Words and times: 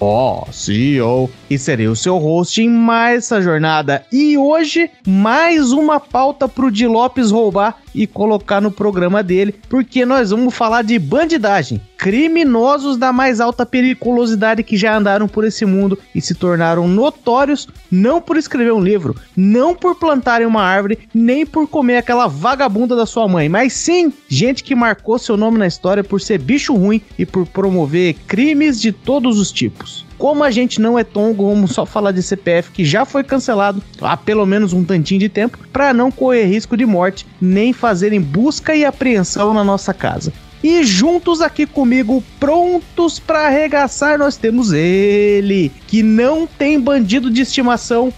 Ó, 0.00 0.44
oh, 0.46 0.52
CEO, 0.52 1.30
e 1.48 1.58
serei 1.58 1.86
o 1.86 1.96
seu 1.96 2.18
host 2.18 2.60
em 2.60 2.68
mais 2.68 3.24
essa 3.24 3.40
jornada. 3.40 4.04
E 4.12 4.36
hoje, 4.36 4.90
mais 5.06 5.72
uma 5.72 6.00
pauta 6.00 6.48
pro 6.48 6.70
Di 6.70 6.86
Lopes 6.86 7.30
roubar 7.30 7.83
e 7.94 8.06
colocar 8.06 8.60
no 8.60 8.70
programa 8.70 9.22
dele, 9.22 9.54
porque 9.68 10.04
nós 10.04 10.30
vamos 10.30 10.54
falar 10.54 10.82
de 10.82 10.98
bandidagem. 10.98 11.80
Criminosos 11.96 12.96
da 12.96 13.12
mais 13.12 13.40
alta 13.40 13.64
periculosidade 13.64 14.62
que 14.62 14.76
já 14.76 14.96
andaram 14.96 15.26
por 15.26 15.44
esse 15.44 15.64
mundo 15.64 15.98
e 16.14 16.20
se 16.20 16.34
tornaram 16.34 16.86
notórios 16.88 17.68
não 17.90 18.20
por 18.20 18.36
escrever 18.36 18.72
um 18.72 18.82
livro, 18.82 19.16
não 19.36 19.74
por 19.74 19.94
plantarem 19.94 20.46
uma 20.46 20.62
árvore, 20.62 20.98
nem 21.14 21.46
por 21.46 21.66
comer 21.66 21.98
aquela 21.98 22.26
vagabunda 22.26 22.94
da 22.96 23.06
sua 23.06 23.28
mãe, 23.28 23.48
mas 23.48 23.72
sim 23.72 24.12
gente 24.28 24.64
que 24.64 24.74
marcou 24.74 25.18
seu 25.18 25.36
nome 25.36 25.56
na 25.56 25.66
história 25.66 26.04
por 26.04 26.20
ser 26.20 26.38
bicho 26.38 26.74
ruim 26.74 27.00
e 27.18 27.24
por 27.24 27.46
promover 27.46 28.14
crimes 28.26 28.80
de 28.80 28.92
todos 28.92 29.38
os 29.38 29.50
tipos. 29.50 30.03
Como 30.24 30.42
a 30.42 30.50
gente 30.50 30.80
não 30.80 30.98
é 30.98 31.04
tongo, 31.04 31.50
vamos 31.50 31.72
só 31.72 31.84
falar 31.84 32.10
de 32.10 32.22
CPF 32.22 32.70
que 32.70 32.82
já 32.82 33.04
foi 33.04 33.22
cancelado 33.22 33.82
há 34.00 34.16
pelo 34.16 34.46
menos 34.46 34.72
um 34.72 34.82
tantinho 34.82 35.20
de 35.20 35.28
tempo 35.28 35.58
para 35.70 35.92
não 35.92 36.10
correr 36.10 36.46
risco 36.46 36.78
de 36.78 36.86
morte 36.86 37.26
nem 37.38 37.74
fazerem 37.74 38.22
busca 38.22 38.74
e 38.74 38.86
apreensão 38.86 39.52
na 39.52 39.62
nossa 39.62 39.92
casa. 39.92 40.32
E 40.62 40.82
juntos 40.82 41.42
aqui 41.42 41.66
comigo, 41.66 42.24
prontos 42.40 43.18
para 43.18 43.48
arregaçar, 43.48 44.16
nós 44.18 44.38
temos 44.38 44.72
ele, 44.72 45.70
que 45.86 46.02
não 46.02 46.46
tem 46.46 46.80
bandido 46.80 47.30
de 47.30 47.42
estimação, 47.42 48.10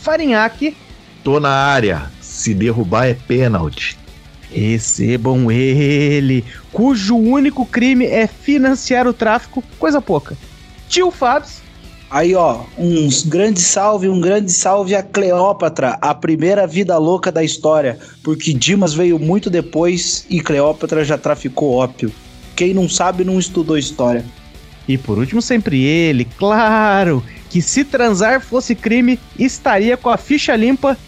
Farinhaque. 0.00 0.76
Tô 1.22 1.38
na 1.38 1.50
área, 1.50 2.10
se 2.20 2.54
derrubar 2.54 3.06
é 3.06 3.14
pênalti. 3.14 3.96
Recebam 4.50 5.48
ele, 5.48 6.44
cujo 6.72 7.16
único 7.16 7.64
crime 7.64 8.04
é 8.04 8.26
financiar 8.26 9.06
o 9.06 9.12
tráfico, 9.12 9.62
coisa 9.78 10.00
pouca. 10.00 10.36
Tio 10.92 11.10
Fabs. 11.10 11.62
Aí, 12.10 12.34
ó, 12.34 12.64
um 12.76 13.08
grande 13.24 13.60
salve, 13.60 14.10
um 14.10 14.20
grande 14.20 14.52
salve 14.52 14.94
a 14.94 15.02
Cleópatra, 15.02 15.96
a 16.02 16.14
primeira 16.14 16.66
vida 16.66 16.98
louca 16.98 17.32
da 17.32 17.42
história, 17.42 17.98
porque 18.22 18.52
Dimas 18.52 18.92
veio 18.92 19.18
muito 19.18 19.48
depois 19.48 20.26
e 20.28 20.38
Cleópatra 20.38 21.02
já 21.02 21.16
traficou 21.16 21.72
ópio. 21.76 22.12
Quem 22.54 22.74
não 22.74 22.90
sabe 22.90 23.24
não 23.24 23.38
estudou 23.38 23.78
história. 23.78 24.22
E 24.86 24.98
por 24.98 25.16
último, 25.16 25.40
sempre 25.40 25.82
ele, 25.82 26.26
claro, 26.36 27.24
que 27.48 27.62
se 27.62 27.84
transar 27.84 28.42
fosse 28.42 28.74
crime, 28.74 29.18
estaria 29.38 29.96
com 29.96 30.10
a 30.10 30.18
ficha 30.18 30.54
limpa, 30.54 30.98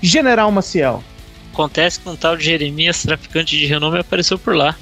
General 0.00 0.50
Maciel. 0.50 1.04
Acontece 1.52 2.00
que 2.00 2.08
um 2.08 2.16
tal 2.16 2.34
de 2.34 2.44
Jeremias, 2.46 3.02
traficante 3.02 3.58
de 3.58 3.66
renome, 3.66 3.98
apareceu 3.98 4.38
por 4.38 4.56
lá. 4.56 4.74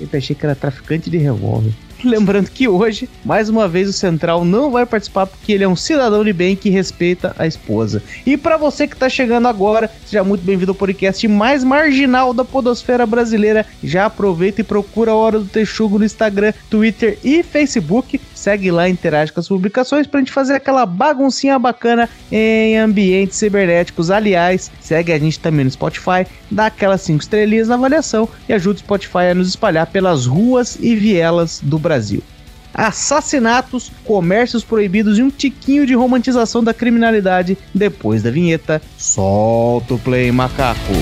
Eu 0.00 0.08
achei 0.14 0.34
que 0.34 0.46
era 0.46 0.54
traficante 0.54 1.10
de 1.10 1.18
revólver. 1.18 1.74
Lembrando 2.04 2.50
que 2.50 2.68
hoje, 2.68 3.08
mais 3.24 3.48
uma 3.48 3.68
vez, 3.68 3.88
o 3.88 3.92
Central 3.92 4.44
não 4.44 4.70
vai 4.70 4.84
participar 4.84 5.26
porque 5.26 5.52
ele 5.52 5.64
é 5.64 5.68
um 5.68 5.76
cidadão 5.76 6.24
de 6.24 6.32
bem 6.32 6.56
que 6.56 6.70
respeita 6.70 7.34
a 7.38 7.46
esposa. 7.46 8.02
E 8.24 8.36
para 8.36 8.56
você 8.56 8.86
que 8.86 8.94
está 8.94 9.08
chegando 9.08 9.48
agora, 9.48 9.90
seja 10.04 10.22
muito 10.22 10.44
bem-vindo 10.44 10.72
ao 10.72 10.74
podcast 10.74 11.26
mais 11.28 11.64
marginal 11.64 12.32
da 12.32 12.44
podosfera 12.44 13.06
brasileira. 13.06 13.66
Já 13.82 14.06
aproveita 14.06 14.60
e 14.60 14.64
procura 14.64 15.10
a 15.10 15.14
Hora 15.14 15.38
do 15.38 15.46
Texugo 15.46 15.98
no 15.98 16.04
Instagram, 16.04 16.52
Twitter 16.70 17.18
e 17.24 17.42
Facebook. 17.42 18.20
Segue 18.34 18.70
lá, 18.70 18.88
interage 18.88 19.32
com 19.32 19.40
as 19.40 19.48
publicações 19.48 20.06
pra 20.06 20.20
gente 20.20 20.32
fazer 20.32 20.54
aquela 20.54 20.86
baguncinha 20.86 21.58
bacana 21.58 22.08
em 22.30 22.76
ambientes 22.76 23.36
cibernéticos. 23.36 24.10
Aliás, 24.10 24.70
segue 24.80 25.12
a 25.12 25.18
gente 25.18 25.40
também 25.40 25.64
no 25.64 25.70
Spotify, 25.70 26.26
dá 26.50 26.66
aquelas 26.66 27.00
5 27.02 27.22
estrelinhas 27.22 27.68
na 27.68 27.74
avaliação 27.74 28.28
e 28.48 28.52
ajuda 28.52 28.76
o 28.76 28.80
Spotify 28.80 29.30
a 29.30 29.34
nos 29.34 29.48
espalhar 29.48 29.86
pelas 29.86 30.26
ruas 30.26 30.76
e 30.80 30.94
vielas 30.94 31.60
do 31.62 31.78
Brasil 31.78 31.85
assassinatos, 32.76 33.90
comércios 34.04 34.62
proibidos 34.62 35.18
e 35.18 35.22
um 35.22 35.30
tiquinho 35.30 35.86
de 35.86 35.94
romantização 35.94 36.62
da 36.62 36.74
criminalidade. 36.74 37.56
Depois 37.74 38.22
da 38.22 38.30
vinheta, 38.30 38.82
solta 38.98 39.94
o 39.94 39.98
play, 39.98 40.30
macaco. 40.30 40.92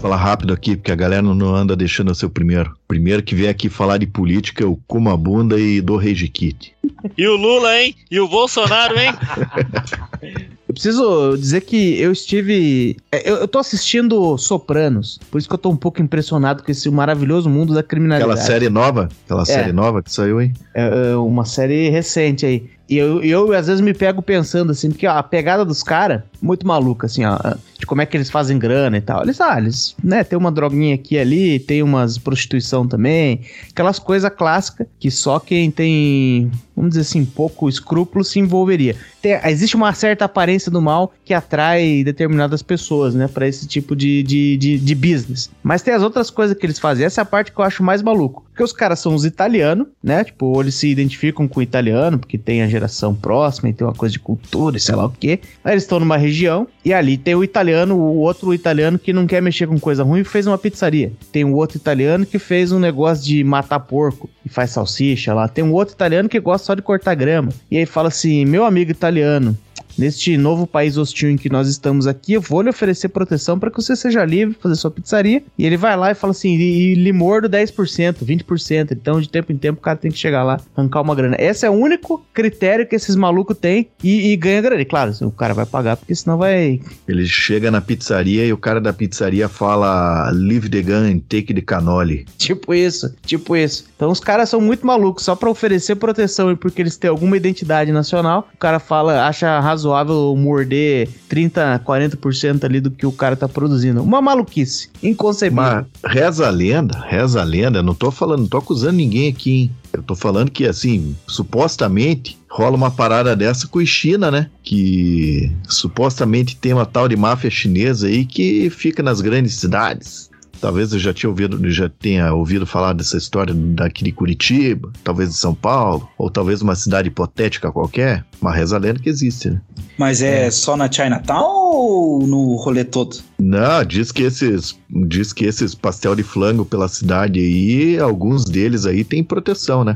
Falar 0.00 0.16
rápido 0.16 0.52
aqui, 0.52 0.76
porque 0.76 0.90
a 0.90 0.96
galera 0.96 1.22
não 1.22 1.54
anda 1.54 1.76
deixando 1.76 2.10
o 2.10 2.14
seu 2.14 2.30
primeiro. 2.30 2.74
Primeiro 2.88 3.22
que 3.22 3.34
vem 3.34 3.48
aqui 3.48 3.68
falar 3.68 3.98
de 3.98 4.06
política, 4.06 4.64
eu 4.64 4.80
como 4.86 5.10
a 5.10 5.16
bunda 5.16 5.60
e 5.60 5.80
dou 5.80 5.98
rage 5.98 6.26
kit. 6.28 6.74
E 7.16 7.26
o 7.26 7.36
Lula, 7.36 7.78
hein? 7.78 7.94
E 8.10 8.18
o 8.18 8.26
Bolsonaro, 8.26 8.98
hein? 8.98 9.12
Eu 10.70 10.74
preciso 10.74 11.36
dizer 11.36 11.62
que 11.62 12.00
eu 12.00 12.12
estive. 12.12 12.96
É, 13.10 13.28
eu, 13.28 13.38
eu 13.38 13.48
tô 13.48 13.58
assistindo 13.58 14.38
Sopranos, 14.38 15.18
por 15.28 15.38
isso 15.38 15.48
que 15.48 15.54
eu 15.54 15.58
tô 15.58 15.68
um 15.68 15.76
pouco 15.76 16.00
impressionado 16.00 16.62
com 16.62 16.70
esse 16.70 16.88
maravilhoso 16.88 17.50
mundo 17.50 17.74
da 17.74 17.82
criminalidade. 17.82 18.30
Aquela 18.30 18.46
série 18.46 18.68
nova? 18.68 19.08
Aquela 19.24 19.42
é. 19.42 19.46
série 19.46 19.72
nova 19.72 20.00
que 20.00 20.12
saiu, 20.12 20.40
hein? 20.40 20.52
É, 20.72 21.10
é 21.10 21.16
uma 21.16 21.44
série 21.44 21.88
recente 21.88 22.46
aí. 22.46 22.70
E 22.90 22.98
eu, 22.98 23.22
eu, 23.22 23.52
às 23.52 23.68
vezes, 23.68 23.80
me 23.80 23.94
pego 23.94 24.20
pensando 24.20 24.72
assim, 24.72 24.90
porque 24.90 25.06
ó, 25.06 25.12
a 25.12 25.22
pegada 25.22 25.64
dos 25.64 25.80
caras, 25.80 26.22
muito 26.42 26.66
maluca, 26.66 27.06
assim, 27.06 27.24
ó, 27.24 27.38
de 27.78 27.86
como 27.86 28.02
é 28.02 28.06
que 28.06 28.16
eles 28.16 28.28
fazem 28.28 28.58
grana 28.58 28.96
e 28.98 29.00
tal. 29.00 29.22
Eles, 29.22 29.40
ah, 29.40 29.58
eles, 29.58 29.94
né, 30.02 30.24
tem 30.24 30.38
uma 30.38 30.50
droguinha 30.50 30.94
aqui 30.94 31.14
e 31.14 31.18
ali, 31.18 31.58
tem 31.58 31.82
umas 31.82 32.18
prostituição 32.18 32.86
também, 32.86 33.42
aquelas 33.70 33.98
coisas 33.98 34.30
clássicas 34.30 34.86
que 34.98 35.10
só 35.10 35.38
quem 35.38 35.70
tem, 35.70 36.50
vamos 36.76 36.90
dizer 36.90 37.02
assim, 37.02 37.24
pouco 37.24 37.68
escrúpulo 37.68 38.24
se 38.24 38.38
envolveria. 38.38 38.96
Tem, 39.22 39.38
existe 39.44 39.76
uma 39.76 39.92
certa 39.92 40.24
aparência 40.24 40.70
do 40.70 40.80
mal 40.80 41.12
que 41.24 41.32
atrai 41.32 42.02
determinadas 42.04 42.62
pessoas, 42.62 43.14
né, 43.14 43.28
para 43.28 43.46
esse 43.46 43.66
tipo 43.66 43.94
de, 43.96 44.22
de, 44.22 44.56
de, 44.56 44.78
de 44.78 44.94
business. 44.94 45.50
Mas 45.62 45.82
tem 45.82 45.94
as 45.94 46.02
outras 46.02 46.28
coisas 46.28 46.56
que 46.56 46.66
eles 46.66 46.78
fazem, 46.78 47.06
essa 47.06 47.20
é 47.20 47.22
a 47.22 47.26
parte 47.26 47.52
que 47.52 47.58
eu 47.58 47.64
acho 47.64 47.82
mais 47.82 48.02
maluco. 48.02 48.44
Porque 48.50 48.62
os 48.62 48.72
caras 48.72 48.98
são 48.98 49.14
os 49.14 49.24
italianos, 49.24 49.86
né, 50.02 50.24
tipo, 50.24 50.60
eles 50.60 50.74
se 50.74 50.88
identificam 50.88 51.48
com 51.48 51.60
o 51.60 51.62
italiano, 51.62 52.18
porque 52.18 52.36
tem 52.36 52.62
a 52.62 52.66
geração 52.80 53.14
próxima 53.14 53.68
e 53.68 53.72
tem 53.72 53.86
uma 53.86 53.92
coisa 53.92 54.12
de 54.12 54.18
cultura 54.18 54.76
e 54.76 54.80
sei 54.80 54.94
lá 54.94 55.06
o 55.06 55.10
quê. 55.10 55.40
Aí 55.62 55.74
eles 55.74 55.84
estão 55.84 56.00
numa 56.00 56.16
região 56.16 56.66
e 56.84 56.92
ali 56.92 57.16
tem 57.16 57.34
o 57.34 57.44
italiano, 57.44 57.94
o 57.94 58.16
outro 58.18 58.54
italiano 58.54 58.98
que 58.98 59.12
não 59.12 59.26
quer 59.26 59.42
mexer 59.42 59.66
com 59.66 59.78
coisa 59.78 60.02
ruim 60.02 60.20
e 60.20 60.24
fez 60.24 60.46
uma 60.46 60.58
pizzaria. 60.58 61.12
Tem 61.30 61.44
o 61.44 61.54
outro 61.54 61.76
italiano 61.76 62.24
que 62.24 62.38
fez 62.38 62.72
um 62.72 62.78
negócio 62.78 63.24
de 63.24 63.44
matar 63.44 63.80
porco 63.80 64.28
e 64.44 64.48
faz 64.48 64.70
salsicha 64.70 65.34
lá. 65.34 65.46
Tem 65.46 65.62
um 65.62 65.72
outro 65.72 65.94
italiano 65.94 66.28
que 66.28 66.40
gosta 66.40 66.66
só 66.66 66.74
de 66.74 66.82
cortar 66.82 67.14
grama. 67.14 67.52
E 67.70 67.76
aí 67.76 67.86
fala 67.86 68.08
assim: 68.08 68.44
meu 68.44 68.64
amigo 68.64 68.90
italiano, 68.90 69.56
neste 70.00 70.36
novo 70.38 70.66
país 70.66 70.96
hostil 70.96 71.30
em 71.30 71.36
que 71.36 71.50
nós 71.50 71.68
estamos 71.68 72.06
aqui, 72.06 72.32
eu 72.32 72.40
vou 72.40 72.62
lhe 72.62 72.70
oferecer 72.70 73.10
proteção 73.10 73.58
para 73.58 73.70
que 73.70 73.76
você 73.76 73.94
seja 73.94 74.24
livre, 74.24 74.56
fazer 74.58 74.74
sua 74.76 74.90
pizzaria. 74.90 75.42
E 75.58 75.66
ele 75.66 75.76
vai 75.76 75.96
lá 75.96 76.10
e 76.10 76.14
fala 76.14 76.30
assim: 76.30 76.56
e, 76.56 76.92
e 76.92 76.94
lhe 76.94 77.12
mordo 77.12 77.48
10%, 77.48 78.24
20%. 78.24 78.92
Então, 78.92 79.20
de 79.20 79.28
tempo 79.28 79.52
em 79.52 79.58
tempo, 79.58 79.78
o 79.78 79.82
cara 79.82 79.98
tem 79.98 80.10
que 80.10 80.18
chegar 80.18 80.42
lá, 80.42 80.58
arrancar 80.74 81.02
uma 81.02 81.14
grana. 81.14 81.36
Esse 81.38 81.66
é 81.66 81.70
o 81.70 81.74
único 81.74 82.24
critério 82.32 82.86
que 82.86 82.96
esses 82.96 83.14
malucos 83.14 83.56
têm 83.58 83.88
e, 84.02 84.32
e 84.32 84.36
ganha 84.36 84.62
grana. 84.62 84.80
E 84.80 84.86
claro, 84.86 85.12
o 85.20 85.30
cara 85.30 85.52
vai 85.52 85.66
pagar, 85.66 85.96
porque 85.98 86.14
senão 86.14 86.38
vai. 86.38 86.80
Ele 87.06 87.26
chega 87.26 87.70
na 87.70 87.82
pizzaria 87.82 88.46
e 88.46 88.52
o 88.52 88.56
cara 88.56 88.80
da 88.80 88.92
pizzaria 88.92 89.48
fala: 89.48 90.30
Leave 90.30 90.70
the 90.70 90.80
gun, 90.80 91.20
take 91.28 91.52
the 91.52 91.60
cannoli. 91.60 92.24
Tipo 92.38 92.72
isso, 92.72 93.14
tipo 93.26 93.54
isso. 93.54 93.84
Então, 93.96 94.10
os 94.10 94.20
caras 94.20 94.48
são 94.48 94.62
muito 94.62 94.86
malucos, 94.86 95.24
só 95.24 95.36
para 95.36 95.50
oferecer 95.50 95.96
proteção 95.96 96.50
e 96.50 96.56
porque 96.56 96.80
eles 96.80 96.96
têm 96.96 97.10
alguma 97.10 97.36
identidade 97.36 97.92
nacional, 97.92 98.48
o 98.54 98.56
cara 98.56 98.78
fala, 98.78 99.26
acha 99.26 99.60
razoável 99.60 99.89
razoável 99.90 100.34
morder 100.36 101.08
30, 101.28 101.80
40% 101.84 102.64
ali 102.64 102.80
do 102.80 102.90
que 102.90 103.06
o 103.06 103.12
cara 103.12 103.36
tá 103.36 103.48
produzindo. 103.48 104.02
Uma 104.02 104.22
maluquice, 104.22 104.88
inconcebível. 105.02 105.62
Mas 105.62 105.86
reza 106.04 106.46
a 106.46 106.50
lenda, 106.50 106.98
reza 106.98 107.40
a 107.40 107.44
lenda, 107.44 107.82
não 107.82 107.94
tô 107.94 108.10
falando, 108.10 108.40
não 108.40 108.48
tô 108.48 108.58
acusando 108.58 108.96
ninguém 108.96 109.28
aqui, 109.28 109.50
hein? 109.50 109.70
Eu 109.92 110.02
tô 110.04 110.14
falando 110.14 110.52
que, 110.52 110.66
assim, 110.66 111.16
supostamente 111.26 112.38
rola 112.48 112.76
uma 112.76 112.92
parada 112.92 113.34
dessa 113.34 113.66
com 113.66 113.80
a 113.80 113.84
China, 113.84 114.30
né? 114.30 114.48
Que 114.62 115.50
supostamente 115.68 116.56
tem 116.56 116.72
uma 116.72 116.86
tal 116.86 117.08
de 117.08 117.16
máfia 117.16 117.50
chinesa 117.50 118.06
aí 118.06 118.24
que 118.24 118.70
fica 118.70 119.02
nas 119.02 119.20
grandes 119.20 119.54
cidades. 119.54 120.29
Talvez 120.60 120.92
eu 120.92 120.98
já 120.98 121.14
tinha 121.14 121.30
ouvido, 121.30 121.70
já 121.70 121.88
tenha 121.88 122.32
ouvido 122.34 122.66
falar 122.66 122.92
dessa 122.92 123.16
história 123.16 123.54
daqui 123.54 124.04
de 124.04 124.12
Curitiba, 124.12 124.92
talvez 125.02 125.30
de 125.30 125.36
São 125.36 125.54
Paulo, 125.54 126.08
ou 126.18 126.30
talvez 126.30 126.60
uma 126.60 126.74
cidade 126.74 127.08
hipotética 127.08 127.72
qualquer. 127.72 128.24
Uma 128.40 128.52
reza 128.52 128.76
lenda 128.78 129.00
que 129.00 129.08
existe, 129.08 129.50
né? 129.50 129.60
Mas 129.98 130.22
é, 130.22 130.50
só 130.50 130.76
na 130.76 130.90
Chinatown 130.90 131.44
ou 131.44 132.26
no 132.26 132.56
rolê 132.56 132.84
todo? 132.84 133.18
Não, 133.38 133.84
diz 133.84 134.12
que 134.12 134.22
esses, 134.22 134.78
diz 134.88 135.32
que 135.32 135.44
esses 135.44 135.74
pastel 135.74 136.14
de 136.14 136.22
flango 136.22 136.64
pela 136.64 136.88
cidade 136.88 137.38
aí, 137.40 137.98
alguns 137.98 138.44
deles 138.44 138.86
aí 138.86 139.04
tem 139.04 139.24
proteção, 139.24 139.84
né? 139.84 139.94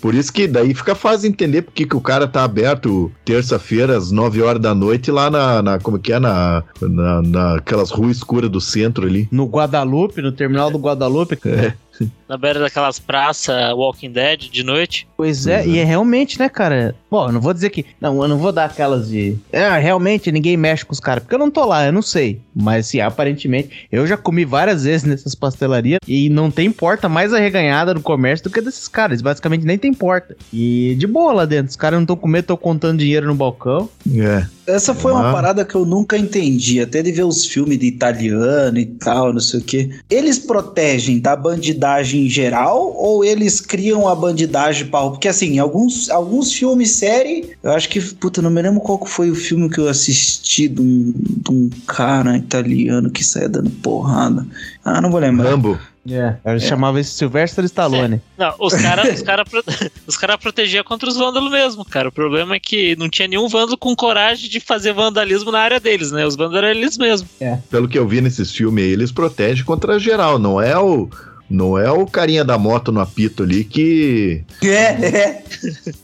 Por 0.00 0.14
isso 0.14 0.32
que 0.32 0.46
daí 0.46 0.74
fica 0.74 0.94
fácil 0.94 1.28
entender 1.28 1.62
porque 1.62 1.84
que 1.84 1.96
o 1.96 2.00
cara 2.00 2.26
tá 2.26 2.42
aberto 2.42 3.12
terça-feira 3.24 3.96
às 3.96 4.10
9 4.10 4.42
horas 4.42 4.62
da 4.62 4.74
noite 4.74 5.10
lá 5.10 5.30
na, 5.30 5.62
na 5.62 5.78
como 5.78 5.98
que 5.98 6.12
é, 6.12 6.18
na, 6.18 6.62
na, 6.80 7.22
naquelas 7.22 7.90
ruas 7.90 8.16
escuras 8.16 8.50
do 8.50 8.60
centro 8.60 9.06
ali. 9.06 9.28
No 9.30 9.46
Guadalupe, 9.46 10.22
no 10.22 10.32
terminal 10.32 10.70
do 10.70 10.78
Guadalupe. 10.78 11.38
É. 11.44 11.74
Na 12.28 12.36
beira 12.36 12.60
daquelas 12.60 12.98
praças 12.98 13.56
Walking 13.74 14.10
Dead 14.12 14.48
de 14.50 14.62
noite. 14.62 15.06
Pois 15.16 15.46
é, 15.46 15.62
Uhum. 15.62 15.66
e 15.74 15.78
é 15.78 15.84
realmente, 15.84 16.38
né, 16.38 16.48
cara? 16.48 16.94
Bom, 17.10 17.26
eu 17.26 17.32
não 17.32 17.40
vou 17.40 17.52
dizer 17.52 17.70
que. 17.70 17.84
Não, 18.00 18.22
eu 18.22 18.28
não 18.28 18.38
vou 18.38 18.52
dar 18.52 18.66
aquelas 18.66 19.08
de. 19.08 19.36
É, 19.52 19.68
realmente 19.78 20.30
ninguém 20.32 20.56
mexe 20.56 20.84
com 20.84 20.92
os 20.92 21.00
caras, 21.00 21.22
porque 21.22 21.34
eu 21.34 21.38
não 21.38 21.50
tô 21.50 21.64
lá, 21.64 21.84
eu 21.84 21.92
não 21.92 22.02
sei. 22.02 22.40
Mas, 22.54 22.86
assim, 22.86 23.00
aparentemente, 23.00 23.86
eu 23.90 24.06
já 24.06 24.16
comi 24.16 24.44
várias 24.44 24.84
vezes 24.84 25.04
nessas 25.06 25.34
pastelarias 25.34 25.98
e 26.06 26.28
não 26.30 26.50
tem 26.50 26.70
porta 26.70 27.08
mais 27.08 27.34
arreganhada 27.34 27.92
no 27.94 28.00
comércio 28.00 28.44
do 28.44 28.50
que 28.50 28.60
desses 28.60 28.86
caras. 28.88 29.12
Eles 29.12 29.22
basicamente 29.22 29.64
nem 29.66 29.76
tem 29.78 29.92
porta. 29.92 30.36
E 30.52 30.94
de 30.98 31.06
boa 31.06 31.32
lá 31.32 31.44
dentro. 31.44 31.70
Os 31.70 31.76
caras 31.76 31.96
não 31.98 32.04
estão 32.04 32.16
com 32.16 32.28
medo, 32.28 32.42
estão 32.44 32.56
contando 32.56 32.98
dinheiro 33.00 33.26
no 33.26 33.34
balcão. 33.34 33.88
É. 34.16 34.46
Essa 34.66 34.94
foi 34.94 35.10
uma 35.10 35.30
Ah. 35.30 35.32
parada 35.32 35.64
que 35.64 35.74
eu 35.74 35.84
nunca 35.84 36.16
entendi, 36.16 36.80
até 36.80 37.02
de 37.02 37.10
ver 37.10 37.24
os 37.24 37.44
filmes 37.44 37.76
de 37.78 37.86
italiano 37.86 38.78
e 38.78 38.86
tal, 38.86 39.32
não 39.32 39.40
sei 39.40 39.58
o 39.58 39.62
quê. 39.64 39.90
Eles 40.08 40.38
protegem 40.38 41.18
da 41.18 41.34
bandidagem 41.34 41.89
em 41.98 42.28
geral 42.28 42.94
ou 42.96 43.24
eles 43.24 43.60
criam 43.60 44.08
a 44.08 44.14
bandidagem 44.14 44.86
para 44.86 45.10
Porque 45.10 45.28
assim, 45.28 45.58
alguns, 45.58 46.08
alguns 46.10 46.52
filmes, 46.52 46.92
série, 46.92 47.56
eu 47.62 47.72
acho 47.72 47.88
que, 47.88 48.00
puta, 48.00 48.40
não 48.40 48.50
me 48.50 48.62
lembro 48.62 48.80
qual 48.80 48.98
que 48.98 49.10
foi 49.10 49.30
o 49.30 49.34
filme 49.34 49.68
que 49.68 49.78
eu 49.78 49.88
assisti 49.88 50.68
de 50.68 50.80
um, 50.80 51.12
de 51.16 51.50
um 51.50 51.70
cara 51.86 52.36
italiano 52.36 53.10
que 53.10 53.24
saia 53.24 53.48
dando 53.48 53.70
porrada. 53.70 54.46
Ah, 54.84 55.00
não 55.00 55.10
vou 55.10 55.20
lembrar. 55.20 55.50
Rambo. 55.50 55.78
É. 56.08 56.36
Eu 56.44 56.58
chamava 56.58 56.98
esse 56.98 57.10
Sylvester 57.10 57.64
Stallone. 57.64 58.22
Não, 58.38 58.54
os 58.58 58.74
caras 58.74 59.14
os 59.14 59.22
cara, 59.22 59.44
os 60.06 60.16
cara 60.16 60.38
protegiam 60.38 60.82
contra 60.82 61.08
os 61.08 61.16
vândalos 61.16 61.50
mesmo, 61.50 61.84
cara. 61.84 62.08
O 62.08 62.12
problema 62.12 62.54
é 62.54 62.60
que 62.60 62.96
não 62.96 63.08
tinha 63.08 63.28
nenhum 63.28 63.48
vândalo 63.48 63.76
com 63.76 63.94
coragem 63.94 64.48
de 64.48 64.60
fazer 64.60 64.94
vandalismo 64.94 65.52
na 65.52 65.60
área 65.60 65.78
deles, 65.78 66.10
né? 66.10 66.24
Os 66.24 66.36
vândalos 66.36 66.58
eram 66.58 66.68
eles 66.68 66.96
mesmos. 66.96 67.30
Pelo 67.70 67.86
que 67.86 67.98
eu 67.98 68.08
vi 68.08 68.20
nesses 68.20 68.50
filmes 68.50 68.84
aí, 68.84 68.90
eles 68.90 69.12
protegem 69.12 69.64
contra 69.64 69.98
geral, 69.98 70.38
não 70.38 70.60
é 70.60 70.76
o. 70.78 71.08
Não 71.50 71.76
é 71.76 71.90
o 71.90 72.06
carinha 72.06 72.44
da 72.44 72.56
moto 72.56 72.92
no 72.92 73.00
apito 73.00 73.42
ali 73.42 73.64
que. 73.64 74.44
É, 74.62 75.42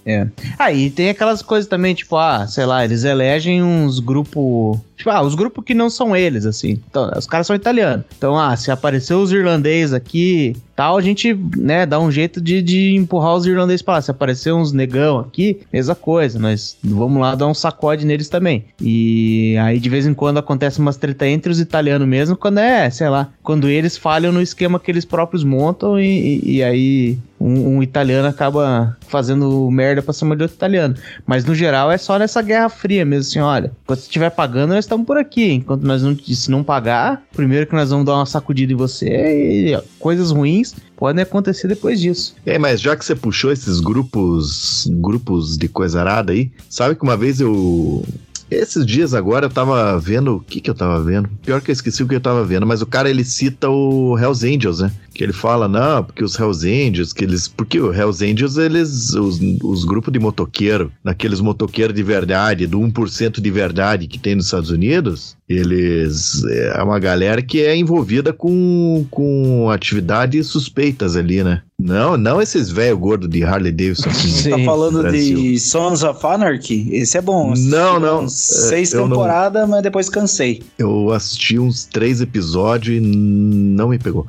é. 0.04 0.26
Aí 0.58 0.90
tem 0.90 1.08
aquelas 1.08 1.40
coisas 1.40 1.68
também, 1.68 1.94
tipo, 1.94 2.16
ah, 2.16 2.46
sei 2.46 2.66
lá, 2.66 2.84
eles 2.84 3.04
elegem 3.04 3.62
uns 3.62 4.00
grupos. 4.00 4.78
Tipo, 4.96 5.10
ah, 5.10 5.22
os 5.22 5.34
grupos 5.34 5.64
que 5.64 5.74
não 5.74 5.90
são 5.90 6.16
eles, 6.16 6.46
assim. 6.46 6.80
Então, 6.90 7.10
os 7.16 7.26
caras 7.26 7.46
são 7.46 7.54
italianos. 7.54 8.04
Então, 8.16 8.38
ah, 8.38 8.56
se 8.56 8.70
aparecer 8.70 9.14
os 9.14 9.30
irlandeses 9.30 9.92
aqui, 9.92 10.56
tal, 10.74 10.96
a 10.96 11.00
gente, 11.02 11.34
né, 11.56 11.84
dá 11.84 12.00
um 12.00 12.10
jeito 12.10 12.40
de, 12.40 12.62
de 12.62 12.94
empurrar 12.94 13.34
os 13.34 13.46
irlandeses 13.46 13.82
pra 13.82 13.94
lá. 13.94 14.02
Se 14.02 14.10
aparecer 14.10 14.52
uns 14.52 14.72
negão 14.72 15.18
aqui, 15.18 15.60
mesma 15.72 15.94
coisa. 15.94 16.38
Nós 16.38 16.76
vamos 16.82 17.20
lá 17.20 17.34
dar 17.34 17.46
um 17.46 17.54
sacode 17.54 18.06
neles 18.06 18.28
também. 18.28 18.64
E 18.80 19.56
aí, 19.60 19.78
de 19.78 19.88
vez 19.88 20.06
em 20.06 20.14
quando, 20.14 20.38
acontece 20.38 20.78
umas 20.78 20.96
treta 20.96 21.26
entre 21.26 21.50
os 21.52 21.60
italianos 21.60 22.08
mesmo, 22.08 22.36
quando 22.36 22.58
é, 22.58 22.88
sei 22.90 23.08
lá, 23.08 23.28
quando 23.42 23.68
eles 23.68 23.96
falham 23.96 24.32
no 24.32 24.40
esquema 24.40 24.80
que 24.80 24.90
eles 24.90 25.04
próprios 25.04 25.44
montam 25.44 26.00
e, 26.00 26.06
e- 26.42 26.56
e 26.56 26.62
aí 26.62 27.18
um, 27.38 27.76
um 27.76 27.82
italiano 27.82 28.26
acaba 28.28 28.96
fazendo 29.08 29.70
merda 29.70 30.00
pra 30.02 30.12
cima 30.14 30.34
de 30.34 30.42
outro 30.42 30.56
italiano. 30.56 30.94
Mas 31.26 31.44
no 31.44 31.54
geral 31.54 31.90
é 31.92 31.98
só 31.98 32.18
nessa 32.18 32.40
guerra 32.40 32.68
fria 32.68 33.04
mesmo, 33.04 33.28
assim, 33.28 33.38
olha, 33.40 33.72
quando 33.86 33.98
você 33.98 34.06
estiver 34.06 34.30
pagando, 34.30 34.70
nós 34.72 34.85
estamos 34.86 35.06
por 35.06 35.16
aqui. 35.16 35.52
Enquanto 35.52 35.82
nós 35.82 36.02
não, 36.02 36.16
se 36.16 36.50
não 36.50 36.64
pagar, 36.64 37.22
primeiro 37.32 37.66
que 37.66 37.74
nós 37.74 37.90
vamos 37.90 38.06
dar 38.06 38.14
uma 38.14 38.26
sacudida 38.26 38.72
em 38.72 38.76
você 38.76 39.06
e 39.06 39.82
coisas 39.98 40.30
ruins 40.30 40.74
podem 40.96 41.22
acontecer 41.22 41.68
depois 41.68 42.00
disso. 42.00 42.34
É, 42.44 42.58
mas 42.58 42.80
já 42.80 42.96
que 42.96 43.04
você 43.04 43.14
puxou 43.14 43.52
esses 43.52 43.80
grupos. 43.80 44.88
grupos 44.90 45.56
de 45.56 45.68
coisa 45.68 46.00
arada 46.00 46.32
aí, 46.32 46.50
sabe 46.68 46.94
que 46.94 47.02
uma 47.02 47.16
vez 47.16 47.40
eu. 47.40 48.04
Esses 48.48 48.86
dias 48.86 49.12
agora 49.12 49.46
eu 49.46 49.50
tava 49.50 49.98
vendo. 49.98 50.36
O 50.36 50.40
que 50.40 50.60
que 50.60 50.70
eu 50.70 50.74
tava 50.74 51.02
vendo? 51.02 51.28
Pior 51.44 51.60
que 51.60 51.70
eu 51.70 51.72
esqueci 51.72 52.02
o 52.02 52.08
que 52.08 52.14
eu 52.14 52.20
tava 52.20 52.44
vendo, 52.44 52.64
mas 52.64 52.80
o 52.80 52.86
cara 52.86 53.10
ele 53.10 53.24
cita 53.24 53.68
o 53.68 54.16
Hells 54.18 54.46
Angels, 54.46 54.80
né? 54.80 54.92
Que 55.16 55.24
ele 55.24 55.32
fala, 55.32 55.66
não, 55.66 56.04
porque 56.04 56.22
os 56.22 56.38
Hells 56.38 56.66
Angels, 56.68 57.12
que 57.14 57.24
eles. 57.24 57.48
Porque 57.48 57.80
o 57.80 57.90
Hells 57.90 58.22
Angels, 58.22 58.58
eles. 58.58 59.14
Os, 59.14 59.40
os 59.62 59.82
grupos 59.86 60.12
de 60.12 60.18
motoqueiro, 60.18 60.92
naqueles 61.02 61.40
motoqueiros 61.40 61.94
de 61.96 62.02
verdade, 62.02 62.66
do 62.66 62.78
1% 62.80 63.40
de 63.40 63.50
verdade 63.50 64.06
que 64.06 64.18
tem 64.18 64.34
nos 64.34 64.44
Estados 64.44 64.68
Unidos, 64.70 65.34
eles. 65.48 66.44
É 66.44 66.82
uma 66.82 66.98
galera 66.98 67.40
que 67.40 67.62
é 67.62 67.74
envolvida 67.74 68.30
com, 68.32 69.06
com 69.10 69.70
atividades 69.70 70.48
suspeitas 70.48 71.16
ali, 71.16 71.42
né? 71.42 71.62
Não, 71.78 72.16
não 72.16 72.40
esses 72.40 72.70
velho 72.70 72.96
gordo 72.96 73.28
de 73.28 73.44
Harley 73.44 73.70
Davidson. 73.72 74.10
Sim. 74.10 74.50
Tá 74.56 74.58
falando 74.64 75.10
de 75.10 75.58
Sons 75.58 76.02
of 76.02 76.24
Anarchy? 76.26 76.88
Esse 76.90 77.18
é 77.18 77.20
bom. 77.20 77.52
Não, 77.54 78.00
não. 78.00 78.26
Seis 78.28 78.94
É, 78.94 78.96
não- 78.96 79.08
temporadas, 79.08 79.68
mas 79.68 79.82
depois 79.82 80.08
cansei. 80.08 80.62
Eu 80.78 81.10
assisti 81.12 81.58
uns 81.58 81.84
três 81.84 82.20
episódios 82.22 82.96
e 82.96 83.00
não 83.00 83.88
me 83.90 83.98
pegou. 83.98 84.26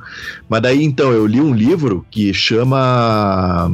Mas 0.48 0.60
daí 0.60 0.77
então 0.84 1.12
eu 1.12 1.26
li 1.26 1.40
um 1.40 1.54
livro 1.54 2.04
que 2.10 2.32
chama. 2.32 3.72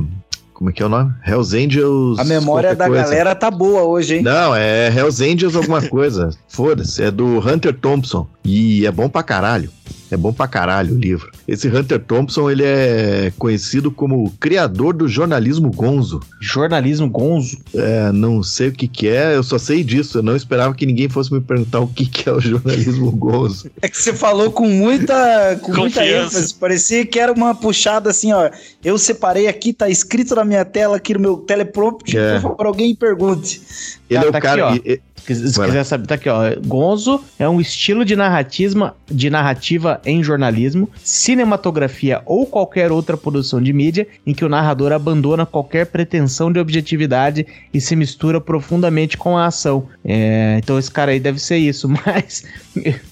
Como 0.53 0.71
é 0.71 0.73
que 0.73 0.83
é 0.83 0.87
o 0.87 0.89
nome? 0.89 1.13
Hells 1.27 1.57
Angels. 1.57 2.19
A 2.19 2.25
memória 2.25 2.75
da 2.75 2.87
coisa. 2.87 3.03
galera 3.03 3.35
tá 3.35 3.51
boa 3.51 3.83
hoje, 3.83 4.17
hein? 4.17 4.23
Não, 4.23 4.55
é 4.55 4.89
Hells 4.89 5.23
Angels 5.23 5.57
alguma 5.57 5.83
coisa. 5.89 6.31
Foda-se, 6.49 7.03
é 7.03 7.11
do 7.11 7.39
Hunter 7.39 7.75
Thompson. 7.75 8.27
E 8.45 8.87
é 8.87 8.91
bom 8.93 9.09
pra 9.09 9.23
caralho. 9.23 9.71
É 10.15 10.17
bom 10.17 10.33
pra 10.33 10.47
caralho 10.47 10.95
o 10.95 10.99
livro. 10.99 11.31
Esse 11.47 11.67
Hunter 11.69 11.99
Thompson, 11.99 12.49
ele 12.49 12.63
é 12.65 13.33
conhecido 13.37 13.91
como 13.91 14.25
o 14.25 14.31
criador 14.31 14.95
do 14.95 15.09
jornalismo 15.09 15.71
gonzo. 15.73 16.21
Jornalismo 16.41 17.09
gonzo. 17.11 17.59
É, 17.75 18.13
não 18.13 18.43
sei 18.43 18.69
o 18.69 18.73
que 18.73 18.87
que 18.87 19.09
é, 19.09 19.35
eu 19.35 19.43
só 19.43 19.59
sei 19.59 19.83
disso. 19.83 20.19
Eu 20.19 20.23
não 20.23 20.37
esperava 20.37 20.73
que 20.75 20.87
ninguém 20.87 21.09
fosse 21.09 21.33
me 21.33 21.41
perguntar 21.41 21.81
o 21.81 21.89
que 21.89 22.07
que 22.07 22.29
é 22.29 22.33
o 22.33 22.41
jornalismo 22.41 23.11
gonzo. 23.17 23.69
É 23.83 23.89
que 23.89 23.97
você 24.01 24.13
falou 24.15 24.53
com 24.53 24.69
muita, 24.69 25.59
com 25.61 25.73
muita 25.75 26.07
ênfase. 26.07 26.55
Parecia 26.55 27.05
que 27.05 27.19
era 27.19 27.33
uma 27.33 27.55
puxada 27.55 28.11
assim, 28.11 28.33
ó. 28.33 28.49
Eu 28.85 28.97
separei 28.97 29.49
aqui, 29.49 29.73
tá 29.73 29.89
escrito 29.91 30.35
na 30.37 30.45
minha 30.45 30.65
tela, 30.65 30.97
aqui 30.97 31.13
no 31.15 31.21
meu 31.21 31.39
teleprompter. 31.39 32.17
É. 32.21 32.35
Por 32.35 32.43
favor, 32.43 32.67
alguém 32.67 32.95
pergunte. 32.95 33.61
Ele 34.09 34.21
Tá- 34.21 34.27
é 34.27 34.29
o 34.29 34.33
tá 34.33 34.39
aqui, 34.39 34.47
cara. 34.47 34.67
ó. 34.69 34.79
Se 35.27 35.57
Vai 35.57 35.67
lá. 35.67 35.73
quiser 35.73 35.85
saber, 35.85 36.07
tá 36.07 36.15
aqui, 36.17 36.29
ó. 36.29 36.55
Gonzo 36.65 37.23
é 37.39 37.49
um 37.49 37.61
estilo 37.61 38.05
de 38.05 38.15
narrativa, 38.17 38.95
de 39.11 39.31
narrativa 39.31 40.01
em 40.05 40.23
jornalismo, 40.23 40.91
cinematografia 41.03 42.21
ou 42.27 42.47
qualquer 42.47 42.93
outra 42.93 43.17
produção 43.17 43.63
de 43.63 43.73
mídia 43.73 44.07
em 44.27 44.35
que 44.35 44.45
o 44.45 44.49
narrador 44.49 44.93
abandona 44.93 45.47
qualquer 45.47 45.87
pretensão 45.87 46.53
de 46.53 46.59
objetividade 46.59 47.47
e 47.73 47.81
se 47.81 47.97
mistura 47.97 48.41
profundamente 48.41 49.17
com 49.17 49.37
a 49.37 49.47
ação. 49.47 49.89
É, 50.05 50.59
então 50.63 50.79
esse 50.79 50.91
cara 50.91 51.13
aí 51.13 51.21
deve 51.21 51.39
ser 51.39 51.57
isso, 51.57 51.89
mas 52.05 52.45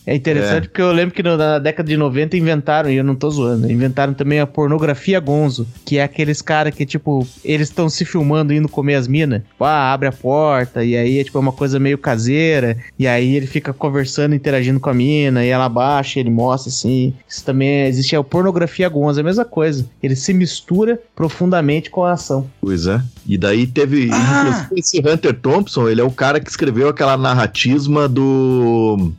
é 0.07 0.15
interessante 0.15 0.69
porque 0.69 0.83
eu 0.83 0.93
lembro 0.93 1.15
que 1.15 1.23
na 1.23 1.59
década 1.59 1.89
de 1.89 1.97
90 1.97 2.37
inventaram, 2.37 2.91
e 2.91 2.97
eu 2.97 3.05
não 3.05 3.15
tô 3.15 3.31
zoando, 3.31 3.71
inventaram 3.71 4.13
também 4.13 4.41
a 4.41 4.47
pornografia 4.47 5.21
gonzo, 5.21 5.67
que 5.85 5.99
é 5.99 6.03
aqueles 6.03 6.43
caras 6.43 6.75
que, 6.75 6.85
tipo, 6.85 7.27
eles 7.45 7.69
estão 7.69 7.89
se 7.89 8.05
filmando 8.05 8.53
indo 8.53 8.69
comer 8.69 8.97
as 8.97 9.07
minas. 9.07 9.43
Tipo, 9.43 9.65
ah, 9.65 9.93
abre 9.93 10.09
a 10.09 10.13
porta, 10.13 10.85
e 10.85 10.97
aí 10.97 11.19
é 11.19 11.25
tipo 11.25 11.39
uma 11.39 11.53
coisa 11.53 11.79
meio 11.79 11.99
caseira, 12.03 12.77
e 12.99 13.07
aí 13.07 13.35
ele 13.35 13.47
fica 13.47 13.73
conversando, 13.73 14.35
interagindo 14.35 14.79
com 14.79 14.91
a 14.91 14.95
mina, 14.95 15.45
e 15.45 15.49
ela 15.49 15.69
baixa, 15.69 16.21
ele 16.21 16.31
mostra 16.31 16.69
assim. 16.69 17.15
Isso 17.29 17.45
também 17.45 17.69
é- 17.69 17.89
existe 17.89 18.15
a 18.15 18.23
pornografia 18.23 18.89
gonzo, 18.89 19.21
é 19.21 19.23
a 19.23 19.25
mesma 19.25 19.45
coisa. 19.45 19.87
Ele 20.03 20.15
se 20.15 20.35
mistura 20.35 21.01
profundamente 21.17 21.91
com 21.91 22.05
a 22.05 22.13
ação. 22.13 22.51
Pois 22.61 22.87
é. 22.87 23.01
E 23.27 23.39
daí 23.39 23.67
teve. 23.67 24.11
Ah! 24.13 24.67
inclusive, 24.69 24.81
Esse 24.81 24.99
Hunter 24.99 25.35
Thompson, 25.35 25.89
ele 25.89 26.01
é 26.01 26.05
o 26.05 26.11
cara 26.11 26.41
que 26.41 26.51
escreveu 26.51 26.89
aquela 26.89 27.17
narratisma 27.17 28.09
do. 28.09 29.13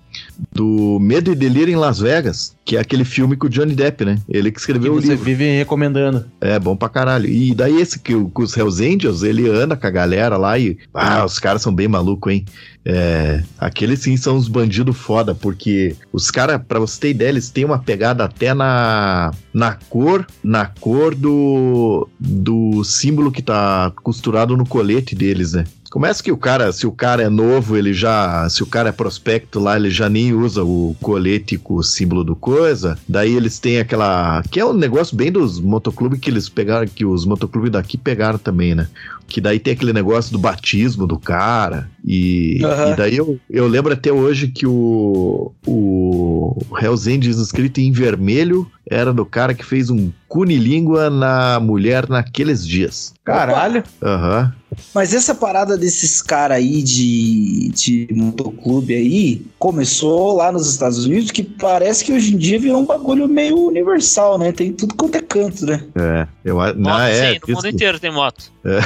Do 0.51 0.97
Medo 0.99 1.31
e 1.31 1.35
Delírio 1.35 1.71
em 1.73 1.77
Las 1.77 1.99
Vegas, 1.99 2.55
que 2.65 2.77
é 2.77 2.79
aquele 2.79 3.03
filme 3.05 3.35
com 3.35 3.47
o 3.47 3.49
Johnny 3.49 3.75
Depp, 3.75 4.05
né? 4.05 4.17
Ele 4.29 4.49
que 4.49 4.55
Que 4.55 4.59
escreveu 4.61 4.93
o 4.93 5.01
você 5.01 5.09
livro. 5.09 5.23
vive 5.25 5.57
recomendando. 5.57 6.25
É 6.41 6.57
bom 6.59 6.75
pra 6.75 6.89
caralho. 6.89 7.27
E 7.27 7.53
daí 7.53 7.79
esse 7.81 7.99
que 7.99 8.13
o- 8.15 8.29
com 8.29 8.43
os 8.43 8.55
Hells 8.55 8.83
Angels, 8.83 9.23
ele 9.23 9.49
anda 9.49 9.75
com 9.75 9.85
a 9.87 9.89
galera 9.89 10.37
lá 10.37 10.57
e. 10.57 10.77
Ah, 10.93 11.23
os 11.25 11.39
caras 11.39 11.61
são 11.61 11.73
bem 11.73 11.87
malucos, 11.87 12.31
hein? 12.33 12.45
É, 12.85 13.41
aqueles 13.57 13.99
sim 13.99 14.17
são 14.17 14.35
os 14.35 14.47
bandidos 14.49 14.97
foda, 14.97 15.33
porque 15.33 15.95
os 16.11 16.29
caras, 16.29 16.61
pra 16.67 16.79
você 16.79 16.99
ter 16.99 17.09
ideia, 17.11 17.29
eles 17.29 17.49
têm 17.49 17.63
uma 17.63 17.79
pegada 17.79 18.25
até 18.25 18.53
na, 18.53 19.31
na 19.53 19.71
cor, 19.89 20.27
na 20.43 20.65
cor 20.65 21.15
do, 21.15 22.07
do 22.19 22.83
símbolo 22.83 23.31
que 23.31 23.41
tá 23.41 23.91
costurado 24.03 24.57
no 24.57 24.65
colete 24.65 25.15
deles, 25.15 25.53
né? 25.53 25.63
Começa 25.93 26.23
que 26.23 26.31
o 26.31 26.37
cara, 26.37 26.71
se 26.71 26.87
o 26.87 26.91
cara 26.91 27.21
é 27.21 27.29
novo, 27.29 27.77
ele 27.77 27.93
já. 27.93 28.49
Se 28.49 28.63
o 28.63 28.65
cara 28.65 28.89
é 28.89 28.91
prospecto 28.91 29.59
lá, 29.59 29.75
ele 29.77 29.91
já 29.91 30.09
nem 30.09 30.33
usa 30.33 30.63
o 30.63 30.95
colete 30.99 31.55
com 31.55 31.75
o 31.75 31.83
símbolo 31.83 32.23
do 32.23 32.35
coisa. 32.35 32.97
Daí 33.07 33.35
eles 33.35 33.59
têm 33.59 33.77
aquela. 33.77 34.41
Que 34.49 34.59
é 34.59 34.65
um 34.65 34.73
negócio 34.73 35.15
bem 35.15 35.31
dos 35.31 35.59
motoclubes 35.59 36.19
que 36.19 36.31
eles 36.31 36.49
pegaram, 36.49 36.87
que 36.87 37.05
os 37.05 37.27
motoclubes 37.27 37.69
daqui 37.69 37.95
pegaram 37.95 38.39
também, 38.39 38.73
né? 38.73 38.87
Que 39.33 39.41
daí 39.41 39.57
tem 39.57 39.73
aquele 39.73 39.91
negócio 39.93 40.31
do 40.31 40.37
batismo 40.37 41.07
do 41.07 41.17
cara. 41.17 41.89
E, 42.05 42.61
Aham. 42.63 42.91
e 42.91 42.95
daí 42.95 43.17
eu, 43.17 43.39
eu 43.49 43.67
lembro 43.67 43.91
até 43.91 44.11
hoje 44.13 44.47
que 44.47 44.67
o, 44.67 45.51
o 45.65 46.55
Hells 46.79 47.09
Angels 47.11 47.39
escrito 47.39 47.79
em 47.79 47.91
vermelho 47.91 48.69
era 48.87 49.11
do 49.11 49.25
cara 49.25 49.55
que 49.55 49.65
fez 49.65 49.89
um 49.89 50.11
cunilíngua 50.27 51.09
na 51.09 51.59
mulher 51.59 52.07
naqueles 52.07 52.67
dias. 52.67 53.13
Caralho. 53.23 53.83
Aham. 54.03 54.53
Mas 54.93 55.13
essa 55.13 55.33
parada 55.33 55.77
desses 55.77 56.21
caras 56.21 56.57
aí 56.57 56.81
de, 56.83 57.69
de 57.75 58.07
motoclube 58.11 58.93
aí 58.93 59.45
começou 59.57 60.35
lá 60.35 60.51
nos 60.51 60.67
Estados 60.69 61.05
Unidos, 61.05 61.31
que 61.31 61.43
parece 61.43 62.03
que 62.03 62.11
hoje 62.11 62.33
em 62.33 62.37
dia 62.37 62.59
virou 62.59 62.81
um 62.81 62.85
bagulho 62.85 63.27
meio 63.27 63.67
universal, 63.67 64.37
né? 64.37 64.51
Tem 64.51 64.73
tudo 64.73 64.95
quanto 64.95 65.15
é 65.15 65.21
canto, 65.21 65.65
né? 65.65 65.83
É. 65.95 66.27
Eu, 66.43 66.55
Moto, 66.57 66.75
não, 66.77 66.99
é. 67.01 67.33
sim, 67.33 67.39
no 67.47 67.53
mundo 67.55 67.63
que- 67.63 67.69
inteiro 67.69 67.99
tem 67.99 68.11
moto. 68.11 68.51
É, 68.65 68.79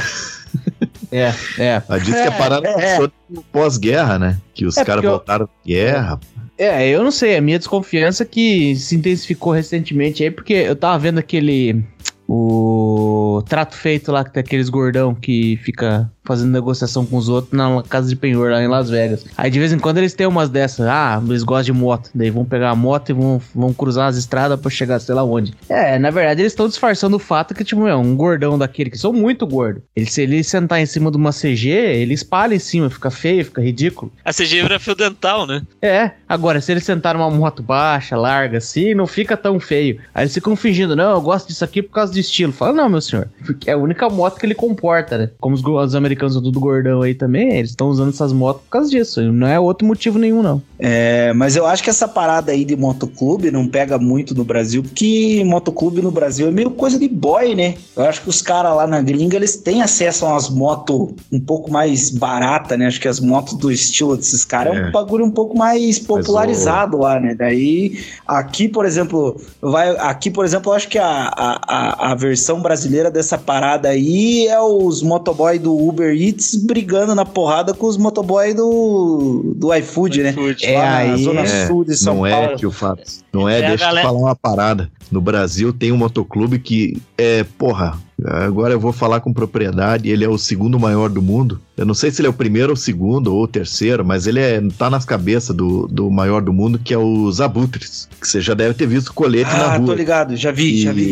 é. 1.12 1.82
a 1.88 1.98
diz 1.98 2.14
que 2.14 2.22
a 2.22 2.32
parada 2.32 2.68
É, 2.68 2.98
é. 2.98 3.10
pós-guerra, 3.52 4.18
né? 4.20 4.38
Que 4.54 4.66
os 4.66 4.78
É, 4.78 4.84
caras 4.86 5.04
eu- 5.04 5.12
voltaram 5.12 5.46
da 5.46 5.52
guerra. 5.66 6.20
É, 6.58 6.88
eu 6.90 7.04
não 7.04 7.12
sei, 7.12 7.38
a 7.38 7.42
minha 7.42 7.60
desconfiança 7.60 8.24
é 8.24 8.26
que 8.26 8.76
se 8.76 8.96
intensificou 8.96 9.54
recentemente 9.54 10.24
aí, 10.24 10.32
porque 10.32 10.54
eu 10.54 10.76
tava 10.76 10.98
vendo 10.98 11.20
aquele. 11.20 11.84
O 12.28 13.42
trato 13.48 13.76
feito 13.76 14.12
lá, 14.12 14.24
que 14.26 14.34
tem 14.34 14.42
aqueles 14.42 14.68
gordão 14.68 15.16
que 15.16 15.58
fica 15.64 16.12
fazendo 16.28 16.52
negociação 16.52 17.06
com 17.06 17.18
os 17.18 17.30
outros 17.30 17.54
na 17.54 17.82
casa 17.84 18.10
de 18.10 18.16
penhor 18.16 18.52
lá 18.52 18.62
em 18.62 18.68
Las 18.68 18.90
Vegas. 18.90 19.26
Aí 19.38 19.50
de 19.50 19.58
vez 19.58 19.72
em 19.72 19.80
quando 19.80 19.98
eles 19.98 20.14
têm 20.14 20.28
umas 20.28 20.50
dessas, 20.50 20.86
ah, 20.86 21.22
eles 21.26 21.44
gostam 21.44 21.74
de 21.74 21.82
moto, 21.82 22.10
daí 22.14 22.30
vão 22.30 22.46
pegar 22.46 22.70
a 22.70 22.76
moto 22.76 23.10
e 23.10 23.14
vão, 23.14 23.42
vão 23.56 23.74
cruzar 23.74 24.10
as 24.10 24.18
estradas 24.18 24.60
pra 24.60 24.70
chegar 24.70 25.00
sei 25.00 25.16
lá 25.16 25.24
onde. 25.24 25.54
É, 25.70 25.98
na 25.98 26.12
verdade 26.12 26.42
eles 26.42 26.52
estão 26.52 26.68
disfarçando 26.68 27.16
o 27.16 27.20
fato 27.20 27.54
que, 27.54 27.64
tipo, 27.64 27.82
meu, 27.82 27.98
um 27.98 28.16
gordão 28.16 28.58
daquele, 28.58 28.90
que 28.90 28.98
são 28.98 29.14
muito 29.14 29.48
gordo, 29.48 29.82
ele, 29.96 30.06
se 30.06 30.22
ele 30.22 30.44
sentar 30.44 30.80
em 30.80 30.86
cima 30.86 31.10
de 31.10 31.18
uma 31.18 31.32
CG, 31.32 31.70
ele 31.70 32.14
espalha 32.14 32.56
em 32.56 32.60
cima, 32.60 32.90
fica 32.90 33.10
feio, 33.10 33.46
fica 33.46 33.62
ridículo. 33.62 34.12
A 34.26 34.34
CG 34.34 34.62
vira 34.62 34.80
fio 34.80 34.96
dental, 34.96 35.46
né? 35.46 35.62
É, 35.82 36.12
agora, 36.28 36.60
se 36.60 36.72
eles 36.72 36.84
sentaram 36.84 37.20
numa 37.20 37.32
moto 37.32 37.64
baixa, 37.64 38.18
larga, 38.18 38.58
assim, 38.58 38.94
não 38.94 39.08
fica 39.08 39.38
tão 39.38 39.60
feio. 39.60 40.00
Aí 40.14 40.24
eles 40.24 40.34
ficam 40.34 40.56
fingindo, 40.56 40.96
não, 40.96 41.12
eu 41.12 41.22
gosto 41.22 41.48
disso 41.48 41.64
aqui 41.64 41.82
por 41.82 41.94
causa 41.94 42.12
do 42.12 42.20
estilo. 42.20 42.52
Fala, 42.52 42.74
não, 42.74 42.90
meu 42.90 43.02
senhor, 43.02 43.30
porque 43.46 43.70
é 43.70 43.74
a 43.74 43.78
única 43.78 44.10
moto 44.10 44.40
que 44.40 44.46
ele 44.46 44.56
comporta, 44.56 45.18
né? 45.18 45.30
Como 45.40 45.56
os, 45.56 45.64
os 45.64 45.96
americanos 45.96 46.17
são 46.30 46.42
tudo 46.42 46.60
gordão 46.60 47.02
aí 47.02 47.14
também, 47.14 47.58
eles 47.58 47.72
estão 47.72 47.88
usando 47.90 48.10
essas 48.10 48.32
motos 48.34 48.64
por 48.64 48.70
causa 48.70 48.90
disso. 48.90 49.22
Não 49.32 49.48
é 49.48 49.60
outro 49.60 49.88
motivo 49.88 50.18
nenhum, 50.18 50.42
não. 50.42 50.62
É, 50.80 51.34
mas 51.34 51.56
eu 51.56 51.66
acho 51.66 51.84
que 51.84 51.90
essa 51.90 52.08
parada 52.08 52.52
aí 52.52 52.64
de 52.64 52.76
motoclube 52.76 53.52
não 53.52 53.68
pega 53.68 53.98
muito 53.98 54.36
no 54.36 54.44
Brasil, 54.44 54.84
porque 54.84 55.44
motoclube 55.46 56.02
no 56.02 56.12
Brasil 56.12 56.48
é 56.48 56.52
meio 56.52 56.72
coisa 56.72 57.00
de 57.00 57.08
boy, 57.08 57.56
né? 57.56 57.76
Eu 57.96 58.06
acho 58.06 58.22
que 58.22 58.30
os 58.30 58.42
caras 58.42 58.76
lá 58.76 58.86
na 58.88 59.02
gringa, 59.02 59.36
eles 59.36 59.58
têm 59.58 59.82
acesso 59.82 60.26
a 60.26 60.30
umas 60.30 60.50
motos 60.50 61.10
um 61.32 61.40
pouco 61.40 61.72
mais 61.72 62.10
baratas, 62.10 62.78
né? 62.78 62.88
Acho 62.88 63.02
que 63.02 63.08
as 63.08 63.20
motos 63.20 63.56
do 63.56 63.72
estilo 63.72 64.16
desses 64.16 64.46
caras 64.46 64.76
é. 64.76 64.80
É. 64.80 64.88
um 64.88 64.92
bagulho 64.92 65.26
um 65.26 65.32
pouco 65.32 65.58
mais 65.58 66.00
popularizado 66.00 66.98
lá, 66.98 67.20
né? 67.20 67.36
Daí, 67.36 68.00
aqui, 68.28 68.68
por 68.68 68.86
exemplo, 68.86 69.40
vai, 69.62 69.90
aqui, 69.98 70.30
por 70.30 70.46
exemplo, 70.46 70.72
eu 70.72 70.76
acho 70.76 70.88
que 70.88 70.98
a, 70.98 71.32
a, 71.36 71.62
a, 71.68 72.12
a 72.12 72.16
versão 72.16 72.62
brasileira 72.62 73.10
dessa 73.10 73.38
parada 73.38 73.90
aí 73.90 74.48
é 74.48 74.60
os 74.60 75.02
motoboy 75.02 75.58
do 75.60 75.76
Uber 75.76 76.07
Eats 76.14 76.56
brigando 76.56 77.14
na 77.16 77.26
porrada 77.26 77.74
com 77.74 77.86
os 77.88 77.98
motoboy 77.98 78.54
do, 78.54 79.54
do 79.56 79.74
iFood, 79.76 80.24
né? 80.24 80.34
Food. 80.34 80.66
É, 80.66 80.78
Lá 80.78 80.86
na 80.86 80.98
aí 80.98 81.24
Zona 81.24 81.42
é, 81.42 81.68
Sul 81.68 81.84
de 81.86 81.96
São 81.98 82.16
não 82.24 82.30
Paulo. 82.30 82.46
é 82.52 82.56
que 82.56 82.66
o 82.66 82.72
fato. 82.72 83.04
Não 83.34 83.48
é, 83.48 83.60
É 83.60 83.68
deixa 83.70 83.84
eu 83.84 83.88
galera- 83.88 84.08
falar 84.08 84.20
uma 84.20 84.36
parada. 84.36 84.90
No 85.12 85.22
Brasil 85.22 85.72
tem 85.72 85.92
um 85.92 85.98
motoclube 85.98 86.60
que 86.60 87.02
é, 87.18 87.44
porra, 87.58 87.98
agora 88.26 88.74
eu 88.74 88.80
vou 88.80 88.92
falar 88.92 89.20
com 89.20 89.32
propriedade, 89.34 90.10
ele 90.10 90.24
é 90.24 90.30
o 90.30 90.38
segundo 90.38 90.80
maior 90.80 91.10
do 91.10 91.22
mundo. 91.22 91.60
Eu 91.78 91.86
não 91.86 91.94
sei 91.94 92.10
se 92.10 92.20
ele 92.22 92.28
é 92.28 92.32
o 92.32 92.34
primeiro, 92.34 92.72
ou 92.72 92.76
segundo 92.76 93.34
ou 93.36 93.48
terceiro, 93.48 94.04
mas 94.04 94.26
ele 94.26 94.40
é, 94.40 94.60
tá 94.78 94.90
nas 94.90 95.06
cabeças 95.06 95.56
do, 95.56 95.88
do 95.88 96.10
maior 96.10 96.42
do 96.42 96.52
mundo, 96.52 96.80
que 96.80 96.92
é 96.94 96.98
os 96.98 97.40
Abutres. 97.40 98.10
Que 98.20 98.28
você 98.28 98.42
já 98.42 98.56
deve 98.56 98.74
ter 98.74 98.88
visto 98.88 99.10
o 99.10 99.14
colete 99.14 99.52
na 99.52 99.66
Ah, 99.74 99.78
rua. 99.78 99.86
tô 99.86 99.94
ligado, 99.94 100.36
já 100.36 100.52
vi, 100.52 100.82
já 100.82 100.92
vi. 100.92 101.04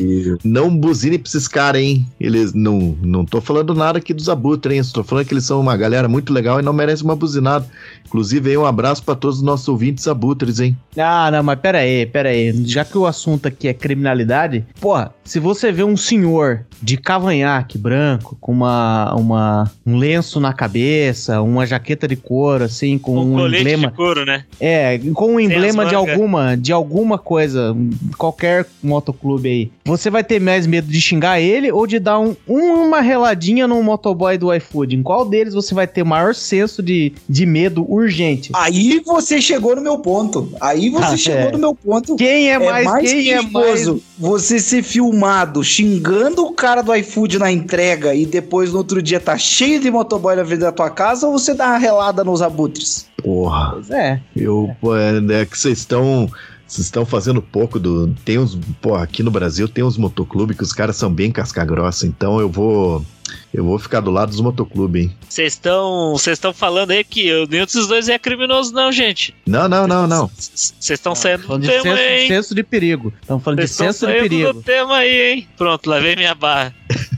E 0.43 0.47
não 0.47 0.75
buzine 0.75 1.19
pra 1.19 1.27
esses 1.29 1.47
caras, 1.47 1.81
hein? 1.81 2.07
Eles 2.19 2.53
não, 2.53 2.97
não 3.03 3.23
tô 3.23 3.39
falando 3.39 3.75
nada 3.75 3.99
aqui 3.99 4.11
dos 4.13 4.27
abutres, 4.27 4.73
hein? 4.73 4.79
Estou 4.81 5.03
falando 5.03 5.25
que 5.27 5.33
eles 5.35 5.45
são 5.45 5.61
uma 5.61 5.77
galera 5.77 6.07
muito 6.07 6.33
legal 6.33 6.59
e 6.59 6.63
não 6.63 6.73
merecem 6.73 7.05
uma 7.05 7.15
buzinada. 7.15 7.67
Inclusive, 8.15 8.49
aí 8.51 8.57
um 8.57 8.65
abraço 8.65 9.03
pra 9.03 9.13
todos 9.13 9.37
os 9.39 9.43
nossos 9.43 9.67
ouvintes 9.67 10.07
abutres, 10.07 10.61
hein? 10.61 10.77
Ah, 10.97 11.29
não, 11.29 11.43
mas 11.43 11.59
pera 11.59 11.79
aí, 11.79 12.05
pera 12.05 12.29
aí. 12.29 12.53
Já 12.65 12.85
que 12.85 12.97
o 12.97 13.05
assunto 13.05 13.45
aqui 13.45 13.67
é 13.67 13.73
criminalidade, 13.73 14.63
porra, 14.79 15.13
se 15.25 15.37
você 15.37 15.69
vê 15.69 15.83
um 15.83 15.97
senhor 15.97 16.65
de 16.81 16.95
cavanhaque 16.95 17.77
branco, 17.77 18.37
com 18.39 18.53
uma, 18.53 19.13
uma, 19.15 19.71
um 19.85 19.97
lenço 19.97 20.39
na 20.39 20.53
cabeça, 20.53 21.41
uma 21.41 21.65
jaqueta 21.65 22.07
de 22.07 22.15
couro, 22.15 22.63
assim, 22.63 22.97
com 22.97 23.17
Um 23.17 23.33
um 23.35 23.47
emblema. 23.47 23.89
de 23.89 23.93
couro, 23.93 24.23
né? 24.25 24.45
É, 24.61 24.97
com 25.13 25.33
um 25.33 25.37
Sem 25.37 25.45
emblema 25.47 25.85
de 25.85 25.95
alguma, 25.95 26.55
de 26.55 26.71
alguma 26.71 27.17
coisa, 27.17 27.75
qualquer 28.17 28.65
motoclube 28.81 29.49
aí. 29.49 29.71
Você 29.83 30.09
vai 30.09 30.23
ter 30.23 30.39
mais 30.39 30.65
medo 30.65 30.87
de 30.87 31.01
xingar 31.01 31.41
ele 31.41 31.69
ou 31.69 31.85
de 31.85 31.99
dar 31.99 32.17
um- 32.19 32.35
uma 32.47 33.01
reladinha 33.01 33.67
num 33.67 33.83
motoboy 33.83 34.37
do 34.37 34.53
iFood? 34.53 34.95
Em 34.95 35.03
qual 35.03 35.27
deles 35.27 35.53
você 35.53 35.73
vai 35.75 35.85
ter 35.85 36.05
maior 36.05 36.33
senso 36.33 36.81
de, 36.81 37.11
de 37.27 37.45
medo 37.45 37.83
urgente? 37.91 38.04
Aí 38.53 39.01
você 39.05 39.41
chegou 39.41 39.75
no 39.75 39.81
meu 39.81 39.97
ponto. 39.99 40.51
Aí 40.61 40.89
você 40.89 41.13
Ah, 41.13 41.17
chegou 41.17 41.49
é. 41.49 41.51
no 41.51 41.57
meu 41.57 41.75
ponto. 41.75 42.15
Quem 42.15 42.51
é 42.51 42.59
mais, 42.59 43.11
quem 43.11 43.31
é 43.31 43.41
mais 43.41 43.89
você 44.17 44.59
ser 44.59 44.83
filmado 44.83 45.63
xingando 45.63 46.45
o 46.45 46.51
cara 46.53 46.81
do 46.81 46.93
iFood 46.95 47.39
na 47.39 47.51
entrega 47.51 48.13
e 48.15 48.25
depois 48.25 48.71
no 48.71 48.77
outro 48.79 49.01
dia 49.01 49.19
tá 49.19 49.37
cheio 49.37 49.79
de 49.79 49.89
motoboy 49.91 50.35
na 50.35 50.45
frente 50.45 50.59
da 50.61 50.71
tua 50.71 50.89
casa 50.89 51.27
ou 51.27 51.33
você 51.37 51.53
dá 51.53 51.67
uma 51.69 51.77
relada 51.77 52.23
nos 52.23 52.41
abutres? 52.41 53.07
Porra, 53.23 53.71
Pois 53.73 53.89
é. 53.89 54.21
eu, 54.35 54.69
pô, 54.79 54.95
é, 54.95 55.17
é 55.41 55.45
que 55.45 55.57
vocês 55.57 55.79
estão. 55.79 56.29
Vocês 56.67 56.87
estão 56.87 57.05
fazendo 57.05 57.41
pouco 57.41 57.79
do. 57.79 58.07
Tem 58.25 58.39
uns. 58.39 58.57
Porra, 58.81 59.03
aqui 59.03 59.21
no 59.21 59.29
Brasil 59.31 59.67
tem 59.67 59.83
uns 59.83 59.97
motoclubes 59.97 60.57
que 60.57 60.63
os 60.63 60.73
caras 60.73 60.95
são 60.95 61.13
bem 61.13 61.31
casca-grossa, 61.31 62.07
então 62.07 62.39
eu 62.39 62.49
vou. 62.49 63.05
Eu 63.53 63.63
vou 63.63 63.79
ficar 63.79 64.01
do 64.01 64.11
lado 64.11 64.29
dos 64.29 64.39
motoclubes, 64.41 65.03
hein? 65.03 65.15
Vocês 65.27 65.53
estão 65.53 66.11
vocês 66.13 66.37
estão 66.37 66.53
falando 66.53 66.91
aí 66.91 67.03
que 67.03 67.25
eu- 67.27 67.47
nenhum 67.47 67.65
desses 67.65 67.87
dois 67.87 68.07
é 68.09 68.19
criminoso, 68.19 68.71
não, 68.73 68.91
gente. 68.91 69.33
Não, 69.47 69.67
não, 69.67 69.87
não, 69.87 70.05
não. 70.07 70.29
Vocês 70.37 70.73
estão 70.91 71.15
saindo 71.15 71.41
do 71.41 71.47
Falando 71.47 71.61
de 71.63 71.67
tema 71.69 71.83
senso, 71.83 71.97
aí, 71.99 72.27
senso 72.27 72.55
de 72.55 72.63
perigo. 72.63 73.13
Estamos 73.21 73.43
falando 73.43 73.59
de 73.59 73.65
estão 73.65 73.87
senso 73.87 74.07
de 74.07 74.13
perigo. 74.13 74.53
do 74.53 74.61
tema 74.61 74.97
aí, 74.97 75.31
hein? 75.33 75.47
Pronto, 75.57 75.89
lavei 75.89 76.15
minha 76.15 76.35
barra. 76.35 76.73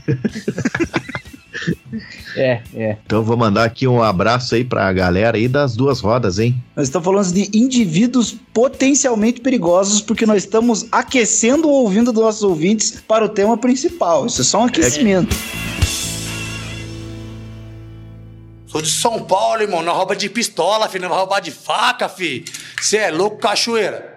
É, 2.36 2.60
é. 2.74 2.96
Então 3.04 3.18
eu 3.18 3.24
vou 3.24 3.36
mandar 3.36 3.64
aqui 3.64 3.88
um 3.88 4.02
abraço 4.02 4.54
aí 4.54 4.62
pra 4.62 4.92
galera 4.92 5.36
aí 5.36 5.48
das 5.48 5.74
duas 5.74 5.98
rodas, 6.00 6.38
hein? 6.38 6.54
Nós 6.76 6.86
estamos 6.86 7.04
falando 7.04 7.32
de 7.32 7.50
indivíduos 7.52 8.36
potencialmente 8.52 9.40
perigosos 9.40 10.00
porque 10.00 10.24
nós 10.24 10.44
estamos 10.44 10.86
aquecendo 10.92 11.66
o 11.66 11.72
ouvido 11.72 12.12
dos 12.12 12.22
nossos 12.22 12.42
ouvintes 12.42 13.02
para 13.08 13.24
o 13.24 13.28
tema 13.28 13.56
principal. 13.56 14.26
Isso 14.26 14.42
é 14.42 14.44
só 14.44 14.60
um 14.60 14.64
aquecimento. 14.66 15.34
Sou 18.68 18.82
de 18.82 18.90
São 18.90 19.24
Paulo, 19.24 19.62
irmão. 19.62 19.82
Não 19.82 19.94
rouba 19.94 20.14
de 20.14 20.28
pistola, 20.28 20.88
filho. 20.88 21.02
Não 21.02 21.08
vai 21.08 21.18
roubar 21.18 21.40
de 21.40 21.50
faca, 21.50 22.08
fi. 22.08 22.44
Você 22.80 22.98
é 22.98 23.10
louco, 23.10 23.38
cachoeira. 23.38 24.16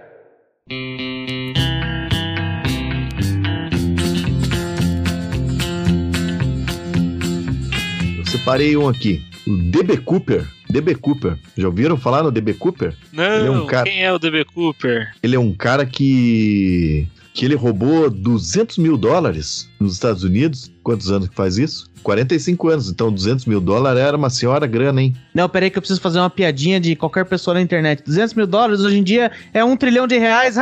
Separei 8.41 8.75
um 8.75 8.87
aqui. 8.89 9.23
O 9.47 9.55
DB 9.55 9.97
Cooper. 9.97 10.45
DB 10.69 10.95
Cooper. 10.95 11.37
Já 11.57 11.67
ouviram 11.67 11.95
falar 11.97 12.23
no 12.23 12.31
DB 12.31 12.53
Cooper? 12.53 12.93
Não, 13.13 13.23
é 13.23 13.51
um 13.51 13.65
cara- 13.67 13.83
quem 13.89 14.03
é 14.03 14.11
o 14.11 14.17
DB 14.19 14.43
Cooper? 14.45 15.11
Ele 15.21 15.35
é 15.35 15.39
um 15.39 15.53
cara 15.53 15.85
que. 15.85 17.07
Que 17.33 17.45
ele 17.45 17.55
roubou 17.55 18.09
200 18.09 18.77
mil 18.77 18.97
dólares 18.97 19.69
nos 19.79 19.93
Estados 19.93 20.23
Unidos. 20.23 20.71
Quantos 20.83 21.11
anos 21.11 21.29
que 21.29 21.35
faz 21.35 21.57
isso? 21.57 21.89
45 22.03 22.69
anos. 22.69 22.89
Então 22.89 23.11
200 23.11 23.45
mil 23.45 23.61
dólares 23.61 24.01
era 24.01 24.17
uma 24.17 24.29
senhora 24.29 24.65
grana, 24.67 25.01
hein? 25.01 25.15
Não, 25.33 25.47
peraí 25.47 25.69
que 25.69 25.77
eu 25.77 25.81
preciso 25.81 26.01
fazer 26.01 26.19
uma 26.19 26.29
piadinha 26.29 26.79
de 26.79 26.95
qualquer 26.95 27.25
pessoa 27.25 27.53
na 27.53 27.61
internet. 27.61 28.03
200 28.03 28.33
mil 28.33 28.47
dólares 28.47 28.81
hoje 28.81 28.97
em 28.97 29.03
dia 29.03 29.31
é 29.53 29.63
um 29.63 29.77
trilhão 29.77 30.07
de 30.07 30.17
reais. 30.17 30.55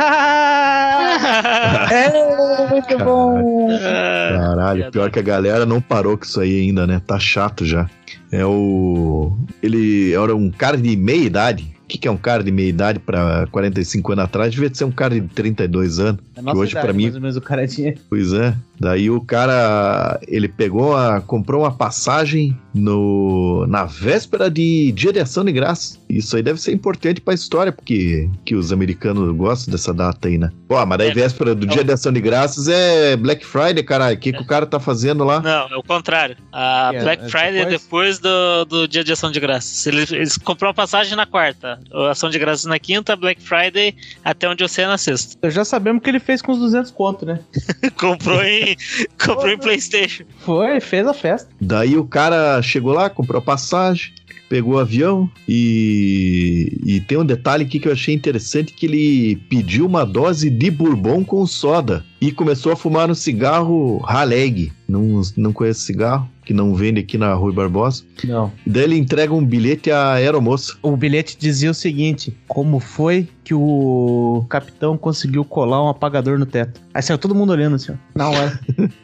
É, 1.90 2.68
muito 2.70 2.98
bom. 2.98 3.68
Caralho, 3.78 4.90
pior 4.90 5.10
que 5.10 5.18
a 5.18 5.22
galera 5.22 5.66
não 5.66 5.80
parou 5.80 6.16
com 6.16 6.24
isso 6.24 6.40
aí 6.40 6.60
ainda, 6.60 6.86
né? 6.86 7.00
Tá 7.04 7.18
chato 7.18 7.64
já. 7.64 7.88
É 8.30 8.44
o. 8.44 9.36
Ele 9.62 10.12
era 10.12 10.34
um 10.34 10.50
cara 10.50 10.76
de 10.76 10.96
meia 10.96 11.24
idade. 11.24 11.74
Que, 11.90 11.98
que 11.98 12.08
é 12.08 12.10
um 12.10 12.16
cara 12.16 12.42
de 12.44 12.50
meia 12.52 12.68
idade 12.68 12.98
pra 12.98 13.46
45 13.50 14.12
anos 14.12 14.24
atrás? 14.24 14.52
Devia 14.52 14.70
ser 14.72 14.84
um 14.84 14.90
cara 14.92 15.20
de 15.20 15.26
32 15.28 15.98
anos. 15.98 16.20
A 16.36 16.42
nossa 16.42 16.58
hoje, 16.58 16.70
idade, 16.72 16.86
pra 16.86 16.92
mim- 16.94 17.02
mais 17.04 17.14
ou 17.16 17.20
menos, 17.20 17.36
o 17.36 17.40
cara 17.40 17.66
tinha. 17.66 17.94
Pois 18.08 18.32
é. 18.32 18.54
Daí 18.78 19.10
o 19.10 19.20
cara, 19.20 20.18
ele 20.26 20.48
pegou, 20.48 20.96
a, 20.96 21.20
comprou 21.20 21.62
uma 21.62 21.70
passagem 21.72 22.56
no, 22.74 23.66
na 23.66 23.84
véspera 23.84 24.50
de 24.50 24.90
Dia 24.92 25.12
de 25.12 25.20
Ação 25.20 25.44
de 25.44 25.52
Graça. 25.52 25.98
Isso 26.08 26.34
aí 26.36 26.42
deve 26.42 26.60
ser 26.60 26.72
importante 26.72 27.20
pra 27.20 27.34
história, 27.34 27.70
porque 27.72 28.28
que 28.44 28.54
os 28.54 28.72
americanos 28.72 29.34
gostam 29.36 29.70
dessa 29.72 29.92
data 29.92 30.28
aí, 30.28 30.38
né? 30.38 30.50
Pô, 30.66 30.84
mas 30.86 30.96
daí 30.98 31.10
É. 31.10 31.14
véspera 31.14 31.54
do 31.54 31.66
Dia 31.66 31.84
de 31.84 31.92
Ação 31.92 32.10
de 32.12 32.20
Graças 32.20 32.68
é 32.68 33.16
Black 33.16 33.44
Friday, 33.44 33.82
caralho. 33.82 34.16
O 34.16 34.18
que, 34.20 34.32
que 34.32 34.40
o 34.42 34.46
cara 34.46 34.64
tá 34.64 34.80
fazendo 34.80 35.24
lá? 35.24 35.40
Não, 35.40 35.68
é 35.74 35.76
o 35.76 35.82
contrário. 35.82 36.36
A 36.52 36.90
É, 36.94 37.02
Black 37.02 37.24
é 37.24 37.28
Friday 37.28 37.58
é 37.60 37.66
depois? 37.66 38.18
do, 38.18 38.64
do 38.64 38.88
dia 38.88 39.04
de 39.04 39.12
ação 39.12 39.30
de 39.30 39.38
graças. 39.40 39.86
Eles, 39.86 40.10
eles 40.10 40.36
compraram 40.38 40.74
passagem 40.74 41.16
na 41.16 41.26
quarta, 41.26 41.78
a 41.79 41.79
ação 42.10 42.30
de 42.30 42.38
graças 42.38 42.64
na 42.64 42.78
quinta, 42.78 43.16
Black 43.16 43.42
Friday 43.42 43.94
até 44.24 44.48
onde 44.48 44.62
eu 44.62 44.68
sei 44.68 44.84
é 44.84 44.88
na 44.88 44.98
sexta. 44.98 45.50
Já 45.50 45.64
sabemos 45.64 46.00
o 46.00 46.02
que 46.02 46.10
ele 46.10 46.20
fez 46.20 46.42
com 46.42 46.52
os 46.52 46.58
200 46.58 46.90
conto, 46.90 47.26
né? 47.26 47.40
comprou 47.98 48.42
em, 48.42 48.76
comprou 49.18 49.48
em 49.48 49.58
PlayStation. 49.58 50.24
Foi, 50.38 50.80
fez 50.80 51.06
a 51.06 51.14
festa. 51.14 51.48
Daí 51.60 51.96
o 51.96 52.04
cara 52.04 52.60
chegou 52.62 52.92
lá, 52.92 53.10
comprou 53.10 53.38
a 53.38 53.42
passagem, 53.42 54.12
pegou 54.50 54.74
o 54.74 54.78
avião 54.78 55.30
e, 55.48 56.76
e 56.84 57.00
tem 57.00 57.16
um 57.16 57.24
detalhe 57.24 57.64
aqui 57.64 57.78
que 57.78 57.86
eu 57.86 57.92
achei 57.92 58.12
interessante 58.12 58.72
que 58.72 58.84
ele 58.84 59.36
pediu 59.48 59.86
uma 59.86 60.04
dose 60.04 60.50
de 60.50 60.70
bourbon 60.72 61.24
com 61.24 61.46
soda 61.46 62.04
e 62.20 62.32
começou 62.32 62.72
a 62.72 62.76
fumar 62.76 63.08
um 63.08 63.14
cigarro 63.14 64.02
Haleg. 64.04 64.72
Não, 64.88 65.22
não 65.36 65.52
conheço 65.52 65.82
cigarro, 65.82 66.28
que 66.50 66.54
não 66.54 66.74
vende 66.74 66.98
aqui 66.98 67.16
na 67.16 67.32
Rui 67.32 67.52
Barbosa. 67.52 68.02
Não. 68.24 68.50
E 68.66 68.70
daí 68.70 68.82
ele 68.82 68.98
entrega 68.98 69.32
um 69.32 69.46
bilhete 69.46 69.88
à 69.88 70.14
aeromoça. 70.14 70.74
O 70.82 70.96
bilhete 70.96 71.36
dizia 71.38 71.70
o 71.70 71.74
seguinte: 71.74 72.36
como 72.48 72.80
foi 72.80 73.28
que 73.44 73.54
o 73.54 74.44
capitão 74.48 74.98
conseguiu 74.98 75.44
colar 75.44 75.80
um 75.80 75.88
apagador 75.88 76.40
no 76.40 76.46
teto? 76.46 76.80
Aí 76.92 77.02
saiu 77.02 77.18
todo 77.18 77.36
mundo 77.36 77.52
olhando 77.52 77.76
assim, 77.76 77.92
ó, 77.92 77.94
na 78.18 78.30
hora. 78.30 78.60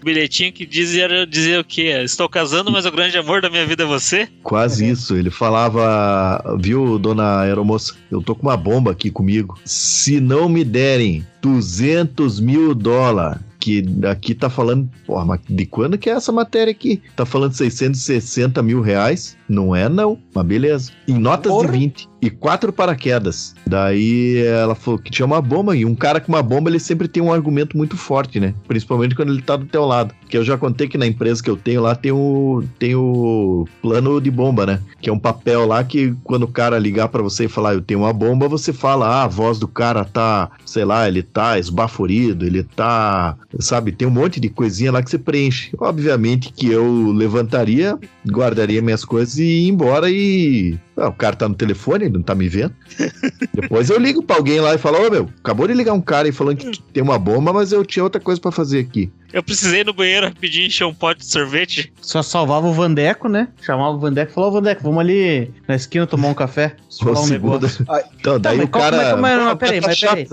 O 0.00 0.04
bilhetinho 0.04 0.52
que 0.52 0.66
dizia, 0.66 1.08
dizia 1.24 1.60
o 1.60 1.64
quê? 1.64 2.02
Estou 2.04 2.28
casando, 2.28 2.72
mas 2.72 2.84
o 2.84 2.90
grande 2.90 3.16
amor 3.16 3.40
da 3.40 3.48
minha 3.48 3.64
vida 3.64 3.84
é 3.84 3.86
você? 3.86 4.28
Quase 4.42 4.88
isso. 4.88 5.16
Ele 5.16 5.30
falava, 5.30 6.56
viu, 6.58 6.98
dona 6.98 7.40
aeromoça, 7.42 7.94
eu 8.10 8.20
tô 8.20 8.34
com 8.34 8.42
uma 8.48 8.56
bomba 8.56 8.90
aqui 8.90 9.10
comigo. 9.10 9.58
Se 9.64 10.20
não 10.20 10.48
me 10.48 10.64
derem 10.64 11.24
200 11.40 12.40
mil 12.40 12.74
dólares, 12.74 13.40
que 13.60 13.84
aqui 14.10 14.34
tá 14.34 14.48
falando, 14.48 14.88
porra, 15.06 15.24
mas 15.24 15.40
de 15.48 15.66
quando 15.66 15.98
que 15.98 16.08
é 16.08 16.14
essa 16.14 16.32
matéria 16.32 16.70
aqui? 16.70 17.02
Tá 17.14 17.26
falando 17.26 17.52
660 17.52 18.62
mil 18.62 18.80
reais? 18.80 19.36
Não 19.48 19.76
é 19.76 19.88
não, 19.88 20.18
mas 20.34 20.46
beleza. 20.46 20.92
Em 21.06 21.18
notas 21.18 21.52
Porra. 21.52 21.68
de 21.68 21.78
20 21.78 22.09
e 22.20 22.28
quatro 22.28 22.72
paraquedas. 22.72 23.54
Daí 23.66 24.38
ela 24.38 24.74
falou 24.74 24.98
que 24.98 25.10
tinha 25.10 25.26
uma 25.26 25.40
bomba 25.40 25.76
e 25.76 25.84
um 25.84 25.94
cara 25.94 26.20
com 26.20 26.32
uma 26.32 26.42
bomba 26.42 26.68
ele 26.68 26.78
sempre 26.78 27.08
tem 27.08 27.22
um 27.22 27.32
argumento 27.32 27.76
muito 27.76 27.96
forte, 27.96 28.38
né? 28.38 28.54
Principalmente 28.68 29.14
quando 29.14 29.32
ele 29.32 29.42
tá 29.42 29.56
do 29.56 29.66
teu 29.66 29.84
lado. 29.84 30.14
Que 30.28 30.36
eu 30.36 30.44
já 30.44 30.56
contei 30.56 30.86
que 30.88 30.98
na 30.98 31.06
empresa 31.06 31.42
que 31.42 31.50
eu 31.50 31.56
tenho 31.56 31.82
lá 31.82 31.94
tem 31.94 32.12
o, 32.12 32.62
tem 32.78 32.94
o 32.94 33.66
plano 33.82 34.20
de 34.20 34.30
bomba, 34.30 34.66
né? 34.66 34.80
Que 35.00 35.10
é 35.10 35.12
um 35.12 35.18
papel 35.18 35.66
lá 35.66 35.82
que 35.82 36.14
quando 36.22 36.44
o 36.44 36.48
cara 36.48 36.78
ligar 36.78 37.08
pra 37.08 37.22
você 37.22 37.44
e 37.44 37.48
falar 37.48 37.74
eu 37.74 37.80
tenho 37.80 38.00
uma 38.00 38.12
bomba, 38.12 38.48
você 38.48 38.72
fala, 38.72 39.06
ah, 39.08 39.24
a 39.24 39.28
voz 39.28 39.58
do 39.58 39.66
cara 39.66 40.04
tá, 40.04 40.50
sei 40.64 40.84
lá, 40.84 41.08
ele 41.08 41.22
tá 41.22 41.58
esbaforido, 41.58 42.46
ele 42.46 42.62
tá, 42.62 43.36
sabe, 43.58 43.92
tem 43.92 44.06
um 44.06 44.10
monte 44.10 44.38
de 44.38 44.48
coisinha 44.48 44.92
lá 44.92 45.02
que 45.02 45.10
você 45.10 45.18
preenche. 45.18 45.70
Obviamente 45.78 46.52
que 46.52 46.68
eu 46.70 47.12
levantaria, 47.12 47.98
guardaria 48.26 48.82
minhas 48.82 49.04
coisas 49.04 49.38
e 49.38 49.44
ia 49.44 49.68
embora 49.68 50.10
e 50.10 50.78
ah, 51.00 51.08
o 51.08 51.12
cara 51.12 51.34
tá 51.34 51.48
no 51.48 51.54
telefone, 51.54 52.09
não 52.10 52.22
tá 52.22 52.34
me 52.34 52.48
vendo. 52.48 52.74
Depois 53.54 53.90
eu 53.90 53.98
ligo 53.98 54.22
pra 54.22 54.36
alguém 54.36 54.60
lá 54.60 54.74
e 54.74 54.78
falo, 54.78 55.06
ô 55.06 55.10
meu, 55.10 55.28
acabou 55.42 55.66
de 55.66 55.74
ligar 55.74 55.92
um 55.92 56.00
cara 56.00 56.28
e 56.28 56.32
falando 56.32 56.56
que 56.56 56.82
tem 56.92 57.02
uma 57.02 57.18
bomba, 57.18 57.52
mas 57.52 57.72
eu 57.72 57.84
tinha 57.84 58.02
outra 58.02 58.20
coisa 58.20 58.40
pra 58.40 58.50
fazer 58.50 58.80
aqui. 58.80 59.10
Eu 59.32 59.42
precisei 59.42 59.80
ir 59.80 59.86
no 59.86 59.92
banheiro 59.92 60.26
rapidinho 60.26 60.66
encher 60.66 60.84
um 60.84 60.94
pote 60.94 61.20
de 61.20 61.26
sorvete. 61.26 61.92
Só 62.00 62.22
salvava 62.22 62.66
o 62.66 62.72
Vandeco, 62.72 63.28
né? 63.28 63.48
Chamava 63.62 63.90
o 63.96 63.98
Vandeco 63.98 64.30
e 64.30 64.34
falou: 64.34 64.50
Ô 64.50 64.52
Vandeco, 64.52 64.82
vamos 64.82 64.98
ali 65.00 65.50
na 65.68 65.74
esquina 65.76 66.06
tomar 66.06 66.28
um 66.28 66.34
café. 66.34 66.74
Falar 67.00 67.20
um 67.20 67.24
segunda- 67.24 67.54
negócio. 67.58 67.86
Então, 68.18 68.38
daí 68.40 68.60
o 68.60 68.68
cara. 68.68 68.96
mas- 69.16 69.20
mas- 69.20 69.38
não, 69.38 69.50
Pô, 69.52 69.56
peraí, 69.56 69.80
tá 69.80 69.86
mas 69.88 70.00
peraí. 70.00 70.26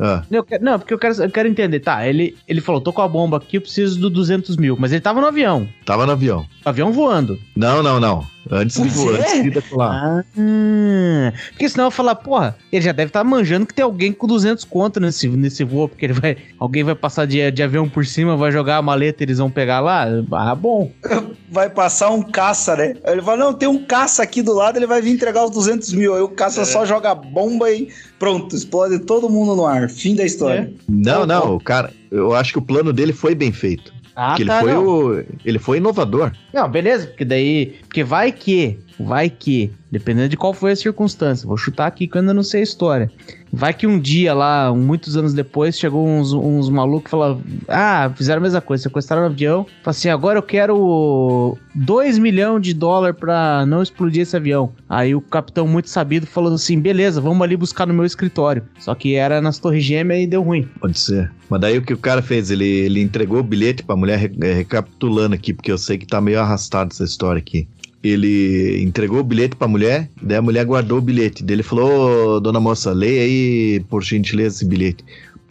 Ah. 0.00 0.22
Eu 0.30 0.42
quero- 0.42 0.64
não, 0.64 0.78
porque 0.78 0.94
eu 0.94 0.98
quero, 0.98 1.22
eu 1.22 1.30
quero 1.30 1.48
entender. 1.48 1.80
Tá, 1.80 2.06
ele, 2.06 2.36
ele 2.48 2.60
falou: 2.60 2.80
tô 2.80 2.92
com 2.92 3.02
a 3.02 3.08
bomba 3.08 3.36
aqui, 3.36 3.56
eu 3.58 3.60
preciso 3.60 4.00
do 4.00 4.08
200 4.10 4.56
mil. 4.56 4.76
Mas 4.78 4.92
ele 4.92 5.00
tava 5.00 5.20
no 5.20 5.26
avião. 5.26 5.68
Tava 5.84 6.06
no 6.06 6.12
avião. 6.12 6.46
Avião 6.64 6.90
voando. 6.92 7.38
Não, 7.56 7.82
não, 7.82 8.00
não. 8.00 8.26
Antes 8.50 8.76
de 8.76 8.82
Pois 8.88 8.94
voar, 8.94 9.14
é. 9.16 9.20
antes 9.20 9.42
de 9.42 9.50
decolar. 9.50 10.24
Ah, 10.34 11.32
porque 11.50 11.68
senão 11.68 11.84
eu 11.86 11.90
falar, 11.90 12.14
porra, 12.14 12.56
ele 12.72 12.82
já 12.82 12.92
deve 12.92 13.10
estar 13.10 13.22
manjando 13.22 13.66
que 13.66 13.74
tem 13.74 13.82
alguém 13.84 14.10
com 14.10 14.26
200 14.26 14.64
conto 14.64 14.98
nesse, 14.98 15.28
nesse 15.28 15.64
voo, 15.64 15.86
porque 15.86 16.06
ele 16.06 16.14
vai, 16.14 16.36
alguém 16.58 16.82
vai 16.82 16.94
passar 16.94 17.26
de, 17.26 17.50
de 17.50 17.62
avião 17.62 17.86
por 17.86 18.06
cima, 18.06 18.36
vai 18.38 18.50
jogar 18.52 18.76
a 18.78 18.82
maleta 18.82 19.22
e 19.22 19.26
eles 19.26 19.38
vão 19.38 19.50
pegar 19.50 19.80
lá. 19.80 20.06
Ah, 20.32 20.54
bom. 20.54 20.90
Vai 21.50 21.70
passar 21.70 22.10
um 22.10 22.22
caça, 22.22 22.76
né? 22.76 22.94
Ele 23.06 23.22
fala, 23.22 23.38
não, 23.38 23.54
tem 23.54 23.66
um 23.66 23.82
caça 23.82 24.22
aqui 24.22 24.42
do 24.42 24.52
lado, 24.52 24.76
ele 24.76 24.86
vai 24.86 25.00
vir 25.00 25.12
entregar 25.12 25.42
os 25.46 25.50
200 25.50 25.94
mil. 25.94 26.14
Aí 26.14 26.20
o 26.20 26.28
caça 26.28 26.62
só 26.66 26.84
joga 26.84 27.14
bomba 27.14 27.70
e 27.70 27.88
pronto, 28.18 28.54
explode 28.54 28.98
todo 28.98 29.30
mundo 29.30 29.56
no 29.56 29.64
ar. 29.64 29.88
Fim 29.88 30.14
da 30.14 30.24
história. 30.26 30.70
Não, 30.86 31.20
Tá 31.20 31.26
não, 31.26 31.46
bom. 31.46 31.54
o 31.56 31.60
cara, 31.60 31.90
eu 32.10 32.34
acho 32.34 32.52
que 32.52 32.58
o 32.58 32.62
plano 32.62 32.92
dele 32.92 33.14
foi 33.14 33.34
bem 33.34 33.50
feito. 33.50 33.90
Ah, 34.14 34.28
Porque 34.28 34.42
ele 34.42 34.50
tá, 34.50 34.60
foi 34.60 34.72
não. 34.74 34.84
o. 34.86 35.24
Ele 35.42 35.58
foi 35.58 35.78
inovador. 35.78 36.32
Não, 36.52 36.68
beleza, 36.68 37.06
porque 37.06 37.24
daí. 37.24 37.76
Porque 37.86 38.04
vai 38.04 38.30
que. 38.30 38.78
Vai 38.98 39.30
que. 39.30 39.70
Dependendo 39.90 40.28
de 40.28 40.36
qual 40.36 40.52
foi 40.52 40.72
a 40.72 40.76
circunstância. 40.76 41.46
Vou 41.46 41.56
chutar 41.56 41.86
aqui 41.86 42.06
que 42.06 42.16
eu 42.16 42.20
ainda 42.20 42.34
não 42.34 42.42
sei 42.42 42.60
a 42.60 42.64
história. 42.64 43.10
Vai 43.50 43.72
que 43.72 43.86
um 43.86 43.98
dia 43.98 44.34
lá, 44.34 44.74
muitos 44.74 45.16
anos 45.16 45.32
depois, 45.32 45.78
chegou 45.78 46.06
uns, 46.06 46.32
uns 46.32 46.68
malucos 46.68 47.08
e 47.08 47.10
falaram: 47.10 47.40
Ah, 47.66 48.12
fizeram 48.14 48.40
a 48.40 48.42
mesma 48.42 48.60
coisa, 48.60 48.82
sequestraram 48.82 49.22
o 49.22 49.26
avião. 49.26 49.64
Falaram 49.64 49.90
assim: 49.90 50.08
agora 50.10 50.38
eu 50.38 50.42
quero 50.42 51.56
2 51.74 52.18
milhões 52.18 52.60
de 52.60 52.74
dólar 52.74 53.14
pra 53.14 53.64
não 53.64 53.82
explodir 53.82 54.22
esse 54.22 54.36
avião. 54.36 54.72
Aí 54.88 55.14
o 55.14 55.20
capitão, 55.20 55.66
muito 55.66 55.88
sabido, 55.88 56.26
falou 56.26 56.52
assim: 56.52 56.78
beleza, 56.78 57.20
vamos 57.20 57.40
ali 57.40 57.56
buscar 57.56 57.86
no 57.86 57.94
meu 57.94 58.04
escritório. 58.04 58.62
Só 58.78 58.94
que 58.94 59.14
era 59.14 59.40
nas 59.40 59.58
Torres 59.58 59.84
Gêmeas 59.84 60.24
e 60.24 60.26
deu 60.26 60.42
ruim. 60.42 60.68
Pode 60.80 60.98
ser. 60.98 61.30
Mas 61.48 61.60
daí 61.62 61.78
o 61.78 61.82
que 61.82 61.94
o 61.94 61.98
cara 61.98 62.20
fez? 62.20 62.50
Ele, 62.50 62.66
ele 62.66 63.00
entregou 63.00 63.40
o 63.40 63.42
bilhete 63.42 63.82
pra 63.82 63.96
mulher, 63.96 64.30
é, 64.42 64.52
recapitulando 64.52 65.34
aqui, 65.34 65.54
porque 65.54 65.72
eu 65.72 65.78
sei 65.78 65.96
que 65.96 66.06
tá 66.06 66.20
meio 66.20 66.40
arrastado 66.40 66.90
essa 66.92 67.04
história 67.04 67.38
aqui. 67.38 67.66
Ele 68.02 68.82
entregou 68.82 69.20
o 69.20 69.24
bilhete 69.24 69.56
pra 69.56 69.66
mulher, 69.66 70.08
daí 70.22 70.38
a 70.38 70.42
mulher 70.42 70.64
guardou 70.64 70.98
o 70.98 71.02
bilhete. 71.02 71.42
Daí 71.42 71.56
ele 71.56 71.62
falou: 71.62 72.36
"Ô, 72.36 72.40
dona 72.40 72.60
moça, 72.60 72.92
leia 72.92 73.22
aí, 73.22 73.80
por 73.88 74.02
gentileza, 74.02 74.56
esse 74.56 74.64
bilhete. 74.64 75.04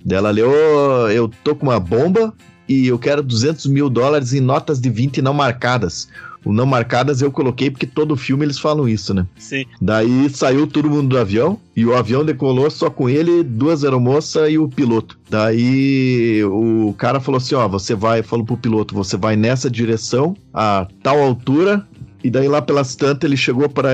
Daí 0.04 0.18
ela 0.18 0.32
leu: 0.32 0.50
"Ô, 0.50 1.08
Eu 1.10 1.30
tô 1.44 1.56
com 1.56 1.68
uma 1.68 1.80
bomba 1.80 2.34
e 2.68 2.88
eu 2.88 3.00
quero 3.00 3.24
200 3.24 3.66
mil 3.68 3.90
dólares 3.90 4.34
em 4.34 4.42
notas 4.42 4.80
de 4.80 4.90
20 4.90 5.22
não 5.22 5.34
marcadas. 5.34 6.08
O 6.46 6.54
não 6.54 6.66
marcadas 6.66 7.22
eu 7.22 7.30
coloquei 7.30 7.70
porque 7.70 7.86
todo 7.86 8.16
filme 8.16 8.46
eles 8.46 8.58
falam 8.58 8.88
isso, 8.88 9.14
né? 9.14 9.26
Sim. 9.38 9.66
Daí 9.82 10.30
saiu 10.30 10.66
todo 10.66 10.90
mundo 10.90 11.10
do 11.10 11.18
avião 11.18 11.60
e 11.76 11.86
o 11.86 11.94
avião 11.94 12.24
decolou 12.24 12.70
só 12.72 12.90
com 12.90 13.10
ele, 13.10 13.44
duas 13.44 13.84
aeromoças 13.84 14.50
e 14.50 14.58
o 14.58 14.70
piloto. 14.70 15.20
Daí 15.30 16.42
o 16.46 16.94
cara 16.98 17.20
falou 17.20 17.38
assim: 17.38 17.56
ó, 17.56 17.68
você 17.68 17.94
vai, 17.96 18.24
falou 18.24 18.46
pro 18.46 18.56
piloto, 18.56 18.96
você 18.96 19.18
vai 19.18 19.36
nessa 19.36 19.70
direção, 19.70 20.38
a 20.54 20.88
tal 21.04 21.22
altura. 21.22 21.86
E 22.24 22.30
daí 22.30 22.48
lá 22.48 22.62
pelas 22.62 22.96
tantas 22.96 23.28
ele 23.28 23.38
chegou 23.38 23.70
para 23.70 23.90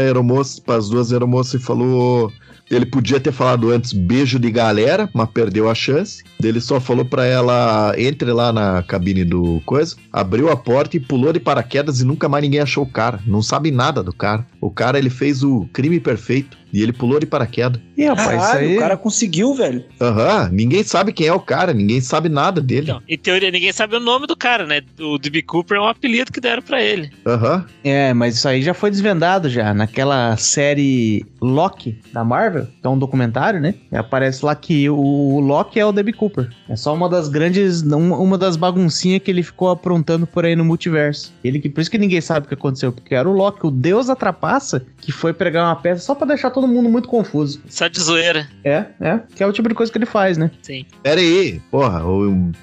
para 0.66 0.76
as 0.76 0.90
duas 0.90 1.12
aeromoças 1.12 1.62
e 1.62 1.64
falou. 1.64 2.32
Ele 2.72 2.86
podia 2.86 3.20
ter 3.20 3.32
falado 3.32 3.72
antes 3.72 3.92
beijo 3.92 4.40
de 4.40 4.50
galera, 4.50 5.10
mas 5.14 5.30
perdeu 5.30 5.70
a 5.70 5.76
chance. 5.76 6.24
Ele 6.42 6.62
só 6.62 6.80
falou 6.80 7.04
pra 7.04 7.26
ela 7.26 7.94
entre 7.98 8.32
lá 8.32 8.54
na 8.54 8.82
cabine 8.82 9.26
do 9.26 9.62
coisa, 9.66 9.96
abriu 10.12 10.50
a 10.50 10.56
porta 10.56 10.96
e 10.96 11.00
pulou 11.00 11.34
de 11.34 11.42
paraquedas 11.42 12.00
e 12.00 12.06
nunca 12.06 12.30
mais 12.30 12.42
ninguém 12.42 12.62
achou 12.62 12.84
o 12.84 12.90
cara. 12.90 13.20
Não 13.28 13.42
sabe 13.42 13.70
nada 13.70 14.02
do 14.02 14.14
cara. 14.14 14.48
O 14.62 14.72
cara 14.72 14.98
ele 14.98 15.10
fez 15.10 15.44
o 15.44 15.68
crime 15.74 16.00
perfeito 16.00 16.62
e 16.74 16.82
ele 16.82 16.92
pulou 16.92 17.20
de 17.20 17.26
paraquedas. 17.26 17.80
E 17.96 18.06
rapaz, 18.06 18.30
isso 18.30 18.38
Caralho, 18.52 18.68
aí. 18.68 18.76
o 18.76 18.80
cara 18.80 18.98
conseguiu, 18.98 19.54
velho. 19.54 19.86
Aham, 20.02 20.50
ninguém 20.52 20.84
sabe 20.84 21.14
quem 21.14 21.28
é 21.28 21.34
o 21.34 21.40
cara, 21.40 21.74
ninguém 21.74 22.02
sabe 22.02 22.28
nada 22.28 22.60
dele. 22.60 22.90
Então, 22.90 23.02
em 23.08 23.18
teoria, 23.18 23.52
ninguém 23.52 23.72
sabe 23.72 23.96
o 23.96 24.00
nome 24.00 24.26
do 24.26 24.36
cara, 24.36 24.66
né? 24.66 24.82
O 25.00 25.18
DB 25.18 25.44
Cooper 25.44 25.78
é 25.78 25.82
um 25.82 25.88
apelido 25.88 26.32
que 26.32 26.42
deram 26.42 26.64
pra 26.64 26.82
ele. 26.82 27.12
Aham. 27.26 27.66
É, 27.84 28.14
mas 28.14 28.36
isso 28.36 28.48
aí 28.48 28.62
já 28.62 28.74
foi 28.74 28.90
desvendado 28.90 29.50
já. 29.50 29.74
Naquela 29.74 30.36
série 30.38 31.26
Loki 31.42 32.00
da 32.12 32.24
Marvel, 32.24 32.66
que 32.66 32.88
é 32.88 32.90
um 32.90 32.98
documentário, 32.98 33.60
né? 33.60 33.76
E 33.92 33.96
aparece 33.96 34.44
lá 34.44 34.56
que 34.56 34.90
o, 34.90 35.40
Loki 35.40 35.80
é 35.80 35.86
o 35.86 35.92
Debbie 35.92 36.14
Cooper. 36.14 36.50
É 36.68 36.76
só 36.76 36.94
uma 36.94 37.08
das 37.08 37.28
grandes. 37.28 37.82
Uma, 37.84 38.38
das 38.38 38.56
baguncinhas 38.56 39.22
que 39.22 39.30
ele 39.30 39.44
ficou 39.44 39.70
aprontando 39.70 40.26
por 40.26 40.46
aí 40.46 40.56
no 40.56 40.66
multiverso. 40.66 41.32
Ele 41.44 41.60
que, 41.60 41.70
por 41.70 41.82
isso 41.82 41.92
que 41.92 41.98
ninguém 41.98 42.22
sabe 42.22 42.46
o 42.46 42.50
que 42.50 42.56
aconteceu, 42.56 42.92
porque 42.92 43.14
era 43.14 43.30
o 43.30 43.34
Loki, 43.34 43.68
o 43.68 43.72
deus 43.72 44.08
da 44.08 44.16
trapaça. 44.16 44.86
que 45.00 45.12
foi 45.12 45.34
pregar 45.34 45.66
uma 45.66 45.76
peça 45.76 46.02
só 46.06 46.16
pra 46.16 46.26
deixar 46.26 46.50
todo 46.50 46.62
mundo 46.67 46.89
muito 46.89 47.08
confuso. 47.08 47.62
Só 47.67 47.88
de 47.88 47.99
zoeira. 47.99 48.47
É, 48.63 48.86
é. 48.99 49.19
Que 49.36 49.43
é 49.43 49.47
o 49.47 49.52
tipo 49.52 49.69
de 49.69 49.76
coisa 49.76 49.91
que 49.91 49.97
ele 49.97 50.06
faz, 50.06 50.38
né? 50.38 50.52
Sim. 50.62 50.86
Pera 51.02 51.19
aí, 51.19 51.62
porra, 51.71 52.02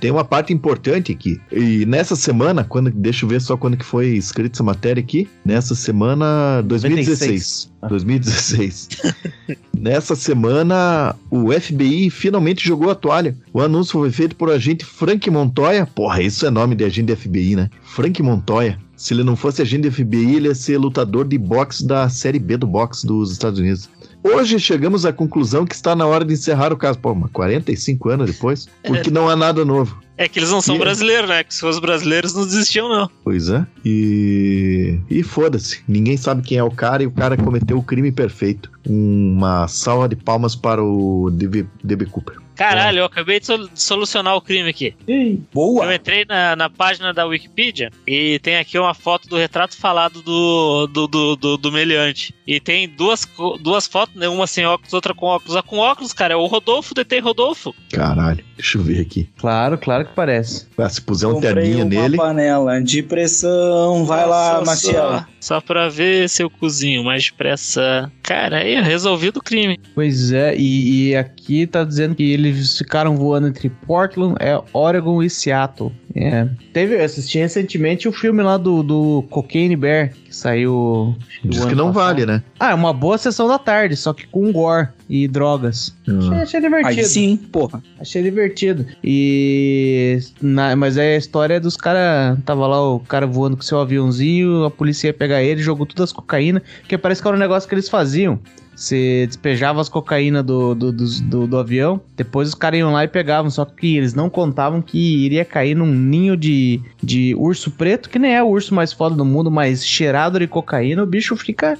tem 0.00 0.10
uma 0.10 0.24
parte 0.24 0.52
importante 0.52 1.12
aqui. 1.12 1.40
E 1.50 1.84
nessa 1.86 2.16
semana, 2.16 2.64
quando, 2.64 2.90
deixa 2.90 3.24
eu 3.24 3.28
ver 3.28 3.40
só 3.40 3.56
quando 3.56 3.76
que 3.76 3.84
foi 3.84 4.08
escrita 4.08 4.56
essa 4.56 4.62
matéria 4.62 5.00
aqui. 5.00 5.28
Nessa 5.44 5.74
semana, 5.74 6.62
2016. 6.62 7.70
2016. 7.88 8.88
Nessa 9.76 10.14
semana, 10.14 11.16
o 11.30 11.50
FBI 11.52 12.10
finalmente 12.10 12.66
jogou 12.66 12.90
a 12.90 12.94
toalha. 12.94 13.34
O 13.52 13.60
anúncio 13.60 13.92
foi 13.92 14.10
feito 14.10 14.36
por 14.36 14.50
agente 14.50 14.84
Frank 14.84 15.28
Montoya. 15.30 15.86
Porra, 15.86 16.22
isso 16.22 16.44
é 16.46 16.50
nome 16.50 16.74
de 16.74 16.84
agente 16.84 17.16
FBI, 17.16 17.56
né? 17.56 17.70
Frank 17.82 18.22
Montoya. 18.22 18.78
Se 19.00 19.14
ele 19.14 19.24
não 19.24 19.34
fosse 19.34 19.62
agente 19.62 19.90
FBI, 19.90 20.36
ele 20.36 20.48
ia 20.48 20.54
ser 20.54 20.76
lutador 20.76 21.26
de 21.26 21.38
boxe 21.38 21.86
da 21.86 22.06
Série 22.10 22.38
B 22.38 22.58
do 22.58 22.66
boxe 22.66 23.06
dos 23.06 23.32
Estados 23.32 23.58
Unidos. 23.58 23.88
Hoje 24.22 24.60
chegamos 24.60 25.06
à 25.06 25.12
conclusão 25.12 25.64
que 25.64 25.74
está 25.74 25.96
na 25.96 26.06
hora 26.06 26.22
de 26.22 26.34
encerrar 26.34 26.70
o 26.70 26.76
caso. 26.76 26.98
Pô, 26.98 27.14
mas 27.14 27.30
45 27.30 28.10
anos 28.10 28.30
depois? 28.30 28.68
Porque 28.84 29.08
não 29.10 29.26
há 29.26 29.34
nada 29.34 29.64
novo. 29.64 29.98
É 30.22 30.28
que 30.28 30.38
eles 30.38 30.50
não 30.50 30.60
são 30.60 30.76
E- 30.76 30.78
brasileiros, 30.78 31.28
né? 31.28 31.42
Que 31.42 31.54
se 31.54 31.60
fossem 31.60 31.80
brasileiros 31.80 32.34
não 32.34 32.44
desistiam, 32.44 32.88
não. 32.90 33.08
Pois 33.24 33.48
é. 33.48 33.66
E. 33.84 34.98
E 35.08 35.22
foda-se. 35.22 35.82
Ninguém 35.88 36.16
sabe 36.18 36.42
quem 36.42 36.58
é 36.58 36.62
o 36.62 36.70
cara 36.70 37.02
e 37.02 37.06
o 37.06 37.10
cara 37.10 37.36
cometeu 37.38 37.78
o 37.78 37.82
crime 37.82 38.12
perfeito. 38.12 38.70
Uma 38.86 39.66
salva 39.66 40.08
de 40.08 40.16
palmas 40.16 40.54
para 40.54 40.82
o 40.84 41.30
DB, 41.32 41.66
DB 41.82 42.04
Cooper. 42.06 42.36
Caralho, 42.54 42.98
eu 42.98 43.04
acabei 43.06 43.40
de 43.40 43.46
sol- 43.46 43.70
solucionar 43.74 44.36
o 44.36 44.40
crime 44.42 44.68
aqui. 44.68 44.94
Eu 45.08 45.40
Boa! 45.50 45.94
entrei 45.94 46.26
na, 46.26 46.54
na 46.54 46.68
página 46.68 47.10
da 47.14 47.24
Wikipedia 47.24 47.90
e 48.06 48.38
tem 48.40 48.58
aqui 48.58 48.78
uma 48.78 48.92
foto 48.92 49.26
do 49.30 49.36
retrato 49.38 49.74
falado 49.74 50.20
do, 50.20 50.86
do, 50.88 51.06
do, 51.06 51.36
do, 51.36 51.56
do 51.56 51.72
meliante. 51.72 52.34
E 52.46 52.60
tem 52.60 52.86
duas, 52.86 53.26
duas 53.62 53.86
fotos, 53.86 54.14
né? 54.14 54.28
uma 54.28 54.46
sem 54.46 54.66
óculos, 54.66 54.92
outra 54.92 55.14
com 55.14 55.24
óculos. 55.24 55.56
A 55.56 55.62
com 55.62 55.78
óculos, 55.78 56.12
cara, 56.12 56.34
é 56.34 56.36
o 56.36 56.44
Rodolfo, 56.44 56.92
DT 56.94 57.20
Rodolfo. 57.20 57.74
Caralho. 57.90 58.44
Deixa 58.58 58.76
eu 58.76 58.82
ver 58.82 59.00
aqui. 59.00 59.26
Claro, 59.38 59.78
claro 59.78 60.04
que 60.10 60.14
parece. 60.16 60.66
Ah, 60.76 60.88
se 60.88 61.00
puser 61.00 61.28
um 61.28 61.40
terninho 61.40 61.78
uma 61.78 61.84
nele. 61.86 62.16
panela 62.16 62.82
de 62.82 63.02
pressão. 63.02 64.04
Vai 64.04 64.26
lá, 64.26 64.58
Só- 64.58 64.64
Maciel. 64.64 65.24
Só, 65.40 65.60
pra 65.60 65.88
ver 65.88 66.28
seu 66.28 66.50
cozinho 66.50 67.02
mais 67.02 67.24
depressa. 67.24 68.12
Cara, 68.22 68.58
aí 68.58 68.80
resolvido 68.82 69.38
o 69.38 69.42
crime. 69.42 69.78
Pois 69.94 70.32
é, 70.32 70.54
e, 70.56 71.08
e 71.10 71.16
aqui 71.16 71.66
tá 71.66 71.82
dizendo 71.82 72.14
que 72.14 72.22
eles 72.30 72.76
ficaram 72.76 73.16
voando 73.16 73.48
entre 73.48 73.70
Portland, 73.70 74.36
é, 74.38 74.60
Oregon 74.72 75.22
e 75.22 75.30
Seattle. 75.30 75.92
É. 76.14 76.48
Teve, 76.72 76.96
eu 76.96 77.04
assisti 77.04 77.38
recentemente 77.38 78.08
o 78.08 78.12
filme 78.12 78.42
lá 78.42 78.56
do, 78.56 78.82
do 78.82 79.24
Cocaine 79.30 79.76
Bear, 79.76 80.10
que 80.12 80.34
saiu. 80.34 81.14
Diz 81.44 81.64
que 81.64 81.74
não 81.74 81.92
passado. 81.92 82.04
vale, 82.16 82.26
né? 82.26 82.42
Ah, 82.58 82.72
é 82.72 82.74
uma 82.74 82.92
boa 82.92 83.16
sessão 83.16 83.46
da 83.46 83.58
tarde, 83.58 83.94
só 83.96 84.12
que 84.12 84.26
com 84.26 84.50
gore 84.50 84.88
e 85.08 85.28
drogas. 85.28 85.94
Achei, 86.08 86.38
Ah. 86.38 86.42
achei 86.42 86.60
divertido. 86.60 87.00
Aí 87.00 87.04
sim, 87.04 87.36
porra. 87.36 87.80
Achei 88.00 88.22
divertido. 88.24 88.84
E. 89.04 90.18
na- 90.42 90.74
mas 90.76 90.98
aí 90.98 91.14
a 91.14 91.18
história 91.18 91.54
é 91.54 91.60
dos 91.60 91.76
caras. 91.76 92.38
Tava 92.44 92.66
lá 92.66 92.94
o 92.94 93.00
cara 93.00 93.26
voando 93.26 93.56
com 93.56 93.62
seu 93.62 93.78
aviãozinho, 93.80 94.64
a 94.64 94.70
polícia 94.70 95.08
ia 95.08 95.14
pegar 95.14 95.42
ele, 95.42 95.62
jogou 95.62 95.86
todas 95.86 96.10
as 96.10 96.12
cocaína, 96.12 96.62
que 96.88 96.98
parece 96.98 97.22
que 97.22 97.28
era 97.28 97.36
um 97.36 97.40
negócio 97.40 97.68
que 97.68 97.74
eles 97.74 97.88
faziam. 97.88 98.38
Você 98.80 99.26
despejava 99.26 99.78
as 99.78 99.90
cocaína 99.90 100.42
do, 100.42 100.74
do, 100.74 100.90
dos- 100.90 101.20
do, 101.20 101.46
do 101.46 101.58
avião, 101.58 102.00
depois 102.16 102.48
os 102.48 102.54
caras 102.54 102.78
iam 102.80 102.90
lá 102.92 103.04
e 103.04 103.08
pegavam, 103.08 103.50
só 103.50 103.62
que 103.66 103.98
eles 103.98 104.14
não 104.14 104.30
contavam 104.30 104.80
que 104.80 104.98
iria 105.26 105.44
cair 105.44 105.74
num 105.76 105.84
ninho 105.86 106.34
de, 106.34 106.80
de 107.02 107.34
urso 107.34 107.70
preto, 107.72 108.08
que 108.08 108.18
nem 108.18 108.34
é 108.34 108.42
o 108.42 108.46
urso 108.48 108.74
mais 108.74 108.90
foda 108.90 109.14
do 109.14 109.24
mundo, 109.24 109.50
mas 109.50 109.84
cheirado 109.84 110.38
de 110.38 110.46
cocaína, 110.46 111.02
o 111.02 111.06
bicho 111.06 111.36
fica 111.36 111.76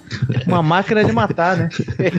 uma 0.47 0.61
máquina 0.63 1.03
de 1.03 1.11
matar, 1.11 1.57
né? 1.57 1.69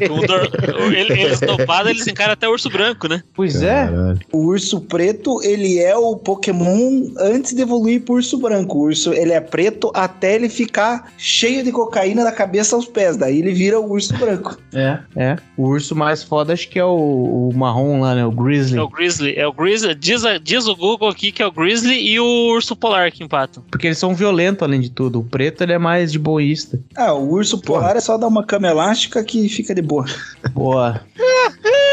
O 0.09 0.87
o- 0.87 0.91
eles 0.91 1.39
dopados, 1.41 1.91
eles 1.91 2.07
encaram 2.07 2.33
até 2.33 2.49
urso 2.49 2.67
branco, 2.69 3.07
né? 3.07 3.21
Pois 3.35 3.61
é. 3.61 3.85
Caralho. 3.85 4.19
O 4.31 4.45
urso 4.47 4.81
preto, 4.81 5.43
ele 5.43 5.77
é 5.77 5.95
o 5.95 6.15
Pokémon 6.15 7.07
antes 7.19 7.53
de 7.53 7.61
evoluir 7.61 8.01
pro 8.01 8.15
urso 8.15 8.37
branco. 8.39 8.79
O 8.79 8.81
urso, 8.85 9.13
ele 9.13 9.31
é 9.31 9.39
preto 9.41 9.91
até 9.93 10.33
ele 10.33 10.49
ficar 10.49 11.11
cheio 11.19 11.63
de 11.63 11.71
cocaína 11.71 12.23
da 12.23 12.31
cabeça 12.31 12.75
aos 12.75 12.87
pés. 12.87 13.15
Daí 13.15 13.37
ele 13.39 13.53
vira 13.53 13.79
o 13.79 13.91
urso 13.91 14.17
branco. 14.17 14.57
É, 14.73 14.99
é. 15.15 15.37
O 15.57 15.63
urso 15.67 15.95
mais 15.95 16.23
foda 16.23 16.53
acho 16.53 16.69
que 16.69 16.79
é 16.79 16.85
o, 16.85 17.49
o 17.49 17.51
marrom 17.55 17.99
lá, 18.01 18.15
né? 18.15 18.25
O 18.25 18.31
Grizzly. 18.31 18.77
É 18.79 18.81
o 18.81 18.87
Grizzly. 18.89 19.33
É 19.35 19.45
o 19.47 19.51
Grizzly. 19.51 19.93
Diz, 19.95 20.23
a- 20.23 20.37
diz 20.37 20.65
o 20.67 20.75
Google 20.75 21.09
aqui 21.09 21.31
que 21.31 21.41
é 21.43 21.45
o 21.47 21.51
Grizzly 21.51 21.95
e 21.99 22.19
o 22.19 22.47
urso 22.53 22.75
polar 22.75 23.11
que 23.11 23.23
empatam. 23.23 23.63
Porque 23.69 23.87
eles 23.87 23.97
são 23.97 24.15
violentos, 24.15 24.63
além 24.63 24.79
de 24.79 24.89
tudo. 24.89 25.19
O 25.19 25.23
preto, 25.23 25.61
ele 25.61 25.73
é 25.73 25.77
mais 25.77 26.11
de 26.11 26.17
boísta. 26.19 26.79
Ah, 26.95 27.13
o 27.13 27.31
urso 27.31 27.59
polar 27.59 27.95
é 27.95 27.99
só 27.99 28.17
dar 28.17 28.27
uma 28.27 28.45
cama 28.45 28.67
elástica 28.67 29.23
que 29.23 29.47
fica 29.49 29.75
de 29.75 29.81
boa. 29.81 30.05
Boa. 30.53 31.01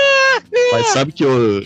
Mas 0.73 0.89
sabe 0.89 1.13
que 1.13 1.25
eu, 1.25 1.65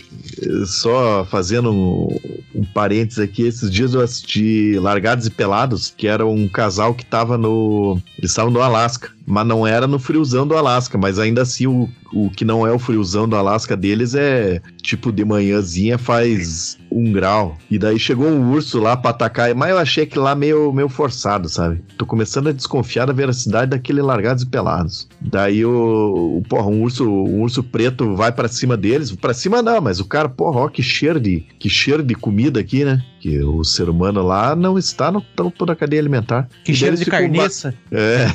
só 0.65 1.25
fazendo 1.25 1.71
um, 1.71 2.07
um 2.55 2.63
parênteses 2.73 3.19
aqui, 3.19 3.43
esses 3.43 3.69
dias 3.69 3.93
eu 3.93 4.01
assisti 4.01 4.77
Largados 4.79 5.27
e 5.27 5.29
Pelados, 5.29 5.93
que 5.95 6.07
era 6.07 6.25
um 6.25 6.47
casal 6.47 6.93
que 6.93 7.05
tava 7.05 7.37
no. 7.37 7.99
Eles 8.17 8.31
estavam 8.31 8.51
no 8.51 8.61
Alasca. 8.61 9.11
Mas 9.25 9.47
não 9.47 9.65
era 9.65 9.87
no 9.87 9.99
friozão 9.99 10.45
do 10.45 10.55
Alasca, 10.55 10.97
mas 10.97 11.17
ainda 11.17 11.43
assim 11.43 11.65
o, 11.65 11.89
o 12.11 12.29
que 12.29 12.43
não 12.43 12.67
é 12.67 12.71
o 12.71 12.79
friozão 12.79 13.27
do 13.27 13.35
Alasca 13.35 13.75
deles 13.75 14.13
é 14.15 14.61
tipo 14.81 15.11
de 15.11 15.23
manhãzinha 15.23 15.97
faz 15.97 16.77
um 16.91 17.11
grau. 17.11 17.57
E 17.71 17.79
daí 17.79 17.97
chegou 17.97 18.27
um 18.27 18.51
urso 18.51 18.79
lá 18.79 18.97
pra 18.97 19.11
atacar, 19.11 19.55
mas 19.55 19.69
eu 19.69 19.77
achei 19.77 20.03
aquilo 20.03 20.25
lá 20.25 20.35
meio, 20.35 20.71
meio 20.73 20.89
forçado, 20.89 21.47
sabe? 21.47 21.81
Tô 21.97 22.05
começando 22.05 22.49
a 22.49 22.51
desconfiar 22.51 23.05
da 23.05 23.13
veracidade 23.13 23.71
daquele 23.71 24.01
Largados 24.01 24.43
e 24.43 24.47
Pelados. 24.47 25.07
Daí 25.21 25.65
o, 25.65 26.37
o 26.37 26.43
porra, 26.47 26.67
um 26.67 26.81
urso, 26.81 27.09
um 27.09 27.41
urso 27.41 27.63
preto 27.63 28.15
vai 28.15 28.31
pra 28.31 28.49
cima 28.49 28.75
deles, 28.83 29.13
pra 29.13 29.33
cima 29.33 29.61
não, 29.61 29.79
mas 29.79 30.01
o 30.01 30.05
cara, 30.05 30.27
porra, 30.27 30.59
ó, 30.59 30.67
que 30.67 30.83
cheiro 30.83 31.19
de, 31.19 31.39
que 31.57 31.69
cheiro 31.69 32.03
de 32.03 32.13
comida 32.13 32.59
aqui, 32.59 32.83
né? 32.83 33.01
Que 33.23 33.41
o 33.41 33.63
ser 33.63 33.87
humano 33.87 34.21
lá 34.21 34.53
não 34.53 34.77
está 34.77 35.09
no 35.09 35.21
topo 35.21 35.65
da 35.65 35.77
cadeia 35.77 36.01
alimentar. 36.01 36.45
Que 36.65 36.73
E 36.73 36.75
cheiro 36.75 36.97
de 36.97 37.03
eles 37.03 37.05
ficam 37.05 37.21
carniça. 37.21 37.73
é, 37.89 38.27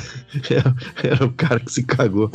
era 1.07 1.25
o 1.25 1.31
cara 1.31 1.59
que 1.59 1.71
se 1.71 1.83
cagou. 1.83 2.31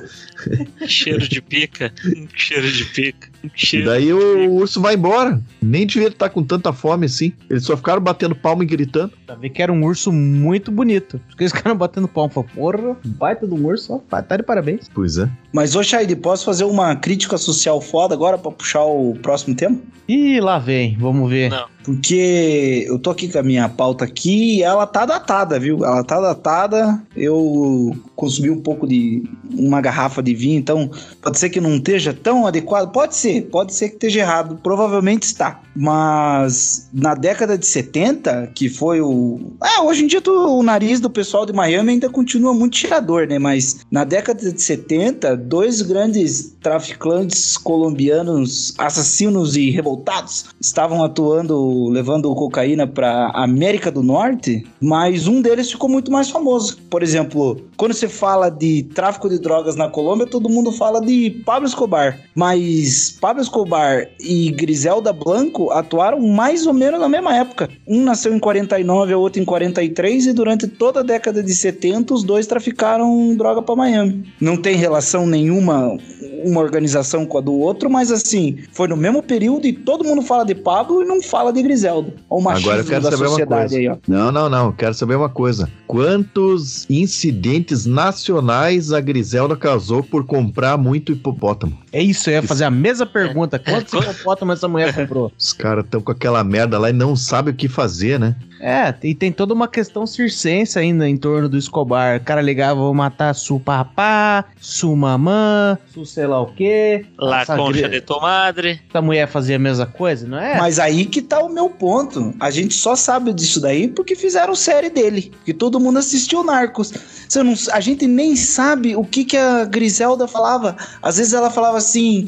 Cheiro 0.86 1.28
de 1.28 1.42
pica. 1.42 1.92
Cheiro 2.32 2.70
de 2.70 2.84
pica. 2.84 3.28
E 3.42 3.50
Cheiro 3.56 3.86
daí 3.86 4.04
de 4.04 4.12
o 4.12 4.52
urso 4.52 4.80
vai 4.80 4.94
embora. 4.94 5.42
Nem 5.60 5.84
devia 5.84 6.06
estar 6.06 6.28
com 6.28 6.44
tanta 6.44 6.72
fome 6.72 7.06
assim. 7.06 7.32
Eles 7.50 7.64
só 7.64 7.76
ficaram 7.76 8.00
batendo 8.00 8.36
palma 8.36 8.62
e 8.62 8.66
gritando. 8.68 9.12
Pra 9.26 9.34
ver 9.34 9.50
que 9.50 9.60
era 9.60 9.72
um 9.72 9.82
urso 9.82 10.12
muito 10.12 10.70
bonito. 10.70 11.20
Porque 11.26 11.42
eles 11.42 11.52
ficaram 11.52 11.76
batendo 11.76 12.06
palma. 12.06 12.30
Porra, 12.30 12.96
baita 13.04 13.48
do 13.48 13.56
urso, 13.56 13.94
ó, 13.94 14.20
tá 14.20 14.36
de 14.36 14.44
parabéns. 14.44 14.88
Pois 14.94 15.18
é. 15.18 15.28
Mas, 15.52 15.74
ô 15.74 15.82
Shaid, 15.82 16.14
posso 16.14 16.44
fazer 16.44 16.62
uma 16.62 16.94
crítica 16.94 17.36
social 17.36 17.80
foda 17.80 18.14
agora 18.14 18.38
pra 18.38 18.52
puxar 18.52 18.84
o 18.84 19.18
próximo 19.20 19.56
tema? 19.56 19.76
Ih, 20.06 20.38
lá 20.38 20.60
vem, 20.60 20.96
vamos 20.96 21.28
ver. 21.28 21.50
Não. 21.50 21.73
Porque 21.84 22.84
eu 22.88 22.98
tô 22.98 23.10
aqui 23.10 23.28
com 23.28 23.38
a 23.38 23.42
minha 23.42 23.68
pauta 23.68 24.04
aqui 24.04 24.56
e 24.56 24.62
ela 24.62 24.86
tá 24.86 25.04
datada, 25.04 25.58
viu? 25.58 25.84
Ela 25.84 26.02
tá 26.02 26.20
datada. 26.20 27.00
Eu 27.16 27.94
consumi 28.16 28.50
um 28.50 28.60
pouco 28.60 28.86
de 28.86 29.22
uma 29.56 29.80
garrafa 29.80 30.22
de 30.22 30.34
vinho, 30.34 30.58
então 30.58 30.90
pode 31.20 31.38
ser 31.38 31.50
que 31.50 31.60
não 31.60 31.76
esteja 31.76 32.12
tão 32.14 32.46
adequado. 32.46 32.90
Pode 32.90 33.14
ser, 33.14 33.42
pode 33.50 33.74
ser 33.74 33.88
que 33.90 33.94
esteja 33.94 34.20
errado. 34.20 34.58
Provavelmente 34.62 35.24
está. 35.24 35.60
Mas 35.76 36.88
na 36.92 37.14
década 37.14 37.58
de 37.58 37.66
70, 37.66 38.50
que 38.54 38.68
foi 38.68 39.00
o. 39.00 39.52
Ah, 39.60 39.82
hoje 39.82 40.04
em 40.04 40.06
dia 40.06 40.20
tu- 40.20 40.30
o 40.58 40.62
nariz 40.62 41.00
do 41.00 41.10
pessoal 41.10 41.44
de 41.44 41.52
Miami 41.52 41.92
ainda 41.92 42.08
continua 42.08 42.54
muito 42.54 42.74
tirador, 42.74 43.26
né? 43.26 43.38
Mas 43.38 43.80
na 43.90 44.04
década 44.04 44.52
de 44.52 44.60
70, 44.62 45.36
dois 45.36 45.82
grandes 45.82 46.54
traficantes 46.62 47.56
colombianos, 47.56 48.74
assassinos 48.78 49.56
e 49.56 49.70
revoltados, 49.70 50.46
estavam 50.60 51.02
atuando, 51.04 51.56
levando 51.88 52.34
cocaína 52.34 52.86
para 52.86 53.30
América 53.34 53.90
do 53.90 54.02
Norte, 54.02 54.64
mas 54.80 55.26
um 55.26 55.40
deles 55.40 55.70
ficou 55.70 55.88
muito 55.88 56.10
mais 56.10 56.30
famoso. 56.30 56.78
Por 56.90 57.02
exemplo, 57.02 57.60
quando 57.76 57.92
você 57.92 58.08
fala 58.08 58.50
de 58.50 58.82
tráfico 58.94 59.28
de 59.28 59.38
drogas 59.38 59.76
na 59.76 59.88
Colômbia, 59.88 60.26
todo 60.26 60.48
mundo 60.48 60.72
fala 60.72 61.00
de 61.00 61.30
Pablo 61.44 61.68
Escobar, 61.68 62.20
mas 62.34 63.16
Pablo 63.20 63.42
Escobar 63.42 64.08
e 64.20 64.50
Griselda 64.50 65.12
Blanco 65.12 65.70
atuaram 65.70 66.20
mais 66.20 66.66
ou 66.66 66.72
menos 66.72 67.00
na 67.00 67.08
mesma 67.08 67.36
época. 67.36 67.68
Um 67.86 68.02
nasceu 68.04 68.34
em 68.34 68.38
49, 68.38 69.14
o 69.14 69.20
outro 69.20 69.40
em 69.40 69.44
43 69.44 70.26
e 70.26 70.32
durante 70.32 70.66
toda 70.66 71.00
a 71.00 71.02
década 71.02 71.42
de 71.42 71.54
70 71.54 72.14
os 72.14 72.24
dois 72.24 72.46
traficaram 72.46 73.34
droga 73.36 73.62
para 73.62 73.76
Miami. 73.76 74.24
Não 74.40 74.56
tem 74.56 74.76
relação 74.76 75.26
nenhuma 75.26 75.96
uma 76.44 76.60
organização 76.60 77.24
com 77.24 77.38
a 77.38 77.40
do 77.40 77.54
outro, 77.54 77.88
mas 77.88 78.12
assim, 78.12 78.58
foi 78.72 78.86
no 78.86 78.96
mesmo 78.96 79.22
período 79.22 79.66
e 79.66 79.72
todo 79.72 80.04
mundo 80.04 80.22
fala 80.22 80.44
de 80.44 80.54
Pablo 80.54 81.02
e 81.02 81.06
não 81.06 81.22
fala 81.22 81.52
de 81.52 81.62
Griselda. 81.64 82.12
Olha 82.30 82.40
o 82.40 82.42
machismo 82.42 82.70
Agora 82.70 82.82
eu 82.82 82.86
quero 82.88 83.02
da 83.02 83.10
saber 83.10 83.22
uma 83.24 83.28
sociedade 83.30 83.74
coisa. 83.74 83.76
aí, 83.78 83.88
ó. 83.88 83.96
Não, 84.06 84.30
não, 84.30 84.48
não. 84.48 84.72
Quero 84.72 84.94
saber 84.94 85.16
uma 85.16 85.28
coisa. 85.28 85.68
Quantos 85.86 86.86
incidentes 86.88 87.86
nacionais 87.86 88.92
a 88.92 89.00
Griselda 89.00 89.56
causou 89.56 90.02
por 90.02 90.24
comprar 90.24 90.76
muito 90.76 91.12
hipopótamo? 91.12 91.76
É 91.92 92.02
isso, 92.02 92.28
eu 92.30 92.34
ia 92.34 92.42
fazer 92.42 92.64
a 92.64 92.70
mesma 92.70 93.06
pergunta. 93.06 93.58
Quantos 93.58 93.92
hipopótamos 94.00 94.58
essa 94.58 94.68
mulher 94.68 94.94
comprou? 94.94 95.32
Os 95.38 95.52
caras 95.52 95.84
estão 95.84 96.00
com 96.00 96.12
aquela 96.12 96.44
merda 96.44 96.78
lá 96.78 96.90
e 96.90 96.92
não 96.92 97.16
sabem 97.16 97.52
o 97.52 97.56
que 97.56 97.68
fazer, 97.68 98.18
né? 98.20 98.36
É, 98.60 98.94
e 99.02 99.14
tem 99.14 99.30
toda 99.30 99.52
uma 99.52 99.68
questão 99.68 100.06
circense 100.06 100.78
ainda 100.78 101.06
em 101.08 101.16
torno 101.18 101.48
do 101.50 101.58
Escobar. 101.58 102.18
O 102.18 102.24
cara 102.24 102.40
ligava, 102.40 102.80
vou 102.80 102.94
matar 102.94 103.34
su 103.34 103.60
papá, 103.60 104.44
su 104.58 104.94
mamã, 104.96 105.76
su 105.92 106.06
sei 106.06 106.26
lá 106.26 106.40
o 106.40 106.46
quê. 106.46 107.04
La 107.18 107.42
Essa 107.42 107.56
concha 107.56 107.82
gri- 107.88 107.90
de 107.90 108.00
tu 108.00 108.18
madre. 108.20 108.80
Essa 108.88 109.02
mulher 109.02 109.28
fazia 109.28 109.56
a 109.56 109.58
mesma 109.58 109.84
coisa, 109.86 110.26
não 110.26 110.38
é? 110.38 110.56
Mas 110.58 110.78
aí 110.78 111.04
que 111.04 111.20
tá 111.20 111.40
o 111.42 111.48
meu 111.54 111.70
ponto. 111.70 112.34
A 112.38 112.50
gente 112.50 112.74
só 112.74 112.94
sabe 112.96 113.32
disso 113.32 113.60
daí 113.60 113.88
porque 113.88 114.14
fizeram 114.14 114.54
série 114.54 114.90
dele. 114.90 115.32
Que 115.44 115.54
todo 115.54 115.80
mundo 115.80 115.98
assistiu 115.98 116.42
Narcos. 116.44 116.92
Você 117.28 117.42
não, 117.42 117.54
a 117.72 117.80
gente 117.80 118.06
nem 118.06 118.36
sabe 118.36 118.94
o 118.96 119.04
que, 119.04 119.24
que 119.24 119.36
a 119.36 119.64
Griselda 119.64 120.26
falava. 120.28 120.76
Às 121.02 121.16
vezes 121.16 121.32
ela 121.32 121.50
falava 121.50 121.78
assim: 121.78 122.26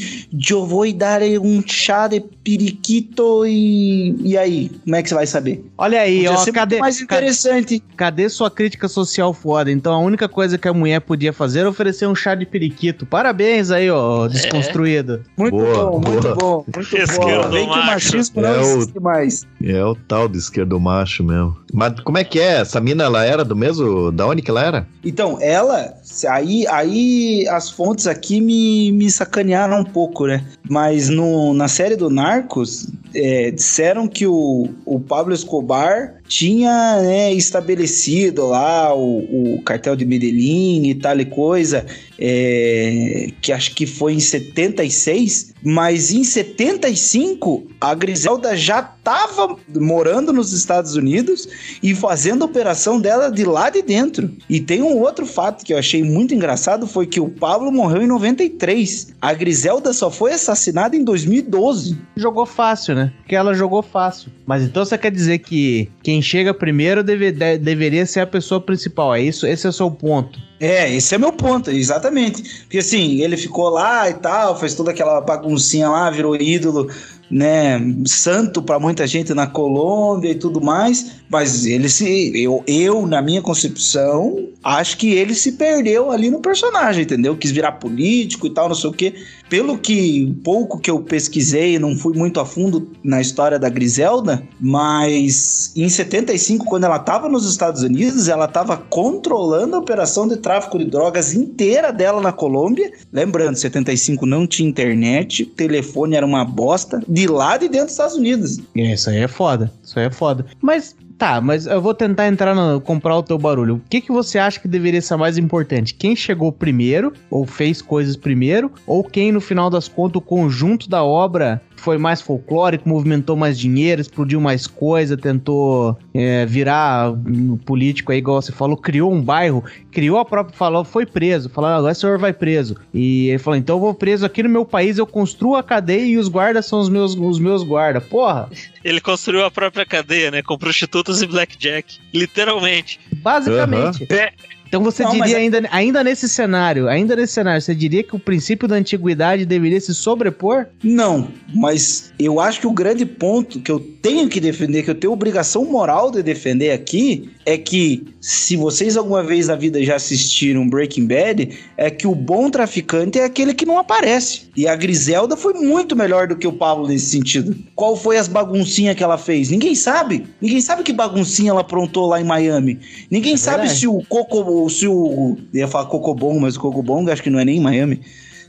Eu 0.51 0.65
vou 0.65 0.91
dar 0.93 1.21
um 1.43 1.63
chá 1.67 2.07
de 2.09 2.21
periquito 2.21 3.45
e. 3.47 4.15
E 4.23 4.37
aí? 4.39 4.71
Como 4.85 4.97
é 4.97 5.03
que 5.03 5.09
você 5.09 5.15
vai 5.15 5.27
saber? 5.27 5.65
Olha 5.77 6.01
aí, 6.01 6.17
Podia 6.25 6.33
ó, 6.33 6.37
ser 6.39 6.53
cadê, 6.53 6.77
muito 6.77 6.81
mais 6.83 7.01
interessante. 7.01 7.83
cadê 7.97 8.29
sua 8.29 8.51
crítica 8.51 8.89
social 8.89 9.33
foda? 9.35 9.71
Então 9.71 9.93
a 9.93 9.99
única 9.99 10.29
coisa 10.29 10.57
que 10.59 10.69
a 10.69 10.73
mulher 10.73 11.01
podia 11.01 11.33
fazer 11.33 11.61
era 11.61 11.69
oferecer 11.71 12.07
um 12.07 12.15
chá 12.15 12.35
de 12.35 12.47
periquito. 12.47 13.05
Parabéns 13.07 13.71
aí, 13.71 13.91
ó, 13.91 14.27
desconstruído. 14.29 15.23
Muito 15.37 15.57
Boa, 15.57 15.91
bom, 15.91 16.01
muito 16.01 16.23
boa. 16.23 16.35
bom, 16.35 16.65
muito 16.75 16.97
Esquerdo 16.97 17.43
bom. 17.45 17.51
Vem 17.51 17.69
que 17.69 17.79
o 17.79 17.87
machismo 17.87 18.41
não 18.43 18.49
É 18.49 18.59
o- 18.59 18.63
existe 18.79 19.01
mais. 19.01 19.16
É 19.63 19.85
o 19.85 19.95
tal 19.95 20.29
de 20.29 20.39
esquerdo 20.39 20.79
macho 20.79 21.25
mesmo. 21.25 21.57
Mas 21.73 21.99
como 22.01 22.19
é 22.19 22.25
que 22.25 22.39
é? 22.39 22.61
Essa 22.61 22.81
mina, 22.81 23.05
ela 23.05 23.25
era 23.25 23.45
do 23.45 23.57
mesmo... 23.57 24.11
Da 24.13 24.27
onde 24.27 24.43
que 24.43 24.51
ela 24.51 24.63
era? 24.63 24.87
Então, 25.05 25.39
ela, 25.41 25.95
aí, 26.29 26.67
aí 26.69 27.47
as 27.49 27.71
fontes 27.71 28.07
aqui 28.07 28.41
me, 28.41 28.93
me 28.93 29.11
sacanearam 29.11 29.81
um 29.81 29.85
pouco, 29.85 30.27
né? 30.27 30.45
Mas 30.69 31.09
no, 31.09 31.55
na 31.55 31.69
série 31.69 31.97
do 31.97 32.11
Narcos, 32.11 32.89
é, 33.17 33.51
disseram 33.51 34.07
que 34.07 34.27
o, 34.27 34.69
o 34.85 35.01
Pablo 35.01 35.33
Escobar 35.33 36.17
tinha 36.29 37.01
né, 37.03 37.33
estabelecido 37.33 38.47
lá 38.47 38.95
o, 38.95 39.55
o 39.57 39.63
cartel 39.63 39.97
de 39.97 40.05
Medellín 40.05 40.89
e 40.89 40.95
tal 40.95 41.19
e 41.19 41.25
coisa, 41.25 41.87
é, 42.19 43.31
que 43.41 43.53
acho 43.53 43.75
que 43.75 43.87
foi 43.87 44.15
em 44.15 44.21
76, 44.21 45.55
mas 45.63 46.11
em 46.13 46.25
75 46.25 47.67
a 47.81 47.95
Griselda 47.95 48.57
já 48.57 48.81
estava 48.81 49.57
morando 49.75 50.33
nos 50.33 50.53
Estados 50.53 50.97
Unidos 50.97 51.49
e 51.83 51.95
fazendo 51.95 52.43
a 52.43 52.47
operação 52.47 53.01
dela 53.01 53.31
de 53.31 53.45
lá 53.45 53.71
de 53.71 53.83
dentro. 53.83 54.31
E 54.49 54.61
tem 54.61 54.83
um 54.83 54.99
outro 54.99 55.25
fato 55.27 55.65
que 55.65 55.73
eu 55.73 55.79
achei 55.79 56.03
muito 56.03 56.35
engraçado, 56.35 56.87
foi 56.87 57.07
que 57.07 57.21
o 57.21 57.29
Pablo 57.29 57.71
morreu 57.71 58.03
em 58.03 58.07
93. 58.07 59.15
A 59.21 59.33
Griselda 59.33 59.93
só 59.93 60.11
foi 60.11 60.33
assassinada 60.33 60.97
em 60.97 61.05
2012. 61.05 61.97
Jogou 62.17 62.47
fácil, 62.47 62.95
né? 62.95 63.06
Porque 63.19 63.35
ela 63.35 63.55
jogou 63.55 63.83
fácil. 63.83 64.31
Mas 64.47 64.63
então 64.63 64.85
você 64.85 64.97
quer 64.97 65.11
dizer 65.11 65.39
que 65.39 65.89
quem 66.03 66.21
chega 66.23 66.53
primeiro 66.55 67.03
deve- 67.03 67.33
de- 67.33 67.59
deveria 67.59 68.07
ser 68.07 68.21
a 68.21 68.27
pessoa 68.27 68.61
principal. 68.61 69.15
É 69.15 69.21
isso? 69.23 69.47
Esse 69.47 69.67
é 69.67 69.71
o 69.71 69.73
seu 69.73 69.91
ponto. 69.91 70.39
É, 70.59 70.91
esse 70.95 71.15
é 71.15 71.19
meu 71.19 71.33
ponto, 71.33 71.71
exatamente. 71.71 72.61
Porque 72.63 72.79
assim, 72.79 73.21
ele 73.21 73.37
ficou 73.37 73.69
lá 73.69 74.09
e 74.09 74.15
tal, 74.15 74.59
fez 74.59 74.75
toda 74.75 74.91
aquela 74.91 75.21
baguncinha 75.21 75.89
lá, 75.89 76.11
virou 76.11 76.35
ídolo, 76.35 76.89
né, 77.31 77.79
santo 78.07 78.63
pra 78.63 78.79
muita 78.79 79.07
gente 79.07 79.35
na 79.35 79.47
Colômbia 79.47 80.31
e 80.31 80.35
tudo 80.37 80.61
mais, 80.61 81.17
mas 81.29 81.67
ele 81.67 81.89
se 81.89 82.33
eu, 82.41 82.63
eu 82.67 83.05
na 83.07 83.21
minha 83.21 83.43
concepção, 83.43 84.49
acho 84.63 84.97
que 84.97 85.13
ele 85.13 85.35
se 85.35 85.53
perdeu 85.53 86.11
ali 86.11 86.31
no 86.31 86.41
personagem, 86.41 87.03
entendeu? 87.03 87.37
Quis 87.37 87.51
virar 87.51 87.73
político 87.73 88.47
e 88.47 88.51
tal, 88.51 88.69
não 88.69 88.77
sei 88.77 88.91
o 88.91 88.93
quê. 88.93 89.15
Pelo 89.49 89.79
que 89.79 90.35
pouco 90.43 90.79
que 90.79 90.91
eu 90.91 91.01
pesquisei, 91.01 91.79
não 91.79 91.97
fui 91.97 92.17
muito 92.17 92.41
a 92.41 92.47
fundo 92.47 92.91
na 93.03 93.21
história 93.21 93.59
da 93.59 93.69
Griselda, 93.69 94.43
mas 94.61 95.73
em 95.77 95.89
75, 95.89 96.65
quando 96.65 96.85
ela 96.85 96.97
estava 96.97 97.29
nos 97.29 97.49
Estados 97.49 97.83
Unidos, 97.83 98.29
ela 98.29 98.47
estava 98.47 98.77
controlando 98.77 99.77
a 99.77 99.79
operação 99.79 100.27
de 100.27 100.37
tráfico 100.37 100.79
de 100.79 100.87
drogas 100.87 101.33
inteira 101.33 101.93
dela 101.93 102.21
na 102.21 102.33
Colômbia. 102.33 102.93
Lembrando, 103.13 103.57
75 103.57 104.27
não 104.27 104.47
tinha 104.47 104.69
internet, 104.69 105.45
telefone 105.45 106.17
era 106.17 106.27
uma 106.27 106.45
bosta, 106.45 107.01
de 107.07 107.27
lá 107.27 107.57
de 107.57 107.69
dentro 107.69 107.87
dos 107.87 107.93
Estados 107.93 108.17
Unidos. 108.17 108.61
Isso 108.75 109.11
aí 109.11 109.19
é 109.19 109.29
foda. 109.29 109.73
Isso 109.83 109.99
aí 109.99 110.07
é 110.07 110.11
foda. 110.11 110.47
Mas 110.61 110.97
tá, 111.19 111.41
mas 111.41 111.67
eu 111.67 111.81
vou 111.81 111.95
tentar 111.95 112.29
entrar 112.29 112.55
no 112.55 112.81
comprar 112.81 113.17
o 113.17 113.23
teu 113.23 113.39
barulho. 113.39 113.77
O 113.77 113.83
que 113.89 114.01
que 114.01 114.13
você 114.13 114.39
acha 114.39 114.61
que 114.61 114.69
deveria 114.69 115.01
ser 115.01 115.17
mais 115.17 115.39
importante? 115.39 115.95
Quem 115.95 116.15
chegou 116.15 116.53
primeiro 116.53 117.13
ou 117.31 117.47
fez 117.47 117.81
coisas 117.83 118.17
primeiro 118.17 118.71
ou 118.87 119.03
quem 119.03 119.33
no 119.33 119.41
final 119.41 119.71
das 119.71 119.89
contas 119.89 120.17
o 120.17 120.21
conjunto 120.21 120.89
da 120.89 121.03
obra 121.03 121.61
foi 121.77 121.99
mais 121.99 122.21
folclórico, 122.21 122.89
movimentou 122.89 123.37
mais 123.37 123.59
dinheiro, 123.59 124.01
explodiu 124.01 124.41
mais 124.41 124.67
coisa, 124.67 125.17
tentou 125.17 125.97
é, 126.15 126.45
virar 126.47 127.11
um 127.13 127.57
político 127.57 128.13
aí, 128.13 128.19
igual 128.19 128.41
você 128.41 128.53
falou, 128.53 128.77
criou 128.77 129.13
um 129.13 129.23
bairro, 129.23 129.65
criou 129.91 130.19
a 130.19 130.25
própria, 130.25 130.57
falou, 130.57 130.85
foi 130.85 131.07
preso, 131.07 131.49
falou, 131.49 131.71
agora 131.71 131.93
o 131.93 131.95
senhor 131.95 132.19
vai 132.19 132.33
preso. 132.33 132.77
E 132.93 133.29
ele 133.29 133.39
falou, 133.39 133.57
então 133.57 133.77
eu 133.77 133.81
vou 133.81 133.95
preso 133.95 134.27
aqui 134.27 134.43
no 134.43 134.49
meu 134.49 134.65
país, 134.65 134.99
eu 134.99 135.07
construo 135.07 135.57
a 135.57 135.63
cadeia 135.63 136.07
e 136.07 136.19
os 136.19 136.29
guardas 136.29 136.67
são 136.67 136.81
os 136.81 136.89
meus, 136.89 137.15
os 137.15 137.39
meus 137.39 137.63
guardas. 137.63 138.05
Porra, 138.05 138.49
Ele 138.85 139.01
construiu 139.01 139.45
a 139.45 139.51
própria 139.51 139.85
cadeia, 139.85 140.31
né? 140.31 140.43
Com 140.43 140.57
prostitutas 140.57 141.21
e 141.21 141.27
blackjack. 141.27 141.99
Literalmente. 142.15 143.01
Basicamente. 143.17 144.07
É. 144.13 144.33
Então 144.69 144.83
você 144.83 145.03
Não, 145.03 145.13
diria 145.13 145.37
é- 145.37 145.41
ainda, 145.41 145.63
ainda 145.71 146.05
nesse 146.05 146.29
cenário, 146.29 146.89
ainda 146.89 147.15
nesse 147.17 147.33
cenário, 147.35 147.61
você 147.63 147.75
diria 147.75 148.03
que 148.03 148.17
o 148.17 148.19
princípio 148.19 148.67
da 148.67 148.77
antiguidade 148.77 149.47
deveria 149.47 149.81
se 149.81 149.95
sobrepor? 149.95 150.67
Não, 150.83 151.29
mas 151.55 152.13
eu 152.19 152.41
acho 152.41 152.61
que 152.61 152.67
o 152.67 152.73
grande 152.73 153.07
ponto 153.07 153.61
que 153.61 153.71
eu 153.71 153.79
tenho 153.79 154.29
que 154.29 154.41
defender, 154.41 154.83
que 154.83 154.91
eu 154.91 154.95
tenho 154.95 155.13
obrigação 155.13 155.65
moral 155.65 156.11
de 156.11 156.23
defender 156.23 156.71
aqui, 156.73 157.31
é 157.45 157.57
que 157.57 158.05
se 158.21 158.57
vocês 158.57 158.97
alguma 158.97 159.23
vez 159.23 159.47
na 159.49 159.55
vida 159.55 159.83
já 159.83 159.97
assistiram 159.97 160.69
Breaking 160.69 161.07
Bad, 161.07 161.49
é 161.77 161.91
que 161.91 162.07
o 162.07 162.15
bom 162.15 162.51
traficante 162.51 163.19
é 163.19 163.25
aquele 163.25 163.55
que 163.55 163.65
não 163.65 163.79
aparece. 163.79 164.43
E 164.57 164.67
a 164.67 164.75
Griselda 164.75 165.37
foi 165.37 165.55
muito 165.55 165.95
melhor 165.95 166.27
do 166.27 166.37
que 166.37 166.47
o 166.47 166.53
Pablo 166.53 166.89
nesse 166.89 167.07
sentido. 167.07 167.55
Qual 167.75 167.97
foi 167.97 168.17
as 168.17 168.27
baguncinhas 168.27 168.97
que 168.97 169.05
ela 169.05 169.19
fez? 169.19 169.51
Ninguém 169.51 169.75
sabe. 169.75 170.25
Ninguém 170.41 170.61
sabe 170.61 170.83
que 170.83 170.93
baguncinha 170.93 171.51
ela 171.51 171.61
aprontou 171.61 172.07
lá 172.09 172.21
em 172.21 172.25
Miami. 172.25 172.81
Ninguém 173.11 173.35
É 173.35 173.37
sabe 173.37 173.69
se 173.69 173.87
o 173.87 174.03
Coco, 174.09 174.39
se 174.69 174.87
o 174.89 175.37
ia 175.53 175.69
falar 175.69 175.87
Cocobong, 175.87 176.39
mas 176.41 176.57
o 176.57 176.61
Cocobong 176.61 177.11
acho 177.11 177.23
que 177.23 177.31
não 177.31 177.39
é 177.39 177.45
nem 177.45 177.59
em 177.59 177.61
Miami. 177.61 178.01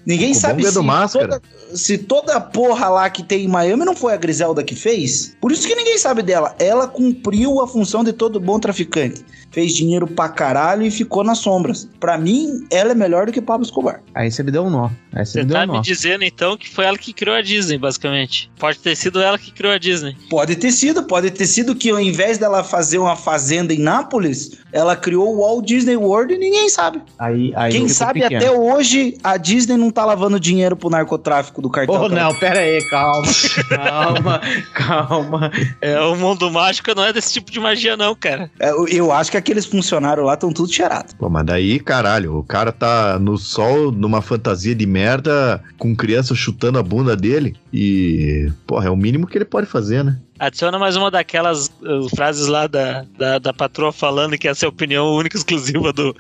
Ninguém 0.08 0.34
sabe 0.34 0.64
é 0.66 0.72
do 0.72 0.80
se 0.80 0.86
Máscara. 0.86 1.28
toda, 1.28 1.42
se 1.78 1.98
toda 1.98 2.36
a 2.38 2.42
porra 2.42 2.88
lá 2.88 3.10
que 3.10 3.22
tem 3.22 3.44
em 3.44 3.48
Miami 3.48 3.84
não 3.84 3.96
foi 3.96 4.14
a 4.14 4.18
Griselda 4.18 4.64
que 4.64 4.74
fez. 4.74 5.36
Por 5.42 5.52
isso 5.52 5.68
que 5.68 5.76
ninguém 5.76 5.98
sabe 5.98 6.22
dela. 6.24 6.56
Ela 6.58 6.88
cumpriu 6.88 7.62
a 7.62 7.68
função 7.68 8.04
de 8.06 8.14
todo 8.14 8.40
bom 8.40 8.58
traficante. 8.60 9.24
Fez 9.52 9.74
dinheiro 9.74 10.06
pra 10.08 10.30
caralho 10.30 10.84
e 10.84 10.92
ficou 10.92 11.24
nas 11.24 11.40
sombras. 11.40 11.88
Pra 12.00 12.18
mim, 12.18 12.66
ela 12.70 12.92
é 12.92 12.96
melhor 12.96 13.26
do 13.26 13.32
que 13.32 13.42
Pablo 13.42 13.66
Escobar. 13.66 14.02
Aí 14.16 14.30
você 14.32 14.44
me 14.44 14.52
deu 14.52 14.64
um 14.64 14.70
nó. 14.70 14.90
Aí 15.14 15.26
você 15.26 15.32
Você 15.34 15.40
me 15.40 15.46
deu 15.46 15.58
tá 15.58 15.64
um 15.64 15.68
me 15.68 15.74
nó. 15.74 15.82
dizendo 15.82 16.24
então 16.24 16.56
que 16.58 16.70
foi 16.70 16.86
ela 16.86 16.98
que 16.98 17.12
criou 17.14 17.36
a 17.36 17.42
Disney, 17.42 17.78
basicamente. 17.78 18.50
Pode 18.60 18.80
ter 18.80 18.96
sido 18.96 19.20
ela 19.22 19.38
que 19.38 19.52
criou 19.52 19.74
a 19.74 19.78
Disney. 19.78 20.16
Pode 20.30 20.56
ter 20.58 20.72
sido, 20.72 21.04
pode 21.04 21.32
ter 21.32 21.48
sido 21.48 21.76
que 21.76 21.90
ao 21.90 22.00
invés 22.00 22.38
dela 22.38 22.64
fazer 22.64 22.98
uma 23.00 23.16
fazenda 23.16 23.74
em 23.74 23.80
Nápoles, 23.80 24.58
ela 24.72 24.96
criou 24.96 25.34
o 25.36 25.40
Walt 25.42 25.66
Disney 25.66 25.96
World 25.96 26.34
e 26.34 26.38
ninguém 26.38 26.70
sabe. 26.70 27.02
Aí, 27.18 27.52
aí 27.56 27.72
Quem 27.72 27.88
sabe 27.90 28.22
pequeno. 28.22 28.38
até 28.46 28.52
hoje 28.52 29.18
a 29.24 29.38
Disney 29.38 29.78
não 29.78 29.90
tá 29.98 30.06
lavando 30.06 30.40
dinheiro 30.40 30.76
pro 30.76 30.92
narcotráfico 30.92 31.60
do 31.60 31.72
cartão. 31.72 32.04
Oh, 32.04 32.08
não, 32.08 32.34
pera 32.36 32.60
aí, 32.60 32.84
calma. 32.88 33.28
calma, 33.68 34.42
calma. 34.76 35.52
É, 35.82 36.00
o 36.02 36.16
mundo 36.16 36.52
mágico 36.52 36.94
não 36.96 37.04
é 37.04 37.12
desse 37.12 37.34
tipo 37.34 37.52
de 37.52 37.60
magia, 37.60 37.98
não, 37.98 38.14
cara. 38.14 38.52
É, 38.60 38.70
Eu, 38.70 38.88
eu 38.88 39.12
acho 39.12 39.32
que 39.32 39.38
aqueles 39.38 39.66
funcionários 39.66 40.24
lá 40.24 40.36
estão 40.36 40.54
tudo 40.54 40.72
cheirados. 40.72 41.16
Pô, 41.16 41.30
mas 41.30 41.46
daí, 41.48 41.80
caralho, 41.80 42.38
o 42.38 42.44
cara 42.44 42.72
tá 42.72 43.18
no 43.18 43.38
sol, 43.38 43.92
numa 43.92 44.22
fantasia 44.22 44.76
de 44.76 44.86
merda, 44.86 45.64
com 45.80 45.96
criança 45.96 46.36
chutando 46.36 46.78
a 46.78 46.84
bunda 46.84 47.16
dele. 47.16 47.56
E, 47.72 48.52
porra, 48.66 48.88
é 48.88 48.90
o 48.90 48.96
mínimo 48.96 49.28
que 49.28 49.38
ele 49.38 49.46
pode 49.46 49.68
fazer, 49.68 50.04
né? 50.04 50.18
Adiciona 50.40 50.80
mais 50.80 50.96
uma 50.96 51.12
daquelas 51.12 51.68
uh, 51.82 52.08
frases 52.16 52.48
lá 52.48 52.68
da, 52.68 53.06
da, 53.18 53.40
da 53.40 53.54
patroa 53.54 53.92
falando 53.92 54.38
que 54.38 54.48
essa 54.48 54.66
é 54.66 54.68
a 54.68 54.70
opinião 54.70 55.14
única 55.14 55.36
e 55.36 55.40
exclusiva 55.40 55.92
do, 55.92 56.16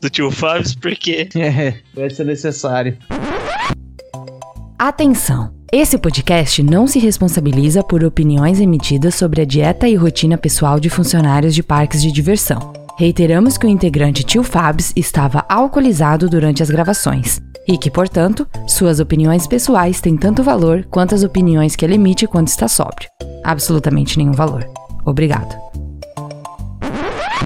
do 0.00 0.10
tio 0.10 0.30
Fábio, 0.30 0.66
porque 0.80 1.28
É, 1.34 1.74
vai 1.94 2.10
ser 2.10 2.24
necessário. 2.24 2.96
Atenção! 4.78 5.52
Esse 5.72 5.96
podcast 5.96 6.62
não 6.62 6.86
se 6.86 6.98
responsabiliza 6.98 7.82
por 7.82 8.04
opiniões 8.04 8.60
emitidas 8.60 9.14
sobre 9.14 9.40
a 9.40 9.44
dieta 9.44 9.88
e 9.88 9.94
rotina 9.94 10.36
pessoal 10.36 10.78
de 10.78 10.90
funcionários 10.90 11.54
de 11.54 11.62
parques 11.62 12.02
de 12.02 12.12
diversão. 12.12 12.81
Reiteramos 12.98 13.56
que 13.56 13.66
o 13.66 13.68
integrante 13.68 14.22
Tio 14.22 14.42
Fabs 14.42 14.92
estava 14.94 15.44
alcoolizado 15.48 16.28
durante 16.28 16.62
as 16.62 16.70
gravações 16.70 17.40
e 17.66 17.78
que, 17.78 17.90
portanto, 17.90 18.46
suas 18.66 19.00
opiniões 19.00 19.46
pessoais 19.46 20.00
têm 20.00 20.16
tanto 20.16 20.42
valor 20.42 20.86
quanto 20.90 21.14
as 21.14 21.22
opiniões 21.22 21.74
que 21.74 21.84
ele 21.84 21.94
emite 21.94 22.26
quando 22.26 22.48
está 22.48 22.68
sóbrio. 22.68 23.08
Absolutamente 23.42 24.18
nenhum 24.18 24.32
valor. 24.32 24.66
Obrigado. 25.04 25.56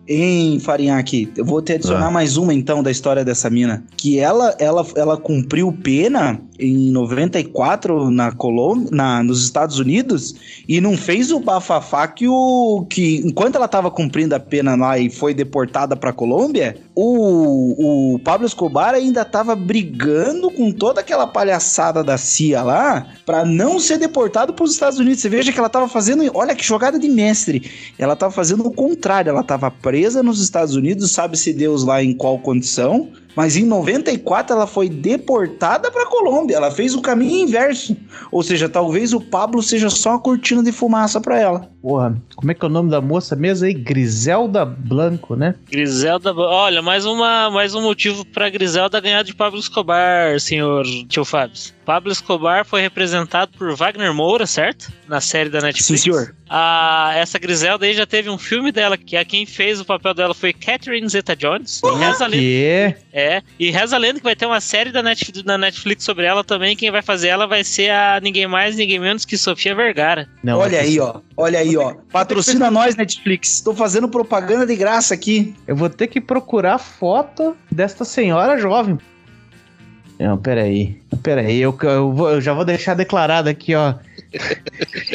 Em 0.09 0.61
Farinhaque, 0.61 1.33
eu 1.37 1.45
vou 1.45 1.61
te 1.61 1.73
adicionar 1.73 2.07
Ah. 2.07 2.11
mais 2.13 2.37
uma 2.37 2.55
então 2.55 2.81
da 2.83 2.93
história 2.93 3.25
dessa 3.25 3.51
mina. 3.51 3.83
Que 3.97 4.19
ela, 4.21 4.55
ela, 4.59 4.87
ela 4.95 5.17
cumpriu 5.17 5.73
pena 5.73 6.41
em 6.59 6.91
94 6.91 8.11
na 8.11 8.33
Colômbia, 8.33 8.89
na, 8.91 9.23
nos 9.23 9.43
Estados 9.43 9.79
Unidos 9.79 10.35
e 10.69 10.81
não 10.81 10.97
fez 10.97 11.31
o 11.31 11.41
bafafá 11.41 12.07
que 12.09 12.29
o. 12.29 12.87
que 12.89 13.23
enquanto 13.25 13.57
ela 13.57 13.69
tava 13.69 13.91
cumprindo 13.91 14.35
a 14.35 14.41
pena 14.41 14.75
lá 14.75 14.99
e 14.99 15.11
foi 15.11 15.35
deportada 15.35 15.97
pra 15.97 16.13
Colômbia, 16.13 16.77
o, 16.95 18.15
o 18.15 18.19
Pablo 18.21 18.47
Escobar 18.47 18.95
ainda 18.95 19.25
tava 19.25 19.55
brigando 19.55 20.51
com 20.51 20.73
toda 20.73 21.01
aquela 21.01 21.27
palhaçada 21.27 22.03
da 22.03 22.17
CIA 22.17 22.63
lá 22.63 23.07
pra 23.25 23.45
não 23.45 23.79
ser 23.79 23.99
deportado 23.99 24.53
pros 24.53 24.73
Estados 24.73 24.99
Unidos. 24.99 25.21
Você 25.21 25.29
veja 25.29 25.53
que 25.53 25.59
ela 25.59 25.69
tava 25.69 25.89
fazendo. 25.89 26.25
Olha 26.35 26.55
que 26.55 26.65
jogada 26.65 26.99
de 26.99 27.09
mestre. 27.09 27.71
Ela 27.99 28.17
tava 28.17 28.33
fazendo 28.33 28.67
o 28.67 28.73
contrário, 28.73 29.31
ela 29.31 29.43
tava 29.43 29.71
presa 29.71 30.23
nos 30.23 30.41
Estados 30.41 30.75
Unidos, 30.75 31.11
sabe-se 31.13 31.53
Deus 31.53 31.85
lá 31.85 32.03
em 32.03 32.13
qual 32.13 32.39
condição. 32.39 33.11
Mas 33.37 33.55
em 33.55 33.67
94 33.67 34.57
ela 34.57 34.67
foi 34.67 34.89
deportada 34.89 35.91
para 35.91 36.07
Colômbia. 36.07 36.57
Ela 36.57 36.71
fez 36.71 36.95
o 36.95 37.03
caminho 37.03 37.47
inverso. 37.47 37.95
Ou 38.33 38.43
seja, 38.43 38.67
talvez 38.67 39.13
o 39.13 39.21
Pablo 39.21 39.63
seja 39.63 39.91
só 39.91 40.11
uma 40.11 40.21
cortina 40.21 40.63
de 40.63 40.73
fumaça 40.73 41.21
para 41.21 41.39
ela. 41.39 41.71
Porra, 41.83 42.17
como 42.35 42.51
é 42.51 42.55
que 42.55 42.65
é 42.65 42.69
o 42.69 42.71
nome 42.73 42.91
da 42.91 43.01
moça 43.01 43.37
mesmo 43.37 43.67
aí? 43.67 43.75
Griselda 43.75 44.65
Blanco, 44.65 45.37
né? 45.37 45.55
Griselda. 45.71 46.35
Olha, 46.35 46.81
mais, 46.81 47.05
uma, 47.05 47.51
mais 47.51 47.75
um 47.75 47.83
motivo 47.83 48.25
pra 48.25 48.49
Griselda 48.49 48.99
ganhar 49.01 49.23
de 49.23 49.35
Pablo 49.35 49.61
Escobar, 49.61 50.41
senhor 50.41 50.85
tio 51.07 51.25
Fábio. 51.25 51.76
Pablo 51.87 52.11
Escobar 52.11 52.65
foi 52.65 52.81
representado 52.81 53.53
por 53.57 53.73
Wagner 53.77 54.13
Moura, 54.13 54.45
certo? 54.45 54.93
Na 55.07 55.21
série 55.21 55.49
da 55.49 55.61
Netflix. 55.61 56.03
Sim, 56.03 56.11
senhor. 56.11 56.35
A, 56.51 57.13
essa 57.15 57.39
Griselda 57.39 57.87
aí 57.87 57.95
já 57.95 58.05
teve 58.05 58.29
um 58.29 58.37
filme 58.37 58.73
dela, 58.73 58.97
que 58.99 59.17
a 59.17 59.25
quem 59.25 59.47
fez 59.47 59.81
o 59.81 59.85
papel 59.85 60.13
dela 60.13 60.35
foi 60.35 60.53
Catherine 60.53 61.09
Zeta-Jones. 61.09 61.81
E 61.85 61.97
reza 61.97 62.29
Que? 62.29 62.95
É, 63.13 63.41
e 63.57 63.71
reza 63.71 63.95
a 63.95 63.99
lenda 64.01 64.19
que 64.19 64.25
vai 64.25 64.35
ter 64.35 64.47
uma 64.47 64.61
série 64.61 64.91
da 64.91 65.01
Netflix, 65.01 65.43
da 65.43 65.57
Netflix 65.57 66.03
sobre 66.03 66.27
ela 66.27 66.43
também. 66.43 66.77
Quem 66.77 66.91
vai 66.91 67.03
fazer 67.03 67.29
ela 67.29 67.47
vai 67.47 67.63
ser 67.63 67.91
a 67.91 68.19
ninguém 68.21 68.49
mais, 68.49 68.75
ninguém 68.75 68.99
menos 68.99 69.25
que 69.25 69.39
Sofia 69.39 69.75
Vergara. 69.75 70.29
Não, 70.43 70.59
Olha 70.59 70.79
é 70.79 70.81
aí, 70.81 70.99
ó. 70.99 71.21
Olha 71.37 71.61
aí, 71.61 71.77
ó. 71.77 71.95
Patrocina 72.11 72.69
nós, 72.69 72.97
Netflix. 72.97 73.61
Tô 73.61 73.73
fazendo 73.73 74.09
propaganda 74.09 74.67
de 74.67 74.75
graça 74.75 75.15
aqui. 75.15 75.55
Eu 75.69 75.77
vou 75.77 75.89
ter 75.89 76.09
que 76.09 76.21
procurar 76.21 76.79
foto 76.79 77.57
desta 77.71 78.05
senhora 78.05 78.59
jovem. 78.59 78.99
Não, 80.19 80.39
peraí. 80.39 80.97
Peraí, 81.23 81.59
eu, 81.61 81.77
eu, 81.83 82.13
vou- 82.13 82.31
eu 82.31 82.41
já 82.41 82.55
vou 82.55 82.65
deixar 82.65 82.95
declarado 82.95 83.49
aqui, 83.51 83.75
ó. 83.75 83.95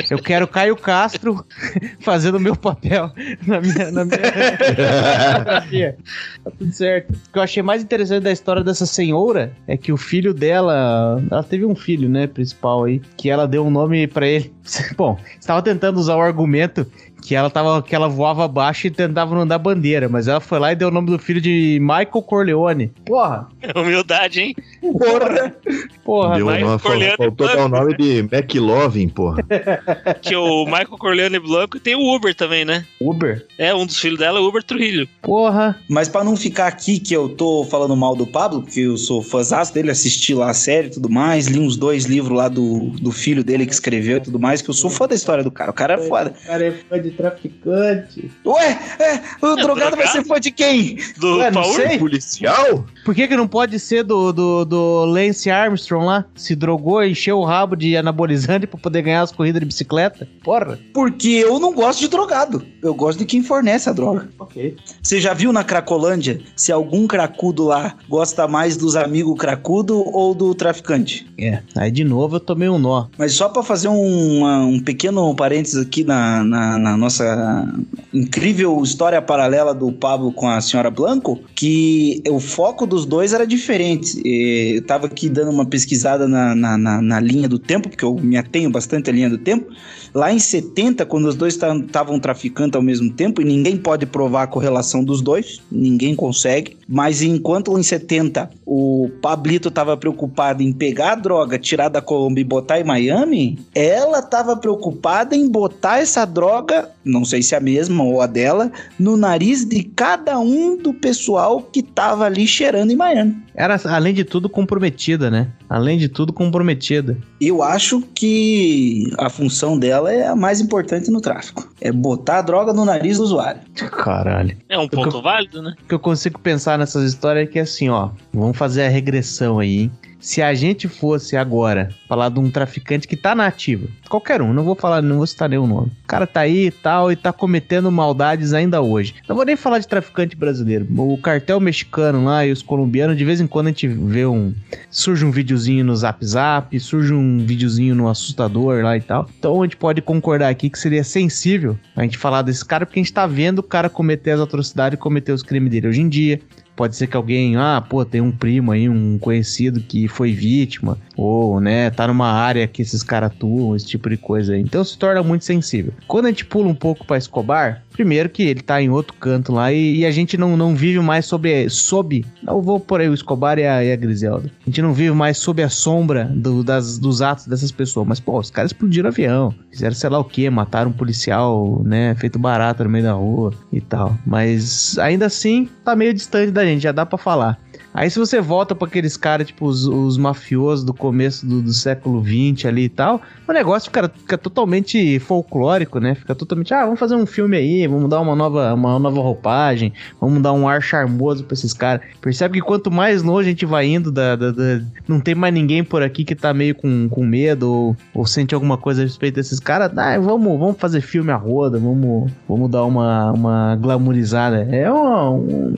Eu 0.10 0.20
quero 0.20 0.48
Caio 0.48 0.76
Castro 0.76 1.44
fazendo 2.02 2.36
o 2.36 2.40
meu 2.40 2.56
papel 2.56 3.12
na 3.46 3.60
minha, 3.62 3.92
na 3.92 4.06
minha. 4.06 5.96
Tá 6.44 6.52
tudo 6.58 6.72
certo. 6.72 7.12
O 7.14 7.32
que 7.34 7.38
eu 7.40 7.42
achei 7.42 7.62
mais 7.64 7.84
interessante 7.84 8.24
da 8.24 8.32
história 8.32 8.64
dessa 8.64 8.86
senhora 8.86 9.52
é 9.68 9.76
que 9.78 9.92
o 9.92 9.98
filho 9.98 10.34
dela. 10.34 11.22
Ela 11.30 11.44
teve 11.44 11.66
um 11.66 11.76
filho, 11.76 12.10
né, 12.10 12.28
principal 12.28 12.84
aí, 12.84 13.02
que 13.18 13.30
ela 13.30 13.48
deu 13.48 13.66
um 13.66 13.70
nome 13.72 14.08
pra 14.08 14.28
ele. 14.28 14.52
Bom, 14.98 15.18
estava 15.40 15.62
tentando 15.62 16.00
usar 16.00 16.16
o 16.16 16.22
argumento 16.22 16.86
que 17.22 17.36
ela 17.36 17.50
tava 17.50 17.82
que 17.82 17.96
ela 17.96 18.08
voava 18.08 18.46
abaixo 18.46 18.88
e 18.88 18.92
tentava 18.92 19.36
não 19.36 19.46
dar 19.46 19.58
bandeira, 19.58 20.10
mas 20.10 20.28
ela 20.28 20.40
foi 20.40 20.60
lá 20.60 20.72
e 20.72 20.76
deu 20.76 20.88
o 20.88 20.92
nome 20.92 21.12
do 21.12 21.20
filho 21.20 21.40
de 21.40 21.78
Michael 21.82 22.22
Corleone. 22.24 22.92
Porra, 23.06 23.48
Humildade, 23.76 24.42
hein? 24.42 24.56
Porra. 24.82 25.56
porra, 26.04 26.36
Deu 26.36 26.48
uma, 26.48 26.80
Corleone 26.80 27.18
faltou 27.18 27.48
dar 27.48 27.66
o 27.66 27.70
nome 27.70 27.96
de 27.96 28.20
McLovin, 28.20 29.08
porra. 29.08 29.44
Que 30.22 30.36
o 30.36 30.66
Michael 30.66 30.98
Corleone 30.98 31.40
Blanco 31.40 31.80
tem 31.80 31.96
o 31.96 32.16
Uber 32.16 32.34
também, 32.34 32.66
né? 32.66 32.86
Uber. 33.00 33.46
É, 33.58 33.74
um 33.74 33.86
dos 33.86 34.00
filhos 34.00 34.20
dela 34.20 34.40
é 34.40 34.42
o 34.42 34.48
Uber 34.48 34.64
Trujillo. 34.64 35.08
Porra. 35.22 35.78
Mas 35.88 36.10
pra 36.10 36.24
não 36.24 36.36
ficar 36.36 36.68
aqui 36.68 37.00
que 37.00 37.14
eu 37.14 37.30
tô 37.30 37.64
falando 37.66 37.96
mal 37.96 38.16
do 38.16 38.26
Pablo, 38.26 38.64
que 38.64 38.82
eu 38.82 38.98
sou 38.98 39.22
fãzaço 39.22 39.74
dele, 39.74 39.92
assisti 39.92 40.34
lá 40.34 40.50
a 40.50 40.54
série 40.54 40.88
e 40.88 40.92
tudo 40.92 41.10
mais, 41.10 41.48
li 41.48 41.60
uns 41.60 41.76
dois 41.76 42.06
livros 42.06 42.38
lá 42.38 42.48
do, 42.48 42.90
do 43.02 43.12
filho 43.12 43.44
dele 43.44 43.66
que 43.66 43.74
escreveu 43.74 44.18
e 44.18 44.22
tudo 44.22 44.40
mais, 44.40 44.62
que 44.62 44.70
eu 44.70 44.74
sou 44.74 44.90
fã 44.90 45.08
da 45.08 45.16
história 45.16 45.44
do 45.44 45.52
cara. 45.52 45.72
O 45.72 45.74
cara 45.74 45.94
é 45.94 45.98
foda. 45.98 46.34
O 46.44 46.48
cara 46.48 46.66
é 46.66 46.72
fã 46.72 47.00
de 47.00 47.11
traficante. 47.12 48.32
Ué, 48.46 48.80
é, 49.00 49.22
o 49.46 49.56
drogado 49.56 49.96
vai 49.96 50.08
ser 50.08 50.26
fã 50.26 50.40
de 50.40 50.52
quem? 50.52 50.98
Do 51.18 51.38
Ué. 51.38 51.52
Policial? 51.98 52.86
Por 53.06 53.14
que, 53.16 53.28
que 53.28 53.36
não 53.36 53.48
pode 53.48 53.80
ser 53.80 54.04
do, 54.04 54.32
do, 54.32 54.66
do 54.66 55.06
Lance 55.06 55.50
Armstrong 55.50 56.06
lá? 56.06 56.26
Se 56.36 56.56
drogou, 56.56 57.04
encheu 57.04 57.38
o 57.40 57.46
rabo 57.46 57.76
de 57.76 57.96
anabolizante 57.98 58.68
pra 58.68 58.80
poder 58.80 59.02
ganhar 59.02 59.22
as 59.22 59.32
corridas 59.32 59.60
de 59.60 59.66
bicicleta? 59.66 60.28
Porra. 60.44 60.80
Porque 60.94 61.30
eu 61.30 61.60
não 61.60 61.74
gosto 61.74 62.00
de 62.00 62.08
drogado. 62.08 62.64
Eu 62.82 62.94
gosto 62.94 63.20
de 63.20 63.26
quem 63.26 63.44
fornece 63.44 63.90
a 63.90 63.94
droga. 63.94 64.30
Ok. 64.40 64.76
Você 65.02 65.20
já 65.20 65.34
viu 65.34 65.52
na 65.54 65.64
Cracolândia 65.64 66.42
se 66.56 66.72
algum 66.72 67.08
cracudo 67.08 67.66
lá 67.66 67.96
gosta 68.10 68.48
mais 68.48 68.78
dos 68.78 68.96
amigos 68.96 69.38
cracudo 69.38 70.04
ou 70.16 70.34
do 70.34 70.54
traficante? 70.56 71.28
É. 71.40 71.62
Aí 71.76 71.92
de 71.92 72.04
novo 72.04 72.36
eu 72.36 72.40
tomei 72.40 72.70
um 72.70 72.78
nó. 72.80 73.08
Mas 73.18 73.34
só 73.34 73.50
para 73.50 73.64
fazer 73.64 73.88
um, 73.88 74.38
uma- 74.40 74.60
um 74.66 74.80
pequeno 74.80 75.34
parênteses 75.36 75.82
aqui 75.86 76.04
na, 76.04 76.44
na, 76.44 76.78
na 76.78 76.98
nossa 77.02 77.68
incrível 78.14 78.82
história 78.84 79.22
paralela 79.22 79.74
do 79.74 79.92
Pablo 79.92 80.32
com 80.32 80.48
a 80.48 80.62
senhora 80.62 80.90
Blanco, 80.90 81.40
que 81.56 82.22
o 82.30 82.40
foco 82.40 82.86
dos 82.86 83.06
dois 83.06 83.34
era 83.34 83.46
diferente. 83.46 84.22
Eu 84.26 84.82
tava 84.84 85.08
aqui 85.08 85.28
dando 85.28 85.52
uma 85.52 85.66
pesquisada 85.66 86.28
na, 86.28 86.56
na, 86.56 86.78
na- 86.78 87.02
na 87.02 87.20
linha 87.20 87.50
do 87.50 87.58
tempo, 87.60 87.90
porque 87.90 88.06
eu 88.06 88.16
me 88.16 88.38
atenho 88.38 88.70
bastante 88.70 89.10
à 89.10 89.14
linha 89.14 89.30
do 89.30 89.38
tempo. 89.38 89.72
Lá 90.14 90.32
em 90.32 90.40
70, 90.40 91.06
quando 91.06 91.26
os 91.26 91.36
dois 91.36 91.54
estavam 91.56 92.20
traficando 92.20 92.78
ao 92.78 92.84
mesmo 92.84 93.10
tempo, 93.12 93.42
e 93.42 93.46
ninguém 93.46 93.78
pode 93.78 94.06
provar 94.06 94.44
a 94.44 94.48
correlação 94.48 95.04
dos 95.04 95.22
dois, 95.22 95.62
ninguém 95.72 96.14
consegue. 96.16 96.78
Mas 96.88 97.22
enquanto 97.22 97.78
em 97.80 97.84
70 97.84 98.52
o 98.66 99.10
Pablito 99.22 99.70
estava 99.70 99.96
preocupado 99.96 100.62
em 100.62 100.72
pegar 100.74 101.14
a 101.14 101.16
droga, 101.16 101.58
tirar 101.58 101.88
da 101.90 102.02
Colômbia 102.02 102.42
e 102.42 102.46
botar 102.46 102.80
em 102.80 102.84
Miami, 102.84 103.58
ela 103.74 104.20
estava 104.20 104.56
preocupada 104.58 105.34
em 105.36 105.48
botar 105.50 106.00
essa 106.00 106.26
droga, 106.26 106.90
não 107.04 107.26
sei 107.26 107.42
se 107.42 107.56
é 107.56 107.58
a 107.58 107.62
mesma 107.62 108.04
ou 108.04 108.22
a 108.22 108.28
dela, 108.28 108.72
no 108.98 109.18
nariz 109.18 109.66
de 109.66 109.84
cada 109.84 110.40
um 110.40 110.78
do 110.78 110.94
pessoal 110.94 111.62
que 111.62 111.82
tava 111.82 112.26
ali 112.26 112.48
cheirando 112.48 112.92
em 112.92 112.96
Miami. 112.96 113.38
Era, 113.54 113.80
além 113.86 114.14
de 114.14 114.24
tudo, 114.24 114.50
comprometida, 114.50 115.30
né? 115.30 115.50
Além 115.70 115.98
de 115.98 116.08
tudo, 116.08 116.32
comprometida. 116.32 117.18
Eu 117.40 117.62
acho 117.62 118.02
que 118.16 119.12
a 119.18 119.30
função 119.30 119.78
dela 119.78 120.12
é 120.12 120.28
a 120.28 120.36
mais 120.36 120.62
importante 120.62 121.12
no 121.12 121.20
tráfico. 121.20 121.70
É 121.82 121.92
botar 121.92 122.40
a 122.40 122.42
droga 122.42 122.72
no 122.72 122.86
nariz 122.86 123.18
do 123.18 123.24
usuário. 123.24 123.62
Caralho. 123.76 124.58
É 124.70 124.78
um 124.78 124.88
ponto 124.88 125.22
válido, 125.22 125.62
né? 125.62 125.76
O 125.84 125.88
que 125.88 125.94
eu 125.94 126.00
consigo 126.00 126.40
pensar 126.40 126.78
nessas 126.78 127.04
histórias 127.04 127.48
é 127.48 127.52
que 127.52 127.60
assim, 127.60 127.90
ó, 127.90 128.10
vamos 128.34 128.58
fazer 128.58 128.84
a 128.84 128.90
regressão 128.90 129.60
aí, 129.60 129.82
hein? 129.82 129.92
Se 130.22 130.40
a 130.40 130.54
gente 130.54 130.88
fosse 130.88 131.36
agora 131.36 131.90
falar 132.08 132.30
de 132.30 132.40
um 132.40 132.52
traficante 132.52 133.08
que 133.08 133.18
tá 133.18 133.34
na 133.34 133.48
ativa, 133.48 133.88
qualquer 134.08 134.40
um, 134.40 134.54
não 134.54 134.64
vou 134.64 134.76
falar, 134.76 135.02
não 135.02 135.18
vou 135.18 135.26
citar 135.26 135.50
nenhum 135.50 135.66
nome. 135.66 135.88
O 136.04 136.08
cara 136.08 136.28
tá 136.28 136.42
aí 136.42 136.68
e 136.68 136.72
tal 136.72 137.12
e 137.12 137.16
tá 137.16 137.34
cometendo 137.34 137.92
maldades 137.92 138.54
ainda 138.54 138.82
hoje. 138.82 139.16
Não 139.28 139.36
vou 139.36 139.44
nem 139.44 139.56
falar 139.56 139.80
de 139.80 139.88
traficante 139.88 140.36
brasileiro. 140.36 140.88
O 140.96 141.18
cartel 141.18 141.60
mexicano 141.60 142.24
lá 142.24 142.46
e 142.46 142.52
os 142.52 142.62
colombianos, 142.62 143.18
de 143.18 143.26
vez 143.26 143.42
em 143.42 143.48
quando 143.48 143.68
a 143.68 143.70
gente 143.72 143.88
vê 143.88 144.24
um. 144.28 144.54
Surge 144.92 145.26
um 145.26 145.32
videozinho 145.32 145.84
no 145.84 145.96
Zap 145.96 146.24
Zap, 146.24 146.80
surge 146.80 147.14
um 147.14 147.40
videozinho 147.44 147.96
no 147.96 148.08
assustador 148.08 148.84
lá 148.84 148.96
e 148.96 149.02
tal. 149.02 149.28
Então 149.40 149.60
a 149.60 149.66
gente 149.66 149.78
pode 149.78 150.04
concordar 150.04 150.50
aqui 150.50 150.70
que 150.70 150.78
seria 150.78 151.04
sensível 151.04 151.76
a 151.96 152.04
gente 152.04 152.20
falar 152.20 152.44
desse 152.44 152.64
cara, 152.64 152.86
porque 152.86 153.00
a 153.00 153.04
gente 153.04 153.14
tá 153.14 153.26
vendo 153.26 153.60
o 153.60 153.64
cara 153.64 153.90
cometer 153.90 154.32
as 154.32 154.40
atrocidades 154.40 154.98
e 154.98 155.02
cometer 155.02 155.32
os 155.32 155.42
crimes 155.42 155.72
dele 155.72 155.88
hoje 155.88 156.02
em 156.02 156.08
dia. 156.08 156.40
Pode 156.82 156.96
ser 156.96 157.06
que 157.06 157.16
alguém, 157.16 157.58
ah, 157.58 157.80
pô, 157.88 158.04
tem 158.04 158.22
um 158.22 158.32
primo 158.32 158.72
aí, 158.72 158.90
um 158.90 159.20
conhecido 159.20 159.80
que 159.82 160.08
foi 160.08 160.32
vítima, 160.34 160.98
ou, 161.16 161.60
né, 161.60 161.92
tá 161.92 162.08
numa 162.08 162.32
área 162.32 162.66
que 162.68 162.82
esses 162.82 163.04
caras 163.04 163.30
atuam, 163.30 163.76
esse 163.76 163.86
tipo 163.86 164.10
de 164.10 164.18
coisa 164.18 164.54
aí. 164.54 164.62
Então 164.62 164.84
se 164.84 164.98
torna 164.98 165.22
muito 165.22 165.46
sensível. 165.46 165.94
Quando 166.08 166.26
a 166.26 166.30
gente 166.30 166.44
pula 166.44 166.68
um 166.68 166.74
pouco 166.74 167.06
pra 167.06 167.20
Escobar, 167.20 167.84
primeiro 167.94 168.30
que 168.30 168.42
ele 168.42 168.62
tá 168.62 168.82
em 168.82 168.90
outro 168.90 169.14
canto 169.20 169.52
lá 169.52 169.72
e, 169.72 169.98
e 169.98 170.06
a 170.08 170.10
gente 170.10 170.38
não, 170.40 170.58
não 170.58 170.76
vive 170.76 171.00
mais 171.02 171.28
sob, 171.28 171.70
sob, 171.70 172.26
eu 172.48 172.62
vou 172.64 172.80
por 172.80 173.00
aí 173.00 173.08
o 173.08 173.14
Escobar 173.14 173.60
e 173.60 173.68
a, 173.68 173.84
e 173.84 173.92
a 173.92 173.96
Griselda. 173.96 174.50
A 174.66 174.70
gente 174.70 174.82
não 174.82 174.92
vive 174.92 175.12
mais 175.12 175.38
sob 175.38 175.62
a 175.62 175.70
sombra 175.70 176.26
do- 176.34 176.64
das, 176.64 176.98
dos 176.98 177.22
atos 177.22 177.46
dessas 177.46 177.72
pessoas. 177.72 178.08
Mas, 178.08 178.20
pô, 178.20 178.40
os 178.40 178.50
caras 178.50 178.72
explodiram 178.72 179.10
avião, 179.10 179.54
fizeram 179.72 179.94
sei 179.94 180.10
lá 180.10 180.18
o 180.18 180.24
que, 180.24 180.50
mataram 180.50 180.90
um 180.90 180.94
policial, 180.94 181.84
né, 181.86 182.16
feito 182.16 182.40
barata 182.40 182.84
no 182.84 182.90
meio 182.90 183.04
da 183.04 183.14
rua 183.14 183.54
e 183.72 183.80
tal. 183.80 184.18
Mas 184.26 184.98
ainda 184.98 185.28
assim, 185.28 185.70
tá 185.86 185.96
meio 185.96 186.12
distante 186.12 186.50
da 186.52 186.64
gente. 186.66 186.71
Gente, 186.72 186.84
já 186.84 186.92
dá 186.92 187.06
pra 187.06 187.18
falar. 187.18 187.60
Aí 187.94 188.10
se 188.10 188.18
você 188.18 188.40
volta 188.40 188.74
pra 188.74 188.88
aqueles 188.88 189.18
caras, 189.18 189.48
tipo, 189.48 189.66
os, 189.66 189.86
os 189.86 190.18
mafiosos 190.18 190.86
do 190.86 190.94
começo 190.94 191.46
do, 191.46 191.62
do 191.62 191.74
século 191.74 192.24
XX 192.24 192.66
ali 192.66 192.84
e 192.86 192.90
tal, 192.90 193.22
o 193.48 193.52
negócio 193.52 193.92
fica, 193.92 194.10
fica 194.10 194.38
totalmente 194.38 195.20
folclórico, 195.20 196.00
né? 196.00 196.16
Fica 196.16 196.34
totalmente, 196.34 196.74
ah, 196.74 196.86
vamos 196.86 197.00
fazer 197.00 197.16
um 197.16 197.26
filme 197.26 197.58
aí, 197.58 197.86
vamos 197.88 198.10
dar 198.10 198.22
uma 198.22 198.36
nova, 198.36 198.74
uma 198.74 198.98
nova 198.98 199.20
roupagem, 199.22 199.92
vamos 200.20 200.42
dar 200.42 200.54
um 200.54 200.68
ar 200.68 200.82
charmoso 200.82 201.44
pra 201.44 201.54
esses 201.54 201.74
caras. 201.74 202.02
Percebe 202.22 202.60
que 202.60 202.66
quanto 202.66 202.90
mais 202.90 203.24
longe 203.24 203.50
a 203.50 203.52
gente 203.52 203.66
vai 203.66 203.88
indo, 203.88 204.12
da, 204.12 204.36
da- 204.36 204.52
da- 204.52 204.82
não 205.08 205.20
tem 205.20 205.36
mais 205.36 205.54
ninguém 205.54 205.84
por 205.84 206.02
aqui 206.02 206.24
que 206.24 206.34
tá 206.36 206.54
meio 206.54 206.76
com, 206.76 207.10
com 207.10 207.26
medo 207.26 207.70
ou, 207.70 207.98
ou 208.14 208.26
sente 208.26 208.56
alguma 208.56 208.78
coisa 208.78 209.02
a 209.02 209.06
respeito 209.06 209.36
desses 209.36 209.60
caras. 209.60 209.92
Ah, 209.98 210.18
vamos, 210.18 210.58
vamos 210.60 210.78
fazer 210.78 211.02
filme 211.02 211.32
a 211.32 211.36
roda, 211.36 211.78
vamos, 211.78 212.32
vamos 212.48 212.70
dar 212.72 212.86
uma, 212.86 213.32
uma 213.34 213.76
glamourizada. 213.76 214.68
É 214.72 214.92
um, 214.92 215.36
um, 215.36 215.76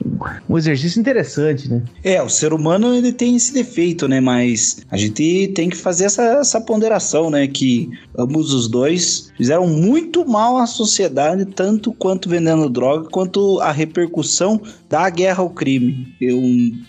um 0.50 0.58
exercício 0.58 1.00
interessante, 1.00 1.68
né? 1.68 1.82
É, 2.04 2.22
o 2.22 2.28
ser 2.28 2.52
humano 2.52 2.94
ele 2.94 3.12
tem 3.12 3.34
esse 3.34 3.52
defeito, 3.52 4.06
né? 4.06 4.20
Mas 4.20 4.84
a 4.90 4.96
gente 4.96 5.50
tem 5.54 5.70
que 5.70 5.76
fazer 5.76 6.04
essa, 6.04 6.22
essa 6.22 6.60
ponderação, 6.60 7.30
né? 7.30 7.46
Que 7.48 7.90
ambos 8.16 8.52
os 8.52 8.68
dois 8.68 9.32
fizeram 9.36 9.66
muito 9.66 10.26
mal 10.28 10.58
à 10.58 10.66
sociedade, 10.66 11.46
tanto 11.46 11.92
quanto 11.94 12.28
vendendo 12.28 12.68
droga, 12.68 13.08
quanto 13.08 13.58
a 13.60 13.72
repercussão 13.72 14.60
da 14.88 15.08
guerra 15.08 15.42
ao 15.42 15.50
crime. 15.50 16.14
Eu 16.20 16.40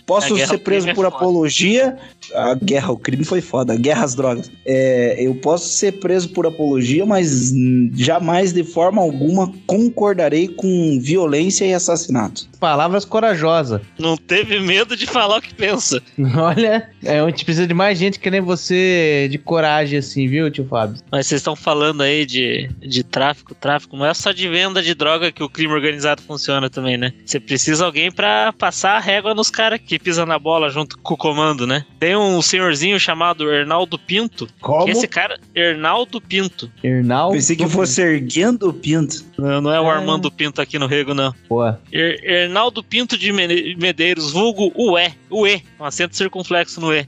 posso 0.04 0.36
ser 0.36 0.58
preso 0.58 0.88
é 0.88 0.94
por 0.94 1.04
foda. 1.04 1.16
apologia. 1.16 1.96
A 2.34 2.54
guerra 2.54 2.88
ao 2.88 2.96
crime 2.96 3.24
foi 3.24 3.40
foda, 3.40 3.72
a 3.72 3.76
guerra 3.76 4.04
às 4.04 4.14
drogas. 4.14 4.50
É, 4.64 5.16
eu 5.18 5.34
posso 5.36 5.68
ser 5.68 5.92
preso 5.92 6.28
por 6.28 6.46
apologia, 6.46 7.06
mas 7.06 7.52
jamais 7.94 8.52
de 8.52 8.64
forma 8.64 9.00
alguma 9.00 9.52
concordarei 9.66 10.48
com 10.48 10.98
violência 11.00 11.64
e 11.64 11.72
assassinato. 11.72 12.48
Palavras 12.60 13.04
corajosas. 13.04 13.80
Não 13.98 14.16
teve 14.16 14.60
medo 14.60 14.96
de 14.96 15.05
falar 15.06 15.38
o 15.38 15.42
que 15.42 15.54
pensa. 15.54 16.02
Olha, 16.36 16.88
é, 17.04 17.20
a 17.20 17.26
gente 17.26 17.44
precisa 17.44 17.66
de 17.66 17.74
mais 17.74 17.98
gente 17.98 18.18
que 18.18 18.30
nem 18.30 18.40
você 18.40 19.28
de 19.30 19.38
coragem 19.38 19.98
assim, 19.98 20.26
viu, 20.28 20.50
tio 20.50 20.66
Fábio? 20.66 20.96
Mas 21.10 21.26
vocês 21.26 21.40
estão 21.40 21.56
falando 21.56 22.02
aí 22.02 22.24
de, 22.26 22.68
de 22.80 23.02
tráfico, 23.04 23.54
tráfico. 23.54 23.96
Não 23.96 24.06
é 24.06 24.14
só 24.14 24.32
de 24.32 24.48
venda 24.48 24.82
de 24.82 24.94
droga 24.94 25.30
que 25.32 25.42
o 25.42 25.48
crime 25.48 25.72
organizado 25.72 26.22
funciona 26.22 26.68
também, 26.70 26.96
né? 26.96 27.12
Você 27.24 27.38
precisa 27.40 27.76
de 27.82 27.84
alguém 27.84 28.10
pra 28.10 28.52
passar 28.52 28.96
a 28.96 29.00
régua 29.00 29.34
nos 29.34 29.50
caras 29.50 29.80
que 29.84 29.98
pisam 29.98 30.26
na 30.26 30.38
bola 30.38 30.70
junto 30.70 30.98
com 30.98 31.14
o 31.14 31.16
comando, 31.16 31.66
né? 31.66 31.84
Tem 31.98 32.16
um 32.16 32.40
senhorzinho 32.42 32.98
chamado 32.98 33.50
Hernaldo 33.52 33.98
Pinto. 33.98 34.48
Como? 34.60 34.84
que 34.84 34.90
Esse 34.92 35.06
cara, 35.08 35.38
Hernaldo 35.54 36.20
Pinto. 36.20 36.70
Hernal. 36.82 37.32
Pensei 37.32 37.56
que 37.56 37.66
fosse 37.68 38.00
erguendo 38.02 38.68
o 38.68 38.72
pinto. 38.72 39.24
Não, 39.38 39.60
não 39.60 39.72
é 39.72 39.80
o 39.80 39.84
É. 39.86 39.90
Armando 39.90 40.30
Pinto 40.30 40.60
aqui 40.60 40.78
no 40.78 40.86
Rego, 40.86 41.14
não. 41.14 41.34
Boa. 41.48 41.80
Er- 41.92 42.20
Hernaldo 42.24 42.82
Pinto 42.82 43.16
de 43.18 43.32
Medeiros, 43.32 44.32
vulgo 44.32 44.72
Ué. 44.96 45.14
Ué, 45.30 45.62
um 45.78 45.84
acento 45.84 46.16
circunflexo 46.16 46.80
no 46.80 46.90
E. 46.90 47.06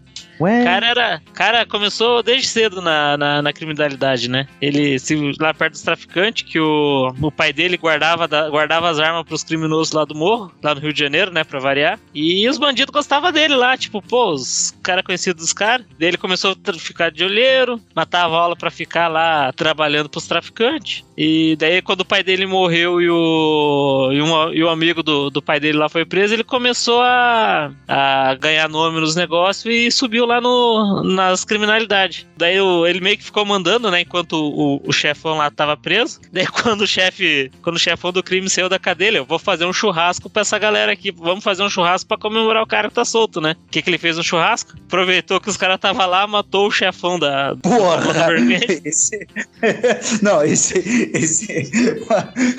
O 0.60 0.64
cara 0.64 0.86
era. 0.86 1.22
cara 1.34 1.66
começou 1.66 2.22
desde 2.22 2.46
cedo 2.48 2.80
na, 2.80 3.16
na, 3.16 3.42
na 3.42 3.52
criminalidade, 3.52 4.28
né? 4.28 4.46
Ele 4.60 4.98
se, 4.98 5.16
lá 5.40 5.52
perto 5.52 5.72
dos 5.72 5.82
traficantes, 5.82 6.42
que 6.42 6.58
o, 6.60 7.12
o 7.20 7.30
pai 7.32 7.52
dele 7.52 7.76
guardava, 7.76 8.28
da- 8.28 8.48
guardava 8.48 8.88
as 8.88 8.98
armas 8.98 9.24
pros 9.24 9.42
criminosos 9.44 9.92
lá 9.92 10.04
do 10.04 10.14
morro, 10.14 10.52
lá 10.62 10.74
no 10.74 10.80
Rio 10.80 10.92
de 10.92 10.98
Janeiro, 11.00 11.32
né? 11.32 11.44
Pra 11.44 11.58
variar. 11.58 11.98
E 12.14 12.48
os 12.48 12.58
bandidos 12.58 12.92
gostavam 12.92 13.32
dele 13.32 13.54
lá, 13.54 13.76
tipo, 13.76 14.00
pô, 14.02 14.32
os 14.32 14.74
caras 14.82 15.04
conhecidos 15.04 15.42
dos 15.42 15.52
caras. 15.52 15.86
Daí 15.98 16.08
ele 16.08 16.16
começou 16.16 16.52
a 16.66 16.72
ficar 16.74 17.10
de 17.10 17.24
olheiro, 17.24 17.80
matava 17.94 18.36
aula 18.36 18.56
pra 18.56 18.70
ficar 18.70 19.08
lá 19.08 19.52
trabalhando 19.52 20.08
pros 20.08 20.26
traficantes. 20.26 21.04
E 21.16 21.56
daí, 21.58 21.82
quando 21.82 22.02
o 22.02 22.04
pai 22.04 22.22
dele 22.22 22.46
morreu 22.46 23.00
e 23.00 23.10
o, 23.10 24.10
e 24.12 24.22
um- 24.22 24.52
e 24.54 24.62
o 24.62 24.68
amigo 24.68 25.02
do, 25.02 25.30
do 25.30 25.42
pai 25.42 25.58
dele 25.58 25.76
lá 25.78 25.88
foi 25.88 26.04
preso, 26.04 26.32
ele 26.32 26.44
começou 26.44 27.00
a, 27.02 27.72
a 27.88 28.34
ganhar 28.36 28.68
nome 28.68 29.00
nos 29.00 29.16
negócios 29.16 29.66
e 29.74 29.90
subiu 29.90 30.24
lá 30.28 30.40
no, 30.40 31.02
nas 31.02 31.44
criminalidades. 31.44 32.26
Daí 32.36 32.60
o- 32.60 32.86
ele 32.86 33.00
meio 33.00 33.16
que 33.18 33.24
ficou 33.24 33.44
mandando, 33.44 33.90
né? 33.90 34.02
Enquanto 34.02 34.34
o, 34.34 34.80
o 34.86 34.92
chefão 34.92 35.36
lá 35.38 35.50
tava 35.50 35.76
preso. 35.76 36.20
Daí 36.32 36.46
quando 36.46 36.82
o 36.82 36.86
chefe, 36.86 37.50
quando 37.62 37.76
o 37.76 37.80
chefão 37.80 38.12
do 38.12 38.22
crime 38.22 38.48
saiu 38.48 38.68
da 38.68 38.78
cadeia, 38.78 39.08
ele, 39.08 39.18
eu 39.18 39.24
vou 39.24 39.38
fazer 39.38 39.64
um 39.64 39.72
churrasco 39.72 40.28
pra 40.30 40.42
essa 40.42 40.58
galera 40.58 40.92
aqui. 40.92 41.10
Vamos 41.10 41.42
fazer 41.42 41.62
um 41.62 41.70
churrasco 41.70 42.06
pra 42.08 42.18
comemorar 42.18 42.62
o 42.62 42.66
cara 42.66 42.88
que 42.88 42.94
tá 42.94 43.04
solto, 43.04 43.40
né? 43.40 43.56
O 43.66 43.70
que, 43.70 43.80
que 43.82 43.90
ele 43.90 43.98
fez 43.98 44.16
no 44.16 44.22
churrasco? 44.22 44.74
Aproveitou 44.86 45.40
que 45.40 45.48
os 45.48 45.56
caras 45.56 45.80
tava 45.80 46.04
lá, 46.06 46.26
matou 46.26 46.66
o 46.68 46.70
chefão 46.70 47.18
da, 47.18 47.56
Porra! 47.62 48.12
Vermelho. 48.28 48.58
Esse... 48.84 49.26
Não, 50.22 50.42
esse, 50.42 50.78
esse. 51.14 51.66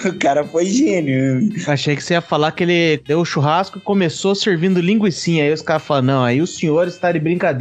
O 0.08 0.18
cara 0.20 0.44
foi 0.44 0.66
gênio. 0.66 1.50
achei 1.68 1.96
que 1.96 2.02
você 2.04 2.14
ia 2.14 2.22
falar 2.22 2.52
que 2.52 2.64
ele 2.64 3.02
deu 3.06 3.20
o 3.22 3.26
churrasco 3.26 3.78
e 3.78 3.82
começou 3.82 4.34
servindo 4.36 4.80
linguicinha. 4.80 5.44
Aí 5.44 5.54
os 5.54 5.62
caras 5.62 5.84
falam, 5.84 6.04
não, 6.04 6.24
aí 6.24 6.42
o 6.42 6.48
senhor 6.48 6.88
está 6.88 7.12
de 7.12 7.20
brincadeira. 7.20 7.59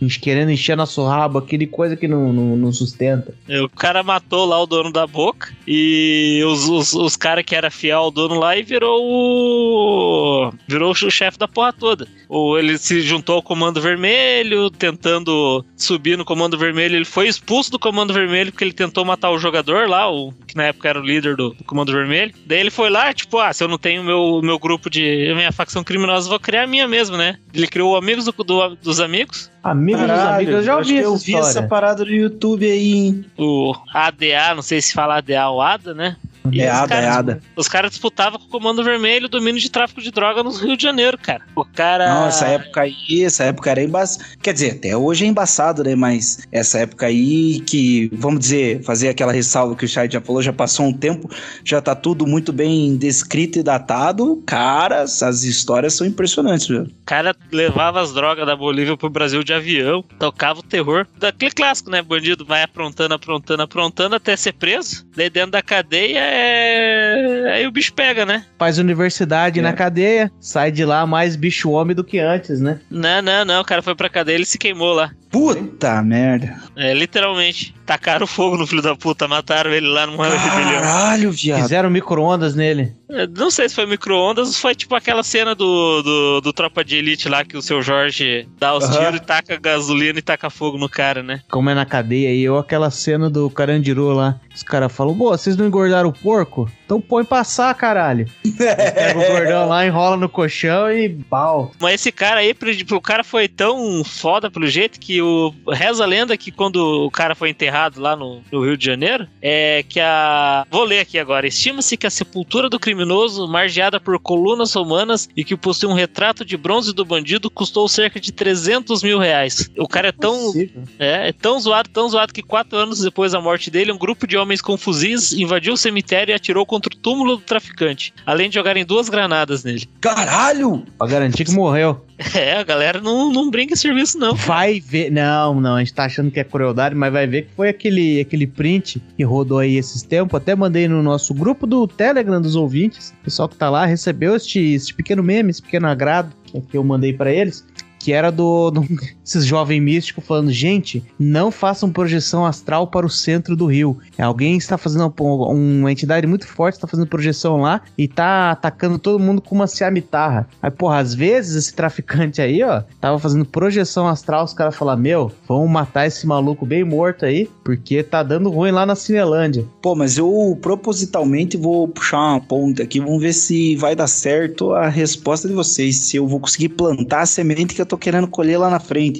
A 0.00 0.04
gente 0.04 0.20
querendo 0.20 0.50
encher 0.50 0.76
nosso 0.76 1.04
rabo, 1.04 1.38
aquele 1.38 1.66
coisa 1.66 1.96
que 1.96 2.06
não, 2.08 2.32
não, 2.32 2.56
não 2.56 2.72
sustenta. 2.72 3.34
O 3.64 3.68
cara 3.68 4.02
matou 4.02 4.44
lá 4.46 4.60
o 4.62 4.66
dono 4.66 4.92
da 4.92 5.06
boca 5.06 5.52
e 5.66 6.42
os, 6.46 6.68
os, 6.68 6.92
os 6.94 7.16
caras 7.16 7.44
que 7.44 7.54
era 7.54 7.70
fiel 7.70 7.98
ao 7.98 8.10
dono 8.10 8.38
lá 8.38 8.56
e 8.56 8.62
virou 8.62 9.00
o. 9.02 10.52
virou 10.68 10.90
o 10.92 10.94
chefe 11.10 11.38
da 11.38 11.48
porra 11.48 11.72
toda. 11.72 12.06
Ou 12.28 12.58
ele 12.58 12.78
se 12.78 13.00
juntou 13.02 13.36
ao 13.36 13.42
Comando 13.42 13.80
Vermelho, 13.80 14.70
tentando 14.70 15.64
subir 15.76 16.16
no 16.16 16.24
Comando 16.24 16.56
Vermelho. 16.58 16.96
Ele 16.96 17.04
foi 17.04 17.28
expulso 17.28 17.70
do 17.70 17.78
Comando 17.78 18.12
Vermelho 18.14 18.50
porque 18.50 18.64
ele 18.64 18.72
tentou 18.72 19.04
matar 19.04 19.30
o 19.30 19.38
jogador 19.38 19.88
lá, 19.88 20.10
o 20.10 20.32
que 20.46 20.56
na 20.56 20.64
época 20.64 20.88
era 20.88 21.00
o 21.00 21.04
líder 21.04 21.36
do, 21.36 21.50
do 21.50 21.64
Comando 21.64 21.92
Vermelho. 21.92 22.32
Daí 22.46 22.58
ele 22.60 22.70
foi 22.70 22.88
lá, 22.90 23.12
tipo, 23.12 23.38
ah, 23.38 23.52
se 23.52 23.62
eu 23.62 23.68
não 23.68 23.78
tenho 23.78 24.02
meu, 24.02 24.40
meu 24.42 24.58
grupo 24.58 24.88
de. 24.88 25.32
minha 25.34 25.52
facção 25.52 25.84
criminosa, 25.84 26.28
vou 26.28 26.40
criar 26.40 26.62
a 26.64 26.66
minha 26.66 26.88
mesmo, 26.88 27.16
né? 27.16 27.36
Ele 27.52 27.66
criou 27.66 27.96
Amigos 27.96 28.24
do- 28.24 28.32
do- 28.44 28.76
dos 28.76 29.00
Amigos. 29.00 29.31
Amigos 29.62 30.02
dos 30.02 30.10
amigos, 30.10 30.54
eu 30.54 30.62
já 30.62 30.76
ouvi 30.76 30.98
essa 30.98 31.06
eu 31.06 31.16
vi 31.16 31.32
história. 31.32 31.48
essa 31.48 31.62
parada 31.62 32.04
no 32.04 32.10
YouTube 32.10 32.66
aí, 32.66 32.92
hein? 32.92 33.24
O 33.38 33.74
ADA, 33.94 34.54
não 34.56 34.62
sei 34.62 34.82
se 34.82 34.92
fala 34.92 35.18
ADA 35.18 35.48
ou 35.48 35.60
ADA, 35.60 35.94
né? 35.94 36.16
E 36.50 36.60
É 36.60 36.68
ada, 36.68 36.88
caras- 36.88 37.04
é 37.04 37.08
ada. 37.08 37.40
Os 37.56 37.68
caras 37.68 37.90
disputavam 37.92 38.38
com 38.38 38.46
o 38.46 38.48
Comando 38.48 38.82
Vermelho 38.82 39.26
o 39.26 39.28
domínio 39.28 39.60
de 39.60 39.70
tráfico 39.70 40.00
de 40.02 40.10
droga 40.10 40.42
no 40.42 40.50
Rio 40.50 40.76
de 40.76 40.82
Janeiro, 40.82 41.16
cara. 41.18 41.42
O 41.54 41.64
cara. 41.64 42.08
Não, 42.14 42.26
essa 42.26 42.46
época 42.46 42.80
aí, 42.82 43.24
essa 43.24 43.44
época 43.44 43.70
era 43.70 43.82
embaçada. 43.82 44.24
Quer 44.42 44.52
dizer, 44.52 44.72
até 44.72 44.96
hoje 44.96 45.24
é 45.24 45.28
embaçado, 45.28 45.84
né? 45.84 45.94
Mas 45.94 46.46
essa 46.50 46.80
época 46.80 47.06
aí 47.06 47.60
que, 47.60 48.10
vamos 48.12 48.40
dizer, 48.40 48.82
fazer 48.82 49.08
aquela 49.08 49.32
ressalva 49.32 49.76
que 49.76 49.84
o 49.84 49.88
Chay 49.88 50.08
já 50.10 50.20
falou, 50.20 50.42
já 50.42 50.52
passou 50.52 50.86
um 50.86 50.92
tempo, 50.92 51.30
já 51.64 51.80
tá 51.80 51.94
tudo 51.94 52.26
muito 52.26 52.52
bem 52.52 52.96
descrito 52.96 53.58
e 53.58 53.62
datado. 53.62 54.42
Cara, 54.46 55.02
as 55.02 55.42
histórias 55.44 55.94
são 55.94 56.06
impressionantes, 56.06 56.66
viu? 56.66 56.82
O 56.82 56.90
cara 57.06 57.34
levava 57.52 58.00
as 58.00 58.12
drogas 58.12 58.46
da 58.46 58.56
Bolívia 58.56 58.96
pro 58.96 59.08
Brasil 59.10 59.44
de 59.44 59.52
avião, 59.52 60.02
tocava 60.18 60.60
o 60.60 60.62
terror. 60.62 61.06
Daquele 61.18 61.50
clássico, 61.52 61.90
né? 61.90 62.02
Bandido 62.02 62.44
vai 62.44 62.62
aprontando, 62.62 63.14
aprontando, 63.14 63.62
aprontando 63.62 64.14
até 64.16 64.36
ser 64.36 64.52
preso. 64.54 65.06
Daí 65.16 65.30
dentro 65.30 65.52
da 65.52 65.62
cadeia 65.62 66.20
é. 66.32 67.52
Aí 67.54 67.66
o 67.66 67.70
bicho 67.70 67.92
pega, 67.92 68.24
né? 68.24 68.44
Faz 68.58 68.78
universidade 68.78 69.60
É. 69.60 69.62
na 69.62 69.72
cadeia, 69.72 70.30
sai 70.40 70.70
de 70.70 70.84
lá 70.84 71.06
mais 71.06 71.36
bicho 71.36 71.70
homem 71.70 71.94
do 71.94 72.02
que 72.04 72.18
antes, 72.18 72.60
né? 72.60 72.80
Não, 72.90 73.20
não, 73.22 73.44
não. 73.44 73.60
O 73.60 73.64
cara 73.64 73.82
foi 73.82 73.94
pra 73.94 74.08
cadeia 74.08 74.36
ele 74.36 74.44
se 74.46 74.58
queimou 74.58 74.92
lá. 74.92 75.10
Puta 75.32 76.02
merda. 76.02 76.60
É, 76.76 76.92
literalmente. 76.92 77.74
Tacaram 77.86 78.26
fogo 78.26 78.56
no 78.58 78.66
filho 78.66 78.82
da 78.82 78.94
puta, 78.94 79.26
mataram 79.26 79.72
ele 79.72 79.88
lá 79.88 80.06
numa 80.06 80.28
rebelião. 80.28 80.82
Caralho, 80.82 81.32
viado. 81.32 81.62
Fizeram 81.62 81.90
micro-ondas 81.90 82.54
nele. 82.54 82.94
É, 83.10 83.26
Não 83.26 83.50
sei 83.50 83.68
se 83.68 83.74
foi 83.74 83.86
micro-ondas 83.86 84.48
ou 84.48 84.54
foi 84.54 84.74
tipo 84.74 84.94
aquela 84.94 85.22
cena 85.22 85.54
do, 85.54 86.02
do, 86.02 86.40
do 86.42 86.52
Tropa 86.52 86.84
de 86.84 86.96
Elite 86.96 87.28
lá 87.30 87.44
que 87.44 87.56
o 87.56 87.62
seu 87.62 87.80
Jorge 87.82 88.46
dá 88.58 88.74
os 88.76 88.86
tiros 88.88 89.16
e 89.16 89.20
taca 89.20 89.56
gasolina 89.58 90.18
e 90.18 90.22
taca 90.22 90.50
fogo 90.50 90.76
no 90.76 90.88
cara, 90.88 91.22
né? 91.22 91.40
Como 91.50 91.70
é 91.70 91.74
na 91.74 91.86
cadeia 91.86 92.28
aí, 92.28 92.48
ou 92.48 92.58
aquela 92.58 92.90
cena 92.90 93.30
do 93.30 93.48
Carandiru 93.48 94.12
lá. 94.12 94.38
Os 94.54 94.62
caras 94.62 94.92
falam, 94.92 95.16
pô, 95.16 95.30
vocês 95.30 95.56
não 95.56 95.66
engordaram 95.66 96.10
o 96.10 96.12
porco? 96.12 96.70
Então 96.92 97.00
põe 97.00 97.24
passar, 97.24 97.72
caralho. 97.74 98.28
Pega 98.58 99.18
o 99.18 99.26
gordão 99.26 99.66
lá, 99.66 99.86
enrola 99.86 100.14
no 100.18 100.28
colchão 100.28 100.92
e 100.92 101.08
pau. 101.08 101.72
Mas 101.80 101.94
esse 101.94 102.12
cara 102.12 102.40
aí, 102.40 102.52
pro- 102.52 102.70
o 102.96 103.00
cara 103.00 103.24
foi 103.24 103.48
tão 103.48 104.04
foda 104.04 104.50
pelo 104.50 104.66
jeito 104.66 105.00
que 105.00 105.22
o. 105.22 105.54
Reza 105.70 106.04
a 106.04 106.06
lenda 106.06 106.36
que 106.36 106.50
quando 106.52 106.76
o 107.06 107.10
cara 107.10 107.34
foi 107.34 107.48
enterrado 107.48 107.98
lá 107.98 108.14
no, 108.14 108.42
no 108.52 108.62
Rio 108.62 108.76
de 108.76 108.84
Janeiro, 108.84 109.26
é 109.40 109.82
que 109.88 109.98
a. 110.00 110.66
Vou 110.70 110.84
ler 110.84 110.98
aqui 111.00 111.18
agora. 111.18 111.46
Estima-se 111.46 111.96
que 111.96 112.06
a 112.06 112.10
sepultura 112.10 112.68
do 112.68 112.78
criminoso, 112.78 113.48
margeada 113.48 113.98
por 113.98 114.18
colunas 114.18 114.74
romanas 114.74 115.30
e 115.34 115.42
que 115.44 115.56
possui 115.56 115.88
um 115.88 115.94
retrato 115.94 116.44
de 116.44 116.58
bronze 116.58 116.92
do 116.92 117.06
bandido, 117.06 117.50
custou 117.50 117.88
cerca 117.88 118.20
de 118.20 118.32
300 118.32 119.02
mil 119.02 119.18
reais. 119.18 119.70
O 119.78 119.88
cara 119.88 120.08
é 120.08 120.12
tão. 120.12 120.52
É, 120.98 121.28
é 121.28 121.32
tão 121.32 121.58
zoado, 121.58 121.88
tão 121.88 122.06
zoado 122.06 122.34
que 122.34 122.42
quatro 122.42 122.76
anos 122.76 123.00
depois 123.00 123.32
da 123.32 123.40
morte 123.40 123.70
dele, 123.70 123.92
um 123.92 123.98
grupo 123.98 124.26
de 124.26 124.36
homens 124.36 124.60
com 124.60 124.76
fuzis 124.76 125.32
invadiu 125.32 125.72
o 125.72 125.76
cemitério 125.76 126.32
e 126.32 126.34
atirou 126.34 126.66
contra 126.66 126.81
contra 126.82 126.94
o 126.94 127.00
túmulo 127.00 127.36
do 127.36 127.42
traficante, 127.42 128.12
além 128.26 128.48
de 128.48 128.56
jogarem 128.56 128.84
duas 128.84 129.08
granadas 129.08 129.62
nele. 129.62 129.88
Caralho! 130.00 130.84
Pra 130.98 131.06
garantir 131.06 131.44
que 131.44 131.52
morreu. 131.52 132.04
É, 132.34 132.56
a 132.56 132.62
galera 132.62 133.00
não, 133.00 133.32
não 133.32 133.50
brinca 133.50 133.74
em 133.74 133.76
serviço, 133.76 134.16
não. 134.16 134.34
Vai 134.34 134.78
ver. 134.78 135.10
Não, 135.10 135.60
não, 135.60 135.74
a 135.74 135.78
gente 135.80 135.92
tá 135.92 136.04
achando 136.04 136.30
que 136.30 136.38
é 136.38 136.44
crueldade, 136.44 136.94
mas 136.94 137.12
vai 137.12 137.26
ver 137.26 137.46
que 137.46 137.54
foi 137.54 137.68
aquele, 137.68 138.20
aquele 138.20 138.46
print 138.46 139.02
que 139.16 139.24
rodou 139.24 139.58
aí 139.58 139.76
esses 139.76 140.02
tempos. 140.02 140.36
Até 140.36 140.54
mandei 140.54 140.86
no 140.86 141.02
nosso 141.02 141.34
grupo 141.34 141.66
do 141.66 141.86
Telegram 141.86 142.40
dos 142.40 142.54
ouvintes. 142.54 143.12
O 143.20 143.24
pessoal 143.24 143.48
que 143.48 143.56
tá 143.56 143.68
lá 143.68 143.86
recebeu 143.86 144.36
este, 144.36 144.74
este 144.74 144.94
pequeno 144.94 145.22
meme, 145.22 145.50
esse 145.50 145.62
pequeno 145.62 145.88
agrado 145.88 146.32
que 146.70 146.76
eu 146.76 146.84
mandei 146.84 147.12
para 147.12 147.32
eles 147.32 147.64
que 148.02 148.12
era 148.12 148.32
do, 148.32 148.70
do 148.70 148.84
esses 149.24 149.44
jovens 149.44 149.80
místicos 149.80 150.24
falando, 150.24 150.50
gente, 150.52 151.02
não 151.18 151.50
façam 151.50 151.90
projeção 151.90 152.44
astral 152.44 152.86
para 152.86 153.06
o 153.06 153.10
centro 153.10 153.56
do 153.56 153.66
rio. 153.66 153.98
Alguém 154.18 154.56
está 154.56 154.76
fazendo 154.76 155.12
uma 155.18 155.90
entidade 155.90 156.26
muito 156.26 156.46
forte 156.46 156.76
está 156.76 156.86
fazendo 156.86 157.06
projeção 157.06 157.60
lá 157.60 157.82
e 157.96 158.08
tá 158.08 158.50
atacando 158.50 158.98
todo 158.98 159.18
mundo 159.18 159.40
com 159.40 159.54
uma 159.54 159.66
ciamitarra. 159.66 160.48
Aí, 160.62 160.70
porra, 160.70 160.98
às 160.98 161.14
vezes 161.14 161.56
esse 161.56 161.74
traficante 161.74 162.40
aí, 162.40 162.62
ó, 162.62 162.82
tava 163.00 163.18
fazendo 163.18 163.44
projeção 163.44 164.08
astral, 164.08 164.44
os 164.44 164.52
caras 164.52 164.76
falaram, 164.76 165.00
meu, 165.00 165.32
vamos 165.46 165.70
matar 165.70 166.06
esse 166.06 166.26
maluco 166.26 166.66
bem 166.66 166.84
morto 166.84 167.24
aí, 167.24 167.48
porque 167.64 168.02
tá 168.02 168.22
dando 168.22 168.50
ruim 168.50 168.70
lá 168.70 168.84
na 168.86 168.94
Cinelândia. 168.94 169.64
Pô, 169.80 169.94
mas 169.94 170.18
eu 170.18 170.58
propositalmente 170.60 171.56
vou 171.56 171.88
puxar 171.88 172.18
uma 172.18 172.40
ponta 172.40 172.82
aqui, 172.82 173.00
vamos 173.00 173.20
ver 173.20 173.32
se 173.32 173.76
vai 173.76 173.94
dar 173.94 174.06
certo 174.06 174.72
a 174.72 174.88
resposta 174.88 175.48
de 175.48 175.54
vocês, 175.54 175.96
se 175.96 176.16
eu 176.16 176.26
vou 176.26 176.40
conseguir 176.40 176.70
plantar 176.70 177.22
a 177.22 177.26
semente 177.26 177.74
que 177.74 177.80
eu 177.80 177.86
tô 177.86 177.96
querendo 177.96 178.26
colher 178.26 178.58
lá 178.58 178.70
na 178.70 178.80
frente. 178.80 179.11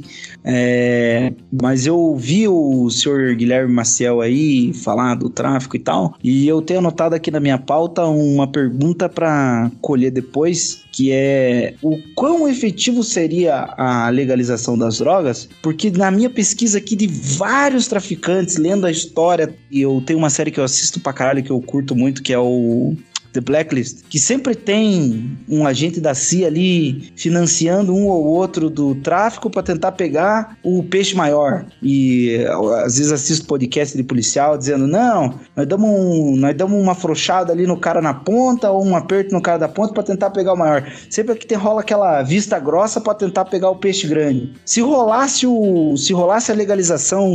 É, 0.45 1.33
mas 1.61 1.87
eu 1.87 2.17
vi 2.17 2.49
o 2.49 2.89
senhor 2.91 3.35
Guilherme 3.35 3.73
Maciel 3.73 4.21
aí 4.21 4.73
falar 4.73 5.15
do 5.15 5.29
tráfico 5.29 5.77
e 5.77 5.79
tal, 5.79 6.15
e 6.23 6.47
eu 6.49 6.61
tenho 6.63 6.81
anotado 6.81 7.15
aqui 7.15 7.31
na 7.31 7.41
minha 7.41 7.59
pauta 7.59 8.05
uma 8.05 8.47
pergunta 8.47 9.09
para 9.09 9.71
colher 9.81 10.11
depois, 10.11 10.83
que 10.93 11.11
é 11.13 11.75
o 11.83 11.99
quão 12.15 12.49
efetivo 12.49 13.03
seria 13.03 13.75
a 13.77 14.09
legalização 14.09 14.77
das 14.77 14.99
drogas? 14.99 15.49
Porque 15.63 15.91
na 15.91 16.11
minha 16.11 16.31
pesquisa 16.31 16.79
aqui 16.79 16.95
de 16.97 17.07
vários 17.07 17.87
traficantes, 17.87 18.57
lendo 18.57 18.87
a 18.87 18.91
história, 18.91 19.55
eu 19.71 20.03
tenho 20.07 20.19
uma 20.19 20.31
série 20.31 20.51
que 20.51 20.61
eu 20.61 20.65
assisto 20.65 21.01
pra 21.01 21.13
caralho 21.13 21.43
que 21.43 21.51
eu 21.51 21.61
curto 21.61 21.95
muito, 21.95 22.23
que 22.23 22.33
é 22.33 22.39
o 22.39 22.95
The 23.33 23.41
Blacklist, 23.41 24.03
que 24.09 24.19
sempre 24.19 24.55
tem 24.55 25.37
um 25.49 25.67
agente 25.67 26.01
da 26.01 26.15
CIA 26.15 26.47
ali 26.47 27.13
financiando 27.17 27.95
um 27.95 28.07
ou 28.07 28.25
outro 28.25 28.69
do 28.69 28.95
tráfico 28.97 29.49
para 29.49 29.63
tentar 29.63 29.93
pegar 29.93 30.57
o 30.63 30.83
peixe 30.83 31.15
maior. 31.15 31.65
E 31.83 32.45
às 32.85 32.99
vezes 32.99 33.13
assisto 33.13 33.47
podcast 33.47 33.97
de 33.97 34.03
policial 34.03 34.59
dizendo: 34.59 34.87
não, 34.87 35.39
nós 35.57 35.67
damos, 35.67 35.89
um, 35.89 36.37
nós 36.37 36.55
damos 36.57 36.81
uma 36.81 36.93
afrouxada 36.93 37.53
ali 37.53 37.67
no 37.67 37.77
cara 37.77 38.03
na 38.03 38.13
ponta 38.13 38.71
ou 38.71 38.85
um 38.85 38.95
aperto 38.95 39.33
no 39.33 39.41
cara 39.41 39.59
da 39.59 39.69
ponta 39.69 39.95
para 39.95 40.03
tentar 40.03 40.31
pegar 40.31 40.53
o 40.53 40.57
maior. 40.57 40.87
Sempre 41.09 41.37
que 41.37 41.47
tem, 41.47 41.57
rola 41.57 41.81
aquela 41.81 42.23
vista 42.23 42.59
grossa 42.59 43.01
para 43.01 43.15
tentar 43.15 43.47
pegar 43.47 43.71
o 43.71 43.77
peixe 43.77 44.07
grande. 44.07 44.53
Se 44.65 44.81
rolasse, 44.81 45.47
o, 45.47 45.97
se 45.97 46.13
rolasse 46.13 46.53
a 46.53 46.55
legalização, 46.55 47.33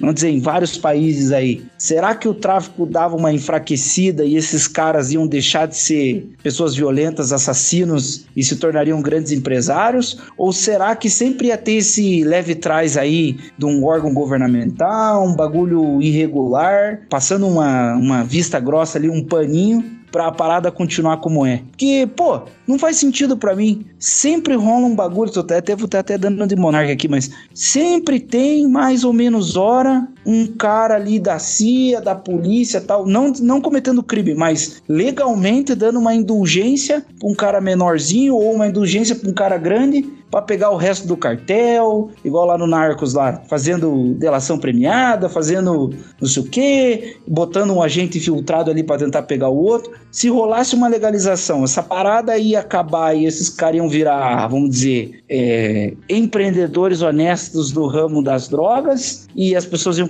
vamos 0.00 0.14
dizer, 0.16 0.30
em 0.30 0.40
vários 0.40 0.76
países 0.76 1.32
aí, 1.32 1.64
será 1.78 2.14
que 2.14 2.28
o 2.28 2.34
tráfico 2.34 2.84
dava 2.84 3.16
uma 3.16 3.32
enfraquecida 3.32 4.24
e 4.24 4.36
esses 4.36 4.66
caras 4.66 5.12
iam 5.12 5.26
deixar 5.38 5.66
de 5.66 5.76
ser 5.76 6.28
pessoas 6.42 6.74
violentas, 6.74 7.32
assassinos 7.32 8.26
e 8.36 8.42
se 8.42 8.56
tornariam 8.56 9.00
grandes 9.00 9.32
empresários? 9.32 10.18
Ou 10.36 10.52
será 10.52 10.94
que 10.96 11.08
sempre 11.08 11.48
ia 11.48 11.56
ter 11.56 11.74
esse 11.74 12.24
leve 12.24 12.54
trás 12.54 12.96
aí 12.96 13.38
de 13.56 13.64
um 13.64 13.84
órgão 13.84 14.12
governamental, 14.12 15.24
um 15.24 15.34
bagulho 15.34 16.02
irregular, 16.02 17.02
passando 17.08 17.46
uma, 17.46 17.94
uma 17.94 18.24
vista 18.24 18.58
grossa 18.58 18.98
ali, 18.98 19.08
um 19.08 19.24
paninho? 19.24 19.97
Pra 20.10 20.32
parada 20.32 20.70
continuar 20.70 21.18
como 21.18 21.44
é. 21.44 21.62
Porque, 21.70 22.08
pô, 22.16 22.42
não 22.66 22.78
faz 22.78 22.96
sentido 22.96 23.36
para 23.36 23.54
mim. 23.54 23.84
Sempre 23.98 24.54
rola 24.54 24.86
um 24.86 24.94
bagulho, 24.94 25.30
tô 25.30 25.40
até, 25.40 25.74
vou 25.74 25.88
até 25.92 26.18
dando 26.18 26.46
de 26.46 26.56
monarca 26.56 26.92
aqui, 26.92 27.08
mas 27.08 27.30
sempre 27.54 28.20
tem 28.20 28.68
mais 28.68 29.04
ou 29.04 29.12
menos 29.12 29.56
hora 29.56 30.06
um 30.24 30.46
cara 30.46 30.96
ali 30.96 31.18
da 31.18 31.38
CIA, 31.38 32.00
da 32.00 32.14
polícia 32.14 32.80
tal, 32.80 33.06
não, 33.06 33.32
não 33.40 33.60
cometendo 33.60 34.02
crime, 34.02 34.34
mas 34.34 34.82
legalmente 34.88 35.74
dando 35.74 35.98
uma 35.98 36.14
indulgência 36.14 37.04
pra 37.18 37.28
um 37.28 37.34
cara 37.34 37.60
menorzinho 37.60 38.34
ou 38.34 38.52
uma 38.54 38.66
indulgência 38.66 39.16
pra 39.16 39.30
um 39.30 39.32
cara 39.32 39.56
grande 39.56 40.17
para 40.30 40.42
pegar 40.42 40.70
o 40.70 40.76
resto 40.76 41.06
do 41.06 41.16
cartel, 41.16 42.10
igual 42.24 42.46
lá 42.46 42.58
no 42.58 42.66
Narcos 42.66 43.14
lá, 43.14 43.42
fazendo 43.48 44.14
delação 44.14 44.58
premiada, 44.58 45.28
fazendo 45.28 45.94
não 46.20 46.28
sei 46.28 46.42
o 46.42 46.46
quê, 46.46 47.16
botando 47.26 47.72
um 47.72 47.82
agente 47.82 48.18
infiltrado 48.18 48.70
ali 48.70 48.82
para 48.82 48.98
tentar 48.98 49.22
pegar 49.22 49.48
o 49.48 49.56
outro. 49.56 49.92
Se 50.10 50.28
rolasse 50.28 50.74
uma 50.74 50.88
legalização, 50.88 51.64
essa 51.64 51.82
parada 51.82 52.36
ia 52.36 52.60
acabar 52.60 53.14
e 53.14 53.24
esses 53.24 53.48
caras 53.48 53.76
iam 53.76 53.88
virar, 53.88 54.46
vamos 54.48 54.70
dizer, 54.70 55.22
é, 55.28 55.94
empreendedores 56.08 57.02
honestos 57.02 57.72
do 57.72 57.86
ramo 57.86 58.22
das 58.22 58.48
drogas 58.48 59.28
e 59.34 59.54
as 59.54 59.64
pessoas 59.64 59.98
iam 59.98 60.08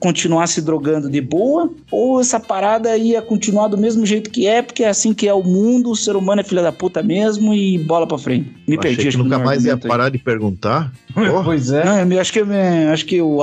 continuar 0.00 0.46
se 0.46 0.60
drogando 0.62 1.10
de 1.10 1.20
boa, 1.20 1.70
ou 1.90 2.20
essa 2.20 2.38
parada 2.40 2.96
ia 2.96 3.20
continuar 3.20 3.68
do 3.68 3.76
mesmo 3.76 4.06
jeito 4.06 4.30
que 4.30 4.46
é, 4.46 4.62
porque 4.62 4.84
é 4.84 4.88
assim 4.88 5.12
que 5.12 5.28
é 5.28 5.34
o 5.34 5.42
mundo, 5.42 5.90
o 5.90 5.96
ser 5.96 6.16
humano 6.16 6.40
é 6.40 6.44
filha 6.44 6.62
da 6.62 6.72
puta 6.72 7.02
mesmo 7.02 7.52
e 7.54 7.78
bola 7.78 8.06
pra 8.06 8.18
frente. 8.18 8.54
Me 8.66 8.76
Eu 8.76 8.80
perdi. 8.80 8.94
achei 9.00 9.02
que 9.04 9.08
acho 9.08 9.18
nunca 9.18 9.38
no 9.38 9.44
mais 9.58 9.64
ia 9.64 9.72
argumento 9.72 9.84
aí. 9.86 9.88
parar 9.88 10.08
de 10.08 10.18
perguntar. 10.18 10.92
Porra, 11.14 11.44
Pois 11.44 11.70
é. 11.70 11.84
Não, 11.84 12.12
eu 12.12 12.20
acho 12.20 12.32
que 12.32 12.40
acho 12.92 13.06
que 13.06 13.16
eu, 13.16 13.38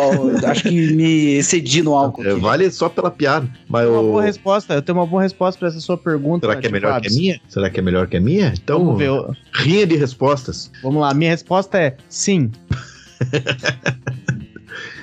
acho 0.45 0.63
que 0.63 0.93
me 0.93 1.33
excedi 1.35 1.81
no 1.83 1.93
álcool. 1.93 2.23
é, 2.25 2.31
aqui. 2.31 2.39
vale 2.39 2.71
só 2.71 2.89
pela 2.89 3.11
piada. 3.11 3.47
Mas 3.69 3.83
Eu 3.83 3.89
tenho 3.89 3.99
uma 4.01 4.07
o... 4.09 4.11
boa 4.11 4.23
resposta. 4.23 4.73
Eu 4.73 4.81
tenho 4.81 4.97
uma 4.97 5.05
boa 5.05 5.21
resposta 5.23 5.59
pra 5.59 5.67
essa 5.67 5.79
sua 5.79 5.97
pergunta. 5.97 6.47
Será 6.47 6.59
que 6.59 6.67
é 6.67 6.69
melhor 6.71 7.01
que 7.01 7.07
a 7.07 7.11
minha? 7.11 7.41
Será 7.47 7.69
que 7.69 7.79
é 7.79 7.83
melhor 7.83 8.07
que 8.07 8.17
a 8.17 8.21
minha? 8.21 8.53
Então, 8.55 8.79
Vamos 8.85 8.97
ver. 8.99 9.09
rinha 9.53 9.85
de 9.85 9.95
respostas. 9.95 10.71
Vamos 10.81 11.01
lá. 11.01 11.13
Minha 11.13 11.31
resposta 11.31 11.77
é 11.77 11.95
sim. 12.09 12.51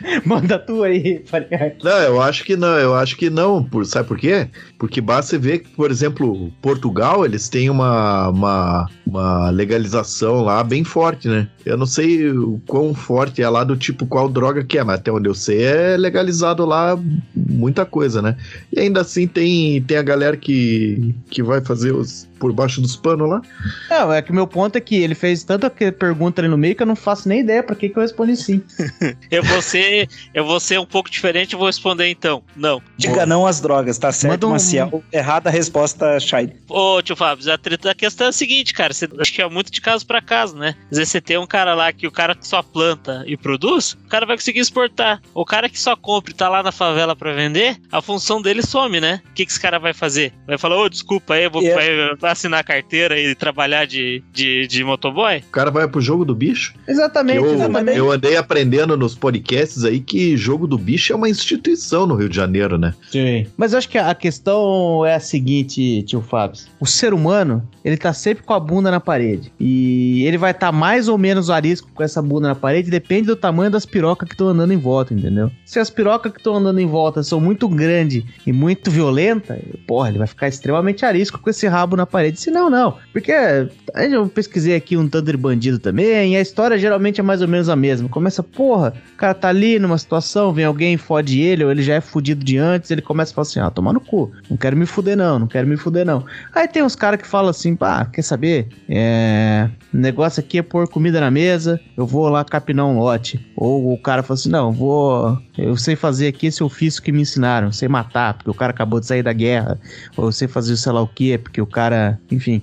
Manda 0.25 0.59
tu 0.59 0.83
aí, 0.83 1.23
Faria. 1.25 1.77
Não, 1.83 1.99
eu 1.99 2.21
acho 2.21 2.45
que 2.45 2.57
não, 2.57 2.79
eu 2.79 2.95
acho 2.95 3.17
que 3.17 3.31
não. 3.31 3.63
Por, 3.63 3.85
sabe 3.87 4.09
por 4.09 4.19
quê? 4.19 4.49
Porque 4.79 5.01
basta 5.01 5.39
ver 5.39 5.61
que, 5.61 5.69
por 5.71 5.91
exemplo, 5.91 6.51
Portugal, 6.61 7.25
eles 7.25 7.49
têm 7.49 7.71
uma, 7.71 8.29
uma, 8.29 8.89
uma 9.07 9.51
legalização 9.51 10.43
lá 10.43 10.63
bem 10.63 10.85
forte, 10.85 11.29
né? 11.29 11.49
Eu 11.65 11.77
não 11.77 11.87
sei 11.87 12.31
o 12.31 12.61
quão 12.67 12.95
forte 12.95 13.43
é 13.43 13.49
lá 13.49 13.65
do 13.65 13.77
tipo 13.77 14.07
qual 14.07 14.29
droga 14.29 14.65
que 14.65 14.79
é, 14.79 14.85
mas 14.85 14.99
até 14.99 15.13
onde 15.13 15.29
eu 15.29 15.35
sei 15.35 15.63
é 15.63 15.97
legalizado 15.97 16.65
lá 16.65 16.99
muita 17.35 17.85
coisa, 17.85 18.21
né? 18.21 18.37
E 18.73 18.81
ainda 18.81 19.01
assim 19.01 19.27
tem, 19.27 19.83
tem 19.83 19.97
a 19.97 20.03
galera 20.03 20.37
que, 20.37 21.15
que 21.31 21.43
vai 21.43 21.61
fazer 21.61 21.93
os 21.93 22.29
por 22.43 22.53
baixo 22.53 22.81
dos 22.81 22.97
panos 22.97 23.31
lá. 23.31 23.41
Não, 23.89 24.13
é 24.13 24.21
que 24.21 24.33
o 24.33 24.35
meu 24.35 24.49
ponto 24.49 24.75
é 24.75 24.81
que 24.81 24.97
ele 24.97 25.15
fez 25.15 25.45
tanta 25.45 25.71
pergunta 25.71 26.41
ali 26.41 26.49
no 26.49 26.59
meio 26.59 26.75
que 26.75 26.83
eu 26.83 26.87
não 26.87 26.97
faço 26.97 27.29
nem 27.29 27.39
ideia 27.39 27.63
pra 27.63 27.77
que, 27.77 27.89
que 27.89 27.97
eu 27.97 28.03
respondi 28.03 28.37
sim. 28.37 28.61
Eu 29.31 29.45
vou 29.45 29.63
ser, 29.63 29.92
eu 30.35 30.45
vou 30.45 30.59
ser 30.61 30.79
um 30.79 30.87
pouco 30.87 31.11
diferente 31.11 31.53
e 31.53 31.57
vou 31.57 31.67
responder 31.67 32.09
então. 32.09 32.43
Não. 32.57 32.81
Diga 32.97 33.25
não 33.27 33.47
às 33.47 33.61
drogas, 33.61 33.99
tá 33.99 34.11
certo, 34.13 34.47
um- 34.47 34.51
Maciel? 34.51 35.03
Errada 35.13 35.49
a 35.49 35.53
resposta, 35.53 36.19
Shai. 36.21 36.53
Ô, 36.69 37.01
tio 37.03 37.17
Fábio, 37.17 37.53
a, 37.53 37.59
treta, 37.59 37.91
a 37.91 37.95
questão 37.95 38.27
é 38.27 38.31
a 38.31 38.33
seguinte, 38.33 38.73
cara. 38.75 38.93
Você, 38.93 39.09
acho 39.19 39.33
que 39.33 39.43
é 39.43 39.49
muito 39.49 39.71
de 39.71 39.81
caso 39.81 40.07
pra 40.07 40.21
caso, 40.21 40.57
né? 40.57 40.75
Às 40.91 40.99
vezes 40.99 41.11
você 41.13 41.21
tem 41.21 41.39
um 41.39 41.47
cara 41.47 41.75
lá 41.75 41.93
que 41.93 42.07
o 42.07 42.11
cara 42.13 42.35
que 42.35 42.47
só 42.47 42.63
planta 42.63 43.23
e 43.27 43.37
produz, 43.37 43.93
o 44.05 44.09
cara 44.09 44.27
vai 44.27 44.37
conseguir 44.37 44.61
exportar. 44.61 45.21
O 45.35 45.45
cara 45.45 45.69
que 45.69 45.79
só 45.79 45.97
compra 45.97 46.33
e 46.33 46.35
tá 46.35 46.49
lá 46.49 46.63
na 46.63 46.73
favela 46.73 47.15
pra 47.17 47.33
vender, 47.33 47.77
a 47.91 48.01
função 48.03 48.41
dele 48.41 48.63
some, 48.63 49.01
né? 49.01 49.21
O 49.31 49.35
que, 49.35 49.45
que 49.47 49.53
esse 49.53 49.61
cara 49.61 49.79
vai 49.79 49.93
fazer? 49.93 50.33
Vai 50.47 50.59
falar, 50.59 50.77
ô, 50.79 50.89
desculpa 50.89 51.35
aí, 51.35 51.45
eu 51.45 51.51
vou 51.51 51.63
É. 51.63 52.11
assinar 52.23 52.61
a 52.61 52.65
carteira 52.65 53.19
e 53.19 53.35
trabalhar 53.35 53.87
de, 53.87 54.23
de, 54.33 54.67
de 54.67 54.85
motoboy? 54.85 55.39
O 55.49 55.53
cara 55.53 55.71
vai 55.71 55.87
pro 55.89 56.01
jogo 56.01 56.25
do 56.25 56.35
bicho. 56.35 56.75
Exatamente, 56.87 57.37
Eu, 57.39 57.55
exatamente. 57.55 57.99
eu 57.99 58.11
andei 58.11 58.37
aprendendo 58.37 58.97
nos 58.97 59.15
podcasts 59.15 59.82
aí 59.85 60.01
que 60.01 60.37
jogo 60.37 60.67
do 60.67 60.79
bicho 60.79 61.13
é 61.13 61.17
uma 61.17 61.29
instituição 61.29 62.07
no 62.07 62.15
Rio 62.15 62.29
de 62.29 62.37
Janeiro, 62.37 62.79
né? 62.79 62.95
Sim. 63.11 63.47
Mas 63.57 63.73
eu 63.73 63.79
acho 63.79 63.89
que 63.89 63.99
a 63.99 64.15
questão 64.15 65.05
é 65.05 65.15
a 65.15 65.21
seguinte, 65.21 66.03
tio 66.03 66.21
Fábio. 66.21 66.61
O 66.81 66.87
ser 66.87 67.15
humano, 67.15 67.67
ele 67.85 67.97
tá 67.97 68.13
sempre 68.13 68.45
com 68.45 68.53
a 68.53 68.61
bunda 68.61 68.91
na 68.91 69.01
parede. 69.01 69.53
E 69.59 70.25
ele 70.25 70.39
vai 70.39 70.51
estar 70.51 70.73
mais 70.73 71.09
ou 71.09 71.17
menos 71.17 71.51
arisco 71.51 71.91
com 71.95 72.03
essa 72.03 72.21
bunda 72.21 72.49
na 72.49 72.55
parede, 72.55 72.91
depende 72.91 73.27
do 73.27 73.37
tamanho 73.37 73.71
das 73.71 73.87
pirocas 73.87 74.29
que 74.29 74.35
estão 74.35 74.49
andando 74.49 74.73
em 74.73 74.79
volta, 74.79 75.15
entendeu? 75.15 75.51
Se 75.65 75.79
as 75.79 75.91
pirocas 75.91 76.33
que 76.33 76.39
estão 76.39 76.57
andando 76.57 76.79
em 76.79 76.87
volta 76.87 77.23
são 77.23 77.41
muito 77.41 77.69
grandes 77.69 78.25
e 78.47 78.53
muito 78.53 78.91
violentas, 78.91 79.59
porra, 79.87 80.09
ele 80.09 80.19
vai 80.19 80.27
ficar 80.27 80.49
extremamente 80.49 81.05
arisco 81.05 81.39
com 81.39 81.51
esse 81.51 81.67
rabo 81.67 81.97
na 81.97 82.07
parede. 82.07 82.41
Se 82.41 82.51
não, 82.51 82.69
não. 82.69 82.97
Porque 83.13 83.33
eu 83.33 84.29
pesquisei 84.29 84.75
aqui 84.75 84.97
um 84.97 85.07
de 85.07 85.37
bandido 85.37 85.79
também, 85.79 86.33
e 86.33 86.37
a 86.37 86.41
história 86.41 86.79
geralmente 86.79 87.21
é 87.21 87.23
mais 87.23 87.43
ou 87.43 87.49
menos 87.49 87.69
a 87.69 87.77
mesma. 87.77 88.09
Começa, 88.09 88.43
porra, 88.43 88.95
o 89.15 89.17
cara 89.17 89.35
tá 89.35 89.49
ali, 89.49 89.72
numa 89.79 89.99
situação, 89.99 90.53
vem 90.53 90.65
alguém, 90.65 90.97
fode 90.97 91.41
ele, 91.41 91.65
ou 91.65 91.71
ele 91.71 91.83
já 91.83 91.95
é 91.95 92.01
fudido 92.01 92.45
de 92.45 92.59
antes, 92.59 92.91
ele 92.91 93.03
começa 93.03 93.33
a 93.33 93.35
falar 93.35 93.43
assim: 93.43 93.61
ah, 93.61 93.71
tomar 93.71 93.93
no 93.93 94.01
cu, 94.01 94.31
não 94.49 94.57
quero 94.57 94.77
me 94.77 94.87
fuder 94.87 95.17
não, 95.17 95.39
não 95.39 95.47
quero 95.47 95.67
me 95.67 95.77
fuder 95.77 96.05
não. 96.05 96.25
Aí 96.55 96.69
tem 96.69 96.83
uns 96.83 96.97
caras 96.97 97.21
que 97.21 97.27
falam 97.27 97.51
assim: 97.51 97.75
pá, 97.77 98.05
quer 98.05 98.23
saber? 98.23 98.69
É. 98.89 99.69
O 99.93 99.97
negócio 99.97 100.41
aqui 100.41 100.59
é 100.59 100.63
pôr 100.63 100.89
comida 100.89 101.21
na 101.21 101.31
mesa, 101.31 101.81
eu 101.97 102.07
vou 102.07 102.29
lá 102.29 102.45
capinar 102.45 102.87
um 102.87 102.99
lote. 102.99 103.45
Ou 103.57 103.93
o 103.93 103.99
cara 103.99 104.23
fala 104.23 104.39
assim: 104.39 104.49
não, 104.49 104.73
vou. 104.73 105.39
Eu 105.57 105.77
sei 105.77 105.95
fazer 105.95 106.29
aqui 106.29 106.47
esse 106.47 106.63
ofício 106.65 107.03
que 107.03 107.13
me 107.13 107.21
ensinaram, 107.21 107.71
sei 107.71 107.89
matar, 107.89 108.35
porque 108.35 108.51
o 108.51 108.55
cara 108.55 108.73
acabou 108.73 109.01
de 109.01 109.07
sair 109.07 109.23
da 109.23 109.33
guerra, 109.33 109.79
ou 110.17 110.27
eu 110.27 110.33
sei 110.33 110.49
fazer 110.49 110.77
sei 110.77 110.93
lá 110.93 111.03
o 111.03 111.07
que, 111.07 111.37
porque 111.37 111.61
o 111.61 111.67
cara, 111.67 112.19
enfim, 112.31 112.63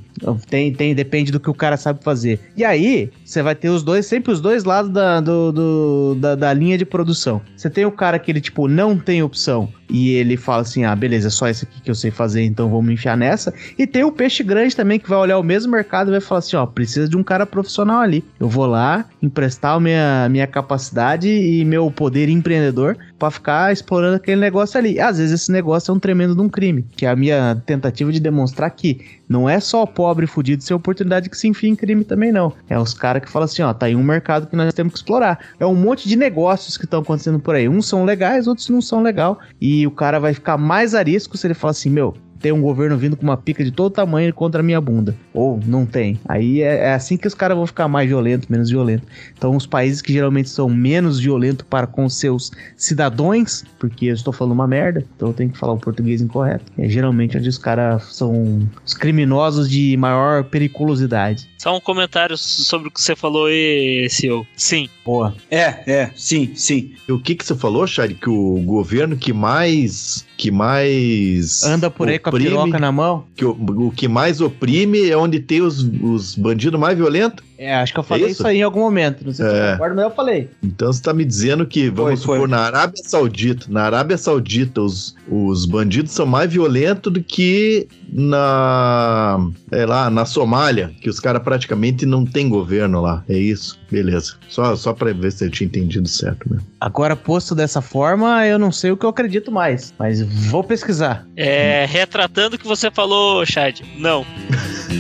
tem, 0.50 0.74
tem, 0.74 0.96
depende 0.96 1.32
do 1.32 1.40
que 1.40 1.50
o 1.50 1.54
cara 1.54 1.78
sabe 1.78 2.04
fazer. 2.04 2.40
E 2.58 2.64
aí, 2.64 3.12
você 3.24 3.44
vai 3.44 3.54
ter 3.56 3.70
os 3.70 3.84
dois, 3.84 4.06
sempre 4.06 4.32
os 4.32 4.42
dois 4.42 4.64
lados 4.64 4.92
da, 4.92 5.22
do, 5.22 5.52
do 5.52 6.16
da, 6.16 6.36
da 6.36 6.54
linha 6.54 6.78
de 6.78 6.86
produção. 6.86 7.42
Você 7.56 7.70
tem 7.70 7.86
o 7.86 7.92
cara 7.92 8.18
que 8.18 8.32
ele, 8.32 8.42
tipo, 8.42 8.68
não 8.68 8.98
tem 8.98 9.22
opção 9.22 9.70
e 9.90 10.12
ele 10.12 10.38
fala 10.38 10.62
assim: 10.62 10.84
ah, 10.84 10.96
beleza, 10.96 11.28
é 11.28 11.32
só 11.32 11.50
isso 11.50 11.66
aqui 11.66 11.82
que 11.82 11.90
eu 11.90 11.96
sei 11.96 12.12
fazer, 12.12 12.44
então 12.44 12.70
vamos 12.70 12.92
enfiar 12.92 13.18
nessa. 13.18 13.54
E 13.78 13.88
tem 13.88 14.04
o 14.04 14.12
peixe 14.12 14.44
grande 14.44 14.76
também 14.76 15.00
que 15.00 15.10
vai 15.10 15.18
olhar 15.18 15.38
o 15.38 15.44
mesmo 15.44 15.72
mercado 15.72 16.10
e 16.10 16.12
vai 16.12 16.22
falar 16.22 16.40
assim: 16.40 16.56
ó, 16.56 16.66
precisa 16.66 17.08
de 17.08 17.18
um 17.18 17.24
cara 17.24 17.46
profissional 17.46 18.02
ali. 18.02 18.24
Eu 18.40 18.48
vou 18.48 18.66
lá 18.66 19.06
emprestar 19.22 19.80
minha, 19.80 20.28
minha 20.30 20.48
capacidade 20.48 21.30
e 21.30 21.66
meu 21.66 21.90
poder 21.90 22.30
empreendedor 22.30 22.98
para 23.20 23.30
ficar 23.30 23.74
explorando 23.74 24.16
aquele 24.16 24.40
negócio 24.40 24.78
ali. 24.80 25.00
Às 25.00 25.18
vezes 25.18 25.42
esse 25.42 25.52
negócio 25.52 25.92
é 25.92 25.94
um 25.94 26.00
tremendo 26.00 26.34
de 26.34 26.42
um 26.42 26.50
crime, 26.50 26.86
que 26.96 27.06
é 27.06 27.10
a 27.10 27.16
minha 27.16 27.62
tentativa 27.66 28.12
de 28.12 28.20
demonstrar 28.20 28.72
que 28.72 29.20
não 29.28 29.48
é 29.48 29.60
só 29.60 29.84
o 29.84 29.88
pobre 29.88 30.26
fudido 30.26 30.64
ser 30.64 30.74
oportunidade 30.74 31.30
que 31.30 31.38
se 31.38 31.48
enfia 31.48 31.70
em 31.70 31.76
crime 31.76 32.04
também, 32.04 32.32
não. 32.32 32.54
É 32.70 32.80
os 32.80 32.94
caras 32.94 33.22
que 33.22 33.30
falam 33.30 33.46
assim, 33.46 33.62
ó, 33.62 33.74
tá 33.74 33.86
aí 33.86 33.96
um 33.96 34.02
mercado 34.02 34.48
que 34.48 34.56
nós 34.56 34.74
temos 34.74 34.94
que 34.94 35.00
explorar. 35.00 35.40
É 35.60 35.66
um 35.66 35.76
monte 35.76 36.08
de 36.08 36.16
negócios 36.16 36.78
que 36.78 36.86
estão 36.86 37.02
acontecendo 37.02 37.40
por 37.40 37.54
aí. 37.54 37.68
Uns 37.68 37.88
são 37.88 38.06
legais, 38.06 38.48
outros 38.48 38.70
não 38.70 38.82
são 38.82 39.04
legal. 39.04 39.38
E 39.60 39.86
o 39.86 39.92
cara 39.92 40.20
vai 40.20 40.34
ficar 40.34 40.58
mais 40.58 40.96
arisco 40.96 41.38
se 41.38 41.46
ele 41.46 41.54
falar 41.54 41.72
assim, 41.72 41.90
meu, 41.90 42.16
tem 42.40 42.52
um 42.52 42.62
governo 42.62 42.98
vindo 42.98 43.18
com 43.18 43.24
uma 43.24 43.38
pica 43.38 43.64
de 43.64 43.72
todo 43.72 43.92
tamanho 43.92 44.34
contra 44.34 44.62
a 44.62 44.64
minha 44.64 44.80
bunda. 44.80 45.16
Ou 45.34 45.60
não 45.66 45.86
tem. 45.86 46.20
Aí 46.28 46.62
é, 46.62 46.86
é 46.86 46.94
assim 46.94 47.18
que 47.18 47.28
os 47.28 47.34
caras 47.34 47.58
vão 47.58 47.68
ficar 47.68 47.88
mais 47.88 48.08
violentos, 48.08 48.48
menos 48.48 48.70
violentos. 48.70 49.08
Então, 49.38 49.56
os 49.56 49.66
países 49.66 50.02
que 50.02 50.14
geralmente 50.14 50.50
são 50.50 50.70
menos 50.70 51.20
violentos 51.20 51.66
para 51.70 51.88
com 51.88 52.08
seus 52.10 52.52
cidadãos, 52.76 53.64
porque 53.78 54.06
eu 54.06 54.14
estou 54.14 54.34
falando 54.34 54.54
uma 54.54 54.68
merda, 54.68 55.06
então 55.16 55.30
eu 55.30 55.34
tenho 55.34 55.50
que 55.50 55.58
falar 55.58 55.74
o 55.74 55.78
português 55.78 56.22
incorreto. 56.22 56.66
É 56.78 56.88
geralmente 56.88 57.38
onde 57.38 57.50
os 57.50 57.58
caras 57.58 58.04
são 58.16 58.68
os 58.86 58.94
criminosos 58.94 59.70
de 59.70 59.96
maior 59.98 60.44
periculosidade. 60.44 61.48
Só 61.60 61.76
um 61.76 61.82
comentário 61.82 62.38
sobre 62.38 62.88
o 62.88 62.92
que 62.92 63.02
você 63.02 63.18
falou 63.18 63.48
aí, 63.48 64.08
CEO. 64.10 64.48
Sim. 64.56 64.88
Boa. 65.04 65.36
É, 65.52 65.84
é, 65.86 66.12
sim, 66.16 66.52
sim. 66.56 66.94
E 67.06 67.12
o 67.12 67.20
que 67.20 67.36
que 67.36 67.46
você 67.46 67.54
falou, 67.54 67.86
Chari? 67.86 68.14
Que 68.14 68.30
o 68.30 68.62
governo 68.62 69.18
que 69.18 69.34
mais 69.34 70.26
que 70.38 70.50
mais 70.50 71.62
anda 71.66 71.92
por 71.92 72.08
aí 72.08 72.18
com 72.18 72.30
a 72.30 72.32
piroca 72.32 72.80
na 72.80 72.94
mão? 72.94 73.26
Que 73.36 73.44
o, 73.44 73.52
o 73.52 73.92
que 73.92 74.08
mais 74.08 74.40
oprime 74.40 75.10
é 75.10 75.18
onde 75.18 75.42
tem 75.42 75.62
os, 75.62 75.84
os 76.02 76.34
bandidos 76.34 76.80
mais 76.80 76.98
violentos? 76.98 77.49
É, 77.60 77.76
acho 77.76 77.92
que 77.92 78.00
eu 78.00 78.04
falei 78.04 78.28
é 78.28 78.28
isso? 78.28 78.42
isso? 78.42 78.48
aí 78.48 78.60
em 78.60 78.64
algum 78.64 78.80
momento. 78.80 79.26
Não 79.26 79.34
sei 79.34 79.46
se 79.46 79.54
é. 79.54 79.72
concordo, 79.74 79.96
mas 79.98 80.06
eu 80.06 80.12
falei. 80.12 80.50
Então 80.64 80.94
você 80.94 81.02
tá 81.02 81.14
me 81.14 81.26
dizendo 81.26 81.66
que, 81.66 81.90
vamos 81.90 82.12
foi, 82.12 82.18
supor, 82.18 82.38
foi. 82.40 82.48
na 82.48 82.60
Arábia 82.60 83.04
Saudita, 83.04 83.66
na 83.68 83.84
Arábia 83.84 84.18
Saudita, 84.18 84.80
os, 84.80 85.14
os 85.30 85.66
bandidos 85.66 86.14
são 86.14 86.26
mais 86.26 86.54
violentos 86.54 87.12
do 87.12 87.22
que 87.22 87.86
na. 88.14 89.46
É 89.72 89.86
lá, 89.86 90.10
na 90.10 90.24
Somália, 90.24 90.94
que 91.02 91.10
os 91.10 91.20
caras 91.20 91.44
praticamente 91.44 92.06
não 92.06 92.26
tem 92.26 92.48
governo 92.48 93.02
lá. 93.02 93.26
É 93.28 93.38
isso? 93.38 93.78
Beleza. 93.92 94.36
Só, 94.48 94.74
só 94.78 94.94
pra 94.94 95.12
ver 95.12 95.30
se 95.30 95.46
eu 95.46 95.52
tinha 95.52 95.68
entendido 95.68 96.08
certo 96.08 96.50
mesmo. 96.50 96.66
Agora, 96.80 97.14
posto 97.14 97.54
dessa 97.54 97.82
forma, 97.82 98.48
eu 98.48 98.58
não 98.58 98.72
sei 98.72 98.92
o 98.92 98.96
que 98.96 99.06
eu 99.06 99.10
acredito 99.10 99.52
mais, 99.52 99.94
mas 100.00 100.22
vou 100.22 100.64
pesquisar. 100.64 101.28
É, 101.36 101.86
retratando 101.86 102.56
o 102.56 102.60
que 102.60 102.66
você 102.66 102.90
falou, 102.90 103.46
Chad. 103.46 103.82
Não. 103.98 104.26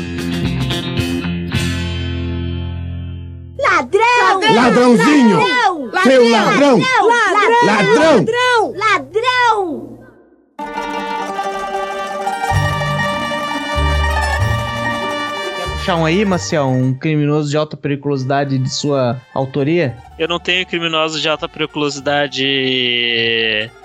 Ladrão! 3.79 4.55
Ladrãozinho! 4.55 5.37
Ladrão! 5.37 5.91
Seu 6.03 6.29
ladrão! 6.29 6.79
Ladrão! 6.79 7.65
Ladrão! 7.65 8.73
Ladrão! 8.75 8.75
Ladrão! 8.75 9.99
Quer 15.55 15.69
puxar 15.77 15.95
um 15.95 16.05
aí, 16.05 16.25
Marcial? 16.25 16.69
Um 16.69 16.93
criminoso 16.93 17.49
de 17.49 17.55
alta 17.55 17.77
periculosidade 17.77 18.57
de 18.57 18.69
sua 18.69 19.21
autoria? 19.33 19.95
Eu 20.19 20.27
não 20.27 20.37
tenho 20.37 20.65
criminosos 20.65 21.21
de 21.21 21.29
alta 21.29 21.47
periculosidade 21.47 22.43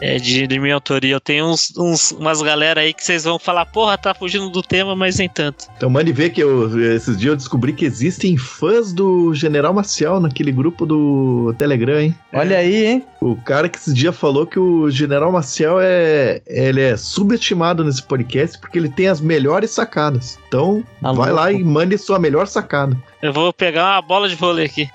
é, 0.01 0.19
de, 0.19 0.49
de, 0.49 0.59
minha 0.59 0.75
autoria. 0.75 1.15
Eu 1.15 1.21
tenho 1.21 1.47
uns, 1.47 1.73
uns, 1.79 2.11
umas 2.11 2.43
galera 2.43 2.81
aí 2.81 2.93
que 2.93 3.05
vocês 3.05 3.23
vão 3.23 3.39
falar, 3.39 3.65
porra, 3.67 3.97
tá 3.97 4.13
fugindo 4.13 4.51
do 4.51 4.61
tema, 4.61 4.97
mas 4.97 5.19
nem 5.19 5.29
tanto. 5.29 5.67
Então 5.77 5.89
mande 5.89 6.13
ver 6.13 6.31
que 6.31 6.43
eu, 6.43 6.93
esses 6.93 7.17
dias 7.17 7.31
eu 7.31 7.37
descobri 7.37 7.73
que 7.73 7.85
existem 7.85 8.37
fãs 8.37 8.93
do 8.93 9.33
General 9.33 9.73
Marcial 9.73 10.19
naquele 10.19 10.51
grupo 10.51 10.85
do 10.85 11.55
Telegram, 11.57 12.01
hein? 12.01 12.13
Olha 12.33 12.57
é. 12.57 12.59
aí, 12.59 12.87
hein? 12.87 13.07
O 13.21 13.37
cara 13.37 13.69
que 13.69 13.79
esses 13.79 13.95
dias 13.95 14.17
falou 14.17 14.45
que 14.45 14.59
o 14.59 14.91
General 14.91 15.31
Marcial 15.31 15.79
é, 15.81 16.43
ele 16.49 16.81
é 16.81 16.97
subestimado 16.97 17.85
nesse 17.85 18.03
podcast 18.03 18.59
porque 18.59 18.77
ele 18.77 18.89
tem 18.89 19.07
as 19.07 19.21
melhores 19.21 19.71
sacadas. 19.71 20.37
Então, 20.49 20.83
Alô. 21.01 21.15
vai 21.15 21.33
lá 21.33 21.53
e 21.53 21.63
mande 21.63 21.97
sua 21.97 22.19
melhor 22.19 22.49
sacada. 22.49 22.97
Eu 23.23 23.33
vou 23.33 23.53
pegar 23.53 23.85
uma 23.85 24.03
bola 24.03 24.29
de 24.29 24.35
vôlei 24.35 24.67
aqui. 24.67 24.91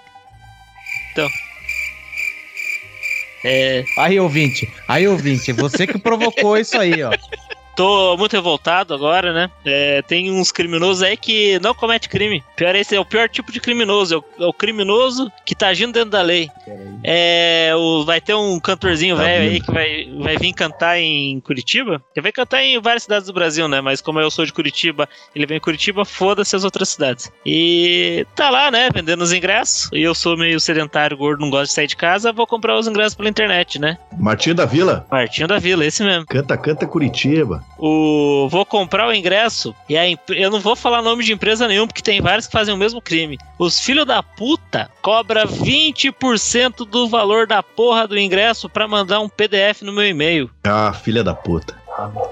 Então. 1.12 1.30
É... 3.44 3.86
Aí, 3.98 4.20
ouvinte, 4.20 4.70
aí, 4.88 5.08
ouvinte, 5.08 5.52
você 5.54 5.88
que 5.88 5.98
provocou 5.98 6.58
isso 6.58 6.78
aí, 6.78 7.02
ó. 7.04 7.12
Tô 7.80 8.18
muito 8.18 8.34
revoltado 8.34 8.94
agora, 8.94 9.32
né? 9.32 9.50
É, 9.64 10.02
tem 10.02 10.30
uns 10.30 10.52
criminosos 10.52 11.02
aí 11.02 11.16
que 11.16 11.58
não 11.60 11.74
comete 11.74 12.10
crime. 12.10 12.44
Pior 12.58 12.76
esse 12.76 12.94
é 12.94 13.00
o 13.00 13.06
pior 13.06 13.30
tipo 13.30 13.54
de 13.54 13.62
criminoso. 13.62 14.16
É 14.16 14.18
o, 14.18 14.44
é 14.44 14.48
o 14.48 14.52
criminoso 14.52 15.32
que 15.46 15.56
tá 15.56 15.70
agindo 15.70 15.94
dentro 15.94 16.10
da 16.10 16.22
lei. 16.22 16.50
É, 17.02 17.72
o, 17.74 18.04
vai 18.04 18.20
ter 18.20 18.34
um 18.34 18.60
cantorzinho 18.60 19.16
tá 19.16 19.24
velho 19.24 19.50
aí 19.50 19.62
que 19.62 19.72
vai, 19.72 20.10
vai 20.20 20.38
vir 20.38 20.52
cantar 20.52 21.00
em 21.00 21.40
Curitiba. 21.40 22.04
Ele 22.14 22.22
vai 22.22 22.34
cantar 22.34 22.62
em 22.62 22.82
várias 22.82 23.04
cidades 23.04 23.28
do 23.28 23.34
Brasil, 23.34 23.66
né? 23.70 23.80
Mas 23.80 24.02
como 24.02 24.20
eu 24.20 24.30
sou 24.30 24.46
de 24.46 24.52
Curitiba, 24.52 25.08
ele 25.34 25.46
vem 25.46 25.56
em 25.56 25.62
Curitiba, 25.62 26.04
foda-se 26.04 26.58
as 26.58 26.66
outras 26.66 26.90
cidades. 26.90 27.32
E 27.46 28.28
tá 28.36 28.50
lá, 28.50 28.70
né? 28.70 28.90
Vendendo 28.94 29.22
os 29.22 29.32
ingressos. 29.32 29.90
E 29.94 30.02
eu 30.02 30.14
sou 30.14 30.36
meio 30.36 30.60
sedentário, 30.60 31.16
gordo, 31.16 31.40
não 31.40 31.50
gosto 31.50 31.68
de 31.68 31.76
sair 31.76 31.88
de 31.88 31.96
casa. 31.96 32.34
Vou 32.34 32.46
comprar 32.46 32.78
os 32.78 32.90
ingressos 32.90 33.16
pela 33.16 33.30
internet, 33.30 33.80
né? 33.80 33.98
Martinho 34.18 34.56
da 34.56 34.66
Vila. 34.66 35.08
Martinho 35.10 35.48
da 35.48 35.60
Vila, 35.60 35.86
esse 35.86 36.04
mesmo. 36.04 36.26
Canta, 36.26 36.58
canta 36.58 36.86
Curitiba 36.86 37.69
o 37.78 38.48
vou 38.50 38.66
comprar 38.66 39.08
o 39.08 39.14
ingresso 39.14 39.74
e 39.88 39.98
a 39.98 40.04
eu 40.30 40.52
não 40.52 40.60
vou 40.60 40.76
falar 40.76 41.02
nome 41.02 41.24
de 41.24 41.34
empresa 41.34 41.68
nenhum 41.68 41.88
porque 41.88 42.02
tem 42.02 42.22
vários 42.22 42.48
que 42.48 42.52
fazem 42.52 42.74
o 42.74 42.78
mesmo 42.78 43.02
crime. 43.02 43.38
Os 43.58 43.80
filhos 43.80 44.06
da 44.06 44.22
puta 44.22 44.90
cobra 45.02 45.46
20% 45.46 46.86
do 46.86 47.08
valor 47.08 47.48
da 47.48 47.64
porra 47.64 48.08
do 48.08 48.18
ingresso 48.18 48.70
para 48.70 48.88
mandar 48.88 49.20
um 49.20 49.30
PDF 49.30 49.82
no 49.82 49.94
meu 49.94 50.06
e-mail. 50.06 50.50
Ah, 50.64 50.94
filha 50.94 51.24
da 51.24 51.34
puta. 51.34 51.76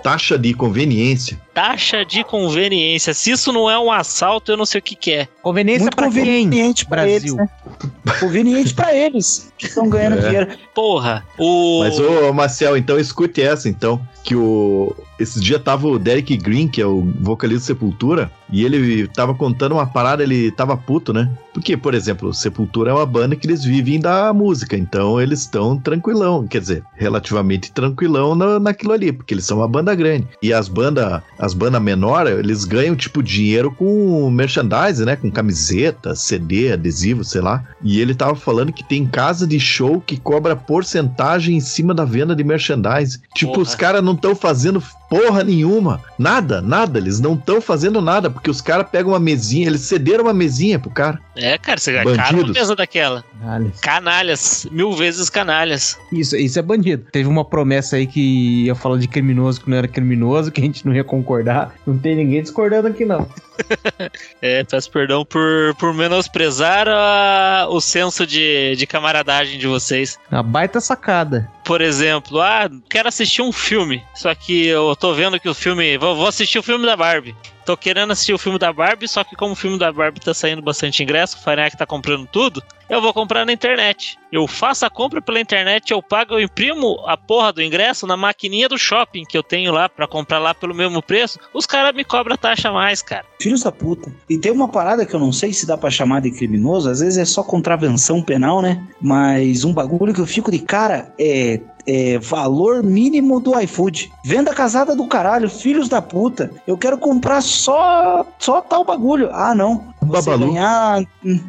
Taxa 0.01 0.37
de 0.37 0.53
conveniência. 0.53 1.39
Taxa 1.57 2.05
de 2.05 2.23
conveniência. 2.23 3.15
Se 3.15 3.31
isso 3.31 3.51
não 3.51 3.67
é 3.67 3.79
um 3.79 3.91
assalto, 3.91 4.51
eu 4.51 4.57
não 4.57 4.63
sei 4.63 4.77
o 4.77 4.81
que, 4.83 4.95
que 4.95 5.11
é. 5.11 5.27
Conveniência 5.41 5.85
Muito 5.85 5.95
pra 5.95 6.05
conveniente 6.05 6.85
quem? 6.85 6.89
Brasil. 6.91 7.15
Eles, 7.15 7.33
né? 7.33 7.49
conveniente 8.19 8.73
pra 8.75 8.93
eles 8.93 9.51
que 9.57 9.65
estão 9.65 9.89
ganhando 9.89 10.19
é. 10.19 10.21
dinheiro. 10.21 10.57
Porra. 10.75 11.25
O... 11.37 11.79
Mas, 11.79 11.99
ô, 11.99 12.31
Marcel, 12.31 12.77
então 12.77 12.99
escute 12.99 13.41
essa, 13.41 13.67
então. 13.67 13.99
Que 14.23 14.35
o. 14.35 14.95
Esses 15.19 15.41
dias 15.41 15.59
tava 15.63 15.87
o 15.87 15.97
Derek 15.97 16.37
Green, 16.37 16.67
que 16.67 16.79
é 16.79 16.85
o 16.85 17.01
vocalista 17.19 17.73
do 17.73 17.79
Sepultura, 17.79 18.31
e 18.51 18.63
ele 18.63 19.07
tava 19.07 19.33
contando 19.33 19.71
uma 19.71 19.87
parada, 19.87 20.21
ele 20.21 20.51
tava 20.51 20.77
puto, 20.77 21.11
né? 21.11 21.27
Porque, 21.55 21.75
por 21.75 21.95
exemplo, 21.95 22.31
Sepultura 22.31 22.91
é 22.91 22.93
uma 22.93 23.05
banda 23.05 23.35
que 23.35 23.47
eles 23.47 23.63
vivem 23.63 23.99
da 23.99 24.31
música, 24.31 24.77
então 24.77 25.19
eles 25.19 25.39
estão 25.39 25.75
tranquilão, 25.75 26.45
quer 26.45 26.61
dizer, 26.61 26.83
relativamente 26.93 27.71
tranquilão 27.71 28.35
na, 28.35 28.59
naquilo 28.59 28.93
ali, 28.93 29.11
porque 29.11 29.33
eles 29.33 29.45
são 29.45 29.57
uma 29.57 29.67
banda 29.67 29.95
grande. 29.95 30.27
E 30.39 30.53
as 30.53 30.67
bandas 30.67 31.23
as 31.47 31.53
bandas 31.53 31.81
menores, 31.81 32.37
eles 32.37 32.65
ganham, 32.65 32.95
tipo, 32.95 33.23
dinheiro 33.23 33.71
com 33.71 34.29
merchandising, 34.29 35.05
né? 35.05 35.15
Com 35.15 35.31
camiseta, 35.31 36.13
CD, 36.13 36.73
adesivo, 36.73 37.23
sei 37.23 37.41
lá. 37.41 37.63
E 37.81 37.99
ele 38.01 38.13
tava 38.13 38.35
falando 38.35 38.73
que 38.73 38.83
tem 38.83 39.05
casa 39.05 39.47
de 39.47 39.59
show 39.59 40.01
que 40.01 40.17
cobra 40.17 40.55
porcentagem 40.55 41.55
em 41.55 41.61
cima 41.61 41.93
da 41.93 42.03
venda 42.03 42.35
de 42.35 42.43
merchandising. 42.43 43.19
Tipo, 43.33 43.53
porra. 43.53 43.63
os 43.63 43.75
caras 43.75 44.03
não 44.03 44.13
estão 44.13 44.35
fazendo 44.35 44.83
porra 45.09 45.43
nenhuma. 45.43 46.01
Nada, 46.17 46.61
nada. 46.61 46.99
Eles 46.99 47.19
não 47.19 47.33
estão 47.33 47.61
fazendo 47.61 48.01
nada, 48.01 48.29
porque 48.29 48.49
os 48.49 48.61
caras 48.61 48.87
pegam 48.89 49.11
uma 49.11 49.19
mesinha, 49.19 49.67
eles 49.67 49.81
cederam 49.81 50.25
uma 50.25 50.33
mesinha 50.33 50.79
pro 50.79 50.89
cara. 50.89 51.19
É, 51.35 51.57
cara, 51.57 51.79
você 51.79 51.93
cara 51.93 52.37
uma 52.37 52.47
mesa 52.47 52.75
daquela. 52.75 53.23
Canalhas. 53.39 53.79
canalhas. 53.79 54.67
Mil 54.71 54.93
vezes 54.93 55.29
canalhas. 55.29 55.97
Isso, 56.11 56.35
isso 56.35 56.57
é 56.59 56.61
bandido. 56.61 57.05
Teve 57.11 57.29
uma 57.29 57.45
promessa 57.45 57.95
aí 57.95 58.07
que 58.07 58.65
ia 58.65 58.75
falar 58.75 58.97
de 58.97 59.07
criminoso 59.07 59.61
que 59.61 59.69
não 59.69 59.77
era 59.77 59.87
criminoso, 59.87 60.51
que 60.51 60.61
a 60.61 60.63
gente 60.63 60.85
não 60.85 60.93
ia 60.93 61.03
concordar. 61.03 61.73
Não 61.85 61.97
tem 61.97 62.15
ninguém 62.15 62.41
discordando 62.41 62.87
aqui, 62.87 63.05
não. 63.05 63.27
É, 64.41 64.63
peço 64.63 64.89
perdão 64.91 65.25
por, 65.25 65.75
por 65.79 65.93
menosprezar 65.93 66.87
a- 66.87 67.67
o 67.69 67.81
senso 67.81 68.25
de, 68.25 68.75
de 68.75 68.85
camaradagem 68.87 69.57
de 69.57 69.67
vocês. 69.67 70.17
Uma 70.31 70.43
baita 70.43 70.79
sacada. 70.79 71.49
Por 71.63 71.81
exemplo, 71.81 72.39
ah, 72.41 72.69
quero 72.89 73.07
assistir 73.07 73.41
um 73.41 73.51
filme. 73.51 74.03
Só 74.15 74.33
que 74.35 74.67
eu 74.67 74.95
tô 74.95 75.13
vendo 75.13 75.39
que 75.39 75.49
o 75.49 75.53
filme. 75.53 75.97
Vou, 75.97 76.15
vou 76.15 76.27
assistir 76.27 76.59
o 76.59 76.63
filme 76.63 76.85
da 76.85 76.95
Barbie. 76.95 77.35
Tô 77.65 77.75
querendo 77.75 78.11
assistir 78.13 78.33
o 78.33 78.37
filme 78.37 78.57
da 78.57 78.71
Barbie, 78.71 79.07
só 79.09 79.23
que 79.25 79.35
como 79.35 79.51
o 79.51 79.55
filme 79.55 79.77
da 79.77 79.91
Barbie 79.91 80.21
tá 80.21 80.33
saindo 80.33 80.61
bastante 80.61 81.03
ingresso, 81.03 81.35
o 81.37 81.41
Fanac 81.41 81.75
tá 81.75 81.85
comprando 81.85 82.25
tudo, 82.25 82.63
eu 82.89 83.01
vou 83.01 83.13
comprar 83.13 83.45
na 83.45 83.51
internet. 83.51 84.17
Eu 84.31 84.45
faço 84.47 84.85
a 84.85 84.89
compra 84.89 85.21
pela 85.21 85.39
internet, 85.39 85.91
eu 85.91 86.01
pago, 86.01 86.33
eu 86.33 86.41
imprimo 86.41 86.99
a 87.05 87.15
porra 87.15 87.53
do 87.53 87.61
ingresso 87.61 88.05
na 88.05 88.17
maquininha 88.17 88.67
do 88.67 88.77
shopping 88.77 89.23
que 89.23 89.37
eu 89.37 89.43
tenho 89.43 89.71
lá 89.71 89.87
pra 89.87 90.07
comprar 90.07 90.39
lá 90.39 90.53
pelo 90.53 90.75
mesmo 90.75 91.01
preço. 91.01 91.39
Os 91.53 91.65
caras 91.65 91.95
me 91.95 92.03
cobram 92.03 92.35
taxa 92.35 92.69
a 92.69 92.73
mais, 92.73 93.01
cara. 93.01 93.25
Filhos 93.41 93.63
da 93.63 93.71
puta. 93.71 94.11
E 94.29 94.37
tem 94.37 94.51
uma 94.51 94.67
parada 94.67 95.05
que 95.05 95.13
eu 95.13 95.19
não 95.19 95.31
sei 95.31 95.53
se 95.53 95.65
dá 95.65 95.77
pra 95.77 95.89
chamar 95.89 96.21
de 96.21 96.31
criminoso, 96.31 96.89
às 96.89 96.99
vezes 96.99 97.17
é 97.17 97.25
só 97.25 97.41
contravenção 97.43 98.21
penal, 98.21 98.61
né? 98.61 98.83
Mas 99.01 99.63
um 99.63 99.73
bagulho 99.73 100.13
que 100.13 100.21
eu 100.21 100.25
fico 100.27 100.51
de 100.51 100.59
cara 100.59 101.13
é, 101.17 101.61
é 101.85 102.19
valor 102.19 102.83
mínimo 102.83 103.39
do 103.39 103.57
iFood. 103.61 104.11
Venda 104.25 104.53
casada 104.53 104.93
do 104.95 105.07
caralho, 105.07 105.49
filhos 105.49 105.87
da 105.87 106.01
puta. 106.01 106.51
Eu 106.67 106.77
quero 106.77 106.97
comprar 106.97 107.41
só 107.41 108.25
só 108.37 108.59
tal 108.59 108.83
bagulho. 108.83 109.29
Ah, 109.31 109.55
não. 109.55 109.95
Um 110.01 110.07
Você 110.07 110.29
babalu. 110.29 110.51
ganhar. 110.53 111.03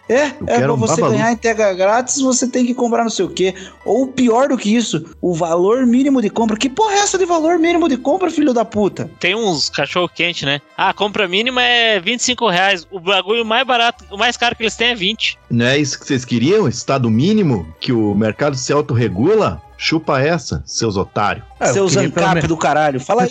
É, 0.08 0.14
é 0.14 0.30
quero 0.30 0.62
pra 0.64 0.72
um 0.74 0.76
você 0.76 1.00
babalu. 1.00 1.12
ganhar 1.18 1.27
entrega 1.32 1.72
grátis, 1.74 2.20
você 2.20 2.48
tem 2.48 2.64
que 2.64 2.74
comprar 2.74 3.02
não 3.02 3.10
sei 3.10 3.24
o 3.24 3.30
quê. 3.30 3.54
Ou 3.84 4.06
pior 4.08 4.48
do 4.48 4.56
que 4.56 4.74
isso, 4.74 5.04
o 5.20 5.34
valor 5.34 5.86
mínimo 5.86 6.20
de 6.20 6.30
compra. 6.30 6.56
Que 6.56 6.68
porra 6.68 6.94
é 6.94 6.98
essa 6.98 7.18
de 7.18 7.24
valor 7.24 7.58
mínimo 7.58 7.88
de 7.88 7.96
compra, 7.96 8.30
filho 8.30 8.52
da 8.52 8.64
puta? 8.64 9.10
Tem 9.18 9.34
uns 9.34 9.68
cachorro 9.68 10.08
quente, 10.08 10.44
né? 10.44 10.60
Ah, 10.76 10.90
a 10.90 10.94
compra 10.94 11.28
mínima 11.28 11.62
é 11.62 12.00
25 12.00 12.48
reais. 12.48 12.86
O 12.90 13.00
bagulho 13.00 13.44
mais 13.44 13.66
barato, 13.66 14.04
o 14.10 14.16
mais 14.16 14.36
caro 14.36 14.56
que 14.56 14.62
eles 14.62 14.76
têm 14.76 14.88
é 14.88 14.94
20. 14.94 15.38
Não 15.50 15.66
é 15.66 15.78
isso 15.78 15.98
que 15.98 16.06
vocês 16.06 16.24
queriam? 16.24 16.68
Estado 16.68 17.10
mínimo? 17.10 17.72
Que 17.80 17.92
o 17.92 18.14
mercado 18.14 18.56
se 18.56 18.72
autorregula? 18.72 19.60
Chupa 19.76 20.20
essa, 20.20 20.62
seus 20.66 20.96
otários. 20.96 21.44
Ah, 21.60 21.68
eu 21.68 21.72
Seus 21.74 21.94
queria 21.94 22.08
pelo 22.10 22.24
ancap 22.24 22.34
menos- 22.36 22.48
do 22.48 22.56
caralho. 22.56 23.00
Fala 23.00 23.22
eu 23.22 23.24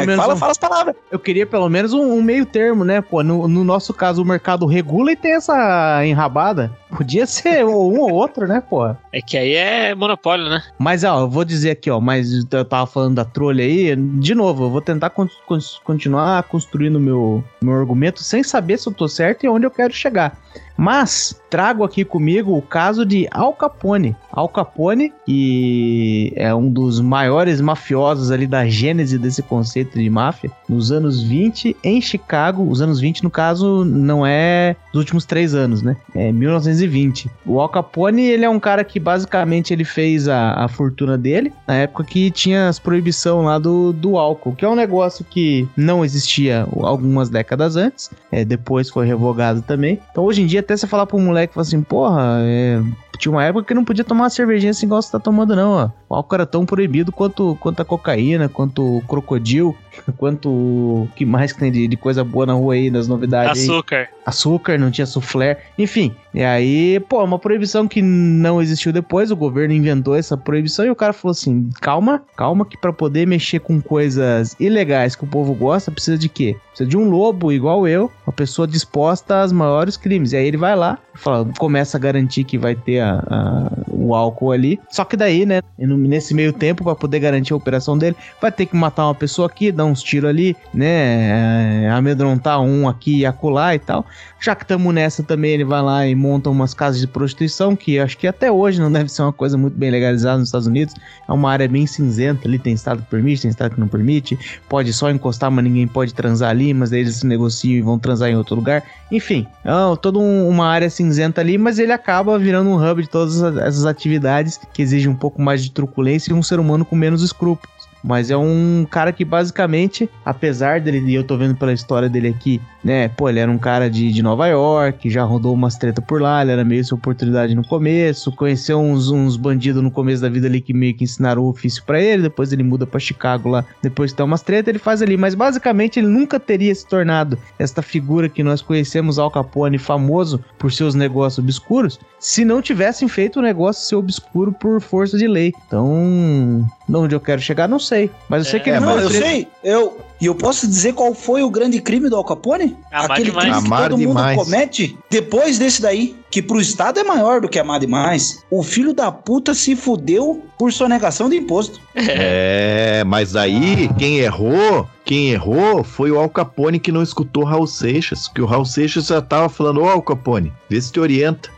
aí, 0.00 0.06
menos 0.06 0.16
Fala, 0.22 0.34
um- 0.34 0.38
fala 0.38 0.52
as 0.52 0.58
palavras. 0.58 0.94
Eu 1.10 1.18
queria 1.18 1.46
pelo 1.46 1.68
menos 1.68 1.92
um, 1.92 2.12
um 2.12 2.22
meio 2.22 2.46
termo, 2.46 2.84
né? 2.84 3.00
Pô, 3.00 3.22
no, 3.22 3.46
no 3.46 3.62
nosso 3.64 3.92
caso 3.92 4.22
o 4.22 4.24
mercado 4.24 4.64
regula 4.66 5.12
e 5.12 5.16
tem 5.16 5.32
essa 5.34 6.04
enrabada. 6.06 6.72
Podia 6.96 7.26
ser 7.26 7.64
um 7.66 7.74
ou 8.00 8.12
outro, 8.12 8.46
né, 8.46 8.62
pô? 8.68 8.86
É 9.12 9.20
que 9.20 9.36
aí 9.36 9.54
é 9.54 9.94
monopólio, 9.94 10.48
né? 10.48 10.62
Mas, 10.78 11.04
ó, 11.04 11.20
eu 11.20 11.28
vou 11.28 11.44
dizer 11.44 11.70
aqui, 11.72 11.90
ó, 11.90 12.00
mas 12.00 12.46
eu 12.50 12.64
tava 12.64 12.86
falando 12.86 13.16
da 13.16 13.24
trolha 13.24 13.64
aí, 13.64 13.94
de 13.96 14.34
novo, 14.34 14.64
eu 14.64 14.70
vou 14.70 14.80
tentar 14.80 15.10
con- 15.10 15.28
con- 15.46 15.58
continuar 15.84 16.42
construindo 16.44 16.98
meu, 17.00 17.42
meu 17.62 17.74
argumento 17.74 18.22
sem 18.22 18.42
saber 18.42 18.78
se 18.78 18.88
eu 18.88 18.92
tô 18.94 19.08
certo 19.08 19.44
e 19.44 19.48
onde 19.48 19.66
eu 19.66 19.70
quero 19.70 19.92
chegar. 19.92 20.36
Mas 20.76 21.40
trago 21.50 21.84
aqui 21.84 22.04
comigo 22.04 22.56
o 22.56 22.62
caso 22.62 23.04
de 23.06 23.28
Al 23.30 23.52
Capone. 23.52 24.16
Al 24.32 24.48
Capone, 24.48 25.12
que 25.24 26.32
é 26.36 26.52
um 26.54 26.68
dos 26.68 27.00
maiores 27.00 27.60
mafiosos 27.74 28.30
ali 28.30 28.46
da 28.46 28.66
gênese 28.66 29.18
desse 29.18 29.42
conceito 29.42 29.98
de 29.98 30.08
máfia, 30.08 30.50
nos 30.68 30.92
anos 30.92 31.20
20 31.22 31.76
em 31.82 32.00
Chicago. 32.00 32.68
Os 32.68 32.80
anos 32.80 33.00
20, 33.00 33.24
no 33.24 33.30
caso, 33.30 33.84
não 33.84 34.24
é 34.24 34.76
dos 34.92 35.00
últimos 35.00 35.24
três 35.24 35.54
anos, 35.54 35.82
né? 35.82 35.96
É 36.14 36.30
1920. 36.30 37.28
O 37.44 37.60
Al 37.60 37.68
Capone, 37.68 38.22
ele 38.22 38.44
é 38.44 38.48
um 38.48 38.60
cara 38.60 38.84
que 38.84 39.00
basicamente 39.00 39.72
ele 39.72 39.84
fez 39.84 40.28
a, 40.28 40.64
a 40.64 40.68
fortuna 40.68 41.18
dele 41.18 41.52
na 41.66 41.74
época 41.74 42.04
que 42.04 42.30
tinha 42.30 42.68
as 42.68 42.78
proibição 42.78 43.42
lá 43.42 43.58
do, 43.58 43.92
do 43.92 44.16
álcool, 44.16 44.54
que 44.54 44.64
é 44.64 44.68
um 44.68 44.76
negócio 44.76 45.24
que 45.24 45.68
não 45.76 46.04
existia 46.04 46.66
algumas 46.82 47.28
décadas 47.28 47.76
antes, 47.76 48.10
é, 48.30 48.44
depois 48.44 48.88
foi 48.88 49.06
revogado 49.06 49.62
também. 49.62 49.98
Então 50.10 50.24
hoje 50.24 50.42
em 50.42 50.46
dia 50.46 50.60
até 50.60 50.76
você 50.76 50.86
falar 50.86 51.08
um 51.14 51.20
moleque 51.20 51.58
assim, 51.58 51.80
porra, 51.80 52.38
é, 52.40 52.82
tinha 53.18 53.32
uma 53.32 53.44
época 53.44 53.66
que 53.66 53.74
não 53.74 53.84
podia 53.84 54.04
tomar 54.04 54.24
uma 54.24 54.30
cervejinha 54.30 54.70
assim 54.70 54.86
igual 54.86 55.00
você 55.00 55.12
tá 55.12 55.18
tomando 55.18 55.54
não, 55.56 55.72
ó. 55.72 55.90
O 56.08 56.14
álcool 56.14 56.34
era 56.34 56.46
tão 56.46 56.66
proibido 56.66 57.12
quanto, 57.12 57.56
quanto 57.64 57.80
a 57.80 57.84
cocaína, 57.84 58.46
quanto 58.46 58.98
o 58.98 59.00
crocodilo, 59.06 59.74
quanto 60.18 60.50
o 60.50 61.08
que 61.16 61.24
mais 61.24 61.50
que 61.50 61.58
tem 61.60 61.72
de, 61.72 61.88
de 61.88 61.96
coisa 61.96 62.22
boa 62.22 62.44
na 62.44 62.52
rua 62.52 62.74
aí, 62.74 62.90
das 62.90 63.08
novidades 63.08 63.62
aí 63.62 63.70
Açúcar. 63.70 64.08
açúcar, 64.26 64.78
não 64.78 64.90
tinha 64.90 65.06
soufflé, 65.06 65.58
enfim. 65.78 66.14
E 66.34 66.42
aí, 66.42 67.00
pô, 67.08 67.24
uma 67.24 67.38
proibição 67.38 67.88
que 67.88 68.02
não 68.02 68.60
existiu 68.60 68.92
depois, 68.92 69.30
o 69.30 69.36
governo 69.36 69.72
inventou 69.72 70.14
essa 70.14 70.36
proibição 70.36 70.84
e 70.84 70.90
o 70.90 70.96
cara 70.96 71.14
falou 71.14 71.30
assim: 71.32 71.70
calma, 71.80 72.22
calma, 72.36 72.66
que 72.66 72.76
pra 72.76 72.92
poder 72.92 73.26
mexer 73.26 73.60
com 73.60 73.80
coisas 73.80 74.54
ilegais 74.60 75.16
que 75.16 75.24
o 75.24 75.28
povo 75.28 75.54
gosta, 75.54 75.90
precisa 75.90 76.18
de 76.18 76.28
quê? 76.28 76.56
Precisa 76.68 76.90
de 76.90 76.96
um 76.98 77.08
lobo 77.08 77.50
igual 77.52 77.88
eu, 77.88 78.10
uma 78.26 78.32
pessoa 78.32 78.66
disposta 78.68 79.40
aos 79.42 79.52
maiores 79.52 79.96
crimes. 79.96 80.32
E 80.32 80.36
aí 80.36 80.46
ele 80.46 80.56
vai 80.56 80.74
lá, 80.76 80.98
fala, 81.14 81.48
começa 81.56 81.96
a 81.96 82.00
garantir 82.00 82.44
que 82.44 82.58
vai 82.58 82.74
ter 82.74 82.98
a- 83.00 83.22
a- 83.26 83.72
o 83.88 84.12
álcool 84.14 84.50
ali. 84.52 84.78
Só 84.90 85.04
que 85.04 85.16
daí, 85.16 85.46
né, 85.46 85.60
nesse 85.78 86.34
meio 86.34 86.52
tempo, 86.52 86.82
pra 86.84 86.94
poder 86.96 87.20
garantir 87.20 87.53
a 87.54 87.58
operação 87.58 87.96
dele, 87.96 88.16
vai 88.40 88.52
ter 88.52 88.66
que 88.66 88.76
matar 88.76 89.06
uma 89.06 89.14
pessoa 89.14 89.46
aqui, 89.46 89.72
dar 89.72 89.84
uns 89.84 90.02
tiros 90.02 90.28
ali, 90.28 90.56
né, 90.72 91.84
é, 91.84 91.90
amedrontar 91.90 92.60
um 92.60 92.88
aqui 92.88 93.18
e 93.18 93.26
acolá 93.26 93.74
e 93.74 93.78
tal. 93.78 94.04
Já 94.40 94.54
que 94.54 94.62
estamos 94.62 94.92
nessa 94.92 95.22
também, 95.22 95.52
ele 95.52 95.64
vai 95.64 95.80
lá 95.80 96.06
e 96.06 96.14
monta 96.14 96.50
umas 96.50 96.74
casas 96.74 97.00
de 97.00 97.06
prostituição, 97.06 97.74
que 97.74 97.98
acho 97.98 98.18
que 98.18 98.26
até 98.26 98.52
hoje 98.52 98.80
não 98.80 98.92
deve 98.92 99.10
ser 99.10 99.22
uma 99.22 99.32
coisa 99.32 99.56
muito 99.56 99.76
bem 99.76 99.90
legalizada 99.90 100.38
nos 100.38 100.48
Estados 100.48 100.66
Unidos. 100.66 100.94
É 101.26 101.32
uma 101.32 101.50
área 101.50 101.66
bem 101.66 101.86
cinzenta 101.86 102.46
ali, 102.46 102.58
tem 102.58 102.74
estado 102.74 103.02
que 103.02 103.08
permite, 103.08 103.42
tem 103.42 103.50
estado 103.50 103.74
que 103.74 103.80
não 103.80 103.88
permite. 103.88 104.38
Pode 104.68 104.92
só 104.92 105.10
encostar, 105.10 105.50
mas 105.50 105.64
ninguém 105.64 105.86
pode 105.86 106.12
transar 106.12 106.50
ali, 106.50 106.74
mas 106.74 106.92
aí 106.92 107.00
eles 107.00 107.16
se 107.16 107.26
negociam 107.26 107.78
e 107.78 107.80
vão 107.80 107.98
transar 107.98 108.28
em 108.28 108.36
outro 108.36 108.54
lugar. 108.54 108.82
Enfim, 109.10 109.46
é 109.64 109.70
toda 110.02 110.18
um- 110.18 110.48
uma 110.48 110.66
área 110.66 110.90
cinzenta 110.90 111.40
ali, 111.40 111.56
mas 111.56 111.78
ele 111.78 111.92
acaba 111.92 112.38
virando 112.38 112.68
um 112.68 112.76
hub 112.76 113.02
de 113.02 113.08
todas 113.08 113.36
essas- 113.36 113.56
essas 113.56 113.86
atividades 113.86 114.60
que 114.72 114.82
exigem 114.82 115.10
um 115.10 115.16
pouco 115.16 115.40
mais 115.40 115.62
de 115.62 115.70
truculência 115.70 116.32
e 116.32 116.34
um 116.34 116.42
ser 116.42 116.58
humano 116.58 116.84
com 116.84 116.96
menos 116.96 117.22
escrúpulos. 117.22 117.43
groep 117.44 117.73
Mas 118.04 118.30
é 118.30 118.36
um 118.36 118.86
cara 118.88 119.10
que 119.12 119.24
basicamente, 119.24 120.10
apesar 120.22 120.78
dele, 120.78 121.00
e 121.10 121.14
eu 121.14 121.24
tô 121.24 121.38
vendo 121.38 121.56
pela 121.56 121.72
história 121.72 122.06
dele 122.06 122.28
aqui, 122.28 122.60
né? 122.84 123.08
Pô, 123.08 123.30
ele 123.30 123.40
era 123.40 123.50
um 123.50 123.56
cara 123.56 123.88
de, 123.88 124.12
de 124.12 124.22
Nova 124.22 124.46
York, 124.46 125.08
já 125.08 125.24
rodou 125.24 125.54
umas 125.54 125.76
treta 125.76 126.02
por 126.02 126.20
lá, 126.20 126.42
ele 126.42 126.52
era 126.52 126.62
meio 126.62 126.84
sem 126.84 126.94
oportunidade 126.94 127.54
no 127.54 127.66
começo, 127.66 128.30
conheceu 128.32 128.78
uns, 128.78 129.08
uns 129.10 129.38
bandidos 129.38 129.82
no 129.82 129.90
começo 129.90 130.20
da 130.20 130.28
vida 130.28 130.46
ali 130.46 130.60
que 130.60 130.74
meio 130.74 130.94
que 130.94 131.04
ensinaram 131.04 131.42
o 131.42 131.48
ofício 131.48 131.82
pra 131.84 131.98
ele, 131.98 132.24
depois 132.24 132.52
ele 132.52 132.62
muda 132.62 132.86
pra 132.86 133.00
Chicago 133.00 133.48
lá, 133.48 133.64
depois 133.82 134.12
tem 134.12 134.26
umas 134.26 134.42
treta, 134.42 134.68
ele 134.68 134.78
faz 134.78 135.00
ali, 135.00 135.16
mas 135.16 135.34
basicamente 135.34 135.98
ele 135.98 136.08
nunca 136.08 136.38
teria 136.38 136.74
se 136.74 136.86
tornado 136.86 137.38
esta 137.58 137.80
figura 137.80 138.28
que 138.28 138.42
nós 138.42 138.60
conhecemos, 138.60 139.18
Al 139.18 139.30
Capone, 139.30 139.78
famoso 139.78 140.44
por 140.58 140.70
seus 140.70 140.94
negócios 140.94 141.42
obscuros, 141.42 141.98
se 142.18 142.44
não 142.44 142.60
tivessem 142.60 143.08
feito 143.08 143.38
o 143.38 143.42
negócio 143.42 143.86
ser 143.86 143.96
obscuro 143.96 144.52
por 144.52 144.80
força 144.80 145.16
de 145.16 145.26
lei. 145.26 145.54
Então, 145.66 146.66
onde 146.92 147.14
eu 147.14 147.20
quero 147.20 147.40
chegar, 147.40 147.68
não 147.68 147.78
sei. 147.78 147.93
Mas 148.28 148.44
eu 148.44 148.50
sei 148.50 148.60
que 148.60 148.70
ele 148.70 148.76
É, 148.76 148.80
não, 148.80 148.92
foi 148.94 149.04
eu 149.04 149.08
preso- 149.08 149.24
sei. 149.24 149.48
Eu, 149.62 150.00
e 150.24 150.26
eu 150.26 150.34
posso 150.34 150.66
dizer 150.66 150.94
qual 150.94 151.14
foi 151.14 151.42
o 151.42 151.50
grande 151.50 151.80
crime 151.82 152.08
do 152.08 152.16
Al 152.16 152.24
Capone? 152.24 152.76
Amar 152.90 153.10
Aquele 153.12 153.30
demais. 153.30 153.44
crime 153.50 153.60
que 153.60 153.66
Amar 153.66 153.88
todo 153.90 153.98
demais. 153.98 154.36
mundo 154.36 154.44
comete 154.46 154.98
depois 155.10 155.58
desse 155.58 155.82
daí, 155.82 156.16
que 156.30 156.40
pro 156.42 156.60
Estado 156.60 156.98
é 156.98 157.04
maior 157.04 157.40
do 157.40 157.48
que 157.48 157.58
amar 157.58 157.78
demais. 157.78 158.42
O 158.50 158.62
filho 158.62 158.92
da 158.94 159.12
puta 159.12 159.54
se 159.54 159.76
fudeu 159.76 160.42
por 160.58 160.72
sonegação 160.72 161.28
de 161.28 161.36
imposto. 161.36 161.78
É, 161.94 163.04
mas 163.06 163.36
aí 163.36 163.88
quem 163.98 164.18
errou, 164.18 164.88
quem 165.04 165.30
errou 165.30 165.84
foi 165.84 166.10
o 166.10 166.18
Al 166.18 166.28
Capone 166.28 166.80
que 166.80 166.90
não 166.90 167.02
escutou 167.02 167.44
Raul 167.44 167.66
Seixas, 167.66 168.26
que 168.28 168.40
o 168.40 168.46
Raul 168.46 168.64
Seixas 168.64 169.06
já 169.06 169.20
tava 169.20 169.48
falando, 169.48 169.82
ô 169.82 169.88
Al 169.88 170.02
Capone, 170.02 170.52
vê 170.68 170.80
se 170.80 170.90
te 170.90 170.98
orienta. 170.98 171.52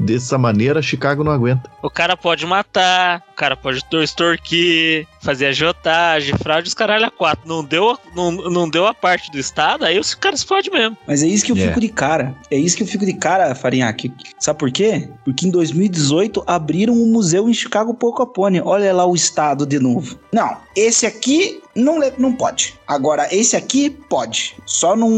Dessa 0.00 0.38
maneira, 0.38 0.80
Chicago 0.80 1.22
não 1.22 1.30
aguenta. 1.30 1.70
O 1.82 1.90
cara 1.90 2.16
pode 2.16 2.46
matar, 2.46 3.22
o 3.30 3.34
cara 3.36 3.54
pode 3.54 3.84
tor- 3.90 4.02
extorquir, 4.02 5.06
fazer 5.20 5.46
agiotagem, 5.46 6.34
fraude, 6.38 6.68
os 6.68 6.72
caralho 6.74 7.04
a 7.06 7.10
quatro. 7.10 7.46
Não 7.46 7.62
deu, 7.62 7.93
não, 8.14 8.30
não 8.32 8.68
deu 8.68 8.86
a 8.86 8.94
parte 8.94 9.30
do 9.30 9.38
Estado, 9.38 9.84
aí 9.84 9.98
os 9.98 10.14
caras 10.14 10.40
se 10.40 10.46
fodem 10.46 10.70
mesmo. 10.72 10.96
Mas 11.06 11.22
é 11.22 11.26
isso 11.26 11.44
que 11.44 11.52
eu 11.52 11.56
É. 11.56 11.68
fico 11.68 11.80
de 11.80 11.88
cara. 11.88 12.34
É 12.50 12.56
isso 12.56 12.76
que 12.76 12.82
eu 12.82 12.86
fico 12.86 13.04
de 13.06 13.14
cara, 13.14 13.54
Farinhaque. 13.54 14.12
Sabe 14.38 14.58
por 14.58 14.70
quê? 14.70 15.08
Porque 15.24 15.46
em 15.46 15.50
2018 15.50 16.42
abriram 16.46 16.94
um 16.94 17.06
museu 17.12 17.48
em 17.48 17.54
Chicago 17.54 17.94
Capone. 17.94 18.60
Olha 18.60 18.92
lá 18.92 19.04
o 19.06 19.14
estado 19.14 19.66
de 19.66 19.78
novo. 19.78 20.18
Não, 20.32 20.56
esse 20.76 21.06
aqui 21.06 21.60
não, 21.74 21.98
não 22.18 22.32
pode. 22.32 22.78
Agora, 22.86 23.28
esse 23.34 23.56
aqui 23.56 23.90
pode. 23.90 24.56
Só 24.64 24.94
não 24.94 25.10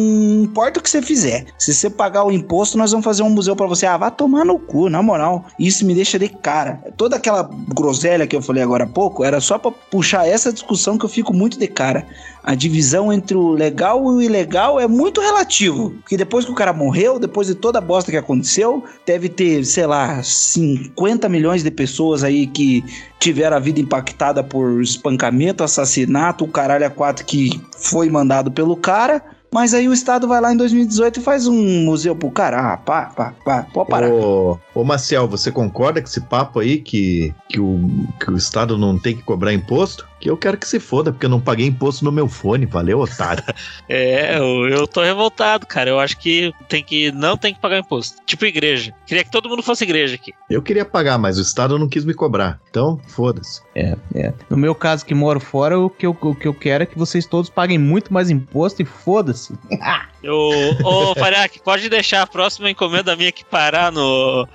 importa 0.42 0.80
o 0.80 0.82
que 0.82 0.88
você 0.88 1.02
fizer. 1.02 1.46
Se 1.58 1.74
você 1.74 1.90
pagar 1.90 2.24
o 2.24 2.32
imposto, 2.32 2.78
nós 2.78 2.92
vamos 2.92 3.04
fazer 3.04 3.22
um 3.22 3.30
museu 3.30 3.54
pra 3.54 3.66
você. 3.66 3.86
Ah, 3.86 3.96
vá 3.96 4.10
tomar 4.10 4.44
no 4.44 4.58
cu, 4.58 4.88
na 4.88 5.02
moral. 5.02 5.44
Isso 5.58 5.84
me 5.84 5.94
deixa 5.94 6.18
de 6.18 6.28
cara. 6.28 6.80
Toda 6.96 7.16
aquela 7.16 7.48
groselha 7.74 8.26
que 8.26 8.34
eu 8.34 8.42
falei 8.42 8.62
agora 8.62 8.84
há 8.84 8.88
pouco 8.88 9.24
era 9.24 9.40
só 9.40 9.58
pra 9.58 9.70
puxar 9.70 10.26
essa 10.26 10.52
discussão 10.52 10.96
que 10.96 11.04
eu 11.04 11.10
fico 11.10 11.34
muito 11.34 11.58
de 11.58 11.66
cara. 11.66 12.06
A 12.42 12.54
divisão 12.54 13.12
entre 13.12 13.36
o 13.36 13.50
legal 13.50 14.04
e 14.04 14.08
o 14.08 14.22
ilegal 14.22 14.78
é 14.78 14.86
muito 14.86 15.20
relativo. 15.20 15.90
Porque 16.00 16.16
depois 16.16 16.44
que 16.44 16.52
o 16.52 16.54
cara 16.54 16.72
morreu, 16.72 17.18
depois 17.18 17.48
de 17.48 17.56
toda 17.56 17.78
a 17.78 17.82
bosta 17.82 18.10
que 18.10 18.16
aconteceu, 18.16 18.84
deve 19.04 19.28
ter, 19.28 19.64
sei 19.64 19.84
lá, 19.84 20.22
50 20.22 21.28
milhões 21.28 21.64
de 21.64 21.70
pessoas 21.72 22.22
aí 22.22 22.46
que 22.46 22.84
tiveram 23.18 23.56
a 23.56 23.60
vida 23.60 23.80
impactada 23.80 24.44
por 24.44 24.80
espancamento, 24.80 25.64
assassinato, 25.64 26.45
o 26.46 26.52
caralho 26.52 26.86
a 26.86 26.90
quatro 26.90 27.24
que 27.24 27.60
foi 27.76 28.08
mandado 28.08 28.50
pelo 28.50 28.76
cara. 28.76 29.22
Mas 29.52 29.72
aí 29.72 29.88
o 29.88 29.92
Estado 29.92 30.28
vai 30.28 30.40
lá 30.40 30.52
em 30.52 30.56
2018 30.56 31.20
e 31.20 31.22
faz 31.22 31.46
um 31.46 31.84
museu 31.84 32.14
pro 32.14 32.30
cara. 32.30 32.72
Ah, 32.72 32.76
pá, 32.76 33.06
pá, 33.06 33.32
pá, 33.44 33.66
pode 33.72 33.88
parar. 33.88 34.10
Ô, 34.10 34.58
ô 34.74 34.84
Marcel, 34.84 35.26
você 35.28 35.50
concorda 35.50 36.00
com 36.00 36.08
esse 36.08 36.20
papo 36.20 36.60
aí 36.60 36.78
que, 36.78 37.32
que, 37.48 37.60
o, 37.60 37.88
que 38.20 38.30
o 38.30 38.36
Estado 38.36 38.76
não 38.76 38.98
tem 38.98 39.16
que 39.16 39.22
cobrar 39.22 39.54
imposto? 39.54 40.06
Que 40.18 40.30
eu 40.30 40.36
quero 40.36 40.56
que 40.56 40.66
se 40.66 40.80
foda, 40.80 41.12
porque 41.12 41.26
eu 41.26 41.30
não 41.30 41.40
paguei 41.40 41.66
imposto 41.66 42.04
no 42.04 42.12
meu 42.12 42.28
fone, 42.28 42.66
valeu, 42.66 43.00
otário. 43.00 43.42
É, 43.88 44.38
eu, 44.38 44.68
eu 44.68 44.86
tô 44.86 45.02
revoltado, 45.02 45.66
cara. 45.66 45.90
Eu 45.90 46.00
acho 46.00 46.18
que 46.18 46.52
tem 46.68 46.82
que 46.82 47.12
não 47.12 47.36
tem 47.36 47.54
que 47.54 47.60
pagar 47.60 47.78
imposto. 47.78 48.16
Tipo 48.26 48.44
igreja. 48.44 48.92
Queria 49.06 49.22
que 49.22 49.30
todo 49.30 49.48
mundo 49.48 49.62
fosse 49.62 49.84
igreja 49.84 50.14
aqui. 50.14 50.32
Eu 50.50 50.60
queria 50.60 50.84
pagar, 50.84 51.18
mas 51.18 51.38
o 51.38 51.42
Estado 51.42 51.78
não 51.78 51.88
quis 51.88 52.04
me 52.04 52.12
cobrar. 52.12 52.60
Então, 52.68 53.00
foda-se. 53.06 53.60
É, 53.74 53.96
é. 54.14 54.32
No 54.50 54.56
meu 54.56 54.74
caso, 54.74 55.04
que 55.04 55.14
moro 55.14 55.38
fora, 55.38 55.78
o 55.78 55.88
que, 55.88 56.06
eu, 56.06 56.16
o 56.20 56.34
que 56.34 56.48
eu 56.48 56.54
quero 56.54 56.82
é 56.82 56.86
que 56.86 56.98
vocês 56.98 57.26
todos 57.26 57.48
paguem 57.48 57.78
muito 57.78 58.12
mais 58.12 58.28
imposto 58.28 58.82
e 58.82 58.84
foda-se. 58.84 59.54
Ô, 60.24 60.50
ô 60.82 61.14
Fariak, 61.18 61.60
pode 61.60 61.88
deixar 61.88 62.22
a 62.22 62.26
próxima 62.26 62.70
encomenda 62.70 63.16
minha 63.16 63.32
que 63.32 63.44
parar 63.44 63.92
no. 63.92 64.46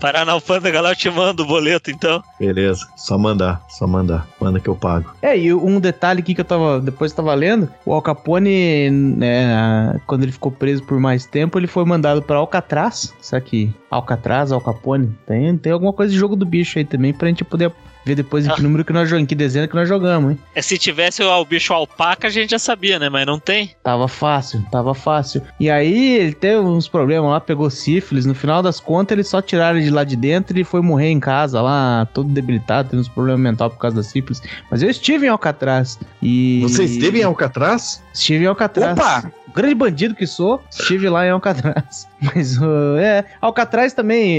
parar 0.00 0.24
na 0.24 0.32
alfândega 0.32 0.80
lá, 0.80 0.90
eu 0.90 0.96
te 0.96 1.10
mando 1.10 1.42
o 1.42 1.46
boleto, 1.46 1.90
então. 1.90 2.22
Beleza, 2.38 2.86
só 2.96 3.18
mandar, 3.18 3.62
só 3.68 3.86
mandar. 3.86 4.26
Manda 4.40 4.60
que 4.60 4.68
eu 4.68 4.76
pago. 4.76 5.12
É, 5.20 5.38
e 5.38 5.52
um 5.52 5.78
detalhe 5.80 6.20
aqui 6.20 6.34
que 6.34 6.40
eu 6.40 6.44
tava. 6.44 6.80
Depois 6.80 7.12
eu 7.12 7.16
tava 7.16 7.34
lendo, 7.34 7.68
o 7.84 7.92
Al 7.92 8.02
Capone, 8.02 8.90
né, 8.90 10.00
quando 10.06 10.22
ele 10.22 10.32
ficou 10.32 10.50
preso 10.50 10.82
por 10.84 10.98
mais 10.98 11.26
tempo, 11.26 11.58
ele 11.58 11.66
foi 11.66 11.84
mandado 11.84 12.22
pra 12.22 12.36
Alcatraz. 12.36 13.14
Será 13.20 13.40
que 13.40 13.72
Alcatraz, 13.90 14.52
Al 14.52 14.60
Capone? 14.60 15.16
Tem, 15.26 15.56
tem 15.56 15.72
alguma 15.72 15.92
coisa 15.92 16.12
de 16.12 16.18
jogo 16.18 16.36
do 16.36 16.46
bicho 16.46 16.78
aí 16.78 16.84
também 16.84 17.12
pra 17.12 17.28
gente 17.28 17.44
poder 17.44 17.72
ver 18.04 18.14
depois 18.14 18.46
em 18.46 18.50
que 18.50 18.62
número 18.62 18.84
que 18.84 18.92
nós 18.92 19.08
jogamos, 19.08 19.24
em 19.24 19.26
que 19.26 19.34
desenho 19.34 19.68
que 19.68 19.74
nós 19.74 19.88
jogamos, 19.88 20.32
hein? 20.32 20.38
É, 20.54 20.62
se 20.62 20.78
tivesse 20.78 21.22
o 21.22 21.44
bicho 21.44 21.72
alpaca, 21.72 22.28
a 22.28 22.30
gente 22.30 22.50
já 22.50 22.58
sabia, 22.58 22.98
né? 22.98 23.08
Mas 23.08 23.26
não 23.26 23.38
tem. 23.38 23.74
Tava 23.82 24.08
fácil, 24.08 24.64
tava 24.70 24.94
fácil. 24.94 25.42
E 25.58 25.70
aí 25.70 26.16
ele 26.18 26.32
teve 26.32 26.60
uns 26.60 26.88
problemas 26.88 27.30
lá, 27.30 27.40
pegou 27.40 27.68
sífilis. 27.70 28.26
No 28.26 28.34
final 28.34 28.62
das 28.62 28.80
contas, 28.80 29.16
eles 29.16 29.28
só 29.28 29.40
tiraram 29.42 29.78
ele 29.78 29.86
de 29.86 29.90
lá 29.90 30.04
de 30.04 30.16
dentro 30.16 30.58
e 30.58 30.64
foi 30.64 30.80
morrer 30.80 31.08
em 31.08 31.20
casa 31.20 31.60
lá, 31.60 32.06
todo 32.12 32.28
debilitado, 32.28 32.90
tendo 32.90 33.00
uns 33.00 33.08
problemas 33.08 33.40
mentais 33.40 33.72
por 33.72 33.78
causa 33.78 33.96
da 33.96 34.02
sífilis. 34.02 34.42
Mas 34.70 34.82
eu 34.82 34.90
estive 34.90 35.26
em 35.26 35.28
Alcatraz. 35.28 35.98
E. 36.22 36.60
Você 36.62 36.84
esteve 36.84 37.20
em 37.20 37.24
Alcatraz? 37.24 38.02
Estive 38.12 38.44
em 38.44 38.48
Alcatraz. 38.48 38.92
Opa! 38.92 39.39
Grande 39.54 39.74
bandido 39.74 40.14
que 40.14 40.26
sou, 40.26 40.62
estive 40.70 41.08
lá 41.08 41.26
em 41.26 41.30
Alcatraz. 41.30 42.06
Mas, 42.20 42.58
uh, 42.58 42.96
é, 42.98 43.24
Alcatraz 43.40 43.92
também, 43.92 44.32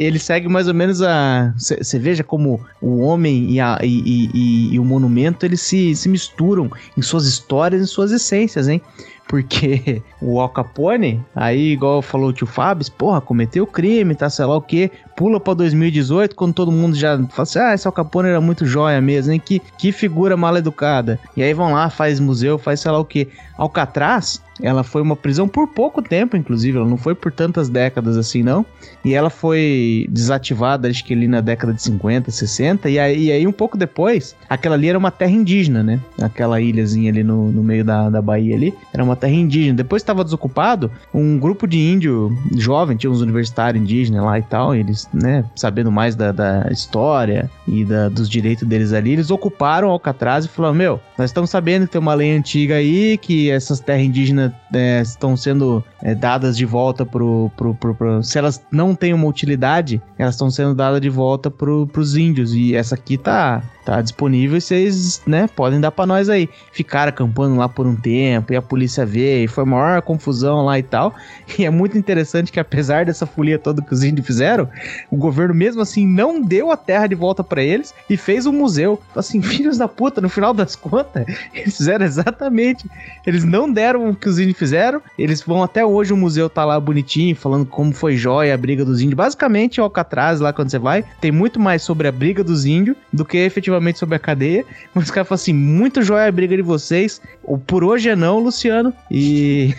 ele 0.00 0.18
segue 0.18 0.48
mais 0.48 0.68
ou 0.68 0.74
menos 0.74 1.02
a. 1.02 1.52
Você 1.56 1.98
veja 1.98 2.22
como 2.22 2.60
o 2.80 3.00
homem 3.00 3.50
e, 3.50 3.60
a, 3.60 3.78
e, 3.82 3.88
e- 4.34 4.74
e- 4.74 4.78
o 4.78 4.84
monumento 4.84 5.44
eles 5.44 5.60
se, 5.60 5.94
se 5.96 6.08
misturam 6.08 6.70
em 6.96 7.02
suas 7.02 7.26
histórias 7.26 7.82
e 7.82 7.86
suas 7.86 8.12
essências, 8.12 8.68
hein? 8.68 8.80
Porque 9.26 10.02
o 10.20 10.38
Al 10.40 10.48
Capone, 10.50 11.24
aí, 11.34 11.72
igual 11.72 12.02
falou 12.02 12.28
o 12.28 12.32
tio 12.32 12.46
Fábio, 12.46 12.86
porra, 12.92 13.20
cometeu 13.20 13.66
crime, 13.66 14.14
tá, 14.14 14.28
sei 14.28 14.44
lá 14.44 14.56
o 14.56 14.62
quê, 14.62 14.90
pula 15.16 15.40
pra 15.40 15.54
2018, 15.54 16.36
quando 16.36 16.52
todo 16.52 16.70
mundo 16.70 16.94
já 16.94 17.16
fala 17.30 17.42
assim, 17.42 17.58
ah, 17.58 17.74
esse 17.74 17.86
Al 17.88 17.92
Capone 17.92 18.28
era 18.28 18.40
muito 18.40 18.66
joia 18.66 19.00
mesmo, 19.00 19.32
hein? 19.32 19.42
Que, 19.44 19.60
que 19.78 19.90
figura 19.92 20.36
mal 20.36 20.56
educada. 20.56 21.18
E 21.36 21.42
aí 21.42 21.52
vão 21.54 21.72
lá, 21.72 21.88
faz 21.90 22.20
museu, 22.20 22.58
faz 22.58 22.80
sei 22.80 22.90
lá 22.92 22.98
o 22.98 23.04
quê. 23.04 23.28
Alcatraz, 23.56 24.42
ela 24.62 24.84
foi 24.84 25.02
uma 25.02 25.16
prisão 25.16 25.48
por 25.48 25.66
pouco 25.68 26.00
tempo, 26.00 26.36
inclusive, 26.36 26.78
ela 26.78 26.88
não 26.88 26.96
foi 26.96 27.14
por 27.14 27.32
tantas 27.32 27.68
décadas 27.68 28.16
assim, 28.16 28.42
não. 28.42 28.64
E 29.04 29.12
ela 29.14 29.30
foi 29.30 30.06
desativada, 30.10 30.88
acho 30.88 31.04
que 31.04 31.12
ali 31.12 31.26
na 31.28 31.40
década 31.40 31.72
de 31.72 31.82
50, 31.82 32.30
60, 32.30 32.88
e 32.88 32.98
aí, 32.98 33.24
e 33.24 33.32
aí 33.32 33.46
um 33.46 33.52
pouco 33.52 33.76
depois, 33.76 34.34
aquela 34.48 34.74
ali 34.74 34.88
era 34.88 34.98
uma 34.98 35.10
terra 35.10 35.32
indígena, 35.32 35.82
né? 35.82 36.00
Aquela 36.20 36.60
ilhazinha 36.60 37.10
ali 37.10 37.22
no, 37.22 37.50
no 37.50 37.62
meio 37.62 37.84
da, 37.84 38.08
da 38.10 38.22
Bahia 38.22 38.54
ali, 38.54 38.74
era 38.92 39.02
uma 39.02 39.16
terra 39.16 39.32
indígena. 39.32 39.76
Depois 39.76 40.02
estava 40.02 40.22
desocupado, 40.24 40.90
um 41.12 41.38
grupo 41.38 41.66
de 41.66 41.78
índio 41.78 42.36
jovem, 42.56 42.96
tinha 42.96 43.10
uns 43.10 43.20
universitários 43.20 43.82
indígenas 43.82 44.22
lá 44.24 44.38
e 44.38 44.42
tal, 44.42 44.74
eles, 44.74 45.08
né, 45.12 45.44
sabendo 45.56 45.90
mais 45.90 46.14
da, 46.14 46.32
da 46.32 46.68
história 46.70 47.50
e 47.66 47.84
da- 47.84 48.08
dos 48.08 48.28
direitos 48.28 48.66
deles 48.66 48.92
ali, 48.92 49.12
eles 49.12 49.30
ocuparam 49.30 49.88
Alcatraz 49.90 50.44
e 50.44 50.48
falaram, 50.48 50.74
meu, 50.74 51.00
nós 51.18 51.30
estamos 51.30 51.50
sabendo 51.50 51.86
que 51.86 51.92
tem 51.92 52.00
uma 52.00 52.14
lei 52.14 52.36
antiga 52.36 52.76
aí, 52.76 53.18
que 53.18 53.50
essas 53.50 53.80
terras 53.80 54.02
indígenas 54.04 54.43
é, 54.72 55.00
estão 55.02 55.36
sendo 55.36 55.84
é, 56.02 56.14
dadas 56.14 56.56
de 56.56 56.64
volta 56.64 57.04
pro, 57.06 57.50
pro, 57.56 57.74
pro, 57.74 57.94
pro- 57.94 58.22
Se 58.22 58.38
elas 58.38 58.64
não 58.70 58.94
têm 58.94 59.12
uma 59.14 59.26
utilidade, 59.26 60.00
elas 60.18 60.34
estão 60.34 60.50
sendo 60.50 60.74
dadas 60.74 61.00
de 61.00 61.08
volta 61.10 61.50
pro, 61.50 61.86
pros 61.86 62.16
índios. 62.16 62.52
E 62.54 62.74
essa 62.74 62.94
aqui 62.94 63.16
tá, 63.16 63.62
tá 63.84 64.00
disponível 64.00 64.56
e 64.56 64.60
vocês, 64.60 65.22
né, 65.26 65.48
podem 65.54 65.80
dar 65.80 65.90
pra 65.90 66.06
nós 66.06 66.28
aí. 66.28 66.48
Ficaram 66.72 67.10
acampando 67.10 67.56
lá 67.56 67.68
por 67.68 67.86
um 67.86 67.94
tempo 67.94 68.52
e 68.52 68.56
a 68.56 68.62
polícia 68.62 69.04
veio, 69.04 69.44
e 69.44 69.48
foi 69.48 69.64
maior 69.64 70.00
confusão 70.02 70.64
lá 70.64 70.78
e 70.78 70.82
tal. 70.82 71.14
E 71.58 71.64
é 71.64 71.70
muito 71.70 71.96
interessante 71.96 72.50
que 72.50 72.58
apesar 72.58 73.04
dessa 73.04 73.26
folia 73.26 73.58
toda 73.58 73.82
que 73.82 73.92
os 73.92 74.02
índios 74.02 74.26
fizeram, 74.26 74.68
o 75.10 75.16
governo 75.16 75.54
mesmo 75.54 75.82
assim 75.82 76.06
não 76.06 76.40
deu 76.40 76.70
a 76.70 76.76
terra 76.76 77.06
de 77.06 77.14
volta 77.14 77.44
pra 77.44 77.62
eles 77.62 77.94
e 78.08 78.16
fez 78.16 78.46
um 78.46 78.52
museu. 78.52 79.00
Assim, 79.14 79.40
filhos 79.42 79.78
da 79.78 79.86
puta, 79.86 80.20
no 80.20 80.28
final 80.28 80.54
das 80.54 80.74
contas, 80.74 81.26
eles 81.52 81.76
fizeram 81.76 82.04
exatamente. 82.04 82.88
Eles 83.26 83.44
não 83.44 83.70
deram 83.70 84.10
o 84.10 84.16
que 84.16 84.28
os 84.28 84.38
índios 84.38 84.58
fizeram, 84.58 85.00
eles 85.18 85.42
vão 85.42 85.62
até 85.62 85.84
hoje 85.84 86.12
o 86.12 86.16
museu 86.16 86.48
tá 86.48 86.64
lá 86.64 86.80
bonitinho, 86.80 87.36
falando 87.36 87.66
como 87.66 87.92
foi 87.92 88.16
jóia 88.16 88.54
a 88.54 88.56
briga 88.56 88.84
dos 88.84 89.00
índios. 89.00 89.14
Basicamente, 89.14 89.80
o 89.80 89.84
Alcatraz, 89.84 90.40
lá 90.40 90.52
quando 90.52 90.70
você 90.70 90.78
vai, 90.78 91.04
tem 91.20 91.30
muito 91.30 91.60
mais 91.60 91.82
sobre 91.82 92.08
a 92.08 92.12
briga 92.12 92.42
dos 92.42 92.64
índios 92.64 92.96
do 93.12 93.24
que 93.24 93.38
efetivamente 93.38 93.73
sobre 93.98 94.16
a 94.16 94.18
cadeia. 94.18 94.64
Mas 94.94 95.04
os 95.04 95.10
caras 95.10 95.28
falam 95.28 95.40
assim: 95.40 95.52
muito 95.52 96.02
jóia 96.02 96.28
a 96.28 96.32
briga 96.32 96.56
de 96.56 96.62
vocês. 96.62 97.20
O 97.42 97.58
por 97.58 97.84
hoje 97.84 98.08
é 98.08 98.16
não, 98.16 98.38
Luciano. 98.38 98.92
E. 99.10 99.74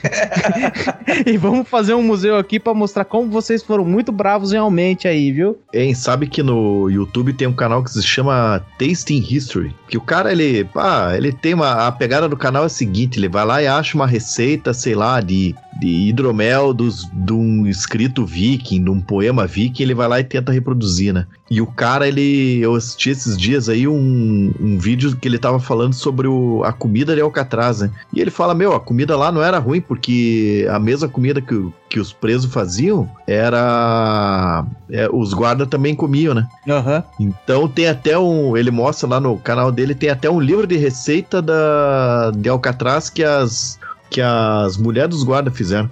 e 1.26 1.38
vamos 1.38 1.68
fazer 1.68 1.94
um 1.94 2.04
museu 2.04 2.38
aqui 2.38 2.60
pra 2.60 2.74
mostrar 2.74 3.06
como 3.06 3.30
vocês 3.30 3.64
foram 3.64 3.84
muito 3.86 4.12
bravos 4.12 4.52
realmente 4.52 5.08
aí, 5.08 5.32
viu? 5.32 5.58
Hein, 5.74 5.94
sabe 5.94 6.28
que 6.28 6.44
no 6.44 6.90
YouTube 6.90 7.34
tem 7.34 7.48
um 7.48 7.54
canal 7.54 7.84
que 7.84 7.92
se 7.92 8.04
chama 8.04 8.64
Tasting 8.78 9.26
History. 9.30 9.76
Que 9.88 9.98
o 9.98 10.02
cara, 10.02 10.32
ele, 10.32 10.64
pá, 10.66 11.16
ele 11.16 11.32
tem 11.32 11.54
uma. 11.54 11.88
A 11.88 11.92
pegada 11.92 12.30
do 12.30 12.38
canal 12.38 12.64
é 12.64 12.66
a 12.68 12.70
seguinte: 12.70 13.20
ele 13.20 13.30
vai 13.30 13.46
lá 13.46 13.62
e 13.62 13.68
acha 13.68 13.96
uma 13.96 14.08
receita, 14.08 14.74
sei 14.74 14.96
lá, 14.96 15.22
de, 15.22 15.56
de 15.80 16.10
hidromel 16.10 16.74
dos, 16.74 17.10
de 17.12 17.34
um 17.34 17.66
escrito 17.68 18.26
viking, 18.26 18.84
de 18.84 18.90
um 18.90 19.00
poema 19.00 19.48
viking, 19.48 19.84
ele 19.84 19.96
vai 19.96 20.08
lá 20.08 20.20
e 20.20 20.24
tenta 20.24 20.52
reproduzir, 20.52 21.14
né? 21.14 21.26
E 21.50 21.62
o 21.62 21.68
cara, 21.68 22.08
ele. 22.08 22.60
Eu 22.60 22.76
assisti 22.76 23.10
esses 23.10 23.38
dias 23.38 23.70
aí 23.70 23.85
um, 23.88 24.54
um 24.60 24.78
vídeo 24.78 25.16
que 25.16 25.28
ele 25.28 25.38
tava 25.38 25.60
falando 25.60 25.94
sobre 25.94 26.28
o, 26.28 26.64
a 26.64 26.72
comida 26.72 27.16
de 27.16 27.22
Alcatraz, 27.22 27.82
né? 27.82 27.92
E 28.14 28.20
ele 28.20 28.32
fala: 28.32 28.54
Meu, 28.54 28.74
a 28.74 28.80
comida 28.80 29.18
lá 29.18 29.32
não 29.32 29.42
era 29.42 29.60
ruim, 29.60 29.82
porque 29.82 30.68
a 30.70 30.80
mesma 30.80 31.08
comida 31.08 31.42
que, 31.42 31.70
que 31.90 32.00
os 32.00 32.14
presos 32.14 32.52
faziam 32.52 33.10
era. 33.28 34.66
é, 34.90 35.10
os 35.12 35.34
guardas 35.34 35.68
também 35.68 35.96
comiam, 35.96 36.34
né? 36.34 36.48
Aham. 36.68 37.04
Então 37.20 37.68
tem 37.68 37.88
até 37.88 38.18
um. 38.18 38.56
Ele 38.56 38.72
mostra 38.72 39.08
lá 39.08 39.20
no 39.20 39.38
canal 39.38 39.72
dele, 39.72 39.96
tem 39.96 40.10
até 40.10 40.30
um 40.30 40.40
livro 40.40 40.68
de 40.68 40.78
receita 40.78 41.42
da, 41.42 42.32
de 42.32 42.50
Alcatraz 42.50 43.10
que 43.10 43.24
as. 43.24 43.80
Que 44.08 44.22
as 44.22 44.78
mulheres 44.78 45.10
dos 45.10 45.24
guardas 45.24 45.56
fizeram. 45.58 45.90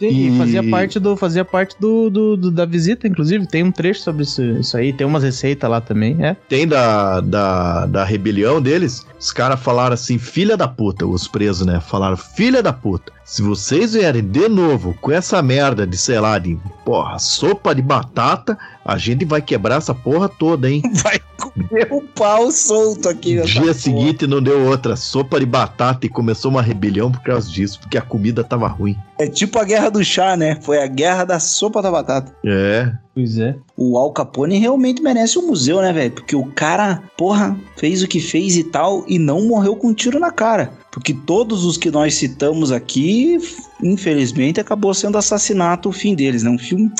E, 0.00 0.28
E- 0.28 0.38
fazia 0.38 0.62
parte 0.62 0.98
do 0.98 1.16
fazia 1.16 1.44
parte 1.44 1.74
do, 1.80 2.10
do- 2.10 2.36
do- 2.36 2.50
da 2.50 2.64
visita, 2.66 3.08
inclusive. 3.08 3.46
Tem 3.46 3.62
um 3.62 3.72
trecho 3.72 4.00
sobre 4.02 4.24
isso, 4.24 4.42
isso 4.42 4.76
aí, 4.76 4.92
tem 4.92 5.06
umas 5.06 5.22
receitas 5.22 5.70
lá 5.70 5.80
também, 5.80 6.16
é. 6.24 6.36
Tem 6.48 6.66
da, 6.68 7.20
da, 7.20 7.86
da 7.86 8.04
rebelião 8.04 8.60
deles. 8.60 9.06
Os 9.18 9.32
caras 9.32 9.58
falaram 9.60 9.94
assim, 9.94 10.18
filha 10.18 10.56
da 10.56 10.68
puta, 10.68 11.06
os 11.06 11.26
presos, 11.26 11.66
né? 11.66 11.80
Falaram, 11.80 12.16
filha 12.16 12.62
da 12.62 12.72
puta. 12.72 13.15
Se 13.26 13.42
vocês 13.42 13.94
vierem 13.94 14.22
de 14.22 14.48
novo 14.48 14.96
com 15.00 15.10
essa 15.10 15.42
merda 15.42 15.84
de, 15.84 15.98
sei 15.98 16.20
lá, 16.20 16.38
de 16.38 16.56
porra, 16.84 17.18
sopa 17.18 17.74
de 17.74 17.82
batata, 17.82 18.56
a 18.84 18.96
gente 18.96 19.24
vai 19.24 19.42
quebrar 19.42 19.78
essa 19.78 19.92
porra 19.92 20.28
toda, 20.28 20.70
hein? 20.70 20.80
Vai 21.02 21.20
comer 21.36 21.88
o 21.90 22.00
pau 22.00 22.52
solto 22.52 23.08
aqui. 23.08 23.42
Dia 23.42 23.60
porra. 23.62 23.74
seguinte 23.74 24.28
não 24.28 24.40
deu 24.40 24.66
outra, 24.66 24.94
sopa 24.94 25.40
de 25.40 25.44
batata 25.44 26.06
e 26.06 26.08
começou 26.08 26.52
uma 26.52 26.62
rebelião 26.62 27.10
por 27.10 27.20
causa 27.20 27.50
disso, 27.50 27.80
porque 27.80 27.98
a 27.98 28.02
comida 28.02 28.44
tava 28.44 28.68
ruim. 28.68 28.96
É 29.18 29.26
tipo 29.26 29.58
a 29.58 29.64
guerra 29.64 29.90
do 29.90 30.04
chá, 30.04 30.36
né? 30.36 30.58
Foi 30.62 30.80
a 30.80 30.86
guerra 30.86 31.24
da 31.24 31.40
sopa 31.40 31.82
da 31.82 31.90
batata. 31.90 32.32
É, 32.44 32.92
Pois 33.16 33.38
é. 33.38 33.56
O 33.74 33.96
Al 33.96 34.12
Capone 34.12 34.58
realmente 34.58 35.02
merece 35.02 35.38
um 35.38 35.46
museu, 35.46 35.80
né, 35.80 35.90
velho? 35.90 36.12
Porque 36.12 36.36
o 36.36 36.44
cara, 36.52 37.02
porra, 37.16 37.58
fez 37.74 38.02
o 38.02 38.06
que 38.06 38.20
fez 38.20 38.58
e 38.58 38.64
tal 38.64 39.06
e 39.08 39.18
não 39.18 39.48
morreu 39.48 39.74
com 39.74 39.88
um 39.88 39.94
tiro 39.94 40.20
na 40.20 40.30
cara. 40.30 40.70
Porque 40.96 41.12
todos 41.12 41.66
os 41.66 41.76
que 41.76 41.90
nós 41.90 42.14
citamos 42.14 42.72
aqui 42.72 43.38
infelizmente, 43.82 44.60
acabou 44.60 44.94
sendo 44.94 45.18
assassinato 45.18 45.88
o 45.88 45.92
fim 45.92 46.14
deles, 46.14 46.42
né? 46.42 46.50
Um 46.50 46.58
filme, 46.58 46.90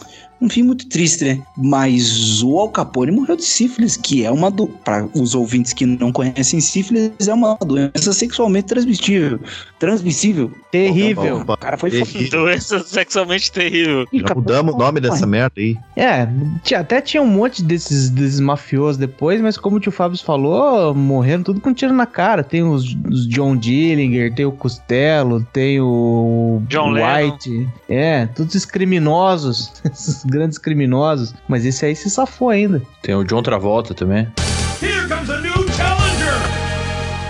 um 0.41 0.49
fim 0.49 0.62
muito 0.62 0.87
triste, 0.89 1.24
né? 1.24 1.43
Mas 1.57 2.43
o 2.43 2.59
Al 2.59 2.68
Capone 2.70 3.11
morreu 3.12 3.37
de 3.37 3.45
sífilis, 3.45 3.97
que 3.97 4.24
é 4.24 4.30
uma 4.30 4.51
do 4.51 4.66
para 4.66 5.09
os 5.14 5.34
ouvintes 5.34 5.72
que 5.72 5.87
não 5.87 6.12
conhecem 6.12 6.61
sífilis, 6.61 7.11
é 7.26 7.32
uma 7.34 7.57
doença 7.57 8.12
sexualmente 8.12 8.66
transmissível, 8.66 9.41
transmissível. 9.78 10.51
Terrível. 10.70 11.43
O 11.47 11.57
cara 11.57 11.76
foi 11.78 11.91
Terrível. 11.91 12.41
Doença 12.43 12.80
sexualmente 12.84 13.51
terrível. 13.51 14.07
Já 14.12 14.34
mudamos 14.34 14.74
o 14.74 14.78
nome 14.78 15.01
dessa 15.01 15.26
merda 15.26 15.55
aí. 15.59 15.76
É, 15.97 16.28
tinha- 16.62 16.80
até 16.80 17.01
tinha 17.01 17.22
um 17.22 17.26
monte 17.26 17.62
desses, 17.62 18.11
desses 18.11 18.41
mafiosos 18.41 18.99
depois, 18.99 19.41
mas 19.41 19.57
como 19.57 19.76
o 19.76 19.80
tio 19.80 19.91
Fábio 19.93 20.18
falou, 20.18 20.95
morreram 20.95 21.43
tudo 21.43 21.61
com 21.61 21.72
tiro 21.72 21.93
na 21.95 22.05
cara. 22.07 22.43
Tem 22.45 22.62
os, 22.62 22.95
os 23.11 23.26
John 23.26 23.57
Dillinger, 23.57 24.34
tem 24.34 24.45
o 24.45 24.53
Costello, 24.53 25.47
tem 25.53 25.80
o 25.80 26.62
John 26.68 26.93
White. 26.93 27.68
É, 27.89 28.26
todos 28.26 28.55
esses 28.55 28.66
criminosos, 28.66 29.72
grandes 30.26 30.58
criminosos. 30.58 31.34
Mas 31.48 31.64
esse 31.64 31.86
aí 31.86 31.96
se 31.96 32.10
safou 32.10 32.50
ainda. 32.50 32.82
Tem 33.02 33.14
o 33.14 33.24
John 33.24 33.42
Travolta 33.42 33.94
também. 33.94 34.28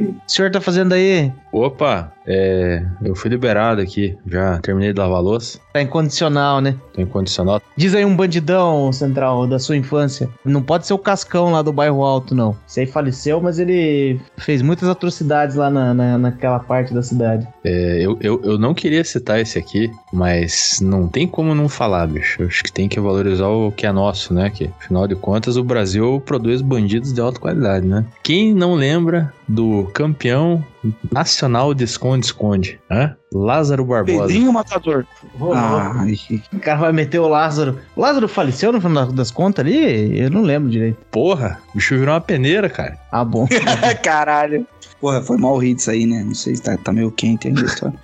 O 0.03 0.31
senhor 0.31 0.51
tá 0.51 0.61
fazendo 0.61 0.93
aí? 0.93 1.33
Opa, 1.53 2.13
é, 2.27 2.85
eu 3.03 3.15
fui 3.17 3.29
liberado 3.29 3.81
aqui. 3.81 4.17
Já 4.27 4.59
terminei 4.61 4.93
de 4.93 4.99
lavar 5.01 5.19
a 5.19 5.21
louça. 5.21 5.59
Tá 5.73 5.83
incondicional, 5.83 6.61
né? 6.61 6.77
Tô 6.93 7.01
em 7.01 7.07
condicional. 7.07 7.61
Diz 7.77 7.95
aí 7.95 8.05
um 8.05 8.15
bandidão 8.15 8.93
central 8.93 9.47
da 9.49 9.59
sua 9.59 9.77
infância. 9.77 10.29
Não 10.45 10.63
pode 10.63 10.87
ser 10.87 10.93
o 10.95 10.99
Cascão 10.99 11.51
lá 11.51 11.61
do 11.63 11.73
bairro 11.73 12.03
Alto, 12.05 12.35
não. 12.35 12.57
Esse 12.69 12.81
aí 12.81 12.87
faleceu, 12.87 13.41
mas 13.41 13.59
ele 13.59 14.21
fez 14.37 14.63
muitas 14.63 14.89
atrocidades 14.89 15.57
lá 15.57 15.69
na, 15.71 15.93
na- 15.93 16.19
naquela 16.19 16.61
parte 16.61 16.95
da 16.95 17.03
cidade. 17.03 17.47
É, 17.65 17.99
eu, 18.01 18.17
eu, 18.21 18.41
eu 18.45 18.59
não 18.59 18.73
queria 18.75 19.03
citar 19.05 19.41
esse 19.41 19.59
aqui, 19.59 19.91
mas 20.13 20.79
não 20.81 21.09
tem 21.09 21.27
como 21.27 21.55
não 21.55 21.69
falar, 21.69 22.07
bicho. 22.07 22.43
Eu 22.43 22.47
Acho 22.47 22.63
que 22.63 22.73
tem 22.73 22.89
que 22.89 23.01
valorizar 23.01 23.49
o 23.49 23.73
que 23.73 23.87
é 23.87 23.93
nosso, 23.93 24.33
né? 24.35 24.51
Que, 24.51 24.71
afinal 24.81 25.07
de 25.09 25.15
contas, 25.17 25.57
o 25.57 25.65
Brasil 25.65 26.23
produz 26.25 26.61
bandidos 26.63 27.13
de 27.13 27.21
alta 27.21 27.41
qualidade, 27.41 27.87
né? 27.87 28.05
Quem 28.23 28.55
não 28.55 28.75
lembra 28.75 29.33
do 29.49 29.91
campeão 29.93 30.65
nacional 31.13 31.75
de 31.75 31.85
esconde-esconde, 31.85 32.81
né? 32.89 33.15
Lázaro 33.33 33.85
Barbosa. 33.85 34.23
Pedrinho 34.27 34.53
Matador. 34.53 35.07
Ah, 35.55 36.05
O 36.53 36.59
cara 36.59 36.79
vai 36.79 36.93
meter 36.93 37.19
o 37.19 37.29
Lázaro. 37.29 37.79
O 37.95 38.01
Lázaro 38.01 38.29
faleceu 38.29 38.73
no 38.73 38.81
final 38.81 39.07
das 39.13 39.31
contas 39.31 39.65
ali? 39.65 40.19
Eu 40.19 40.31
não 40.31 40.43
lembro 40.43 40.71
direito. 40.71 40.99
Porra, 41.11 41.61
o 41.71 41.77
bicho 41.77 41.97
virou 41.97 42.15
uma 42.15 42.21
peneira, 42.21 42.69
cara. 42.69 42.99
Ah, 43.13 43.25
bom. 43.25 43.47
caralho. 44.03 44.67
Porra, 45.01 45.23
foi 45.23 45.39
mal 45.39 45.59
disso 45.61 45.91
aí, 45.91 46.05
né? 46.05 46.23
Não 46.23 46.35
sei 46.35 46.55
se 46.57 46.63
tá, 46.63 46.77
tá 46.77 46.93
meio 46.93 47.11
quente 47.11 47.49
ainda 47.49 47.63
a 47.63 47.65
história. 47.67 47.99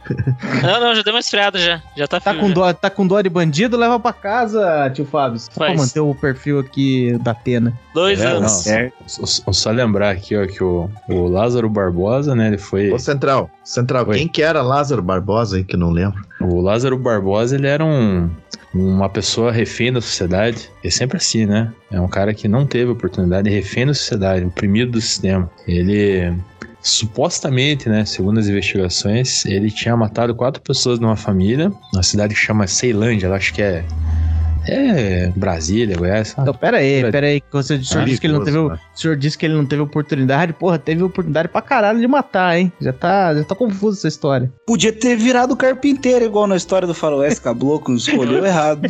Não, 0.62 0.80
não, 0.80 0.94
já 0.94 1.02
deu 1.02 1.12
uma 1.12 1.20
esfriada 1.20 1.58
já. 1.58 1.82
Já 1.96 2.06
tá 2.08 2.18
Tá 2.18 2.30
frio. 2.30 2.40
com, 2.42 2.48
já. 2.48 2.54
dó, 2.54 2.72
tá 2.72 2.88
com 2.90 3.06
dó 3.06 3.20
de 3.20 3.28
bandido? 3.28 3.76
Leva 3.76 4.00
pra 4.00 4.12
casa, 4.14 4.90
tio 4.94 5.04
Fábio. 5.04 5.38
Só 5.38 5.50
pra 5.52 5.74
manter 5.74 6.00
o 6.00 6.14
perfil 6.14 6.58
aqui 6.58 7.16
da 7.20 7.32
Atena. 7.32 7.78
Dois 7.92 8.20
É, 8.20 8.26
anos. 8.26 8.64
não. 8.66 8.92
Só, 9.06 9.52
só- 9.52 9.70
lembrar 9.70 10.10
aqui, 10.10 10.34
ó, 10.36 10.46
que 10.46 10.64
o, 10.64 10.88
o 11.08 11.28
Lázaro 11.28 11.68
Barbosa, 11.68 12.34
né? 12.34 12.48
Ele 12.48 12.58
foi. 12.58 12.90
Ô, 12.90 12.98
Central, 12.98 13.50
Central, 13.62 14.08
Oi. 14.08 14.16
quem 14.18 14.28
que 14.28 14.40
era 14.42 14.62
Lázaro 14.62 15.02
Barbosa 15.02 15.56
aí 15.58 15.64
que 15.64 15.74
eu 15.76 15.80
não 15.80 15.90
lembro? 15.90 16.24
O 16.40 16.60
Lázaro 16.62 16.96
Barbosa, 16.96 17.56
ele 17.56 17.66
era 17.66 17.84
um, 17.84 18.30
uma 18.72 19.08
pessoa 19.10 19.52
refém 19.52 19.92
da 19.92 20.00
sociedade. 20.00 20.70
É 20.82 20.88
sempre 20.88 21.18
assim, 21.18 21.44
né? 21.44 21.70
É 21.90 22.00
um 22.00 22.08
cara 22.08 22.32
que 22.32 22.48
não 22.48 22.64
teve 22.66 22.90
oportunidade, 22.90 23.50
refém 23.50 23.86
da 23.86 23.92
sociedade, 23.92 24.44
oprimido 24.46 24.92
do 24.92 25.00
sistema. 25.00 25.50
Ele, 25.68 26.32
supostamente, 26.86 27.88
né, 27.88 28.04
segundo 28.04 28.38
as 28.38 28.46
investigações, 28.46 29.44
ele 29.44 29.70
tinha 29.70 29.96
matado 29.96 30.34
quatro 30.34 30.62
pessoas 30.62 31.00
numa 31.00 31.16
família, 31.16 31.72
na 31.92 32.02
cidade 32.02 32.34
que 32.34 32.40
chama 32.40 32.66
Ceilândia, 32.66 33.32
acho 33.32 33.52
que 33.52 33.60
é... 33.60 33.84
É 34.68 35.32
Brasília, 35.36 35.96
Goiás. 35.96 36.34
Então, 36.38 36.52
pera 36.54 36.78
aí, 36.78 37.00
Pera- 37.00 37.12
pera 37.12 37.26
aí. 37.28 37.40
que 37.40 37.56
o 37.56 37.62
senhor, 37.62 37.80
disse 38.04 38.20
que 38.20 38.26
ele 38.26 38.34
não 38.34 38.44
teve, 38.44 38.56
perigoso, 38.56 38.80
o 38.94 38.98
senhor 38.98 39.16
disse 39.16 39.38
que 39.38 39.46
ele 39.46 39.54
não 39.54 39.64
teve 39.66 39.82
oportunidade. 39.82 40.52
Porra, 40.52 40.78
teve 40.78 41.02
oportunidade 41.02 41.48
pra 41.48 41.62
caralho 41.62 42.00
de 42.00 42.06
matar, 42.06 42.58
hein? 42.58 42.72
Já 42.80 42.92
tá, 42.92 43.34
já 43.34 43.44
tá 43.44 43.54
confuso 43.54 43.98
essa 43.98 44.08
história. 44.08 44.52
Podia 44.66 44.92
ter 44.92 45.16
virado 45.16 45.56
carpinteiro, 45.56 46.24
igual 46.24 46.46
na 46.46 46.56
história 46.56 46.86
do 46.86 46.94
Faroeste 46.94 47.40
Caboclo, 47.40 47.94
escolheu 47.96 48.44
errado. 48.46 48.82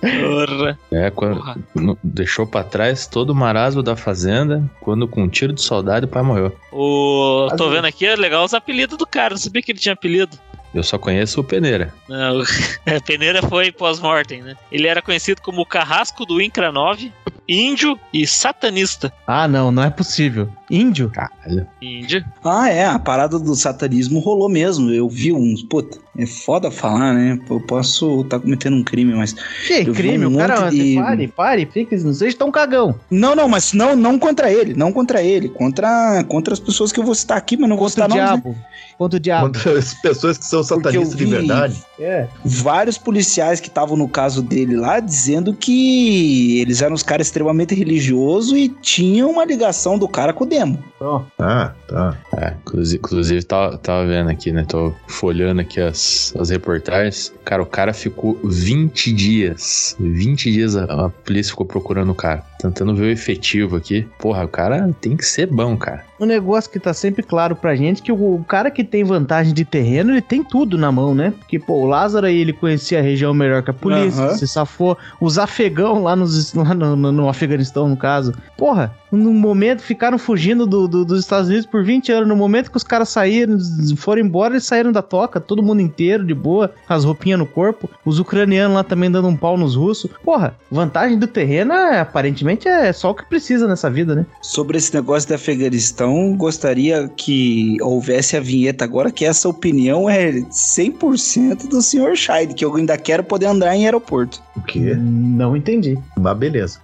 Porra. 0.00 0.78
É, 0.90 1.10
quando, 1.10 1.36
Porra. 1.36 1.56
deixou 2.02 2.46
pra 2.46 2.62
trás 2.64 3.06
todo 3.06 3.30
o 3.30 3.34
marasmo 3.34 3.82
da 3.82 3.96
fazenda, 3.96 4.62
quando 4.80 5.06
com 5.08 5.22
um 5.22 5.28
tiro 5.28 5.52
de 5.52 5.60
soldado 5.60 6.06
o 6.06 6.08
pai 6.08 6.22
morreu. 6.22 6.54
O... 6.72 7.48
Tô 7.56 7.70
vendo 7.70 7.86
aqui, 7.86 8.06
é 8.06 8.16
legal 8.16 8.44
os 8.44 8.54
apelidos 8.54 8.96
do 8.98 9.06
cara. 9.06 9.30
Não 9.30 9.38
sabia 9.38 9.62
que 9.62 9.72
ele 9.72 9.78
tinha 9.78 9.92
apelido. 9.94 10.36
Eu 10.74 10.82
só 10.82 10.98
conheço 10.98 11.40
o 11.40 11.44
Peneira. 11.44 11.94
Não, 12.08 12.42
peneira 13.06 13.42
foi 13.42 13.72
pós-mortem, 13.72 14.42
né? 14.42 14.56
Ele 14.70 14.86
era 14.86 15.00
conhecido 15.00 15.40
como 15.40 15.62
o 15.62 15.66
Carrasco 15.66 16.26
do 16.26 16.40
Incra 16.40 16.70
9, 16.70 17.12
Índio 17.48 17.98
e 18.12 18.26
Satanista. 18.26 19.10
Ah, 19.26 19.48
não, 19.48 19.70
não 19.72 19.82
é 19.82 19.88
possível. 19.90 20.50
Índio? 20.70 21.08
Caralho. 21.10 21.66
Índio. 21.80 22.22
Ah, 22.44 22.68
é, 22.68 22.84
a 22.84 22.98
parada 22.98 23.38
do 23.38 23.54
satanismo 23.54 24.18
rolou 24.20 24.50
mesmo. 24.50 24.90
Eu 24.90 25.08
vi 25.08 25.32
uns. 25.32 25.62
Puta, 25.62 25.98
é 26.18 26.26
foda 26.26 26.70
falar, 26.70 27.14
né? 27.14 27.40
Eu 27.48 27.58
posso 27.60 28.20
estar 28.20 28.38
cometendo 28.38 28.76
um 28.76 28.84
crime, 28.84 29.14
mas. 29.14 29.34
Que 29.66 29.82
crime? 29.86 30.26
um 30.26 30.34
o 30.34 30.36
cara. 30.38 30.68
de- 30.68 30.96
Pare, 30.96 31.28
pare, 31.28 31.66
fique, 31.72 31.96
não 31.96 32.12
seja 32.12 32.36
tão 32.36 32.50
cagão. 32.50 32.94
Não, 33.10 33.34
não, 33.34 33.48
mas 33.48 33.72
não, 33.72 33.96
não 33.96 34.18
contra 34.18 34.52
ele, 34.52 34.74
não 34.74 34.92
contra 34.92 35.22
ele, 35.22 35.48
contra, 35.48 36.22
contra 36.24 36.52
as 36.52 36.60
pessoas 36.60 36.92
que 36.92 37.00
eu 37.00 37.04
vou 37.04 37.14
citar 37.14 37.38
aqui, 37.38 37.56
mas 37.56 37.68
não 37.68 37.76
vou 37.78 37.88
Contra 37.88 38.04
o 38.04 38.08
citar 38.08 38.08
né? 38.10 38.26
diabo. 38.26 38.56
Contra 38.98 39.16
o 39.16 39.20
diabo. 39.20 39.46
Contra 39.46 39.78
as 39.78 39.94
pessoas 39.94 40.36
que 40.36 40.44
são 40.44 40.62
satanistas 40.62 41.16
de 41.16 41.24
verdade. 41.24 41.82
É. 41.98 42.26
vários 42.44 42.98
policiais 42.98 43.58
que 43.58 43.68
estavam 43.68 43.96
no 43.96 44.08
caso 44.08 44.42
dele 44.42 44.76
lá 44.76 45.00
dizendo 45.00 45.54
que 45.54 46.60
eles 46.60 46.82
eram 46.82 46.94
uns 46.94 47.02
caras 47.02 47.30
extremamente 47.38 47.74
religiosos 47.74 48.52
e 48.52 48.68
tinham 48.68 49.30
uma 49.30 49.44
ligação 49.44 49.96
do 49.96 50.08
cara 50.08 50.32
com 50.32 50.42
o 50.44 50.46
demo. 50.46 50.82
Ó, 51.00 51.22
Ah, 51.38 51.72
tá. 51.86 52.18
É, 52.36 52.54
inclusive, 52.60 52.98
inclusive 52.98 53.42
tava, 53.44 53.78
tava 53.78 54.06
vendo 54.06 54.28
aqui, 54.28 54.50
né? 54.50 54.64
Tô 54.68 54.92
folhando 55.06 55.60
aqui 55.60 55.80
as, 55.80 56.34
as 56.38 56.50
reportagens. 56.50 57.32
Cara, 57.44 57.62
o 57.62 57.66
cara 57.66 57.92
ficou 57.92 58.38
20 58.42 59.12
dias. 59.12 59.96
20 60.00 60.50
dias 60.50 60.76
a, 60.76 60.84
a 60.84 61.08
polícia 61.08 61.50
ficou 61.52 61.64
procurando 61.64 62.10
o 62.10 62.14
cara. 62.14 62.44
Tentando 62.58 62.94
ver 62.94 63.04
o 63.06 63.10
efetivo 63.10 63.76
aqui. 63.76 64.06
Porra, 64.18 64.44
o 64.44 64.48
cara 64.48 64.90
tem 65.00 65.16
que 65.16 65.24
ser 65.24 65.46
bom, 65.46 65.76
cara. 65.76 66.04
um 66.20 66.26
negócio 66.26 66.68
que 66.70 66.80
tá 66.80 66.92
sempre 66.92 67.22
claro 67.22 67.54
pra 67.54 67.76
gente 67.76 68.02
que 68.02 68.10
o, 68.10 68.44
cara 68.48 68.70
que 68.72 68.82
tem 68.82 69.04
vantagem 69.04 69.54
de 69.54 69.64
terreno, 69.64 70.10
ele 70.10 70.20
tem 70.20 70.42
tudo 70.42 70.76
na 70.76 70.90
mão, 70.90 71.14
né? 71.14 71.32
Porque, 71.38 71.58
pô, 71.60 71.74
o 71.74 71.86
Lázaro 71.86 72.26
aí, 72.26 72.38
ele 72.40 72.52
conhecia 72.52 72.98
a 72.98 73.02
região 73.02 73.32
melhor 73.32 73.62
que 73.62 73.70
a 73.70 73.74
polícia, 73.74 74.24
Aham. 74.24 74.34
se 74.34 74.48
safou. 74.48 74.98
Os 75.20 75.38
afegão 75.38 76.02
lá, 76.02 76.16
nos, 76.16 76.52
lá 76.54 76.74
no, 76.74 76.96
no- 76.96 77.12
no 77.12 77.28
Afeganistão, 77.28 77.88
no 77.88 77.96
caso. 77.96 78.34
Porra, 78.56 78.92
no 79.12 79.32
momento, 79.32 79.80
ficaram 79.80 80.18
fugindo 80.18 80.66
do- 80.66 80.88
do- 80.88 81.04
dos 81.04 81.20
Estados 81.20 81.46
Unidos 81.48 81.66
por 81.66 81.84
20 81.84 82.10
anos. 82.10 82.28
No 82.28 82.34
momento 82.34 82.70
que 82.72 82.76
os 82.76 82.82
caras 82.82 83.08
saíram, 83.10 83.56
foram 83.96 84.20
embora, 84.22 84.54
eles 84.54 84.64
saíram 84.64 84.90
da 84.90 85.02
toca, 85.02 85.38
todo 85.40 85.62
mundo 85.62 85.80
inteiro, 85.80 86.24
de 86.26 86.34
boa, 86.34 86.72
com 86.86 86.92
as 86.94 87.04
roupinhas 87.04 87.38
no 87.38 87.46
corpo. 87.46 87.88
Os 88.04 88.18
ucranianos 88.18 88.74
lá 88.74 88.82
também 88.82 89.08
dando 89.08 89.28
um 89.28 89.36
pau 89.36 89.56
nos 89.56 89.76
russos. 89.76 90.10
Porra, 90.24 90.56
vantagem 90.68 91.16
do 91.16 91.28
terreno, 91.28 91.72
é, 91.72 92.00
aparentemente, 92.00 92.47
é 92.50 92.92
só 92.92 93.10
o 93.10 93.14
que 93.14 93.24
precisa 93.28 93.66
nessa 93.66 93.90
vida, 93.90 94.14
né? 94.14 94.26
Sobre 94.40 94.78
esse 94.78 94.94
negócio 94.94 95.28
de 95.28 95.34
Afeganistão, 95.34 96.36
gostaria 96.36 97.08
que 97.08 97.76
houvesse 97.82 98.36
a 98.36 98.40
vinheta 98.40 98.84
agora, 98.84 99.10
que 99.10 99.24
essa 99.24 99.48
opinião 99.48 100.08
é 100.08 100.30
100% 100.32 101.68
do 101.68 101.82
Sr. 101.82 102.16
Scheid, 102.16 102.54
que 102.54 102.64
eu 102.64 102.74
ainda 102.74 102.96
quero 102.96 103.24
poder 103.24 103.46
andar 103.46 103.76
em 103.76 103.84
aeroporto. 103.84 104.42
O 104.56 104.62
quê? 104.62 104.94
Não 104.94 105.56
entendi. 105.56 105.98
Mas 106.16 106.36
beleza. 106.36 106.80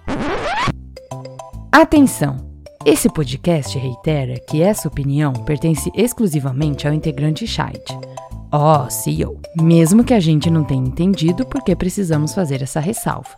Atenção! 1.71 2.37
Esse 2.85 3.09
podcast 3.09 3.77
reitera 3.79 4.39
que 4.47 4.61
essa 4.61 4.87
opinião 4.87 5.33
pertence 5.33 5.91
exclusivamente 5.95 6.87
ao 6.87 6.93
integrante 6.93 7.47
Scheid. 7.47 7.83
Ó, 8.51 8.87
CEO, 8.89 9.41
mesmo 9.59 10.03
que 10.03 10.13
a 10.13 10.19
gente 10.19 10.49
não 10.49 10.63
tenha 10.63 10.87
entendido 10.87 11.45
por 11.45 11.63
que 11.63 11.75
precisamos 11.75 12.33
fazer 12.33 12.61
essa 12.61 12.79
ressalva. 12.79 13.29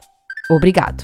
Obrigado. 0.51 1.03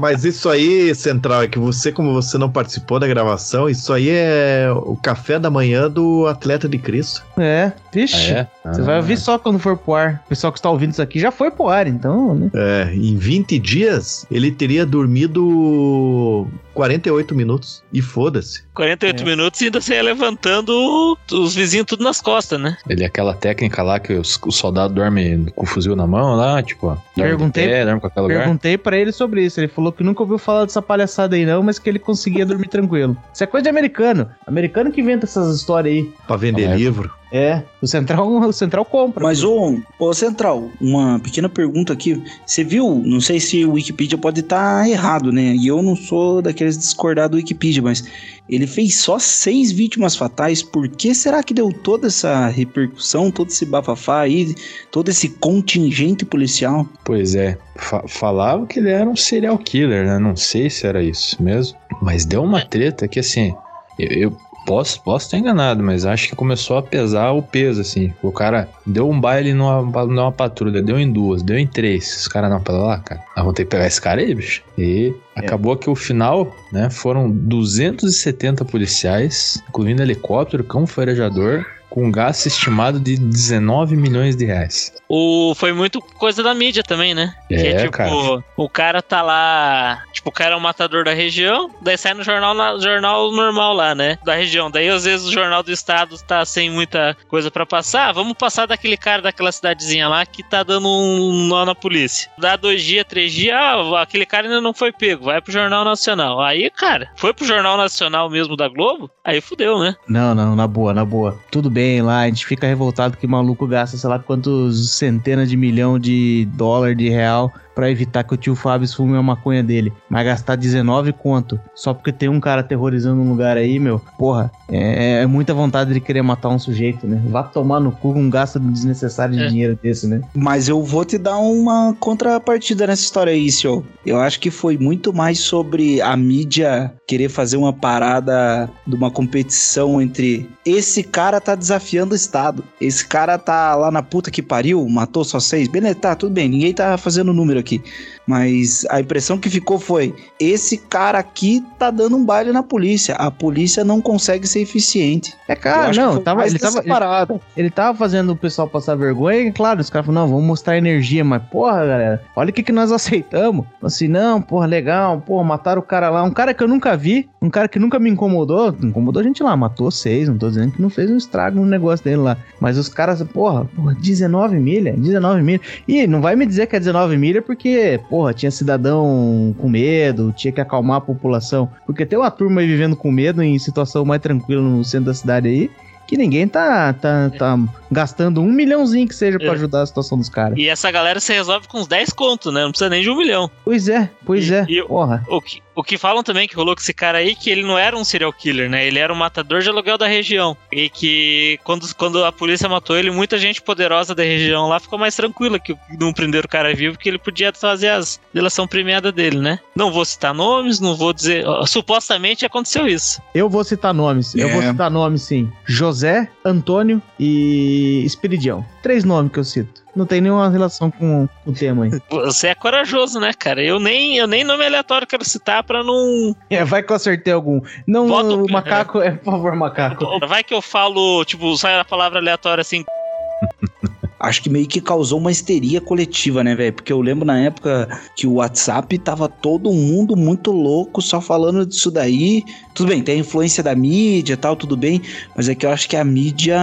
Mas 0.00 0.24
isso 0.24 0.48
aí, 0.48 0.94
Central, 0.94 1.42
é 1.42 1.48
que 1.48 1.58
você, 1.58 1.92
como 1.92 2.12
você 2.12 2.38
não 2.38 2.50
participou 2.50 2.98
da 2.98 3.06
gravação, 3.06 3.68
isso 3.68 3.92
aí 3.92 4.08
é 4.08 4.66
o 4.74 4.96
café 4.96 5.38
da 5.38 5.50
manhã 5.50 5.90
do 5.90 6.26
atleta 6.26 6.68
de 6.68 6.78
Cristo. 6.78 7.22
É, 7.38 7.72
vixe. 7.92 8.32
Ah, 8.34 8.48
é? 8.64 8.72
Você 8.72 8.82
vai 8.82 8.96
ouvir 8.96 9.16
só 9.16 9.38
quando 9.38 9.58
for 9.58 9.76
pro 9.76 9.94
ar. 9.94 10.22
O 10.26 10.28
pessoal 10.28 10.52
que 10.52 10.58
está 10.58 10.70
ouvindo 10.70 10.92
isso 10.92 11.02
aqui 11.02 11.18
já 11.18 11.30
foi 11.30 11.50
pro 11.50 11.68
ar, 11.68 11.86
então, 11.86 12.34
né? 12.34 12.50
É, 12.54 12.90
em 12.94 13.16
20 13.16 13.58
dias, 13.58 14.26
ele 14.30 14.50
teria 14.50 14.84
dormido 14.86 16.48
48 16.74 17.34
minutos. 17.34 17.82
E 17.92 18.00
foda-se. 18.00 18.62
48 18.74 19.22
É. 19.22 19.26
minutos 19.26 19.60
e 19.60 19.64
ainda 19.64 19.80
você 19.80 19.94
ia 19.94 20.02
levantando 20.02 21.16
os 21.32 21.54
vizinhos 21.54 21.86
tudo 21.86 22.04
nas 22.04 22.20
costas, 22.20 22.60
né? 22.60 22.76
Ele 22.88 23.02
é 23.02 23.06
aquela 23.06 23.34
técnica 23.34 23.82
lá 23.82 23.98
que 23.98 24.12
os, 24.14 24.38
o 24.46 24.50
soldado 24.52 24.94
dorme 24.94 25.50
com 25.54 25.64
o 25.64 25.66
fuzil 25.66 25.96
na 25.96 26.06
mão 26.06 26.36
lá, 26.36 26.62
tipo, 26.62 26.86
ó, 26.86 26.90
dorme 27.16 27.30
Perguntei- 27.30 27.68
pé, 27.68 27.84
dorme 27.84 28.00
com 28.00 28.06
aquele 28.06 28.22
lugar. 28.22 28.38
Perguntei 28.44 28.78
pra 28.78 28.96
ele 28.96 29.12
sobre 29.12 29.44
isso. 29.44 29.58
Ele 29.60 29.68
falou 29.68 29.89
falou 29.90 29.92
que 29.92 30.02
nunca 30.04 30.22
ouviu 30.22 30.38
falar 30.38 30.64
dessa 30.64 30.80
palhaçada 30.80 31.36
aí 31.36 31.44
não, 31.44 31.62
mas 31.62 31.78
que 31.78 31.88
ele 31.88 31.98
conseguia 31.98 32.46
dormir 32.46 32.68
tranquilo. 32.68 33.16
Isso 33.32 33.44
é 33.44 33.46
coisa 33.46 33.64
de 33.64 33.68
americano. 33.68 34.28
Americano 34.46 34.90
que 34.90 35.00
inventa 35.00 35.26
essas 35.26 35.54
histórias 35.54 35.94
aí. 35.94 36.12
Pra 36.26 36.36
vender 36.36 36.64
É. 36.68 36.76
livro. 36.76 37.10
É, 37.32 37.62
o 37.80 37.86
Central, 37.86 38.28
o 38.42 38.52
Central 38.52 38.84
compra. 38.84 39.24
Mas, 39.24 39.44
ô, 39.44 39.78
ô 39.98 40.12
Central, 40.12 40.70
uma 40.80 41.18
pequena 41.20 41.48
pergunta 41.48 41.92
aqui. 41.92 42.22
Você 42.44 42.64
viu, 42.64 43.02
não 43.04 43.20
sei 43.20 43.38
se 43.38 43.64
o 43.64 43.72
Wikipedia 43.72 44.18
pode 44.18 44.40
estar 44.40 44.88
errado, 44.88 45.30
né? 45.30 45.54
E 45.54 45.66
eu 45.66 45.82
não 45.82 45.94
sou 45.94 46.42
daqueles 46.42 46.76
discordar 46.76 47.28
do 47.28 47.36
Wikipedia, 47.36 47.82
mas 47.82 48.04
ele 48.48 48.66
fez 48.66 48.96
só 48.96 49.18
seis 49.18 49.70
vítimas 49.70 50.16
fatais. 50.16 50.62
Por 50.62 50.88
que 50.88 51.14
será 51.14 51.42
que 51.42 51.54
deu 51.54 51.72
toda 51.72 52.08
essa 52.08 52.48
repercussão, 52.48 53.30
todo 53.30 53.48
esse 53.48 53.64
bafafá 53.64 54.20
aí, 54.22 54.54
todo 54.90 55.08
esse 55.08 55.28
contingente 55.28 56.24
policial? 56.24 56.86
Pois 57.04 57.34
é, 57.34 57.56
fa 57.76 58.02
falava 58.08 58.66
que 58.66 58.80
ele 58.80 58.90
era 58.90 59.08
um 59.08 59.16
serial 59.16 59.56
killer, 59.56 60.04
né? 60.04 60.18
Não 60.18 60.34
sei 60.34 60.68
se 60.68 60.86
era 60.86 61.02
isso 61.02 61.40
mesmo. 61.40 61.78
Mas 62.02 62.24
deu 62.24 62.42
uma 62.42 62.64
treta 62.64 63.06
que 63.06 63.20
assim, 63.20 63.54
eu, 63.98 64.08
eu 64.08 64.36
posso, 64.64 65.02
posso 65.02 65.26
estar 65.26 65.38
enganado, 65.38 65.82
mas 65.82 66.04
acho 66.06 66.28
que 66.28 66.36
começou 66.36 66.78
a 66.78 66.82
pesar 66.82 67.32
o 67.32 67.42
peso, 67.42 67.80
assim. 67.80 68.12
O 68.22 68.32
cara 68.32 68.68
deu 68.86 69.08
um 69.08 69.20
baile 69.20 69.52
numa, 69.52 69.82
numa 70.06 70.32
patrulha, 70.32 70.82
deu 70.82 70.98
em 70.98 71.10
duas, 71.10 71.42
deu 71.42 71.58
em 71.58 71.66
três. 71.66 72.16
Os 72.20 72.28
caras 72.28 72.50
não, 72.50 72.60
pera 72.60 72.78
lá, 72.78 72.98
cara. 72.98 73.20
Nós 73.36 73.44
vamos 73.44 73.54
ter 73.54 73.64
que 73.64 73.70
pegar 73.70 73.86
esse 73.86 74.00
cara 74.00 74.20
aí, 74.20 74.34
bicho. 74.34 74.62
E 74.78 75.14
acabou 75.34 75.76
que 75.76 75.90
o 75.90 75.94
final, 75.94 76.54
né, 76.72 76.90
foram 76.90 77.30
270 77.30 78.64
policiais, 78.64 79.62
incluindo 79.68 80.02
helicóptero, 80.02 80.64
cão 80.64 80.86
farejador, 80.86 81.64
com 81.90 82.04
um 82.06 82.10
gasto 82.10 82.46
estimado 82.46 82.98
de 83.00 83.16
19 83.16 83.96
milhões 83.96 84.36
de 84.36 84.44
reais. 84.46 84.92
O, 85.08 85.52
foi 85.56 85.72
muito 85.72 86.00
coisa 86.00 86.40
da 86.42 86.54
mídia 86.54 86.84
também, 86.84 87.14
né? 87.14 87.34
É, 87.50 87.80
tipo, 87.80 87.90
cara. 87.90 88.10
o 88.56 88.68
cara 88.68 89.02
tá 89.02 89.20
lá. 89.22 90.04
Tipo, 90.12 90.28
o 90.28 90.32
cara 90.32 90.54
é 90.54 90.56
o 90.56 90.60
matador 90.60 91.04
da 91.04 91.12
região, 91.12 91.68
daí 91.82 91.98
sai 91.98 92.14
no 92.14 92.22
jornal, 92.22 92.54
na- 92.54 92.78
jornal 92.78 93.32
normal 93.32 93.74
lá, 93.74 93.94
né? 93.94 94.18
Da 94.24 94.34
região. 94.36 94.70
Daí, 94.70 94.88
às 94.88 95.04
vezes, 95.04 95.26
o 95.26 95.32
jornal 95.32 95.62
do 95.64 95.72
estado 95.72 96.16
tá 96.26 96.44
sem 96.44 96.70
muita 96.70 97.16
coisa 97.28 97.50
pra 97.50 97.66
passar. 97.66 98.12
Vamos 98.12 98.34
passar 98.34 98.66
daquele 98.66 98.96
cara 98.96 99.20
daquela 99.22 99.50
cidadezinha 99.50 100.06
lá 100.08 100.24
que 100.24 100.42
tá 100.44 100.62
dando 100.62 100.88
um 100.88 101.48
nó 101.48 101.64
na 101.64 101.74
polícia. 101.74 102.30
Dá 102.38 102.54
dois 102.54 102.82
dias, 102.84 103.04
três 103.08 103.32
dias, 103.32 103.56
ah, 103.58 104.00
aquele 104.02 104.24
cara 104.24 104.46
ainda 104.46 104.60
não 104.60 104.72
foi 104.72 104.92
pego. 104.92 105.24
Vai 105.24 105.40
pro 105.40 105.52
Jornal 105.52 105.84
Nacional. 105.84 106.40
Aí, 106.40 106.70
cara, 106.70 107.10
foi 107.16 107.34
pro 107.34 107.44
Jornal 107.44 107.76
Nacional 107.76 108.30
mesmo 108.30 108.56
da 108.56 108.68
Globo, 108.68 109.10
aí 109.24 109.40
fudeu, 109.40 109.78
né? 109.80 109.96
Não, 110.06 110.34
não, 110.36 110.54
na 110.54 110.68
boa, 110.68 110.92
na 110.94 111.04
boa. 111.04 111.36
Tudo 111.50 111.68
bem 111.68 111.79
lá, 112.02 112.20
a 112.20 112.26
gente 112.26 112.46
fica 112.46 112.66
revoltado 112.66 113.16
que 113.16 113.26
o 113.26 113.28
maluco 113.28 113.66
gasta, 113.66 113.96
sei 113.96 114.08
lá, 114.08 114.18
quantos 114.18 114.90
centenas 114.90 115.48
de 115.48 115.56
milhão 115.56 115.98
de 115.98 116.48
dólar, 116.54 116.94
de 116.94 117.08
real, 117.08 117.52
pra 117.80 117.90
evitar 117.90 118.22
que 118.24 118.34
o 118.34 118.36
tio 118.36 118.54
Fábio 118.54 118.86
fume 118.86 119.16
a 119.16 119.22
maconha 119.22 119.62
dele. 119.62 119.90
Mas 120.06 120.26
gastar 120.26 120.54
19 120.54 121.14
conto, 121.14 121.58
só 121.74 121.94
porque 121.94 122.12
tem 122.12 122.28
um 122.28 122.38
cara 122.38 122.60
aterrorizando 122.60 123.22
um 123.22 123.30
lugar 123.30 123.56
aí, 123.56 123.78
meu, 123.78 123.98
porra, 124.18 124.52
é, 124.68 125.22
é 125.22 125.26
muita 125.26 125.54
vontade 125.54 125.94
de 125.94 125.98
querer 126.00 126.20
matar 126.20 126.50
um 126.50 126.58
sujeito, 126.58 127.06
né? 127.06 127.18
Vá 127.28 127.42
tomar 127.42 127.80
no 127.80 127.90
cu 127.90 128.10
um 128.10 128.28
gasto 128.28 128.60
desnecessário 128.60 129.34
de 129.34 129.44
É. 129.44 129.46
dinheiro 129.48 129.78
desse, 129.82 130.06
né? 130.06 130.20
Mas 130.34 130.68
eu 130.68 130.82
vou 130.82 131.06
te 131.06 131.16
dar 131.16 131.38
uma 131.38 131.96
contrapartida 131.98 132.86
nessa 132.86 133.02
história 133.02 133.32
aí, 133.32 133.50
senhor. 133.50 133.82
Eu 134.04 134.20
acho 134.20 134.38
que 134.40 134.50
foi 134.50 134.76
muito 134.76 135.10
mais 135.10 135.38
sobre 135.40 136.02
a 136.02 136.14
mídia 136.16 136.92
querer 137.06 137.30
fazer 137.30 137.56
uma 137.56 137.72
parada 137.72 138.68
de 138.86 138.94
uma 138.94 139.10
competição 139.10 140.02
entre 140.02 140.50
esse 140.64 141.02
cara 141.02 141.40
tá 141.40 141.54
desafiando 141.54 142.12
o 142.12 142.16
Estado, 142.16 142.62
esse 142.80 143.06
cara 143.06 143.38
tá 143.38 143.74
lá 143.74 143.90
na 143.90 144.02
puta 144.02 144.30
que 144.30 144.42
pariu, 144.42 144.86
matou 144.88 145.24
só 145.24 145.40
seis, 145.40 145.66
beleza, 145.66 145.94
tá, 145.94 146.14
tudo 146.14 146.32
bem, 146.32 146.48
ninguém 146.48 146.72
tá 146.72 146.96
fazendo 146.98 147.32
número 147.32 147.58
aqui 147.58 147.69
que 147.70 147.82
mas 148.30 148.86
a 148.88 149.00
impressão 149.00 149.36
que 149.36 149.50
ficou 149.50 149.76
foi: 149.76 150.14
esse 150.38 150.76
cara 150.76 151.18
aqui 151.18 151.64
tá 151.76 151.90
dando 151.90 152.16
um 152.16 152.24
baile 152.24 152.52
na 152.52 152.62
polícia. 152.62 153.16
A 153.16 153.28
polícia 153.28 153.82
não 153.82 154.00
consegue 154.00 154.46
ser 154.46 154.60
eficiente. 154.60 155.34
É, 155.48 155.56
cara, 155.56 155.92
não, 155.92 156.22
tava, 156.22 156.46
ele 156.46 156.56
tava, 156.56 156.78
ele, 156.78 157.40
ele 157.56 157.70
tava 157.70 157.98
fazendo 157.98 158.30
o 158.30 158.36
pessoal 158.36 158.68
passar 158.68 158.94
vergonha, 158.94 159.40
e 159.40 159.50
claro, 159.50 159.80
os 159.80 159.90
caras 159.90 160.06
falaram, 160.06 160.28
não, 160.28 160.32
vamos 160.32 160.46
mostrar 160.46 160.78
energia, 160.78 161.24
mas 161.24 161.42
porra, 161.50 161.84
galera, 161.84 162.22
olha 162.36 162.50
o 162.50 162.52
que, 162.52 162.62
que 162.62 162.70
nós 162.70 162.92
aceitamos. 162.92 163.66
Assim, 163.82 164.06
não, 164.06 164.40
porra, 164.40 164.66
legal, 164.66 165.20
porra, 165.20 165.42
mataram 165.42 165.80
o 165.80 165.84
cara 165.84 166.08
lá, 166.08 166.22
um 166.22 166.30
cara 166.30 166.54
que 166.54 166.62
eu 166.62 166.68
nunca 166.68 166.96
vi, 166.96 167.28
um 167.42 167.50
cara 167.50 167.66
que 167.66 167.80
nunca 167.80 167.98
me 167.98 168.08
incomodou, 168.08 168.68
incomodou 168.80 169.20
a 169.20 169.24
gente 169.24 169.42
lá, 169.42 169.56
matou 169.56 169.90
seis, 169.90 170.28
não 170.28 170.38
tô 170.38 170.48
dizendo 170.48 170.70
que 170.70 170.80
não 170.80 170.88
fez 170.88 171.10
um 171.10 171.16
estrago 171.16 171.58
no 171.58 171.66
negócio 171.66 172.04
dele 172.04 172.18
lá, 172.18 172.36
mas 172.60 172.78
os 172.78 172.88
caras, 172.88 173.20
porra, 173.24 173.64
porra 173.64 173.92
19 173.96 174.56
milha, 174.60 174.92
19 174.96 175.42
milha, 175.42 175.60
e 175.88 176.06
não 176.06 176.20
vai 176.20 176.36
me 176.36 176.46
dizer 176.46 176.68
que 176.68 176.76
é 176.76 176.78
19 176.78 177.16
milha 177.16 177.42
porque, 177.42 177.98
porra, 178.08 178.19
tinha 178.34 178.50
cidadão 178.50 179.54
com 179.58 179.68
medo, 179.68 180.32
tinha 180.36 180.52
que 180.52 180.60
acalmar 180.60 180.98
a 180.98 181.00
população, 181.00 181.68
porque 181.86 182.06
tem 182.06 182.18
uma 182.18 182.30
turma 182.30 182.60
aí 182.60 182.66
vivendo 182.66 182.96
com 182.96 183.10
medo 183.10 183.42
em 183.42 183.58
situação 183.58 184.04
mais 184.04 184.20
tranquila 184.20 184.62
no 184.62 184.84
centro 184.84 185.06
da 185.06 185.14
cidade 185.14 185.48
aí, 185.48 185.70
que 186.06 186.16
ninguém 186.16 186.46
tá, 186.46 186.92
tá, 186.92 187.30
tá 187.30 187.58
gastando 187.90 188.40
um 188.40 188.50
milhãozinho 188.52 189.06
que 189.08 189.14
seja 189.14 189.38
pra 189.38 189.48
É. 189.48 189.50
ajudar 189.52 189.82
a 189.82 189.86
situação 189.86 190.16
dos 190.18 190.28
caras. 190.28 190.56
E 190.58 190.68
essa 190.68 190.90
galera 190.90 191.18
se 191.20 191.32
resolve 191.32 191.66
com 191.68 191.78
uns 191.80 191.86
10 191.86 192.10
contos, 192.10 192.52
né? 192.52 192.62
Não 192.62 192.70
precisa 192.70 192.90
nem 192.90 193.02
de 193.02 193.10
um 193.10 193.16
milhão. 193.16 193.50
Pois 193.64 193.88
é, 193.88 194.10
pois 194.24 194.48
E- 194.48 194.54
é, 194.54 194.66
e- 194.68 194.82
porra. 194.84 195.24
O 195.28 195.40
que, 195.40 195.60
o 195.74 195.82
que 195.82 195.98
falam 195.98 196.22
também 196.22 196.46
que 196.46 196.54
rolou 196.54 196.74
com 196.74 196.80
esse 196.80 196.92
cara 196.94 197.18
aí, 197.18 197.34
que 197.34 197.50
ele 197.50 197.62
não 197.62 197.78
era 197.78 197.96
um 197.96 198.04
serial 198.04 198.32
killer, 198.32 198.68
né? 198.70 198.86
Ele 198.86 198.98
era 198.98 199.12
um 199.12 199.16
matador 199.16 199.60
de 199.60 199.68
aluguel 199.68 199.96
da 199.98 200.06
região. 200.06 200.56
E 200.72 200.88
que 200.88 201.58
quando, 201.64 201.92
quando 201.94 202.24
a 202.24 202.30
polícia 202.32 202.68
matou 202.68 202.96
ele, 202.96 203.10
muita 203.10 203.38
gente 203.38 203.60
poderosa 203.62 204.14
da 204.14 204.22
região 204.22 204.68
lá 204.68 204.78
ficou 204.78 204.98
mais 204.98 205.16
tranquila 205.16 205.58
que 205.58 205.74
não 205.98 206.12
prenderam 206.12 206.46
o 206.46 206.48
cara 206.48 206.74
vivo, 206.74 206.94
porque 206.94 207.08
ele 207.08 207.18
podia 207.18 207.52
fazer 207.52 207.88
as 207.88 208.20
delação 208.32 208.66
premiada 208.68 209.10
dele, 209.10 209.38
né? 209.38 209.58
Não 209.74 209.90
vou 209.90 210.04
citar 210.04 210.32
nomes, 210.34 210.78
não 210.80 210.94
vou 210.96 211.12
dizer. 211.12 211.44
Supostamente 211.66 212.44
aconteceu 212.46 212.86
isso. 212.86 213.20
Eu 213.34 213.48
vou 213.48 213.64
citar 213.64 213.92
nomes, 213.94 214.34
eu 214.34 214.48
É. 214.48 214.52
vou 214.52 214.62
citar 214.62 214.90
nomes 214.90 215.22
sim. 215.22 215.50
José, 215.66 216.28
Antônio 216.44 217.02
e 217.18 217.79
Espiridião. 218.04 218.64
Três 218.82 219.04
nomes 219.04 219.32
que 219.32 219.38
eu 219.38 219.44
cito. 219.44 219.80
Não 219.94 220.06
tem 220.06 220.20
nenhuma 220.20 220.48
relação 220.48 220.90
com 220.90 221.28
o 221.44 221.52
tema 221.52 221.84
aí. 221.84 221.90
Você 222.10 222.48
é 222.48 222.54
corajoso, 222.54 223.18
né, 223.18 223.32
cara? 223.32 223.62
Eu 223.62 223.80
nem, 223.80 224.16
eu 224.16 224.26
nem 224.26 224.44
nome 224.44 224.64
aleatório 224.64 225.06
quero 225.06 225.24
citar 225.24 225.62
pra 225.64 225.82
não. 225.82 226.34
É, 226.48 226.64
vai 226.64 226.82
que 226.82 226.92
eu 226.92 226.96
acertei 226.96 227.32
algum. 227.32 227.60
Não, 227.86 228.06
Bota 228.08 228.28
o- 228.28 228.44
o 228.46 228.50
macaco, 228.52 229.00
é, 229.00 229.10
por 229.12 229.32
favor, 229.32 229.54
macaco. 229.56 230.04
Vai 230.28 230.44
que 230.44 230.54
eu 230.54 230.62
falo, 230.62 231.24
tipo, 231.24 231.56
sai 231.56 231.78
a 231.78 231.84
palavra 231.84 232.18
aleatória 232.20 232.62
assim. 232.62 232.84
acho 234.20 234.42
que 234.42 234.50
meio 234.50 234.66
que 234.66 234.80
causou 234.80 235.18
uma 235.18 235.32
histeria 235.32 235.80
coletiva, 235.80 236.44
né, 236.44 236.54
velho? 236.54 236.74
Porque 236.74 236.92
eu 236.92 237.00
lembro 237.00 237.24
na 237.24 237.40
época 237.40 237.88
que 238.14 238.26
o 238.26 238.34
WhatsApp 238.34 238.98
tava 238.98 239.28
todo 239.28 239.72
mundo 239.72 240.14
muito 240.14 240.52
louco 240.52 241.00
só 241.00 241.20
falando 241.20 241.64
disso 241.64 241.90
daí. 241.90 242.44
Tudo 242.74 242.88
bem, 242.88 243.02
tem 243.02 243.16
a 243.16 243.20
influência 243.20 243.62
da 243.62 243.74
mídia 243.74 244.34
e 244.34 244.36
tal, 244.36 244.54
tudo 244.54 244.76
bem, 244.76 245.00
mas 245.36 245.48
é 245.48 245.54
que 245.54 245.64
eu 245.64 245.70
acho 245.70 245.88
que 245.88 245.96
a 245.96 246.04
mídia 246.04 246.58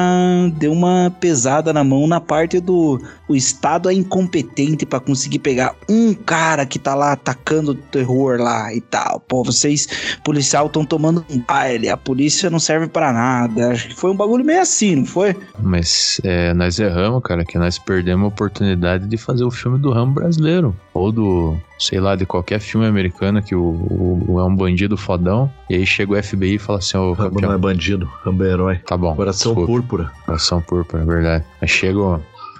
deu 0.57 0.71
uma 0.71 1.13
pesada 1.19 1.73
na 1.73 1.83
mão 1.83 2.07
na 2.07 2.21
parte 2.21 2.59
do 2.59 2.99
o 3.27 3.35
Estado 3.35 3.89
é 3.89 3.93
incompetente 3.93 4.85
pra 4.85 4.99
conseguir 4.99 5.39
pegar 5.39 5.75
um 5.89 6.13
cara 6.13 6.65
que 6.65 6.79
tá 6.79 6.95
lá 6.95 7.11
atacando 7.11 7.75
terror 7.75 8.39
lá 8.39 8.73
e 8.73 8.79
tal. 8.79 9.19
Pô, 9.19 9.43
vocês, 9.43 9.87
policial, 10.23 10.67
estão 10.67 10.85
tomando 10.85 11.25
um 11.29 11.39
baile, 11.39 11.89
a 11.89 11.97
polícia 11.97 12.49
não 12.49 12.59
serve 12.59 12.87
pra 12.87 13.11
nada. 13.11 13.71
Acho 13.71 13.89
que 13.89 13.95
foi 13.95 14.11
um 14.11 14.15
bagulho 14.15 14.45
meio 14.45 14.61
assim, 14.61 14.95
não 14.95 15.05
foi? 15.05 15.35
Mas 15.59 16.21
é, 16.23 16.53
nós 16.53 16.79
erramos, 16.79 17.21
cara, 17.21 17.43
que 17.47 17.57
nós 17.57 17.79
perdemos 17.79 18.25
a 18.25 18.27
oportunidade 18.27 19.07
de 19.07 19.17
fazer 19.17 19.43
o 19.43 19.51
filme 19.51 19.77
do 19.79 19.91
Rambo 19.91 20.15
brasileiro. 20.15 20.75
Ou 20.93 21.11
do, 21.11 21.57
sei 21.79 21.99
lá, 21.99 22.15
de 22.15 22.25
qualquer 22.25 22.59
filme 22.59 22.85
americano 22.85 23.41
que 23.41 23.55
o, 23.55 23.61
o- 23.61 24.25
o- 24.33 24.39
é 24.39 24.43
um 24.43 24.55
bandido 24.55 24.97
fodão. 24.97 25.51
E 25.69 25.75
aí 25.75 25.85
chega 25.85 26.13
o 26.13 26.23
FBI 26.23 26.55
e 26.55 26.59
fala 26.59 26.79
assim, 26.79 26.97
ô, 26.97 27.13
Rambo 27.13 27.35
campeão, 27.35 27.49
não 27.49 27.55
é 27.55 27.59
bandido, 27.59 28.05
Rambo 28.23 28.43
é 28.43 28.49
herói. 28.51 28.75
tá 28.85 28.97
bom. 28.97 29.15
Coração 29.15 29.53
desculpa. 29.53 29.71
púrpura. 29.71 30.11
Coração 30.25 30.61
púrpura, 30.61 31.03
é 31.03 31.05
verdade. 31.05 31.45
Aí 31.61 31.67
chega 31.67 31.99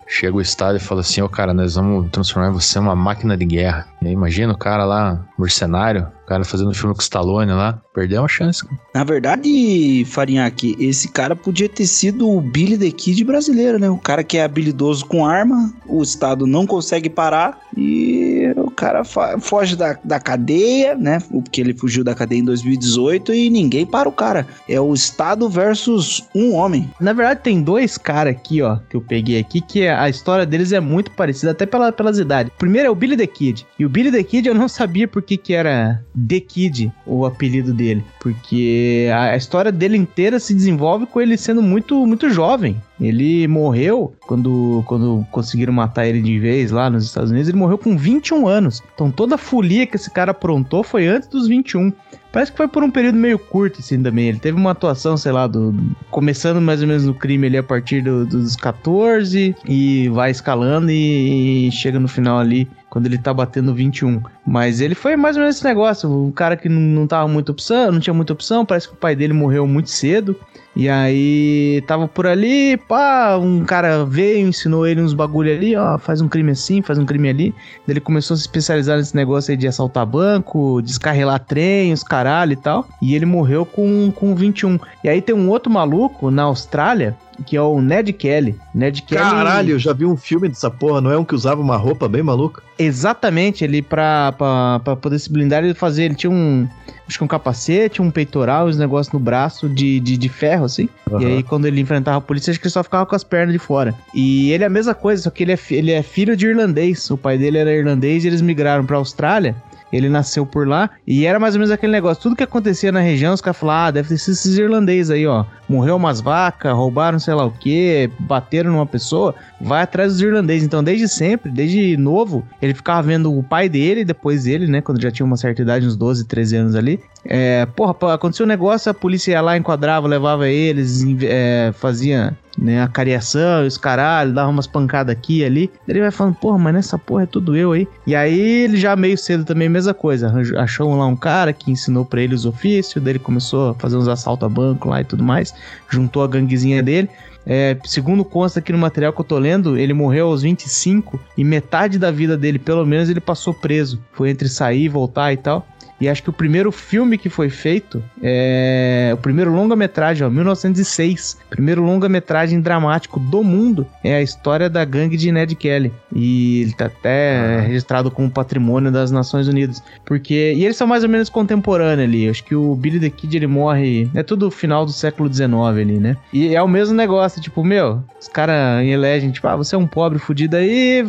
chega 0.08 0.38
o 0.38 0.42
Estado 0.42 0.78
e 0.78 0.80
fala 0.80 1.02
assim, 1.02 1.22
ô 1.22 1.30
cara, 1.30 1.54
nós 1.54 1.76
vamos 1.76 2.10
transformar 2.12 2.50
você 2.52 2.80
numa 2.80 2.96
máquina 2.96 3.36
de 3.36 3.46
guerra. 3.46 3.88
E 4.02 4.08
aí 4.08 4.14
imagina 4.14 4.54
o 4.54 4.58
cara 4.58 4.86
lá, 4.86 5.26
mercenário, 5.38 6.08
o 6.24 6.28
cara 6.28 6.44
fazendo 6.44 6.74
filme 6.74 6.94
com 6.94 7.00
o 7.00 7.04
Stallone 7.04 7.52
lá, 7.52 7.82
perdeu 7.94 8.22
uma 8.22 8.28
chance. 8.28 8.66
cara. 8.66 8.80
Na 8.94 9.04
verdade, 9.04 10.06
Farinhaque, 10.06 10.76
esse 10.80 11.10
cara 11.10 11.36
podia 11.36 11.68
ter 11.68 11.86
sido 11.86 12.30
o 12.30 12.42
Billy 12.42 12.78
the 12.78 12.92
Kid 12.92 13.24
brasileiro, 13.24 13.78
né? 13.78 13.90
O 13.90 13.98
cara 13.98 14.24
que 14.24 14.38
é 14.38 14.44
habilidoso 14.44 15.06
com 15.06 15.26
arma, 15.26 15.74
o 15.86 16.02
Estado 16.02 16.48
não 16.48 16.66
consegue 16.66 17.10
parar 17.10 17.60
e 17.76 18.54
cara 18.78 19.04
foge 19.04 19.76
da, 19.76 19.98
da 20.04 20.20
cadeia, 20.20 20.96
né? 20.96 21.18
Porque 21.32 21.60
ele 21.60 21.74
fugiu 21.74 22.04
da 22.04 22.14
cadeia 22.14 22.40
em 22.40 22.46
2018 22.46 23.34
e 23.34 23.50
ninguém 23.50 23.86
para 23.86 24.08
o 24.08 24.12
cara. 24.12 24.48
É 24.70 24.80
o 24.80 24.94
Estado 24.94 25.50
versus 25.50 26.24
um 26.34 26.54
homem. 26.54 26.90
Na 27.02 27.12
verdade, 27.12 27.42
tem 27.42 27.62
dois 27.62 27.98
caras 27.98 28.36
aqui, 28.36 28.62
ó, 28.62 28.78
que 28.88 28.96
eu 28.96 29.02
peguei 29.02 29.40
aqui, 29.40 29.62
que 29.62 29.88
a 29.88 30.08
história 30.08 30.46
deles 30.46 30.72
é 30.72 30.80
muito 30.80 31.10
parecida, 31.12 31.52
até 31.52 31.66
pela, 31.66 31.92
pelas 31.92 32.20
idades. 32.20 32.52
Primeiro 32.58 32.88
é 32.88 32.92
o 32.92 32.96
Billy 32.96 33.18
the 33.18 33.26
Kid. 33.26 33.66
E 33.80 33.86
o 33.86 33.90
Billy 33.90 34.12
the 34.12 34.24
Kid 34.24 34.48
eu 34.48 34.56
não 34.56 34.68
sabia 34.68 35.08
por 35.08 35.24
que, 35.24 35.38
que 35.38 35.54
era 35.54 36.04
The 36.28 36.40
Kid, 36.40 36.92
o 37.06 37.26
apelido 37.26 37.74
dele. 37.74 38.04
Porque 38.20 39.10
a 39.12 39.36
história 39.36 39.72
dele 39.72 39.98
inteira 39.98 40.40
se 40.40 40.54
desenvolve 40.54 41.08
com 41.08 41.20
ele 41.20 41.36
sendo 41.36 41.64
muito, 41.64 42.06
muito 42.06 42.30
jovem. 42.30 42.80
Ele 43.00 43.48
morreu 43.48 44.14
quando, 44.22 44.84
quando 44.88 45.26
conseguiram 45.32 45.72
matar 45.72 46.08
ele 46.08 46.22
de 46.22 46.40
vez 46.40 46.72
lá 46.72 46.90
nos 46.90 47.06
Estados 47.06 47.30
Unidos. 47.32 47.48
Ele 47.50 47.58
morreu 47.58 47.78
com 47.78 47.98
21 47.98 48.48
anos. 48.48 48.82
Então 48.96 49.12
toda 49.12 49.36
a 49.36 49.38
folia 49.38 49.86
que 49.86 49.96
esse 49.96 50.10
cara 50.10 50.32
aprontou 50.32 50.84
foi 50.84 51.08
antes 51.08 51.28
dos 51.30 51.48
21. 51.48 51.92
Parece 52.32 52.52
que 52.52 52.58
foi 52.58 52.68
por 52.68 52.84
um 52.84 52.92
período 52.92 53.16
meio 53.18 53.40
curto, 53.40 53.80
assim, 53.80 54.02
também. 54.04 54.28
Ele 54.28 54.38
teve 54.40 54.58
uma 54.58 54.72
atuação, 54.72 55.16
sei 55.18 55.32
lá, 55.32 55.48
do, 55.48 55.74
começando 56.12 56.60
mais 56.62 56.82
ou 56.82 56.88
menos 56.88 57.06
no 57.06 57.14
crime 57.14 57.48
ali 57.48 57.58
a 57.58 57.64
partir 57.64 58.02
do- 58.02 58.26
dos 58.26 58.56
14 58.56 59.56
e 59.68 60.10
vai 60.10 60.30
escalando 60.30 60.92
e, 60.92 61.68
e 61.68 61.72
chega 61.72 62.00
no 62.00 62.08
final 62.08 62.38
ali 62.38 62.68
quando 62.90 63.06
ele 63.06 63.18
tá 63.18 63.34
batendo 63.34 63.74
21. 63.74 64.22
Mas 64.46 64.82
ele 64.82 64.94
foi 64.94 65.16
mais 65.16 65.36
ou 65.36 65.42
menos 65.42 65.56
esse 65.56 65.66
negócio. 65.66 66.10
Um 66.12 66.32
cara 66.32 66.56
que 66.58 66.68
não, 66.70 66.80
não 66.82 67.08
tava 67.08 67.28
muita 67.28 67.52
opção, 67.52 67.92
não 67.92 68.00
tinha 68.00 68.14
muita 68.14 68.34
opção. 68.34 68.66
Parece 68.66 68.88
que 68.88 68.94
o 68.94 68.98
pai 68.98 69.16
dele 69.16 69.34
morreu 69.34 69.66
muito 69.66 69.90
cedo. 69.90 70.36
E 70.78 70.88
aí 70.88 71.82
tava 71.88 72.08
por 72.08 72.28
ali, 72.28 72.78
pá, 72.78 73.36
um 73.36 73.66
cara 73.66 74.06
veio, 74.06 74.48
ensinou 74.48 74.86
ele 74.86 75.02
uns 75.02 75.16
bagulho 75.16 75.52
ali, 75.52 75.76
ó, 75.76 75.98
faz 75.98 76.22
um 76.22 76.28
crime 76.28 76.52
assim, 76.52 76.84
faz 76.84 77.00
um 77.00 77.06
crime 77.06 77.28
ali. 77.28 77.56
Ele 77.88 78.00
começou 78.00 78.36
a 78.36 78.38
se 78.38 78.44
especializar 78.44 78.96
nesse 78.96 79.16
negócio 79.16 79.50
aí 79.50 79.58
de 79.58 79.68
assaltar 79.68 80.06
banco, 80.06 80.80
descarrelar 80.84 81.40
trem, 81.40 81.92
os 81.92 82.04
caralho 82.04 82.54
e 82.54 82.56
tal. 82.56 82.88
E 83.02 83.16
ele 83.16 83.26
morreu 83.26 83.66
com, 83.66 84.12
com 84.12 84.36
21. 84.36 84.80
E 85.04 85.10
aí 85.10 85.20
tem 85.20 85.34
um 85.34 85.50
outro 85.50 85.72
maluco 85.72 86.30
na 86.30 86.44
Austrália, 86.44 87.18
que 87.46 87.56
é 87.56 87.62
o 87.62 87.82
Ned 87.82 88.12
Kelly. 88.14 88.56
Ned 88.74 89.02
Kelly. 89.04 89.22
Caralho, 89.22 89.72
eu 89.72 89.80
já 89.80 89.94
vi 89.94 90.06
um 90.06 90.18
filme 90.18 90.48
dessa 90.48 90.70
porra, 90.70 91.02
não 91.02 91.12
é 91.12 91.18
um 91.18 91.26
que 91.26 91.36
usava 91.36 91.62
uma 91.62 91.78
roupa 91.78 92.08
bem 92.08 92.24
maluca? 92.24 92.62
Exatamente, 92.80 93.64
ele 93.64 93.82
pra, 93.82 94.34
pra, 94.38 94.80
pra 94.84 94.96
poder 94.96 95.20
se 95.20 95.32
blindar, 95.32 95.64
ele 95.64 95.74
fazia, 95.74 96.06
ele 96.06 96.16
tinha 96.16 96.30
um, 96.30 96.68
acho 97.08 97.18
que 97.18 97.24
um 97.24 97.28
capacete, 97.28 98.02
um 98.02 98.12
peitoral, 98.12 98.68
uns 98.68 98.78
negócios 98.78 99.12
no 99.14 99.20
braço 99.20 99.68
de, 99.70 100.00
de, 100.00 100.18
de 100.18 100.30
ferro, 100.30 100.66
assim. 100.66 100.90
E 101.20 101.26
aí, 101.26 101.44
quando 101.44 101.66
ele 101.66 101.82
enfrentava 101.82 102.18
a 102.18 102.22
polícia, 102.22 102.52
acho 102.52 102.60
que 102.60 102.68
ele 102.68 102.74
só 102.74 102.84
ficava 102.84 103.06
com 103.06 103.16
as 103.16 103.24
pernas 103.24 103.54
de 103.54 103.60
fora. 103.60 103.96
E 104.14 104.52
ele 104.52 104.64
é 104.64 104.68
a 104.68 104.70
mesma 104.70 104.94
coisa, 104.94 105.24
só 105.24 105.30
que 105.30 105.44
ele 105.44 105.54
é, 105.54 105.60
ele 105.72 105.92
é 105.92 106.04
filho 106.04 106.36
de 106.36 106.48
irlandês. 106.48 107.10
O 107.10 107.18
pai 107.18 107.38
dele 107.38 107.58
era 107.58 107.72
irlandês 107.74 108.24
e 108.24 108.28
eles 108.28 108.42
migraram 108.42 108.86
pra 108.86 108.98
Austrália. 108.98 109.56
Ele 109.92 110.10
nasceu 110.10 110.46
por 110.46 110.68
lá 110.68 110.90
e 111.06 111.26
era 111.26 111.40
mais 111.40 111.56
ou 111.56 111.60
menos 111.60 111.72
aquele 111.72 111.92
negócio. 111.92 112.22
Tudo 112.22 112.36
que 112.36 112.44
acontecia 112.44 112.92
na 112.92 113.00
região, 113.00 113.34
os 113.34 113.42
caras 113.42 113.58
falavam, 113.58 113.88
ah, 113.88 113.92
deve 113.92 114.10
ter 114.10 114.18
sido 114.18 114.34
esses 114.34 114.58
irlandeses 114.58 115.10
aí, 115.10 115.26
ó. 115.26 115.46
Morreu 115.68 115.96
umas 115.96 116.22
vacas, 116.22 116.74
roubaram 116.74 117.20
sei 117.20 117.34
lá 117.34 117.46
o 117.46 117.52
que, 117.52 118.10
bateram 118.20 118.72
numa 118.72 118.86
pessoa. 118.86 119.36
Vai 119.60 119.82
atrás 119.82 120.14
dos 120.14 120.22
irlandeses. 120.22 120.66
Então, 120.66 120.84
desde 120.84 121.08
sempre, 121.08 121.52
desde 121.52 121.98
novo, 121.98 122.46
ele 122.62 122.74
ficava 122.74 123.02
vendo 123.02 123.38
o 123.38 123.44
pai 123.44 123.70
dele, 123.70 124.06
depois 124.06 124.46
ele, 124.46 124.68
né, 124.68 124.82
quando 124.82 125.02
já 125.02 125.12
tinha 125.12 125.26
uma 125.26 125.38
certa 125.38 125.62
idade, 125.62 125.86
uns 125.86 125.96
12, 125.96 126.26
13 126.26 126.56
anos 126.56 126.76
ali. 126.76 127.00
É, 127.30 127.66
porra, 127.66 128.14
aconteceu 128.14 128.46
um 128.46 128.50
negócio, 128.50 128.90
a 128.90 128.94
polícia 128.94 129.32
ia 129.32 129.42
lá, 129.42 129.58
enquadrava, 129.58 130.08
levava 130.08 130.48
eles, 130.48 131.04
é, 131.24 131.74
fazia 131.74 132.36
né, 132.58 132.82
a 132.82 132.88
cariação 132.88 133.66
e 133.66 133.68
os 133.68 133.78
caralho, 133.78 134.34
dava 134.34 134.50
umas 134.50 134.66
pancadas 134.66 135.16
aqui 135.16 135.40
e 135.40 135.46
ali. 135.46 135.72
Ele 135.88 136.00
vai 136.00 136.10
falando, 136.10 136.36
porra, 136.36 136.58
mas 136.58 136.74
nessa 136.74 136.98
porra 136.98 137.24
é 137.24 137.26
tudo 137.26 137.56
eu 137.56 137.74
aí. 137.74 137.88
E 138.08 138.16
aí 138.16 138.40
ele 138.40 138.78
já 138.78 138.96
meio 138.96 139.18
cedo 139.18 139.44
também, 139.44 139.68
mesma 139.68 139.94
coisa. 139.94 140.34
Achou 140.58 140.96
lá 140.96 141.06
um 141.06 141.18
cara 141.18 141.52
que 141.52 141.70
ensinou 141.70 142.06
pra 142.06 142.22
ele 142.22 142.34
os 142.34 142.46
ofícios, 142.46 143.04
daí 143.04 143.14
ele 143.14 143.20
começou 143.20 143.72
a 143.72 143.74
fazer 143.76 143.98
uns 143.98 144.08
assaltos 144.08 144.46
a 144.46 144.50
banco 144.50 144.90
lá 144.90 145.02
e 145.02 145.04
tudo 145.04 145.24
mais. 145.24 145.54
Juntou 145.90 146.24
a 146.24 146.28
ganguezinha 146.28 146.82
dele. 146.82 147.10
É, 147.50 147.78
segundo 147.86 148.26
consta 148.26 148.60
aqui 148.60 148.74
no 148.74 148.78
material 148.78 149.14
que 149.14 149.22
eu 149.22 149.26
tô 149.26 149.40
lendo, 149.40 149.78
ele 149.78 149.94
morreu 149.94 150.28
aos 150.28 150.42
25 150.42 151.18
e 151.38 151.46
metade 151.46 151.98
da 151.98 152.12
vida 152.12 152.36
dele, 152.36 152.60
pelo 152.60 152.86
menos, 152.86 153.10
ele 153.10 153.22
passou 153.22 153.54
preso. 153.54 154.02
Foi 154.12 154.30
entre 154.30 154.50
sair 154.50 154.90
voltar 154.90 155.32
e 155.32 155.38
tal. 155.38 155.66
E 156.00 156.08
acho 156.08 156.24
que 156.24 156.30
o 156.30 156.34
primeiro 156.34 156.72
filme 156.72 157.18
que 157.18 157.30
foi 157.30 157.50
feito 157.50 158.04
é. 158.22 159.12
O 159.14 159.18
primeiro 159.18 159.52
longa-metragem, 159.52 160.26
ó, 160.26 160.30
1906. 160.30 161.38
Primeiro 161.50 161.84
longa-metragem 161.84 162.62
dramático 162.62 163.20
do 163.20 163.44
mundo 163.44 163.88
é 164.04 164.16
a 164.16 164.22
história 164.22 164.70
da 164.70 164.86
gangue 164.86 165.18
de 165.18 165.32
Ned 165.32 165.56
Kelly. 165.56 165.92
E 166.14 166.62
ele 166.62 166.74
tá 166.74 166.86
até 166.86 167.62
registrado 167.62 168.12
como 168.12 168.30
patrimônio 168.30 168.92
das 168.92 169.12
Nações 169.12 169.48
Unidas. 169.48 169.82
Porque. 170.06 170.54
E 170.56 170.66
eles 170.66 170.78
são 170.78 170.88
mais 170.88 171.04
ou 171.04 171.10
menos 171.10 171.30
contemporâneos 171.30 172.08
ali. 172.08 172.30
Acho 172.30 172.44
que 172.44 172.56
o 172.56 172.76
Billy 172.76 173.00
the 173.00 173.10
Kid 173.10 173.36
ele 173.36 173.48
morre. 173.48 174.10
É 174.14 174.24
tudo 174.24 174.52
final 174.52 174.86
do 174.86 174.92
século 174.92 175.34
XIX 175.34 175.52
ali, 175.54 176.00
né? 176.00 176.18
E 176.32 176.56
é 176.56 176.62
o 176.62 176.68
mesmo 176.68 176.96
negócio, 176.96 177.42
tipo, 177.42 177.64
meu, 177.64 178.04
os 178.20 178.28
caras 178.28 178.86
elegem, 178.86 179.32
tipo, 179.32 179.48
ah, 179.48 179.56
você 179.56 179.76
é 179.76 179.78
um 179.78 179.88
pobre 179.88 180.20
fudido 180.20 180.56
aí, 180.56 181.04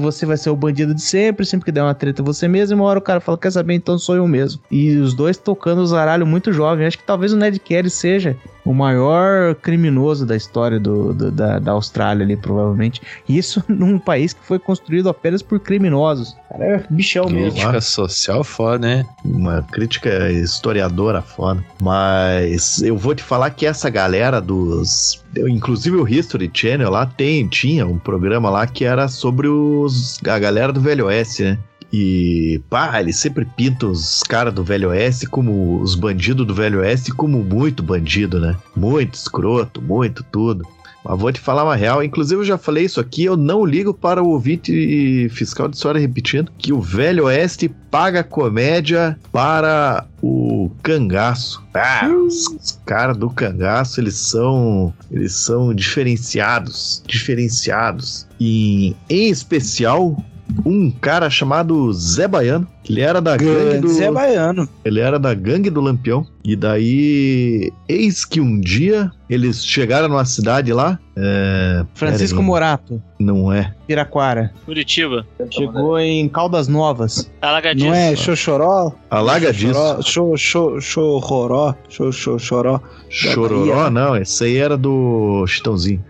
você 0.00 0.26
vai 0.26 0.36
ser 0.36 0.50
o 0.50 0.56
bandido 0.56 0.94
de 0.94 1.02
sempre, 1.02 1.46
sempre 1.46 1.64
que 1.64 1.72
der 1.72 1.82
uma 1.82 1.94
treta 1.94 2.22
você 2.22 2.48
mesmo, 2.48 2.74
e 2.74 2.76
uma 2.76 2.84
hora 2.84 2.98
o 2.98 3.02
cara 3.02 3.20
fala, 3.20 3.38
quer 3.38 3.50
saber, 3.50 3.74
então 3.74 3.98
sou 3.98 4.16
eu 4.16 4.19
mesmo. 4.28 4.60
E 4.70 4.96
os 4.96 5.14
dois 5.14 5.36
tocando 5.36 5.80
os 5.82 5.90
zaralho 5.90 6.26
muito 6.26 6.52
jovem. 6.52 6.86
Acho 6.86 6.98
que 6.98 7.04
talvez 7.04 7.32
o 7.32 7.36
Ned 7.36 7.58
Kelly 7.58 7.90
seja 7.90 8.36
o 8.64 8.74
maior 8.74 9.54
criminoso 9.54 10.26
da 10.26 10.36
história 10.36 10.78
do, 10.78 11.14
do- 11.14 11.30
da, 11.30 11.58
da 11.58 11.72
Austrália 11.72 12.24
ali, 12.24 12.36
provavelmente. 12.36 13.00
E 13.28 13.36
Isso 13.38 13.62
num 13.68 13.98
país 13.98 14.32
que 14.32 14.40
foi 14.44 14.58
construído 14.58 15.08
apenas 15.08 15.40
por 15.42 15.58
criminosos. 15.60 16.36
Cara, 16.50 16.64
é 16.64 16.84
bichão 16.90 17.26
mesmo. 17.28 17.52
Crítica 17.52 17.80
social 17.80 18.44
foda, 18.44 18.86
né? 18.86 19.06
Uma 19.24 19.62
crítica 19.62 20.30
historiadora 20.30 21.22
foda. 21.22 21.64
Mas 21.80 22.82
eu 22.82 22.96
vou 22.96 23.14
te 23.14 23.22
falar 23.22 23.50
que 23.50 23.64
essa 23.66 23.88
galera 23.90 24.40
dos. 24.40 25.22
Inclusive 25.36 25.96
o 25.96 26.08
History 26.08 26.50
Channel 26.52 26.90
lá 26.90 27.06
tem, 27.06 27.46
tinha 27.46 27.86
um 27.86 27.98
programa 27.98 28.50
lá 28.50 28.66
que 28.66 28.84
era 28.84 29.08
sobre 29.08 29.46
os, 29.48 30.18
a 30.26 30.38
galera 30.38 30.72
do 30.72 30.80
Velho 30.80 31.06
Oeste, 31.06 31.44
né? 31.44 31.58
E, 31.92 32.60
pá, 32.70 33.00
eles 33.00 33.16
sempre 33.16 33.44
pintam 33.44 33.90
os 33.90 34.22
caras 34.22 34.54
do 34.54 34.62
Velho 34.62 34.90
Oeste 34.90 35.26
como 35.26 35.80
os 35.80 35.94
bandidos 35.94 36.46
do 36.46 36.54
Velho 36.54 36.80
Oeste 36.80 37.12
como 37.12 37.42
muito 37.42 37.82
bandido, 37.82 38.38
né? 38.38 38.56
Muito 38.76 39.14
escroto, 39.14 39.82
muito 39.82 40.22
tudo. 40.30 40.64
Mas 41.04 41.18
vou 41.18 41.32
te 41.32 41.40
falar 41.40 41.64
uma 41.64 41.74
real, 41.74 42.04
inclusive 42.04 42.42
eu 42.42 42.44
já 42.44 42.58
falei 42.58 42.84
isso 42.84 43.00
aqui, 43.00 43.24
eu 43.24 43.36
não 43.36 43.64
ligo 43.64 43.94
para 43.94 44.22
o 44.22 44.28
ouvinte 44.28 45.28
fiscal 45.30 45.66
de 45.66 45.76
história 45.76 46.00
repetindo, 46.00 46.52
que 46.58 46.72
o 46.72 46.80
Velho 46.80 47.24
Oeste 47.24 47.70
paga 47.90 48.22
comédia 48.22 49.18
para 49.32 50.06
o 50.22 50.70
cangaço. 50.82 51.62
Ah, 51.72 52.06
os, 52.08 52.46
os 52.48 52.78
caras 52.84 53.16
do 53.16 53.30
cangaço, 53.30 54.00
eles 54.00 54.16
são 54.16 54.92
eles 55.10 55.32
são 55.32 55.74
diferenciados, 55.74 57.02
diferenciados. 57.06 58.26
E 58.38 58.94
em 59.08 59.30
especial 59.30 60.22
um 60.64 60.90
cara 60.90 61.28
chamado 61.30 61.92
Zé 61.92 62.26
Baiano, 62.28 62.66
ele 62.88 63.00
era 63.00 63.20
da 63.20 63.36
gangue 63.36 63.78
do 63.78 63.88
Zé 63.88 64.10
Baiano. 64.10 64.68
ele 64.84 65.00
era 65.00 65.18
da 65.18 65.32
gangue 65.34 65.70
do 65.70 65.80
Lampião. 65.80 66.26
E 66.44 66.56
daí, 66.56 67.70
eis 67.88 68.24
que 68.24 68.40
um 68.40 68.58
dia 68.58 69.12
eles 69.28 69.64
chegaram 69.64 70.08
numa 70.08 70.24
cidade 70.24 70.72
lá. 70.72 70.98
É, 71.16 71.84
Francisco 71.94 72.36
pera 72.38 72.46
Morato, 72.46 73.02
Não 73.18 73.52
é. 73.52 73.74
Piraquara. 73.86 74.52
Curitiba. 74.64 75.26
Chegou 75.50 75.98
em 75.98 76.28
Caldas 76.28 76.66
Novas. 76.66 77.30
Alagadiço. 77.42 77.86
Não 77.86 77.94
é 77.94 78.16
Xoxoró? 78.16 78.92
Alaga 79.10 79.52
disso. 79.52 80.02
Xoró, 80.02 80.36
xô, 80.36 80.80
xô, 80.80 82.38
xororó. 82.38 82.80
Chororó, 83.10 83.90
não. 83.90 84.16
Esse 84.16 84.44
aí 84.44 84.56
era 84.56 84.76
do 84.76 85.44
Chitãozinho. 85.46 86.02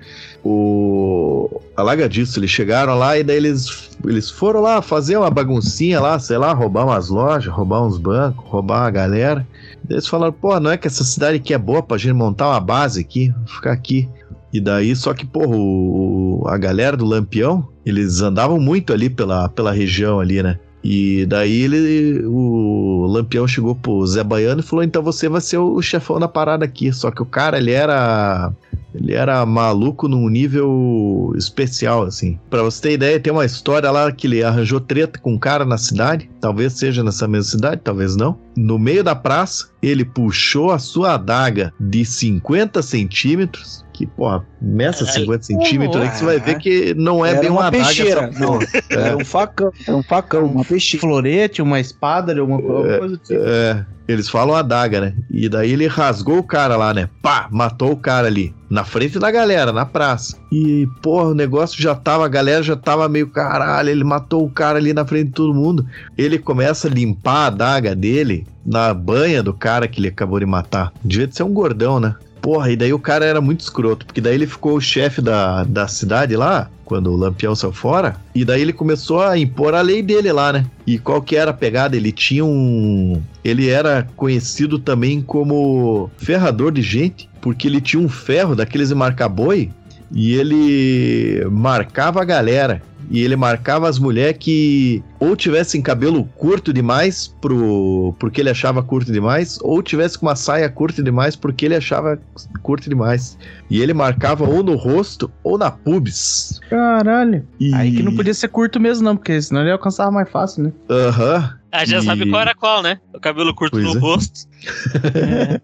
O 0.45 1.61
Alaga 1.77 2.09
disso, 2.09 2.39
eles 2.39 2.51
chegaram 2.51 2.95
lá 2.99 3.19
e 3.19 3.23
daí 3.23 3.37
eles, 3.37 3.90
eles 4.05 4.31
foram 4.31 4.61
lá 4.61 4.81
fazer 4.81 5.17
uma 5.17 5.31
baguncinha 5.31 6.01
lá, 6.01 6.19
sei 6.19 6.39
lá, 6.39 6.53
roubar 6.53 6.87
umas 6.87 7.09
lojas, 7.09 7.53
roubar 7.53 7.83
uns 7.85 7.99
bancos, 7.99 8.45
roubar 8.49 8.87
a 8.87 8.91
galera. 8.91 9.47
Eles 9.89 10.07
falaram, 10.07 10.33
pô, 10.33 10.59
não 10.59 10.71
é 10.71 10.77
que 10.77 10.87
essa 10.87 11.05
cidade 11.05 11.37
aqui 11.37 11.53
é 11.53 11.59
boa 11.59 11.83
pra 11.83 11.99
gente 11.99 12.13
montar 12.13 12.49
uma 12.49 12.61
base 12.61 13.01
aqui, 13.01 13.33
ficar 13.47 13.73
aqui. 13.73 14.09
E 14.53 14.61
daí, 14.61 14.95
só 14.97 15.15
que, 15.15 15.25
porra, 15.25 15.57
o, 15.57 16.45
a 16.47 16.59
galera 16.59 16.97
do 16.97 17.05
Lampião, 17.05 17.69
eles 17.87 18.21
andavam 18.21 18.59
muito 18.59 18.93
ali 18.93 19.09
pela, 19.09 19.49
pela 19.49 19.73
região 19.73 20.19
ali, 20.19 20.43
né? 20.43 20.59
E 20.83 21.27
daí 21.27 21.63
ele, 21.63 22.25
o 22.27 23.07
Lampião 23.07 23.47
chegou 23.47 23.75
pro 23.75 24.07
Zé 24.07 24.25
Baiano 24.25 24.61
e 24.61 24.65
falou: 24.65 24.83
então 24.83 25.03
você 25.03 25.29
vai 25.29 25.41
ser 25.41 25.59
o 25.59 25.81
chefão 25.83 26.19
da 26.19 26.29
parada 26.29 26.65
aqui. 26.65 26.93
Só 26.93 27.11
que 27.11 27.23
o 27.23 27.27
cara, 27.27 27.59
ele 27.59 27.73
era. 27.73 28.53
Ele 28.93 29.13
era 29.15 29.47
maluco 29.47 30.09
num 30.09 30.29
nível 30.29 31.33
especial, 31.37 32.03
assim. 32.03 32.37
Pra 32.51 32.61
você 32.65 32.83
ter 32.83 32.93
ideia, 32.95 33.21
tem 33.21 33.33
uma 33.33 33.45
história 33.45 33.89
lá 33.89 34.11
que 34.11 34.27
ele 34.27 34.43
arranjou 34.43 34.81
treta 34.81 35.17
com 35.17 35.35
um 35.35 35.39
cara 35.39 35.65
na 35.65 35.79
cidade. 35.79 36.29
Talvez 36.41 36.73
seja 36.73 37.05
nessa 37.05 37.29
mesma 37.29 37.53
cidade, 37.53 37.83
talvez 37.85 38.17
não. 38.17 38.37
No 38.57 38.81
meio 38.81 39.05
da 39.05 39.15
praça, 39.15 39.69
ele 39.81 40.05
puxou 40.05 40.73
a 40.73 40.79
sua 40.81 41.15
adaga 41.15 41.73
de 41.79 42.05
50 42.05 42.83
centímetros. 42.83 43.85
Que, 44.01 44.07
porra, 44.07 44.43
meça 44.63 45.05
Caralho. 45.05 45.25
50 45.25 45.43
centímetros 45.45 46.03
aí 46.03 46.09
que 46.09 46.17
você 46.17 46.25
vai 46.25 46.41
ver 46.41 46.59
que 46.59 46.95
não 46.95 47.23
é 47.25 47.39
bem 47.39 47.51
uma, 47.51 47.61
uma 47.61 47.67
adaga. 47.67 47.85
peixeira. 47.85 48.21
essa 48.23 48.47
porra. 48.47 48.67
Era 48.89 49.17
um 49.19 49.25
facão, 49.27 49.73
era 49.87 49.97
um 49.97 50.03
facão, 50.03 50.45
uma 50.47 50.65
peixeira. 50.65 51.07
Florete, 51.07 51.61
uma 51.61 51.79
espada, 51.79 52.33
alguma 52.41 52.57
alguma 52.57 52.99
coisa 52.99 53.09
do 53.09 53.19
tipo. 53.19 53.43
É, 53.45 53.85
eles 54.09 54.27
falam 54.31 54.57
adaga, 54.57 55.03
né? 55.03 55.15
E 55.31 55.51
daí 55.51 55.73
ele 55.73 55.87
rasgou 55.87 56.39
o 56.39 56.43
cara 56.43 56.79
lá, 56.79 56.95
né? 56.95 57.11
Pá, 57.21 57.47
matou 57.51 57.93
o 57.93 57.97
cara 57.97 58.27
ali. 58.27 58.55
Na 58.71 58.85
frente 58.85 59.19
da 59.19 59.31
galera, 59.31 59.71
na 59.71 59.85
praça. 59.85 60.39
E, 60.51 60.89
porra, 61.03 61.29
o 61.29 61.35
negócio 61.35 61.81
já 61.81 61.95
tava, 61.95 62.25
a 62.25 62.29
galera 62.29 62.63
já 62.63 62.77
tava 62.77 63.07
meio 63.07 63.29
caralho. 63.29 63.91
Ele 63.91 64.03
matou 64.03 64.47
o 64.47 64.51
cara 64.51 64.79
ali 64.79 64.95
na 64.95 65.05
frente 65.05 65.27
de 65.27 65.33
todo 65.33 65.53
mundo. 65.53 65.87
Ele 66.17 66.39
começa 66.39 66.89
a 66.89 66.91
limpar 66.91 67.35
a 67.35 67.47
adaga 67.49 67.95
dele 67.95 68.47
na 68.65 68.95
banha 68.95 69.43
do 69.43 69.53
cara 69.53 69.87
que 69.87 70.01
ele 70.01 70.09
acabou 70.09 70.41
de 70.41 70.47
matar. 70.47 70.91
Devia 71.05 71.27
de 71.27 71.37
ser 71.37 71.43
um 71.43 71.53
gordão, 71.53 72.01
né? 72.01 72.15
Porra, 72.41 72.71
e 72.71 72.77
daí 72.77 72.93
o 72.93 72.99
cara 72.99 73.25
era 73.25 73.41
muito 73.41 73.61
escroto, 73.61 74.07
porque 74.07 74.21
daí 74.21 74.35
ele 74.35 74.47
ficou 74.47 74.77
o 74.77 74.81
chefe 74.81 75.21
da, 75.21 75.65
da 75.65 75.87
cidade 75.87 76.37
lá, 76.37 76.71
quando 76.85 77.13
o 77.13 77.17
Lampião 77.17 77.55
saiu 77.55 77.73
fora, 77.73 78.17
e 78.35 78.45
daí 78.45 78.63
ele 78.63 78.73
começou 78.73 79.23
a 79.23 79.39
impor 79.39 79.75
a 79.75 79.81
lei 79.81 80.03
dele 80.03 80.33
lá, 80.33 80.53
né? 80.53 80.67
E 80.87 80.99
qual 80.99 81.23
que 81.23 81.37
era 81.37 81.53
a 81.53 81.55
pegada? 81.55 81.97
Ele 81.97 82.11
tinha 82.11 82.45
um. 82.45 83.23
Ele 83.45 83.69
era 83.69 84.09
conhecido 84.17 84.79
também 84.79 85.23
como 85.23 86.11
ferrador 86.19 86.73
de 86.73 86.83
gente, 86.83 87.29
porque 87.41 87.69
ele 87.69 87.81
tinha 87.81 88.03
um 88.03 88.09
ferro 88.09 88.57
daqueles 88.57 88.89
de 88.89 88.95
marcar 88.95 89.29
boi 89.29 89.71
e 90.13 90.35
ele 90.35 91.45
marcava 91.51 92.21
a 92.21 92.25
galera. 92.25 92.83
E 93.11 93.23
ele 93.23 93.35
marcava 93.35 93.89
as 93.89 93.99
mulheres 93.99 94.37
que 94.39 95.03
ou 95.19 95.35
tivessem 95.35 95.83
cabelo 95.83 96.25
curto 96.37 96.73
demais 96.73 97.35
pro, 97.41 98.15
porque 98.19 98.41
ele 98.41 98.51
achava 98.51 98.83
curto 98.83 99.11
demais, 99.11 99.59
ou 99.63 99.83
tivesse 99.83 100.17
com 100.17 100.27
uma 100.27 100.37
saia 100.37 100.69
curta 100.69 101.03
demais 101.03 101.35
porque 101.35 101.67
ele 101.67 101.75
achava 101.75 102.19
curto 102.63 102.89
demais. 102.89 103.37
E 103.69 103.83
ele 103.83 103.93
marcava 103.93 104.45
ou 104.45 104.63
no 104.63 104.77
rosto 104.77 105.31
ou 105.43 105.59
na 105.59 105.71
pubis. 105.71 106.61
Caralho. 106.71 107.45
E... 107.59 107.75
Aí 107.75 107.97
que 107.97 108.03
não 108.03 108.15
podia 108.15 108.33
ser 108.33 108.49
curto 108.49 108.79
mesmo, 108.79 109.05
não, 109.05 109.17
porque 109.17 109.43
senão 109.43 109.63
ele 109.63 109.73
alcançava 109.73 110.11
mais 110.11 110.31
fácil, 110.31 110.65
né? 110.65 110.73
Aham. 110.89 111.60
Ah, 111.73 111.85
já 111.85 111.99
E- 111.99 112.03
sabe 112.03 112.29
qual 112.29 112.43
era 112.43 112.55
qual, 112.55 112.83
né? 112.83 112.99
O 113.15 113.21
cabelo 113.21 113.55
curto 113.55 113.73
Pois 113.81 113.85
no 113.85 113.97
é. 113.97 114.01
rosto. 114.01 114.49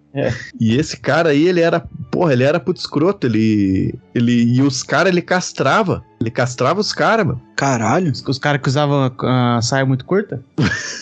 E 0.58 0.74
esse 0.74 0.96
cara 0.96 1.28
aí, 1.28 1.46
ele 1.46 1.60
era, 1.60 1.80
porra, 2.10 2.32
ele 2.32 2.42
era 2.42 2.58
puto 2.58 2.80
escroto, 2.80 3.26
ele, 3.26 3.94
ele 4.14 4.54
e 4.54 4.62
os 4.62 4.82
caras 4.82 5.12
ele 5.12 5.20
castrava, 5.20 6.02
ele 6.18 6.30
castrava 6.30 6.80
os 6.80 6.90
caras, 6.94 7.26
mano. 7.26 7.42
Caralho. 7.54 8.10
Os, 8.10 8.24
os 8.26 8.38
caras 8.38 8.62
que 8.62 8.68
usavam 8.68 9.12
a, 9.20 9.56
a 9.58 9.62
saia 9.62 9.84
muito 9.84 10.04
curta? 10.06 10.42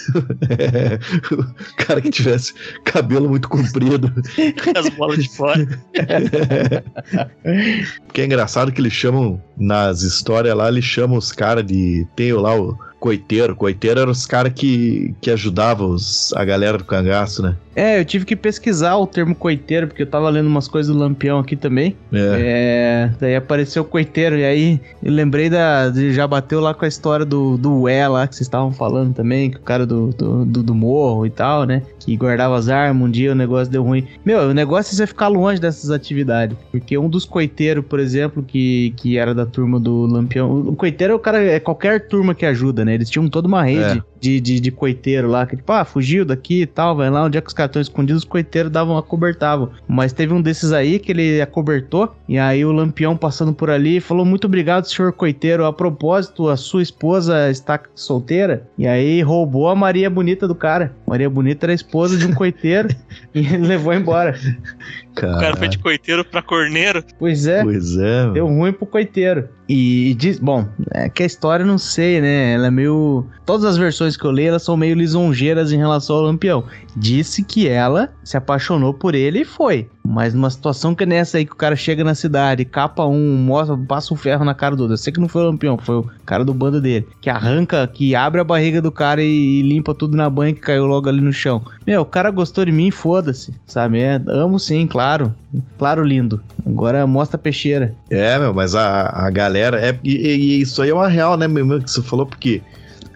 É, 0.50 0.98
o 1.34 1.44
cara 1.86 2.00
que 2.02 2.10
tivesse 2.10 2.52
cabelo 2.84 3.26
muito 3.28 3.48
comprido. 3.48 4.12
com 4.12 4.72
as 4.78 4.88
bolas 4.90 5.22
de 5.22 5.28
fora. 5.34 5.66
Porque 8.06 8.20
é 8.20 8.24
engraçado 8.24 8.70
que 8.72 8.80
eles 8.80 8.92
chamam, 8.92 9.42
nas 9.56 10.02
histórias 10.02 10.54
lá, 10.56 10.68
eles 10.68 10.84
chamam 10.84 11.16
os 11.18 11.32
caras 11.32 11.64
de. 11.64 12.06
Tem 12.14 12.32
lá 12.34 12.54
o 12.58 12.76
coiteiro. 13.04 13.54
Coiteiro 13.54 14.00
eram 14.00 14.12
os 14.12 14.24
caras 14.24 14.50
que, 14.54 15.14
que 15.20 15.30
ajudavam 15.30 15.90
os- 15.90 16.32
a 16.34 16.42
galera 16.42 16.78
do 16.78 16.84
cangaço, 16.84 17.42
né? 17.42 17.54
É, 17.76 17.98
eu 17.98 18.04
tive 18.04 18.24
que 18.24 18.36
pesquisar 18.36 18.96
o 18.96 19.06
termo 19.06 19.34
coiteiro, 19.34 19.88
porque 19.88 20.02
eu 20.02 20.06
tava 20.06 20.30
lendo 20.30 20.46
umas 20.46 20.68
coisas 20.68 20.94
do 20.94 20.98
Lampião 20.98 21.40
aqui 21.40 21.56
também. 21.56 21.96
É. 22.12 22.18
É, 22.40 23.10
daí 23.20 23.34
apareceu 23.36 23.82
o 23.82 23.84
coiteiro, 23.84 24.36
e 24.38 24.44
aí 24.44 24.80
eu 25.02 25.12
lembrei 25.12 25.50
da. 25.50 25.90
de- 25.90 26.12
Já 26.14 26.26
bateu 26.26 26.60
lá 26.60 26.72
com 26.72 26.84
a 26.84 26.88
história 26.88 27.26
do, 27.26 27.58
do 27.58 27.82
Ué 27.82 28.06
lá, 28.08 28.26
que 28.28 28.36
vocês 28.36 28.46
estavam 28.46 28.72
falando 28.72 29.12
também, 29.12 29.50
que 29.50 29.56
o 29.56 29.60
cara 29.60 29.84
do, 29.84 30.10
do, 30.12 30.44
do, 30.44 30.62
do 30.62 30.74
morro 30.74 31.26
e 31.26 31.30
tal, 31.30 31.64
né? 31.64 31.82
Que 31.98 32.16
guardava 32.16 32.56
as 32.56 32.68
armas, 32.68 33.06
um 33.08 33.10
dia 33.10 33.32
o 33.32 33.34
negócio 33.34 33.70
deu 33.70 33.82
ruim. 33.82 34.06
Meu, 34.24 34.50
o 34.50 34.54
negócio 34.54 34.92
é 34.94 34.96
você 34.96 35.06
ficar 35.06 35.26
longe 35.28 35.60
dessas 35.60 35.90
atividades. 35.90 36.56
Porque 36.70 36.96
um 36.96 37.08
dos 37.08 37.24
coiteiros, 37.24 37.84
por 37.84 37.98
exemplo, 37.98 38.42
que, 38.42 38.94
que 38.96 39.18
era 39.18 39.34
da 39.34 39.44
turma 39.44 39.80
do 39.80 40.06
Lampião. 40.06 40.60
O 40.60 40.76
coiteiro 40.76 41.12
é 41.12 41.16
o 41.16 41.18
cara, 41.18 41.42
é 41.42 41.58
qualquer 41.58 42.06
turma 42.06 42.34
que 42.36 42.46
ajuda, 42.46 42.84
né? 42.84 42.93
Eles 42.94 43.10
tinham 43.10 43.28
toda 43.28 43.46
uma 43.48 43.62
rede 43.64 43.98
É. 43.98 44.02
de, 44.20 44.40
de, 44.40 44.60
de 44.60 44.70
coiteiro 44.70 45.28
lá, 45.28 45.46
que 45.46 45.56
tipo, 45.56 45.70
ah, 45.72 45.84
fugiu 45.84 46.24
daqui 46.24 46.62
e 46.62 46.66
tal, 46.66 46.96
vai 46.96 47.10
lá 47.10 47.24
onde 47.24 47.36
é 47.36 47.40
que 47.40 47.48
os 47.48 47.54
caras 47.54 47.70
estão 47.70 47.82
escondidos, 47.82 48.22
os 48.22 48.28
coiteiros 48.28 48.70
davam, 48.70 48.96
acobertavam. 48.96 49.70
Mas 49.86 50.12
teve 50.12 50.32
um 50.32 50.40
desses 50.40 50.72
aí 50.72 50.98
que 50.98 51.12
ele 51.12 51.40
acobertou, 51.40 52.14
e 52.28 52.38
aí 52.38 52.64
o 52.64 52.72
Lampião 52.72 53.16
passando 53.16 53.52
por 53.52 53.70
ali 53.70 54.00
falou: 54.00 54.24
Muito 54.24 54.46
obrigado, 54.46 54.84
senhor 54.86 55.12
coiteiro. 55.12 55.64
A 55.66 55.72
propósito, 55.72 56.48
a 56.48 56.56
sua 56.56 56.82
esposa 56.82 57.50
está 57.50 57.80
solteira, 57.94 58.66
e 58.78 58.86
aí 58.86 59.20
roubou 59.22 59.68
a 59.68 59.74
Maria 59.74 60.08
Bonita 60.08 60.46
do 60.48 60.54
cara. 60.54 60.92
Maria 61.06 61.28
Bonita 61.28 61.66
era 61.66 61.72
a 61.72 61.74
esposa 61.74 62.16
de 62.16 62.26
um 62.26 62.32
coiteiro, 62.34 62.88
e 63.34 63.40
ele 63.40 63.58
levou 63.66 63.92
embora. 63.92 64.38
O 65.16 65.40
cara 65.40 65.56
foi 65.56 65.68
de 65.68 65.78
coiteiro 65.78 66.24
pra 66.24 66.42
corneiro. 66.42 67.02
Pois 67.18 67.46
é. 67.46 67.62
Pois 67.62 67.96
é, 67.96 68.22
mano. 68.22 68.32
Deu 68.32 68.46
ruim 68.46 68.72
pro 68.72 68.86
coiteiro. 68.86 69.48
E 69.68 70.14
diz, 70.14 70.38
bom, 70.38 70.68
é 70.92 71.08
que 71.08 71.22
a 71.22 71.26
história 71.26 71.62
eu 71.62 71.66
não 71.66 71.78
sei, 71.78 72.20
né? 72.20 72.52
Ela 72.54 72.66
é 72.66 72.70
meio. 72.70 73.26
Todas 73.46 73.64
as 73.64 73.76
versões 73.76 74.16
que 74.16 74.24
eu 74.24 74.32
li, 74.32 74.44
elas 74.44 74.62
são 74.62 74.76
meio 74.76 74.94
lisonjeiras 74.94 75.72
em 75.72 75.76
relação 75.76 76.16
ao 76.16 76.22
Lampião. 76.22 76.64
Disse 76.96 77.42
que 77.42 77.68
ela 77.68 78.12
se 78.22 78.36
apaixonou 78.36 78.92
por 78.92 79.14
ele 79.14 79.40
e 79.40 79.44
foi. 79.44 79.88
Mas 80.06 80.34
numa 80.34 80.50
situação 80.50 80.94
que 80.94 81.06
nessa 81.06 81.38
aí 81.38 81.46
que 81.46 81.52
o 81.52 81.56
cara 81.56 81.74
chega 81.74 82.04
na 82.04 82.14
cidade, 82.14 82.64
capa 82.64 83.06
um, 83.06 83.36
mostra, 83.36 83.76
passa 83.76 84.12
um 84.12 84.16
ferro 84.16 84.44
na 84.44 84.54
cara 84.54 84.76
do 84.76 84.80
outro. 84.80 84.94
Eu 84.94 84.98
sei 84.98 85.12
que 85.12 85.20
não 85.20 85.28
foi 85.28 85.42
o 85.42 85.46
Lampião, 85.46 85.78
foi 85.78 85.96
o 85.96 86.10
cara 86.26 86.44
do 86.44 86.52
bando 86.52 86.80
dele. 86.80 87.06
Que 87.22 87.30
arranca, 87.30 87.86
que 87.86 88.14
abre 88.14 88.40
a 88.40 88.44
barriga 88.44 88.82
do 88.82 88.92
cara 88.92 89.22
e, 89.22 89.60
e 89.60 89.62
limpa 89.62 89.94
tudo 89.94 90.16
na 90.16 90.28
banha 90.28 90.52
que 90.52 90.60
caiu 90.60 90.84
logo 90.84 91.08
ali 91.08 91.22
no 91.22 91.32
chão. 91.32 91.64
Meu, 91.86 92.02
o 92.02 92.06
cara 92.06 92.30
gostou 92.30 92.66
de 92.66 92.72
mim, 92.72 92.90
foda-se, 92.90 93.54
sabe? 93.66 94.00
É, 94.00 94.20
amo 94.28 94.58
sim, 94.58 94.86
claro. 94.86 95.34
Claro, 95.78 96.04
lindo. 96.04 96.42
Agora 96.66 97.06
mostra 97.06 97.36
a 97.36 97.40
peixeira. 97.40 97.94
É, 98.10 98.38
meu, 98.38 98.52
mas 98.52 98.74
a, 98.74 99.08
a 99.08 99.30
galera. 99.30 99.80
É, 99.80 99.98
e, 100.04 100.14
e 100.14 100.60
isso 100.60 100.82
aí 100.82 100.90
é 100.90 100.94
uma 100.94 101.08
real, 101.08 101.36
né, 101.36 101.48
meu, 101.48 101.80
que 101.80 101.90
você 101.90 102.02
falou, 102.02 102.26
porque 102.26 102.60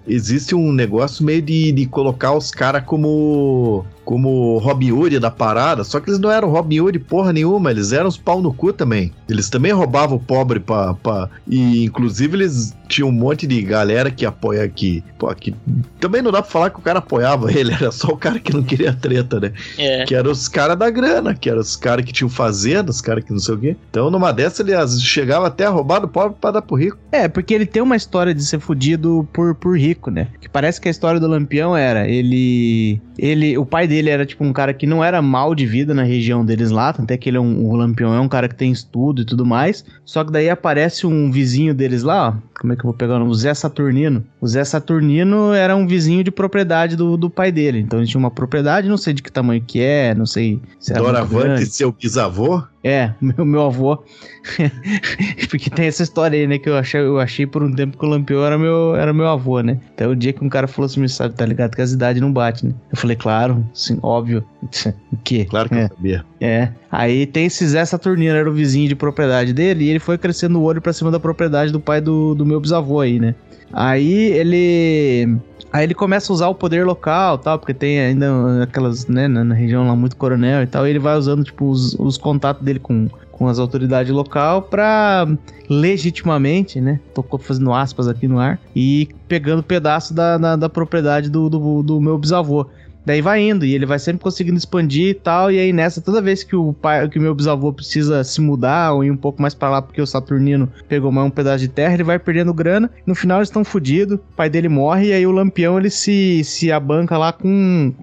existe 0.06 0.54
um 0.54 0.72
negócio 0.72 1.24
meio 1.24 1.42
de, 1.42 1.70
de 1.70 1.86
colocar 1.86 2.32
os 2.32 2.50
caras 2.50 2.82
como. 2.84 3.84
Como 4.08 4.56
Robin 4.56 4.90
Hood 4.90 5.18
da 5.18 5.30
parada, 5.30 5.84
só 5.84 6.00
que 6.00 6.08
eles 6.08 6.18
não 6.18 6.30
eram 6.30 6.48
Robin 6.48 6.80
Hood 6.80 6.98
porra 7.00 7.30
nenhuma, 7.30 7.70
eles 7.70 7.92
eram 7.92 8.08
os 8.08 8.16
pau 8.16 8.40
no 8.40 8.54
cu 8.54 8.72
também. 8.72 9.12
Eles 9.28 9.50
também 9.50 9.70
roubavam 9.70 10.16
o 10.16 10.20
pobre 10.20 10.58
pra, 10.58 10.94
pra. 10.94 11.28
E 11.46 11.84
inclusive 11.84 12.34
eles 12.34 12.74
tinham 12.88 13.10
um 13.10 13.12
monte 13.12 13.46
de 13.46 13.60
galera 13.60 14.10
que 14.10 14.24
apoia 14.24 14.64
aqui. 14.64 15.04
Pô, 15.18 15.32
que 15.34 15.54
também 16.00 16.22
não 16.22 16.32
dá 16.32 16.40
pra 16.40 16.50
falar 16.50 16.70
que 16.70 16.78
o 16.78 16.82
cara 16.82 17.00
apoiava 17.00 17.52
ele, 17.52 17.70
era 17.70 17.92
só 17.92 18.08
o 18.08 18.16
cara 18.16 18.38
que 18.38 18.50
não 18.50 18.62
queria 18.62 18.94
treta, 18.94 19.38
né? 19.38 19.52
É. 19.76 20.06
Que 20.06 20.14
eram 20.14 20.30
os 20.30 20.48
caras 20.48 20.78
da 20.78 20.88
grana, 20.88 21.34
que 21.34 21.50
eram 21.50 21.60
os 21.60 21.76
caras 21.76 22.02
que 22.02 22.12
tinham 22.12 22.30
fazenda, 22.30 22.90
os 22.90 23.02
caras 23.02 23.22
que 23.22 23.30
não 23.30 23.38
sei 23.38 23.54
o 23.54 23.58
quê. 23.58 23.76
Então, 23.90 24.10
numa 24.10 24.32
dessas, 24.32 24.66
ele 24.66 25.00
chegava 25.00 25.48
até 25.48 25.66
a 25.66 25.70
roubar 25.70 26.00
do 26.00 26.08
pobre 26.08 26.34
pra 26.40 26.50
dar 26.50 26.62
pro 26.62 26.76
rico. 26.76 26.96
É, 27.12 27.28
porque 27.28 27.52
ele 27.52 27.66
tem 27.66 27.82
uma 27.82 27.94
história 27.94 28.34
de 28.34 28.42
ser 28.42 28.58
fudido 28.58 29.28
por, 29.34 29.54
por 29.54 29.78
rico, 29.78 30.10
né? 30.10 30.28
Que 30.40 30.48
parece 30.48 30.80
que 30.80 30.88
a 30.88 30.90
história 30.90 31.20
do 31.20 31.28
Lampião 31.28 31.76
era, 31.76 32.08
ele. 32.08 33.00
ele 33.18 33.58
O 33.58 33.66
pai 33.66 33.86
dele 33.86 33.97
era 34.06 34.26
tipo 34.26 34.44
um 34.44 34.52
cara 34.52 34.72
que 34.72 34.86
não 34.86 35.02
era 35.02 35.20
mal 35.20 35.54
de 35.54 35.66
vida 35.66 35.94
na 35.94 36.02
região 36.02 36.44
deles 36.44 36.70
lá, 36.70 36.92
tanto 36.92 37.10
é 37.10 37.16
que 37.16 37.28
ele 37.28 37.36
é 37.36 37.40
um. 37.40 37.66
O 37.66 37.74
Lampião 37.74 38.14
é 38.14 38.20
um 38.20 38.28
cara 38.28 38.48
que 38.48 38.54
tem 38.54 38.70
estudo 38.70 39.22
e 39.22 39.24
tudo 39.24 39.44
mais. 39.44 39.84
Só 40.04 40.22
que 40.22 40.30
daí 40.30 40.48
aparece 40.48 41.06
um 41.06 41.30
vizinho 41.30 41.74
deles 41.74 42.02
lá, 42.02 42.28
ó. 42.28 42.48
Como 42.60 42.72
é 42.72 42.76
que 42.76 42.80
eu 42.80 42.84
vou 42.84 42.94
pegar 42.94 43.16
o 43.16 43.18
nome? 43.20 43.30
O 43.30 43.34
Zé 43.34 43.54
Saturnino. 43.54 44.24
O 44.40 44.46
Zé 44.46 44.64
Saturnino 44.64 45.52
era 45.52 45.74
um 45.76 45.86
vizinho 45.86 46.24
de 46.24 46.30
propriedade 46.30 46.96
do, 46.96 47.16
do 47.16 47.30
pai 47.30 47.52
dele. 47.52 47.80
Então 47.80 47.98
ele 47.98 48.08
tinha 48.08 48.18
uma 48.18 48.30
propriedade, 48.30 48.88
não 48.88 48.96
sei 48.96 49.14
de 49.14 49.22
que 49.22 49.30
tamanho 49.30 49.62
que 49.64 49.80
é, 49.80 50.14
não 50.14 50.26
sei 50.26 50.60
se 50.78 50.92
era 50.92 51.02
Doravante, 51.02 51.66
seu 51.66 51.92
bisavô. 51.92 52.62
É, 52.82 53.12
meu, 53.20 53.44
meu 53.44 53.62
avô. 53.62 54.02
Porque 55.50 55.70
tem 55.70 55.86
essa 55.86 56.02
história 56.02 56.38
aí, 56.38 56.46
né? 56.46 56.58
Que 56.58 56.68
eu 56.68 56.76
achei, 56.76 57.00
eu 57.00 57.18
achei 57.18 57.46
por 57.46 57.62
um 57.62 57.72
tempo 57.72 57.96
que 57.96 58.04
o 58.04 58.08
Lampião 58.08 58.44
era 58.44 58.58
meu, 58.58 58.96
era 58.96 59.12
meu 59.12 59.28
avô, 59.28 59.60
né? 59.60 59.78
Então 59.94 60.10
o 60.10 60.16
dia 60.16 60.32
que 60.32 60.44
um 60.44 60.48
cara 60.48 60.66
falou 60.66 60.86
assim, 60.86 61.06
sabe, 61.08 61.34
tá 61.34 61.46
ligado? 61.46 61.74
Que 61.74 61.82
as 61.82 61.92
idades 61.92 62.20
não 62.20 62.32
batem, 62.32 62.70
né? 62.70 62.74
Eu 62.90 62.96
falei, 62.96 63.16
claro, 63.16 63.64
sim, 63.72 63.98
óbvio. 64.02 64.44
o 65.12 65.16
quê? 65.24 65.46
Claro 65.48 65.68
que 65.68 65.74
é. 65.76 65.84
eu 65.84 65.88
sabia. 65.88 66.24
É. 66.40 66.68
Aí 66.90 67.26
tem 67.26 67.46
esse 67.46 67.66
Zé 67.66 67.84
Saturnino, 67.84 68.34
era 68.34 68.48
o 68.48 68.52
vizinho 68.52 68.88
de 68.88 68.94
propriedade 68.94 69.52
dele, 69.52 69.84
e 69.84 69.90
ele 69.90 69.98
foi 69.98 70.16
crescendo 70.16 70.58
o 70.58 70.62
olho 70.62 70.80
pra 70.80 70.92
cima 70.92 71.10
da 71.10 71.20
propriedade 71.20 71.72
do 71.72 71.80
pai 71.80 72.00
do, 72.00 72.34
do 72.34 72.46
meu 72.46 72.60
bisavô 72.60 73.00
aí, 73.00 73.18
né? 73.18 73.34
Aí 73.72 74.32
ele. 74.32 75.36
Aí 75.72 75.84
ele 75.84 75.94
começa 75.94 76.32
a 76.32 76.34
usar 76.34 76.48
o 76.48 76.54
poder 76.54 76.86
local 76.86 77.38
tal, 77.38 77.58
porque 77.58 77.74
tem 77.74 78.00
ainda 78.00 78.62
aquelas, 78.62 79.06
né, 79.06 79.28
na, 79.28 79.54
região 79.54 79.86
lá 79.86 79.94
muito 79.94 80.16
coronel 80.16 80.62
e 80.62 80.66
tal, 80.66 80.86
e 80.86 80.90
ele 80.90 80.98
vai 80.98 81.16
usando, 81.16 81.44
tipo, 81.44 81.68
os, 81.68 81.94
os 81.94 82.16
contatos 82.16 82.64
dele 82.64 82.78
com, 82.78 83.08
com 83.30 83.48
as 83.48 83.58
autoridades 83.58 84.10
local 84.12 84.62
pra 84.62 85.26
legitimamente, 85.68 86.80
né, 86.80 86.98
tô 87.14 87.22
fazendo 87.38 87.72
aspas 87.72 88.08
aqui 88.08 88.26
no 88.26 88.38
ar, 88.38 88.58
e 88.74 89.08
pegando 89.26 89.62
pedaço 89.62 90.14
da, 90.14 90.38
da, 90.38 90.56
da 90.56 90.68
propriedade 90.68 91.28
do, 91.28 91.50
do, 91.50 91.82
do 91.82 92.00
meu 92.00 92.16
bisavô. 92.16 92.66
Daí 93.08 93.22
vai 93.22 93.40
indo 93.40 93.64
e 93.64 93.74
ele 93.74 93.86
vai 93.86 93.98
sempre 93.98 94.22
conseguindo 94.22 94.58
expandir 94.58 95.08
e 95.08 95.14
tal. 95.14 95.50
E 95.50 95.58
aí 95.58 95.72
nessa, 95.72 96.02
toda 96.02 96.20
vez 96.20 96.44
que 96.44 96.54
o 96.54 96.74
pai, 96.74 97.08
que 97.08 97.18
o 97.18 97.22
meu 97.22 97.34
bisavô 97.34 97.72
precisa 97.72 98.22
se 98.22 98.38
mudar 98.38 98.92
ou 98.92 99.02
ir 99.02 99.10
um 99.10 99.16
pouco 99.16 99.40
mais 99.40 99.54
pra 99.54 99.70
lá 99.70 99.80
porque 99.80 100.02
o 100.02 100.06
Saturnino 100.06 100.70
pegou 100.86 101.10
mais 101.10 101.26
um 101.26 101.30
pedaço 101.30 101.60
de 101.60 101.68
terra, 101.68 101.94
ele 101.94 102.04
vai 102.04 102.18
perdendo 102.18 102.52
grana. 102.52 102.90
No 103.06 103.14
final 103.14 103.38
eles 103.38 103.48
estão 103.48 103.64
fodidos, 103.64 104.16
o 104.16 104.36
pai 104.36 104.50
dele 104.50 104.68
morre 104.68 105.06
e 105.06 105.12
aí 105.14 105.26
o 105.26 105.32
Lampião 105.32 105.78
ele 105.78 105.88
se, 105.88 106.44
se 106.44 106.70
abanca 106.70 107.16
lá 107.16 107.32
com 107.32 107.48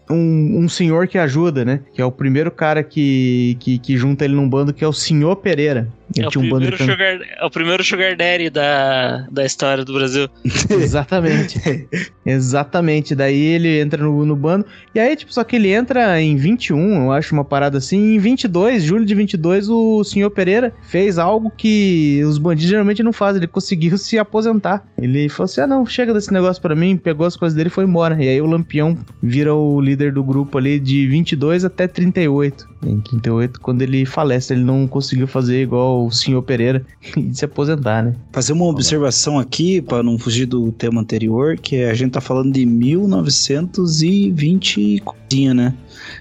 um, 0.09 0.59
um, 0.63 0.67
senhor 0.67 1.07
que 1.07 1.19
ajuda, 1.19 1.63
né? 1.63 1.81
Que 1.93 2.01
é 2.01 2.05
o 2.05 2.11
primeiro 2.11 2.49
cara 2.49 2.81
que, 2.81 3.57
que, 3.59 3.77
que 3.77 3.95
junta 3.95 4.25
ele 4.25 4.33
num 4.33 4.49
bando, 4.49 4.73
que 4.73 4.83
é 4.83 4.87
o 4.87 4.93
Senhor 4.93 5.35
Pereira. 5.35 5.87
Ele 6.15 6.25
É 6.25 6.27
o, 6.27 6.31
tinha 6.31 6.43
um 6.43 6.49
bando 6.49 6.65
de 6.65 6.71
primeiro 6.71 6.97
can- 6.97 7.13
sugar, 7.17 7.37
é 7.41 7.45
o 7.45 7.49
primeiro 7.49 7.83
Sugar 7.83 8.15
Daddy 8.15 8.49
da, 8.49 9.27
da 9.31 9.45
história 9.45 9.83
do 9.83 9.93
Brasil. 9.93 10.27
Exatamente. 10.69 11.87
Exatamente. 12.25 13.15
Daí 13.15 13.39
ele 13.39 13.79
entra 13.79 14.03
no, 14.03 14.25
no 14.25 14.35
bando. 14.35 14.65
E 14.95 14.99
aí, 14.99 15.13
tipo, 15.13 15.33
só 15.33 15.43
que 15.43 15.57
ele 15.57 15.73
entra 15.73 16.21
em 16.21 16.37
21, 16.37 17.03
eu 17.03 17.11
acho, 17.11 17.35
uma 17.35 17.43
parada 17.43 17.79
assim. 17.79 18.15
Em 18.15 18.17
22, 18.17 18.81
julho 18.81 19.05
de 19.05 19.13
22, 19.13 19.67
o 19.69 20.05
senhor 20.05 20.31
Pereira 20.31 20.73
fez 20.83 21.17
algo 21.17 21.51
que 21.51 22.23
os 22.25 22.37
bandidos 22.37 22.69
geralmente 22.69 23.03
não 23.03 23.11
fazem. 23.11 23.41
Ele 23.41 23.47
conseguiu 23.47 23.97
se 23.99 24.17
aposentar. 24.17 24.87
Ele 24.97 25.27
falou 25.27 25.45
assim: 25.45 25.59
ah, 25.59 25.67
não, 25.67 25.85
chega 25.85 26.13
desse 26.13 26.31
negócio 26.31 26.61
pra 26.61 26.73
mim. 26.77 26.95
Pegou 26.95 27.27
as 27.27 27.35
coisas 27.35 27.53
dele 27.53 27.67
e 27.67 27.71
foi 27.71 27.83
embora. 27.83 28.23
E 28.23 28.29
aí 28.29 28.41
o 28.41 28.45
Lampião 28.45 28.97
vira 29.21 29.53
o 29.53 29.81
líder 29.81 30.13
do 30.13 30.23
grupo 30.23 30.57
ali 30.57 30.79
de 30.79 31.05
22 31.07 31.65
até 31.65 31.89
38. 31.89 32.65
Em 32.85 32.99
38, 32.99 33.59
quando 33.59 33.81
ele 33.81 34.05
falece, 34.05 34.53
ele 34.53 34.63
não 34.63 34.85
conseguiu 34.87 35.25
fazer 35.27 35.63
igual 35.63 36.05
o 36.05 36.11
senhor 36.11 36.43
Pereira 36.43 36.85
e 37.17 37.33
se 37.33 37.43
aposentar, 37.45 38.03
né? 38.03 38.13
Fazer 38.31 38.53
uma 38.53 38.65
observação 38.65 39.39
aqui, 39.39 39.81
para 39.81 40.03
não 40.03 40.17
fugir 40.17 40.45
do 40.45 40.71
tema 40.71 41.01
anterior, 41.01 41.57
que 41.57 41.83
a 41.83 41.93
gente 41.93 42.11
tá 42.11 42.21
falando 42.21 42.53
de 42.53 42.65
1920 42.65 45.03
coisinha, 45.03 45.53
né? 45.53 45.73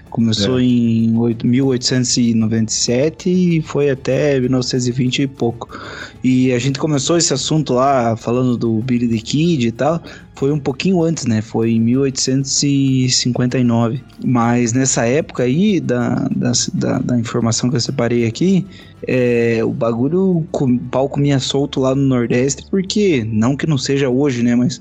Começou 0.09 0.59
É. 0.59 0.63
em 0.63 1.15
oito- 1.17 1.45
1897 1.45 3.29
e 3.29 3.61
foi 3.61 3.89
até 3.89 4.39
1920 4.39 5.23
e 5.23 5.27
pouco. 5.27 5.67
E 6.23 6.51
a 6.53 6.59
gente 6.59 6.79
começou 6.79 7.17
esse 7.17 7.33
assunto 7.33 7.73
lá 7.73 8.15
falando 8.15 8.55
do 8.57 8.79
Billy 8.81 9.07
the 9.07 9.17
Kid 9.17 9.67
e 9.67 9.71
tal. 9.71 10.01
Foi 10.35 10.51
um 10.51 10.59
pouquinho 10.59 11.01
antes, 11.01 11.25
né? 11.25 11.41
Foi 11.41 11.71
em 11.71 11.79
1859. 11.79 14.01
Mas 14.23 14.73
nessa 14.73 15.05
época 15.05 15.43
aí, 15.43 15.79
da, 15.79 16.27
da, 16.35 16.51
da, 16.73 16.99
da 16.99 17.19
informação 17.19 17.69
que 17.69 17.75
eu 17.75 17.79
separei 17.81 18.25
aqui, 18.25 18.65
é, 19.07 19.63
o 19.63 19.71
bagulho, 19.71 20.45
o 20.51 20.79
pau 20.89 21.09
comia 21.09 21.39
solto 21.39 21.79
lá 21.79 21.93
no 21.93 22.01
Nordeste, 22.01 22.65
porque, 22.69 23.25
não 23.29 23.55
que 23.55 23.67
não 23.67 23.77
seja 23.77 24.09
hoje, 24.09 24.41
né? 24.41 24.55
Mas 24.55 24.79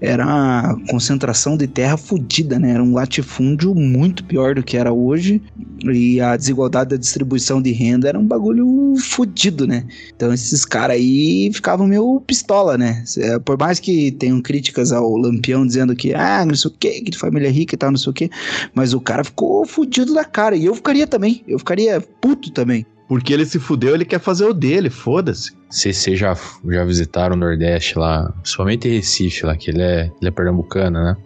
era 0.00 0.24
uma 0.24 0.78
concentração 0.88 1.56
de 1.56 1.66
terra 1.66 1.96
fodida, 1.96 2.58
né? 2.58 2.72
Era 2.72 2.82
um 2.82 2.92
latifúndio 2.92 3.74
muito 3.74 4.24
pior 4.24 4.54
do 4.54 4.62
que 4.62 4.76
era 4.76 4.92
hoje. 4.92 5.42
E 5.82 6.20
a 6.20 6.36
desigualdade 6.36 6.90
da 6.90 6.96
distribuição 6.96 7.60
de 7.60 7.72
renda 7.72 8.08
era 8.08 8.18
um 8.18 8.26
bagulho 8.26 8.94
fodido, 8.98 9.66
né? 9.66 9.84
Então 10.14 10.32
esses 10.32 10.64
caras 10.64 10.96
aí 10.96 11.50
ficavam 11.52 11.86
meio 11.86 12.20
pistola, 12.26 12.76
né? 12.76 13.02
É, 13.18 13.38
Por 13.38 13.58
mais 13.58 13.80
que 13.80 14.12
tenham 14.12 14.40
críticas 14.40 14.92
ao 14.92 15.16
Lampião 15.16 15.66
dizendo 15.66 15.96
que, 15.96 16.14
ah, 16.14 16.44
não 16.44 16.54
sei 16.54 16.70
o 16.70 16.74
que, 16.74 17.00
que 17.00 17.10
de 17.10 17.18
família 17.18 17.50
rica 17.50 17.74
e 17.74 17.78
tal, 17.78 17.90
não 17.90 17.98
sei 17.98 18.10
o 18.10 18.14
que. 18.14 18.30
Mas 18.74 18.92
o 18.94 19.00
cara 19.00 19.24
ficou 19.24 19.66
fudido 19.66 20.14
da 20.14 20.24
cara. 20.24 20.54
E 20.54 20.66
eu 20.66 20.74
ficaria 20.74 21.06
também. 21.06 21.42
Eu 21.48 21.58
ficaria 21.58 22.00
puto 22.20 22.50
também. 22.50 22.86
Porque 23.08 23.32
ele 23.32 23.44
se 23.44 23.58
fudeu, 23.58 23.94
ele 23.94 24.04
quer 24.04 24.18
fazer 24.18 24.44
o 24.44 24.54
dele, 24.54 24.88
foda-se. 24.88 25.52
Se 25.70 25.92
vocês 25.92 26.18
já, 26.18 26.34
já 26.70 26.84
visitaram 26.84 27.34
o 27.36 27.38
Nordeste 27.38 27.98
lá, 27.98 28.30
principalmente 28.40 28.88
Recife 28.88 29.44
lá, 29.44 29.56
que 29.56 29.70
ele 29.70 29.82
é, 29.82 30.10
ele 30.20 30.28
é 30.28 30.30
pernambucano, 30.30 31.02
né? 31.02 31.16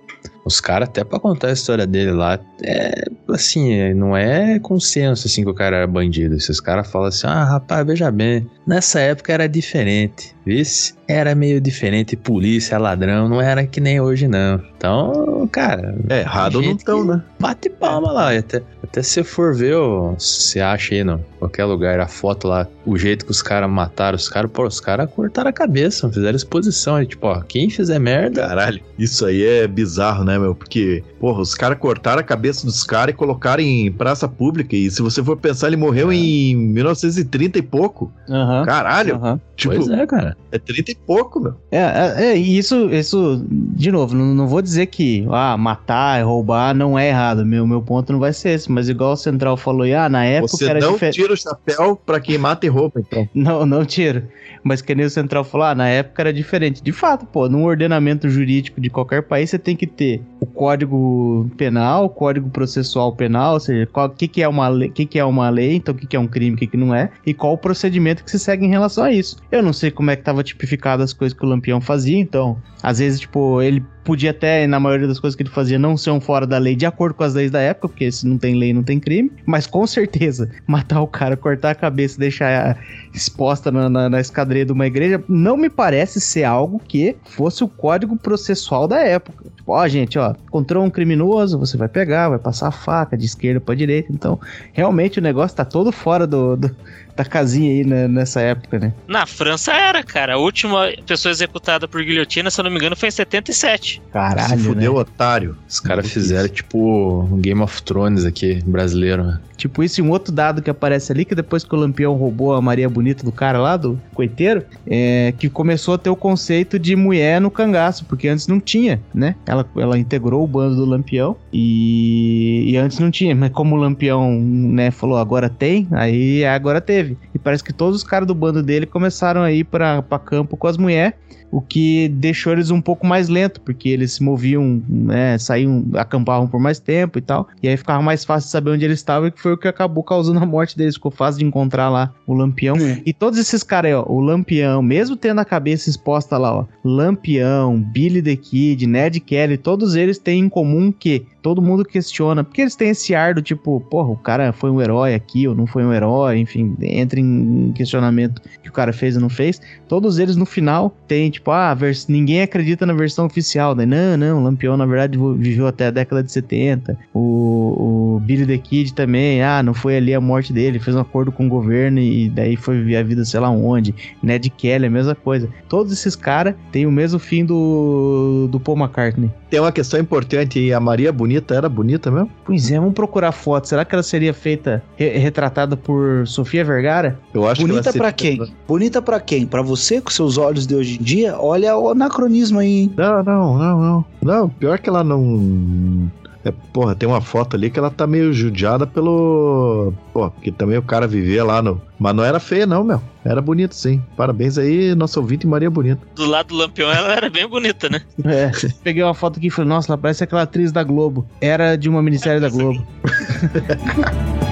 Os 0.44 0.60
caras, 0.60 0.88
até 0.88 1.04
pra 1.04 1.20
contar 1.20 1.48
a 1.48 1.52
história 1.52 1.86
dele 1.86 2.10
lá, 2.10 2.40
é 2.62 3.04
assim, 3.28 3.72
é- 3.72 3.92
não 3.94 4.16
é 4.16 4.58
consenso 4.58 5.26
assim 5.26 5.44
que 5.44 5.50
o 5.50 5.54
cara 5.54 5.76
era 5.76 5.86
bandido. 5.86 6.34
Esses 6.34 6.58
caras 6.58 6.90
falam 6.90 7.08
assim: 7.08 7.26
ah, 7.26 7.44
rapaz, 7.44 7.86
veja 7.86 8.10
bem, 8.10 8.48
nessa 8.66 8.98
época 8.98 9.32
era 9.32 9.46
diferente, 9.48 10.34
vice? 10.46 10.94
Era 11.08 11.34
meio 11.34 11.58
diferente, 11.58 12.14
polícia, 12.16 12.76
ladrão, 12.78 13.30
não 13.30 13.40
era 13.40 13.66
que 13.66 13.80
nem 13.80 13.98
hoje, 13.98 14.28
não. 14.28 14.60
Então, 14.76 15.48
cara, 15.50 15.96
É, 16.08 16.20
errado 16.20 16.60
não 16.60 16.72
estão, 16.72 17.02
né? 17.04 17.22
bate 17.40 17.70
palma 17.70 18.12
lá. 18.12 18.36
Até, 18.36 18.62
até 18.84 19.02
se 19.02 19.24
for 19.24 19.54
ver, 19.54 19.74
ó, 19.74 20.12
você 20.18 20.60
acha 20.60 20.94
aí 20.94 21.02
no 21.02 21.18
qualquer 21.38 21.64
lugar 21.64 21.98
a 21.98 22.06
foto 22.08 22.46
lá, 22.48 22.66
o 22.84 22.98
jeito 22.98 23.24
que 23.24 23.30
os 23.30 23.40
caras 23.40 23.70
mataram 23.70 24.16
os 24.16 24.28
caras, 24.28 24.50
pô, 24.50 24.66
os 24.66 24.80
caras 24.80 25.08
cortaram 25.10 25.48
a 25.48 25.52
cabeça, 25.52 26.08
fizeram 26.12 26.36
exposição. 26.36 26.96
aí, 26.96 27.06
tipo, 27.06 27.26
ó, 27.26 27.40
quem 27.40 27.70
fizer 27.70 27.98
merda. 27.98 28.46
Caralho, 28.46 28.80
isso 28.98 29.24
aí 29.24 29.42
é 29.44 29.66
bizarro, 29.66 30.24
né, 30.24 30.38
meu? 30.38 30.54
Porque, 30.54 31.02
porra, 31.18 31.40
os 31.40 31.54
caras 31.54 31.78
cortaram 31.78 32.20
a 32.20 32.24
cabeça 32.24 32.66
dos 32.66 32.84
caras 32.84 33.14
e 33.14 33.16
colocaram 33.16 33.62
em 33.62 33.90
praça 33.90 34.28
pública. 34.28 34.76
E 34.76 34.90
se 34.90 35.00
você 35.00 35.22
for 35.24 35.36
pensar, 35.38 35.68
ele 35.68 35.76
morreu 35.76 36.10
É. 36.12 36.14
em 36.16 36.54
1930 36.56 37.58
e 37.58 37.62
pouco. 37.62 38.12
Aham. 38.28 38.64
Caralho, 38.66 39.14
aham. 39.16 39.40
tipo, 39.56 39.74
pois 39.74 39.88
é, 39.88 40.06
cara. 40.06 40.36
é 40.52 40.58
30 40.58 40.90
e 40.92 40.97
pouco, 41.06 41.40
meu. 41.40 41.54
É, 41.70 41.78
é, 41.78 42.14
é, 42.26 42.38
e 42.38 42.58
isso, 42.58 42.88
isso, 42.90 43.44
de 43.50 43.90
novo, 43.90 44.14
não, 44.14 44.34
não 44.34 44.46
vou 44.46 44.60
dizer 44.60 44.86
que 44.86 45.26
ah, 45.30 45.56
matar, 45.56 46.22
roubar 46.24 46.74
não 46.74 46.98
é 46.98 47.08
errado. 47.08 47.44
Meu, 47.44 47.66
meu 47.66 47.82
ponto 47.82 48.12
não 48.12 48.20
vai 48.20 48.32
ser 48.32 48.50
esse, 48.50 48.70
mas 48.70 48.88
igual 48.88 49.12
o 49.12 49.16
Central 49.16 49.56
falou, 49.56 49.86
ah, 49.94 50.08
na 50.08 50.24
época 50.24 50.56
Você 50.56 50.66
era 50.66 50.80
não 50.80 50.98
tira 50.98 51.32
o 51.32 51.36
chapéu 51.36 51.96
pra 51.96 52.20
quem 52.20 52.38
mata 52.38 52.66
e 52.66 52.68
rouba, 52.68 53.00
então. 53.00 53.28
Não, 53.34 53.64
não 53.64 53.84
tiro. 53.84 54.24
Mas 54.62 54.82
que 54.82 54.94
nem 54.94 55.06
o 55.06 55.10
Central 55.10 55.44
falou, 55.44 55.66
ah, 55.66 55.74
na 55.74 55.88
época 55.88 56.22
era 56.22 56.32
diferente. 56.32 56.82
De 56.82 56.92
fato, 56.92 57.24
pô, 57.24 57.48
num 57.48 57.64
ordenamento 57.64 58.28
jurídico 58.28 58.80
de 58.80 58.90
qualquer 58.90 59.22
país, 59.22 59.50
você 59.50 59.58
tem 59.58 59.76
que 59.76 59.86
ter 59.86 60.20
o 60.40 60.46
código 60.46 61.50
penal, 61.56 62.04
o 62.04 62.08
código 62.08 62.48
processual 62.50 63.14
penal, 63.14 63.54
ou 63.54 63.60
seja, 63.60 63.88
o 63.92 64.08
que, 64.10 64.28
que, 64.28 64.42
é 64.42 64.48
uma 64.48 64.68
lei, 64.68 64.90
que, 64.90 65.04
que 65.06 65.18
é 65.18 65.24
uma 65.24 65.48
lei, 65.50 65.74
então 65.76 65.94
o 65.94 65.98
que, 65.98 66.06
que 66.06 66.16
é 66.16 66.20
um 66.20 66.26
crime, 66.26 66.54
o 66.54 66.58
que, 66.58 66.66
que 66.66 66.76
não 66.76 66.94
é, 66.94 67.10
e 67.26 67.34
qual 67.34 67.54
o 67.54 67.58
procedimento 67.58 68.24
que 68.24 68.30
se 68.30 68.38
segue 68.38 68.64
em 68.64 68.70
relação 68.70 69.04
a 69.04 69.12
isso. 69.12 69.36
Eu 69.50 69.62
não 69.62 69.72
sei 69.72 69.90
como 69.90 70.10
é 70.10 70.16
que 70.16 70.22
tava 70.22 70.42
tipificado 70.42 71.02
as 71.02 71.12
coisas 71.12 71.36
que 71.36 71.44
o 71.44 71.48
Lampião 71.48 71.80
fazia, 71.80 72.18
então, 72.18 72.56
às 72.82 72.98
vezes, 72.98 73.20
tipo, 73.20 73.60
ele 73.60 73.82
podia 74.08 74.30
até, 74.30 74.66
na 74.66 74.80
maioria 74.80 75.06
das 75.06 75.20
coisas 75.20 75.36
que 75.36 75.42
ele 75.42 75.50
fazia, 75.50 75.78
não 75.78 75.94
ser 75.94 76.10
um 76.10 76.20
fora 76.20 76.46
da 76.46 76.56
lei 76.56 76.74
de 76.74 76.86
acordo 76.86 77.14
com 77.14 77.24
as 77.24 77.34
leis 77.34 77.50
da 77.50 77.60
época, 77.60 77.88
porque 77.88 78.10
se 78.10 78.26
não 78.26 78.38
tem 78.38 78.54
lei, 78.54 78.72
não 78.72 78.82
tem 78.82 78.98
crime, 78.98 79.30
mas 79.44 79.66
com 79.66 79.86
certeza, 79.86 80.48
matar 80.66 81.02
o 81.02 81.06
cara, 81.06 81.36
cortar 81.36 81.72
a 81.72 81.74
cabeça 81.74 82.18
deixar 82.18 82.78
exposta 83.12 83.70
na, 83.70 83.90
na, 83.90 84.08
na 84.08 84.18
escadaria 84.18 84.64
de 84.64 84.72
uma 84.72 84.86
igreja, 84.86 85.22
não 85.28 85.58
me 85.58 85.68
parece 85.68 86.22
ser 86.22 86.44
algo 86.44 86.80
que 86.88 87.16
fosse 87.24 87.62
o 87.62 87.68
código 87.68 88.16
processual 88.16 88.88
da 88.88 89.00
época. 89.00 89.44
Tipo, 89.54 89.72
ó, 89.72 89.86
gente, 89.86 90.18
ó, 90.18 90.27
encontrou 90.46 90.84
um 90.84 90.90
criminoso, 90.90 91.58
você 91.58 91.76
vai 91.76 91.88
pegar, 91.88 92.28
vai 92.30 92.38
passar 92.38 92.68
a 92.68 92.72
faca 92.72 93.16
de 93.16 93.24
esquerda 93.26 93.60
pra 93.60 93.74
direita. 93.74 94.12
Então, 94.12 94.38
realmente 94.72 95.18
o 95.18 95.22
negócio 95.22 95.56
tá 95.56 95.64
todo 95.64 95.92
fora 95.92 96.26
do, 96.26 96.56
do- 96.56 96.76
da 97.18 97.24
casinha 97.24 97.72
aí 97.72 97.84
né, 97.84 98.06
nessa 98.06 98.40
época, 98.40 98.78
né? 98.78 98.92
Na 99.08 99.26
França 99.26 99.72
era, 99.72 100.04
cara. 100.04 100.34
A 100.34 100.38
última 100.38 100.88
pessoa 101.04 101.32
executada 101.32 101.88
por 101.88 102.00
guilhotina, 102.02 102.48
se 102.48 102.60
eu 102.60 102.64
não 102.64 102.70
me 102.70 102.76
engano, 102.76 102.94
foi 102.94 103.08
em 103.08 103.12
77. 103.12 104.00
Caralho, 104.12 104.56
Se 104.56 104.64
fudeu, 104.64 104.94
né? 104.94 105.00
otário. 105.00 105.56
Os 105.68 105.80
caras 105.80 106.08
fizeram 106.08 106.48
tipo 106.48 107.26
um 107.28 107.40
Game 107.40 107.60
of 107.60 107.82
Thrones 107.82 108.24
aqui, 108.24 108.62
brasileiro, 108.64 109.24
né? 109.24 109.40
Tipo, 109.56 109.82
isso 109.82 110.00
e 110.00 110.04
um 110.04 110.10
outro 110.10 110.32
dado 110.32 110.62
que 110.62 110.70
aparece 110.70 111.10
ali, 111.10 111.24
que 111.24 111.34
depois 111.34 111.64
que 111.64 111.74
o 111.74 111.78
Lampião 111.78 112.14
roubou 112.14 112.54
a 112.54 112.62
Maria 112.62 112.88
Bonita 112.88 113.24
do 113.24 113.32
cara 113.32 113.58
lá, 113.58 113.76
do 113.76 114.00
coiteiro, 114.14 114.62
é 114.86 115.34
que 115.36 115.50
começou 115.50 115.94
a 115.94 115.98
ter 115.98 116.10
o 116.10 116.14
conceito 116.14 116.78
de 116.78 116.94
mulher 116.94 117.40
no 117.40 117.50
cangaço, 117.50 118.04
porque 118.04 118.28
antes 118.28 118.46
não 118.46 118.60
tinha, 118.60 119.00
né? 119.12 119.34
Ela, 119.44 119.68
ela 119.76 119.98
integrou 119.98 120.44
o 120.44 120.46
bando 120.46 120.76
do 120.76 120.84
Lampião 120.84 121.36
e, 121.52 122.70
e 122.70 122.76
antes 122.76 123.00
não 123.00 123.10
tinha, 123.10 123.34
mas 123.34 123.50
como 123.50 123.74
o 123.74 123.78
Lampião, 123.80 124.40
né, 124.40 124.92
falou 124.92 125.18
agora 125.18 125.48
tem, 125.48 125.88
aí 125.90 126.44
agora 126.44 126.80
teve. 126.80 127.07
E 127.34 127.38
parece 127.38 127.62
que 127.62 127.72
todos 127.72 127.96
os 127.96 128.04
caras 128.04 128.26
do 128.26 128.34
bando 128.34 128.62
dele 128.62 128.86
começaram 128.86 129.42
a 129.42 129.52
ir 129.52 129.64
pra, 129.64 130.02
pra 130.02 130.18
campo 130.18 130.56
com 130.56 130.66
as 130.66 130.76
mulheres, 130.76 131.14
o 131.50 131.60
que 131.60 132.08
deixou 132.08 132.52
eles 132.52 132.70
um 132.70 132.80
pouco 132.80 133.06
mais 133.06 133.28
lento, 133.28 133.60
porque 133.60 133.88
eles 133.88 134.12
se 134.12 134.22
moviam, 134.22 134.82
né, 134.88 135.38
saíam, 135.38 135.84
acampavam 135.94 136.46
por 136.46 136.60
mais 136.60 136.78
tempo 136.78 137.18
e 137.18 137.22
tal, 137.22 137.48
e 137.62 137.68
aí 137.68 137.76
ficava 137.76 138.02
mais 138.02 138.24
fácil 138.24 138.50
saber 138.50 138.70
onde 138.70 138.84
eles 138.84 138.98
estavam, 138.98 139.28
e 139.28 139.30
que 139.30 139.40
foi 139.40 139.52
o 139.52 139.58
que 139.58 139.68
acabou 139.68 140.04
causando 140.04 140.38
a 140.38 140.46
morte 140.46 140.76
deles, 140.76 140.94
ficou 140.94 141.10
fácil 141.10 141.40
de 141.40 141.44
encontrar 141.44 141.88
lá 141.88 142.12
o 142.26 142.34
Lampião. 142.34 142.76
É. 142.76 143.02
E 143.04 143.12
todos 143.12 143.38
esses 143.38 143.62
caras 143.62 143.90
aí, 143.90 143.94
ó, 143.94 144.04
o 144.06 144.20
Lampião, 144.20 144.82
mesmo 144.82 145.16
tendo 145.16 145.40
a 145.40 145.44
cabeça 145.44 145.88
exposta 145.88 146.36
lá, 146.36 146.54
ó, 146.54 146.64
Lampião, 146.84 147.80
Billy 147.80 148.22
the 148.22 148.36
Kid, 148.36 148.86
Ned 148.86 149.20
Kelly, 149.20 149.56
todos 149.56 149.94
eles 149.94 150.18
têm 150.18 150.40
em 150.40 150.48
comum 150.48 150.92
que 150.92 151.26
todo 151.42 151.62
mundo 151.62 151.84
questiona, 151.84 152.44
porque 152.44 152.60
eles 152.60 152.76
têm 152.76 152.90
esse 152.90 153.14
ar 153.14 153.34
do 153.34 153.40
tipo, 153.40 153.80
porra, 153.80 154.10
o 154.10 154.16
cara 154.16 154.52
foi 154.52 154.70
um 154.70 154.82
herói 154.82 155.14
aqui 155.14 155.48
ou 155.48 155.54
não 155.54 155.66
foi 155.66 155.84
um 155.84 155.92
herói, 155.92 156.38
enfim, 156.38 156.76
entra 156.80 157.18
em 157.18 157.72
questionamento 157.74 158.42
que 158.62 158.68
o 158.68 158.72
cara 158.72 158.92
fez 158.92 159.14
ou 159.16 159.22
não 159.22 159.30
fez. 159.30 159.60
Todos 159.88 160.18
eles 160.18 160.36
no 160.36 160.44
final 160.44 160.94
tem, 161.06 161.30
tipo, 161.30 161.37
ah, 161.46 161.74
vers- 161.74 162.06
ninguém 162.08 162.42
acredita 162.42 162.84
na 162.86 162.92
versão 162.92 163.26
oficial, 163.26 163.74
né? 163.74 163.84
Não, 163.86 164.16
não, 164.16 164.38
o 164.40 164.44
Lampião 164.44 164.76
na 164.76 164.86
verdade 164.86 165.18
viveu 165.36 165.66
até 165.66 165.86
a 165.86 165.90
década 165.90 166.22
de 166.22 166.30
70. 166.32 166.98
O, 167.14 168.16
o 168.16 168.20
Billy 168.20 168.46
the 168.46 168.58
Kid 168.58 168.94
também, 168.94 169.42
ah, 169.42 169.62
não 169.62 169.74
foi 169.74 169.96
ali 169.96 170.14
a 170.14 170.20
morte 170.20 170.52
dele, 170.52 170.78
fez 170.78 170.96
um 170.96 171.00
acordo 171.00 171.30
com 171.32 171.46
o 171.46 171.48
governo 171.48 171.98
e 171.98 172.28
daí 172.28 172.56
foi 172.56 172.78
viver 172.78 172.96
a 172.96 173.02
vida 173.02 173.24
sei 173.24 173.40
lá 173.40 173.50
onde. 173.50 173.94
Ned 174.22 174.48
Kelly, 174.50 174.86
a 174.86 174.90
mesma 174.90 175.14
coisa. 175.14 175.48
Todos 175.68 175.92
esses 175.92 176.14
caras 176.16 176.54
têm 176.72 176.86
o 176.86 176.92
mesmo 176.92 177.18
fim 177.18 177.44
do, 177.44 178.48
do 178.50 178.58
Paul 178.60 178.78
McCartney. 178.78 179.30
Tem 179.50 179.60
uma 179.60 179.72
questão 179.72 179.98
importante 179.98 180.58
aí. 180.58 180.72
A 180.74 180.80
Maria 180.80 181.10
Bonita 181.10 181.54
era 181.54 181.68
bonita 181.68 182.10
mesmo? 182.10 182.30
Pois 182.44 182.70
é, 182.70 182.78
vamos 182.78 182.94
procurar 182.94 183.32
foto. 183.32 183.66
Será 183.66 183.82
que 183.84 183.94
ela 183.94 184.02
seria 184.02 184.34
feita, 184.34 184.82
re- 184.96 185.16
retratada 185.16 185.74
por 185.76 186.26
Sofia 186.26 186.62
Vergara? 186.64 187.18
Eu 187.32 187.48
acho 187.48 187.62
Bonita 187.62 187.84
que 187.84 187.88
ela 187.88 187.98
pra 187.98 188.12
quem? 188.12 188.52
Bonita 188.66 189.00
pra 189.00 189.18
quem? 189.20 189.46
Pra 189.46 189.62
você, 189.62 190.00
com 190.02 190.10
seus 190.10 190.36
olhos 190.36 190.66
de 190.66 190.74
hoje 190.74 190.98
em 191.00 191.02
dia? 191.02 191.27
Olha 191.36 191.76
o 191.76 191.90
anacronismo 191.90 192.60
aí, 192.60 192.82
hein? 192.82 192.92
Não, 192.96 193.22
não, 193.22 193.58
não, 193.58 193.80
não. 193.80 194.04
Não, 194.22 194.48
pior 194.48 194.78
que 194.78 194.88
ela 194.88 195.02
não. 195.04 196.10
É, 196.44 196.52
porra, 196.72 196.94
tem 196.94 197.08
uma 197.08 197.20
foto 197.20 197.56
ali 197.56 197.68
que 197.68 197.78
ela 197.78 197.90
tá 197.90 198.06
meio 198.06 198.32
judiada 198.32 198.86
pelo. 198.86 199.92
Pô, 200.12 200.30
porque 200.30 200.52
também 200.52 200.78
o 200.78 200.82
cara 200.82 201.06
vivia 201.06 201.44
lá 201.44 201.60
no. 201.60 201.80
Mas 201.98 202.14
não 202.14 202.24
era 202.24 202.38
feia, 202.38 202.64
não, 202.66 202.84
meu. 202.84 203.02
Era 203.24 203.42
bonito, 203.42 203.74
sim. 203.74 204.00
Parabéns 204.16 204.56
aí, 204.56 204.94
nosso 204.94 205.20
ouvinte 205.20 205.46
Maria 205.46 205.68
Bonita. 205.68 206.00
Do 206.14 206.24
lado 206.26 206.48
do 206.48 206.56
Lampião, 206.56 206.90
ela 206.90 207.12
era 207.12 207.28
bem 207.28 207.46
bonita, 207.46 207.88
né? 207.88 208.00
É. 208.24 208.50
Peguei 208.82 209.02
uma 209.02 209.14
foto 209.14 209.38
aqui 209.38 209.48
e 209.48 209.50
falei, 209.50 209.68
nossa, 209.68 209.90
ela 209.90 209.98
parece 209.98 210.24
aquela 210.24 210.42
atriz 210.42 210.72
da 210.72 210.82
Globo. 210.82 211.28
Era 211.40 211.76
de 211.76 211.88
uma 211.88 212.02
minissérie 212.02 212.40
da 212.40 212.48
Globo. 212.48 212.86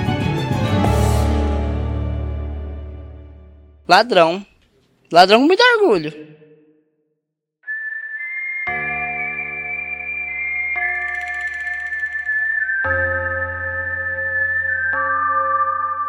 Ladrão. 3.89 4.45
Ladrão 5.13 5.41
com 5.41 5.47
muito 5.47 5.63
orgulho. 5.81 6.13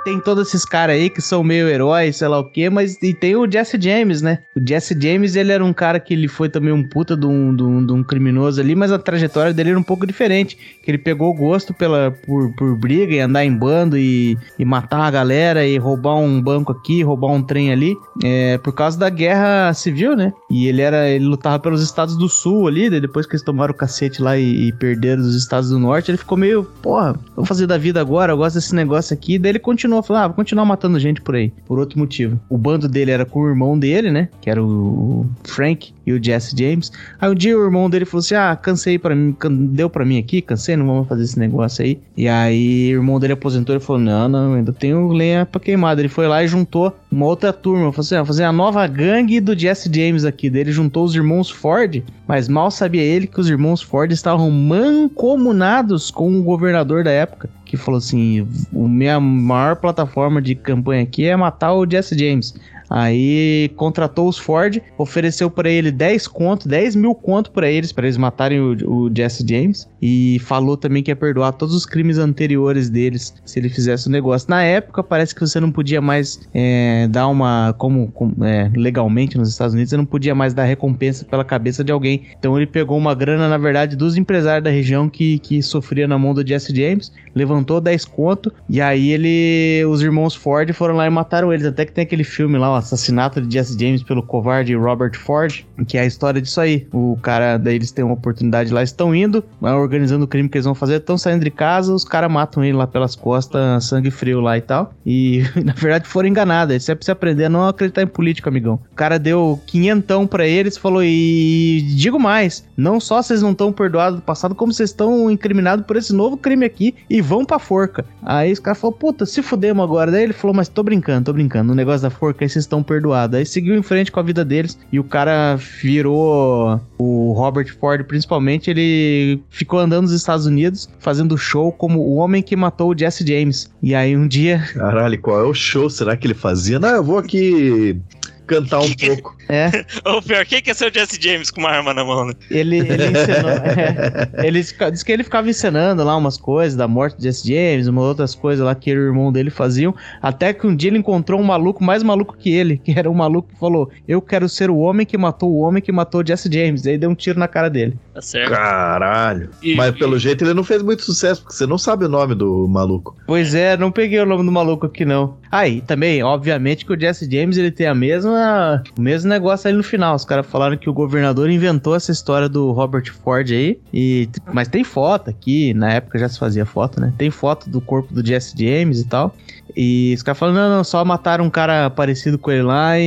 Tem 0.08 0.22
todos 0.22 0.48
esses 0.48 0.64
caras 0.64 0.96
aí 0.96 1.10
que 1.10 1.22
são 1.22 1.44
meio 1.44 1.68
heróis, 1.68 2.16
sei 2.16 2.30
lá 2.30 2.40
o 2.40 2.46
quê, 2.46 2.70
mas 2.70 2.98
e 3.04 3.14
tem 3.14 3.36
o 3.36 3.46
Jesse 3.46 3.78
James, 3.78 4.22
né? 4.22 4.40
O 4.56 4.66
Jesse 4.66 4.98
James, 4.98 5.36
ele 5.36 5.52
era 5.52 5.64
um 5.64 5.74
cara 5.74 6.00
que 6.00 6.14
ele 6.14 6.30
foi 6.30 6.48
também 6.48 6.72
um 6.72 6.82
puta 6.82 7.18
de 7.18 7.26
um, 7.26 7.54
de 7.54 7.62
um, 7.62 7.86
de 7.86 7.92
um 7.92 8.02
criminoso 8.02 8.62
ali, 8.62 8.74
mas 8.74 8.90
a 8.90 8.98
trajetória 8.98 9.54
dele 9.54 9.72
era 9.72 9.80
um 9.80 9.84
pouco 9.84 10.08
diferente. 10.08 10.58
Que 10.82 10.92
ele 10.92 10.98
pegou 10.98 11.34
gosto 11.34 11.74
pela, 11.74 12.10
por, 12.26 12.56
por 12.56 12.78
briga 12.78 13.16
e 13.16 13.20
andar 13.20 13.44
em 13.44 13.54
bando 13.54 13.98
e, 13.98 14.38
e 14.58 14.64
matar 14.64 15.02
a 15.02 15.12
galera 15.12 15.68
e 15.68 15.78
roubar 15.78 16.16
um 16.16 16.42
banco 16.42 16.72
aqui, 16.72 17.04
roubar 17.04 17.34
um 17.34 17.44
trem 17.44 17.74
ali, 17.74 17.94
é, 18.24 18.58
por 18.60 18.72
causa 18.72 18.98
da 18.98 19.10
guerra 19.10 19.74
civil, 19.74 20.16
né? 20.16 20.32
E 20.50 20.68
ele 20.68 20.82
era, 20.82 21.10
ele 21.10 21.26
lutava 21.26 21.60
pelos 21.60 21.84
estados 21.84 22.16
do 22.16 22.30
sul 22.30 22.66
ali, 22.70 22.90
depois 22.90 23.26
que 23.26 23.34
eles 23.34 23.44
tomaram 23.44 23.74
o 23.74 23.78
cacete 23.78 24.22
lá 24.22 24.38
e, 24.38 24.70
e 24.70 24.72
perderam 24.72 25.22
os 25.22 25.36
estados 25.36 25.70
do 25.70 25.78
norte, 25.78 26.12
ele 26.12 26.18
ficou 26.18 26.38
meio, 26.38 26.64
porra, 26.82 27.14
vou 27.36 27.44
fazer 27.44 27.68
da 27.68 27.78
vida 27.78 28.00
agora, 28.00 28.32
eu 28.32 28.38
gosto 28.38 28.56
desse 28.56 28.74
negócio 28.74 29.14
aqui. 29.14 29.38
Daí 29.38 29.52
ele 29.52 29.60
continuou, 29.60 29.97
falou, 30.04 30.24
ah, 30.24 30.28
vou 30.28 30.36
continuar 30.36 30.66
matando 30.66 31.00
gente 31.00 31.22
por 31.22 31.36
aí, 31.36 31.52
por 31.66 31.80
outro 31.80 32.00
motivo. 32.00 32.40
O 32.50 32.58
bando 32.58 32.88
dele 32.88 33.12
era 33.12 33.26
com 33.26 33.42
o 33.42 33.48
irmão 33.48 33.78
dele, 33.78 34.12
né? 34.12 34.30
Que 34.42 34.50
era 34.50 34.64
o 34.64 35.26
Frank 35.44 35.94
e 36.06 36.14
o 36.14 36.24
Jesse 36.24 36.56
James. 36.58 36.92
Aí 37.20 37.30
um 37.30 37.36
dia 37.36 37.58
o 37.58 37.64
irmão 37.64 37.90
dele 37.90 38.06
falou 38.06 38.20
assim: 38.20 38.36
Ah, 38.36 38.56
cansei 38.56 38.98
para 38.98 39.14
mim, 39.14 39.36
deu 39.72 39.90
pra 39.90 40.06
mim 40.06 40.18
aqui, 40.18 40.42
cansei, 40.42 40.76
não 40.76 40.88
vamos 40.88 41.08
fazer 41.08 41.24
esse 41.24 41.38
negócio 41.38 41.84
aí. 41.84 42.00
E 42.16 42.28
aí 42.28 42.96
o 42.96 43.00
irmão 43.00 43.20
dele 43.20 43.34
aposentou 43.34 43.76
e 43.76 43.80
falou: 43.80 44.02
Não, 44.02 44.30
não, 44.30 44.54
ainda 44.54 44.72
tenho 44.72 45.08
lenha 45.10 45.46
pra 45.46 45.60
queimar. 45.60 45.98
Ele 46.00 46.08
foi 46.08 46.28
lá 46.28 46.44
e 46.44 46.48
juntou 46.48 46.96
uma 47.12 47.26
outra 47.26 47.52
turma. 47.52 47.92
Falou 47.92 48.06
assim: 48.06 48.16
ah, 48.16 48.26
fazer 48.26 48.44
a 48.44 48.52
nova 48.52 48.86
gangue 48.88 49.40
do 49.40 49.58
Jesse 49.58 49.92
James 49.94 50.24
aqui. 50.24 50.50
Daí 50.50 50.62
ele 50.62 50.72
juntou 50.72 51.04
os 51.04 51.16
irmãos 51.16 51.50
Ford, 51.50 52.04
mas 52.28 52.48
mal 52.48 52.72
sabia 52.72 53.04
ele 53.04 53.28
que 53.28 53.40
os 53.40 53.50
irmãos 53.50 53.82
Ford 53.82 54.12
estavam 54.12 54.50
mancomunados 54.50 56.10
com 56.10 56.40
o 56.40 56.44
governador 56.44 57.04
da 57.04 57.12
época. 57.12 57.50
Que 57.68 57.78
falou 57.78 57.98
assim: 57.98 58.48
o 58.72 58.88
minha 58.88 59.20
maior 59.20 59.76
plataforma 59.76 60.42
de 60.42 60.56
campanha 60.56 61.04
aqui 61.04 61.26
é 61.26 61.36
matar 61.36 61.74
o 61.74 61.90
Jesse 61.90 62.18
James. 62.18 62.54
Aí 62.90 63.70
contratou 63.76 64.28
os 64.28 64.38
Ford, 64.38 64.82
ofereceu 64.98 65.50
pra 65.50 65.70
ele 65.70 65.92
10 65.92 66.28
conto, 66.28 66.68
10 66.68 66.96
mil 66.96 67.14
conto 67.14 67.52
pra 67.52 67.70
eles, 67.70 67.92
pra 67.92 68.06
eles 68.06 68.18
matarem 68.18 68.60
o, 68.60 68.78
o 68.90 69.12
Jesse 69.14 69.46
James. 69.48 69.88
E 70.02 70.40
falou 70.40 70.78
também 70.78 71.04
que 71.04 71.12
ia 71.12 71.16
perdoar 71.16 71.52
todos 71.54 71.76
os 71.76 71.86
crimes 71.86 72.18
anteriores 72.18 72.90
deles 72.90 73.34
se 73.46 73.60
ele 73.60 73.70
fizesse 73.70 74.08
o 74.08 74.12
negócio. 74.12 74.50
Na 74.50 74.64
época, 74.64 75.04
parece 75.04 75.34
que 75.34 75.42
você 75.42 75.60
não 75.60 75.72
podia 75.72 76.02
mais 76.02 76.40
é, 76.54 77.08
dar 77.10 77.28
uma. 77.28 77.74
Como, 77.78 78.12
como, 78.12 78.44
é, 78.44 78.72
legalmente 78.76 79.38
nos 79.38 79.50
Estados 79.50 79.74
Unidos, 79.74 79.90
você 79.90 79.98
não 79.98 80.06
podia 80.06 80.34
mais 80.34 80.54
dar 80.54 80.64
recompensa 80.64 81.26
pela 81.26 81.44
cabeça 81.44 81.84
de 81.84 81.92
alguém. 81.92 82.24
Então 82.38 82.56
ele 82.58 82.68
pegou 82.68 82.98
uma 82.98 83.14
grana, 83.14 83.50
na 83.50 83.58
verdade, 83.58 83.96
dos 83.96 84.16
empresários 84.16 84.64
da 84.64 84.70
região 84.70 85.10
que, 85.10 85.40
que 85.40 85.62
sofria 85.62 86.08
na 86.08 86.18
mão 86.18 86.34
do 86.34 86.46
Jesse 86.46 86.76
James, 86.76 87.12
levantou 87.36 87.82
10 87.82 88.06
conto, 88.06 88.54
e 88.70 88.80
aí 88.82 89.12
ele. 89.12 89.86
Os 89.86 90.02
irmãos 90.02 90.36
Ford 90.36 90.72
foram 90.74 90.96
lá 90.96 91.06
e 91.06 91.10
mataram 91.10 91.52
eles. 91.52 91.66
Até 91.66 91.86
que 91.86 91.92
tem 91.92 92.04
aquele 92.04 92.24
filme 92.24 92.58
lá, 92.58 92.77
assassinato 92.78 93.42
de 93.42 93.54
Jesse 93.54 93.78
James 93.80 94.04
pelo 94.04 94.24
covarde 94.24 94.76
Robert 94.76 95.18
Ford, 95.18 95.66
que 95.88 95.98
é 95.98 96.02
a 96.02 96.06
história 96.06 96.42
disso 96.42 96.62
aí. 96.62 96.88
O 96.94 97.18
cara, 97.22 97.58
daí 97.58 97.76
eles 97.76 97.92
têm 97.92 98.06
uma 98.06 98.14
oportunidade 98.14 98.74
lá, 98.74 98.82
estão 98.82 99.14
indo, 99.14 99.44
organizando 99.62 100.26
o 100.26 100.28
crime 100.28 100.50
que 100.50 100.58
eles 100.58 100.66
vão 100.66 100.76
fazer, 100.76 100.96
estão 100.96 101.18
saindo 101.18 101.44
de 101.44 101.52
casa, 101.52 101.94
os 101.94 102.04
caras 102.04 102.32
matam 102.32 102.64
ele 102.64 102.78
lá 102.78 102.88
pelas 102.88 103.16
costas, 103.16 103.84
sangue 103.84 104.12
frio 104.12 104.40
lá 104.40 104.58
e 104.58 104.62
tal. 104.62 104.94
E 105.06 105.44
na 105.64 105.74
verdade 105.74 106.08
foram 106.08 106.30
enganados. 106.30 106.76
Isso 106.76 106.92
é 106.92 106.96
pra 106.96 107.04
você 107.04 107.12
aprender 107.12 107.46
a 107.46 107.50
não 107.50 107.68
acreditar 107.68 108.02
em 108.02 108.08
política, 108.08 108.50
amigão. 108.50 108.80
O 108.92 108.96
cara 108.96 109.20
deu 109.20 109.60
quinhentão 109.66 110.26
pra 110.26 110.48
eles 110.48 110.78
falou: 110.78 111.04
e 111.04 111.82
digo 111.96 112.20
mais, 112.20 112.66
não 112.76 113.00
só 113.00 113.22
vocês 113.22 113.42
não 113.42 113.52
estão 113.52 113.72
perdoados 113.72 114.20
do 114.20 114.24
passado, 114.24 114.56
como 114.56 114.72
vocês 114.72 114.90
estão 114.90 115.30
incriminados 115.30 115.86
por 115.86 115.96
esse 115.96 116.14
novo 116.14 116.38
crime 116.38 116.66
aqui 116.66 116.96
e 117.10 117.22
vão 117.22 117.46
pra 117.46 117.60
forca. 117.60 118.06
Aí 118.24 118.52
os 118.52 118.60
caras 118.60 118.80
falaram, 118.80 119.00
puta, 119.00 119.26
se 119.26 119.42
fudemos 119.42 119.84
agora. 119.84 120.12
Daí 120.12 120.24
ele 120.24 120.34
falou, 120.34 120.56
mas 120.56 120.68
tô 120.68 120.84
brincando, 120.84 121.26
tô 121.26 121.34
brincando. 121.34 121.68
No 121.68 121.76
negócio 121.76 122.02
da 122.02 122.10
forca 122.10 122.46
aí 122.46 122.50
vocês 122.50 122.64
estão 122.68 122.84
perdoados. 122.84 123.38
Aí 123.38 123.46
seguiu 123.46 123.76
em 123.76 123.82
frente 123.82 124.12
com 124.12 124.20
a 124.20 124.24
vida 124.24 124.46
deles 124.46 124.78
e 124.92 125.00
o 125.00 125.04
cara 125.04 125.56
virou 125.56 126.80
o 126.98 127.34
Robert 127.34 127.76
Ford, 127.80 128.04
principalmente. 128.06 128.70
Ele 128.70 129.42
ficou 129.50 129.80
andando 129.80 130.04
nos 130.04 130.12
Estados 130.12 130.46
Unidos 130.46 130.90
fazendo 131.00 131.38
show 131.38 131.72
como 131.72 132.00
o 132.00 132.16
homem 132.16 132.44
que 132.44 132.56
matou 132.56 132.92
o 132.92 132.98
Jesse 132.98 133.26
James. 133.26 133.72
E 133.82 133.96
aí 133.96 134.16
um 134.16 134.28
dia. 134.28 134.60
Caralho, 134.74 135.20
qual 135.20 135.40
é 135.40 135.44
o 135.44 135.54
show? 135.54 135.90
Será 135.90 136.16
que 136.16 136.28
ele 136.28 136.34
fazia? 136.34 136.80
Não, 136.80 136.90
eu 136.90 137.04
vou 137.04 137.18
aqui 137.18 138.00
cantar 138.46 138.80
um 138.80 138.94
pouco. 138.96 139.37
É, 139.50 139.86
Ou 140.06 140.22
pior, 140.22 140.46
quem 140.46 140.62
que 140.62 140.72
é 140.72 140.74
ser 140.74 140.92
o 140.92 140.94
Jesse 140.94 141.18
James 141.22 141.50
com 141.52 141.60
uma 141.62 141.70
arma 141.70 141.94
na 141.94 142.04
mão, 142.04 142.26
né? 142.26 142.34
ele, 142.52 142.78
ele 142.80 143.06
ensinou. 143.12 143.50
é, 143.52 144.46
ele 144.48 144.62
diz 144.62 145.04
que 145.04 145.12
ele 145.12 145.24
ficava 145.24 145.50
ensinando 145.50 146.04
lá 146.04 146.16
umas 146.16 146.38
coisas 146.38 146.76
da 146.76 146.88
morte 146.88 147.18
de 147.18 147.24
Jesse 147.24 147.48
James, 147.48 147.88
umas 147.88 148.04
outras 148.04 148.36
coisas 148.36 148.66
lá 148.66 148.74
que 148.76 148.90
ele 148.90 149.00
e 149.00 149.04
o 149.04 149.08
irmão 149.08 149.32
dele 149.32 149.50
faziam. 149.50 149.94
Até 150.22 150.54
que 150.54 150.66
um 150.68 150.76
dia 150.76 150.90
ele 150.90 150.98
encontrou 150.98 151.40
um 151.40 151.44
maluco 151.44 151.84
mais 151.84 152.04
maluco 152.04 152.36
que 152.38 152.50
ele, 152.50 152.78
que 152.78 152.98
era 152.98 153.10
um 153.10 153.14
maluco 153.14 153.50
que 153.54 153.60
falou: 153.60 153.90
Eu 154.08 154.22
quero 154.22 154.48
ser 154.50 154.70
o 154.70 154.78
homem 154.78 155.06
que 155.06 155.18
matou 155.18 155.52
o 155.52 155.60
homem 155.60 155.82
que 155.82 155.92
matou 155.92 156.26
Jesse 156.26 156.50
James. 156.52 156.86
Aí 156.86 156.98
deu 156.98 157.10
um 157.10 157.16
tiro 157.16 157.40
na 157.40 157.48
cara 157.48 157.70
dele. 157.70 157.98
Tá 158.14 158.22
certo. 158.22 158.52
Caralho. 158.52 159.50
E- 159.62 159.76
Mas 159.76 159.94
e- 159.96 159.98
pelo 160.00 160.18
jeito 160.18 160.44
ele 160.44 160.54
não 160.54 160.64
fez 160.64 160.82
muito 160.82 161.04
sucesso, 161.04 161.42
porque 161.42 161.56
você 161.56 161.66
não 161.66 161.78
sabe 161.78 162.06
o 162.06 162.10
nome 162.10 162.36
do 162.36 162.68
maluco. 162.68 163.16
Pois 163.26 163.54
é, 163.54 163.78
não 163.78 163.92
peguei 163.92 164.20
o 164.20 164.26
nome 164.26 164.44
do 164.44 164.52
maluco 164.52 164.86
aqui 164.86 165.06
não. 165.06 165.38
Aí, 165.52 165.82
também, 165.82 166.22
obviamente 166.24 166.86
que 166.86 166.94
o 166.94 167.00
Jesse 167.00 167.30
James 167.30 167.58
ele 167.58 167.72
tem 167.72 167.88
a 167.88 167.96
mesma, 167.96 168.84
o 168.98 169.02
mesmo 169.02 169.30
negócio 169.38 169.68
ali 169.68 169.78
no 169.78 169.84
final. 169.84 170.16
Os 170.16 170.26
caras 170.26 170.46
falaram 170.46 170.76
que 170.76 170.90
o 170.90 170.94
governador 170.94 171.50
inventou 171.50 171.96
essa 171.96 172.12
história 172.12 172.50
do 172.50 172.72
Robert 172.72 173.12
Ford 173.24 173.50
aí. 173.52 173.80
E, 173.94 174.28
mas 174.52 174.68
tem 174.68 174.84
foto 174.84 175.30
aqui, 175.30 175.74
na 175.74 175.94
época 175.94 176.20
já 176.20 176.28
se 176.28 176.38
fazia 176.38 176.66
foto, 176.66 177.00
né? 177.00 177.14
Tem 177.18 177.30
foto 177.30 177.70
do 177.70 177.80
corpo 177.80 178.14
do 178.14 178.26
Jesse 178.26 178.54
James 178.58 179.00
e 179.00 179.06
tal. 179.08 179.34
E 179.76 180.14
os 180.16 180.24
caras 180.24 180.40
falaram, 180.40 180.58
não, 180.58 180.78
não, 180.78 180.84
só 180.84 181.04
mataram 181.04 181.46
um 181.46 181.50
cara 181.50 181.90
parecido 181.90 182.38
com 182.38 182.52
ele 182.52 182.64
lá 182.64 183.00
e, 183.00 183.04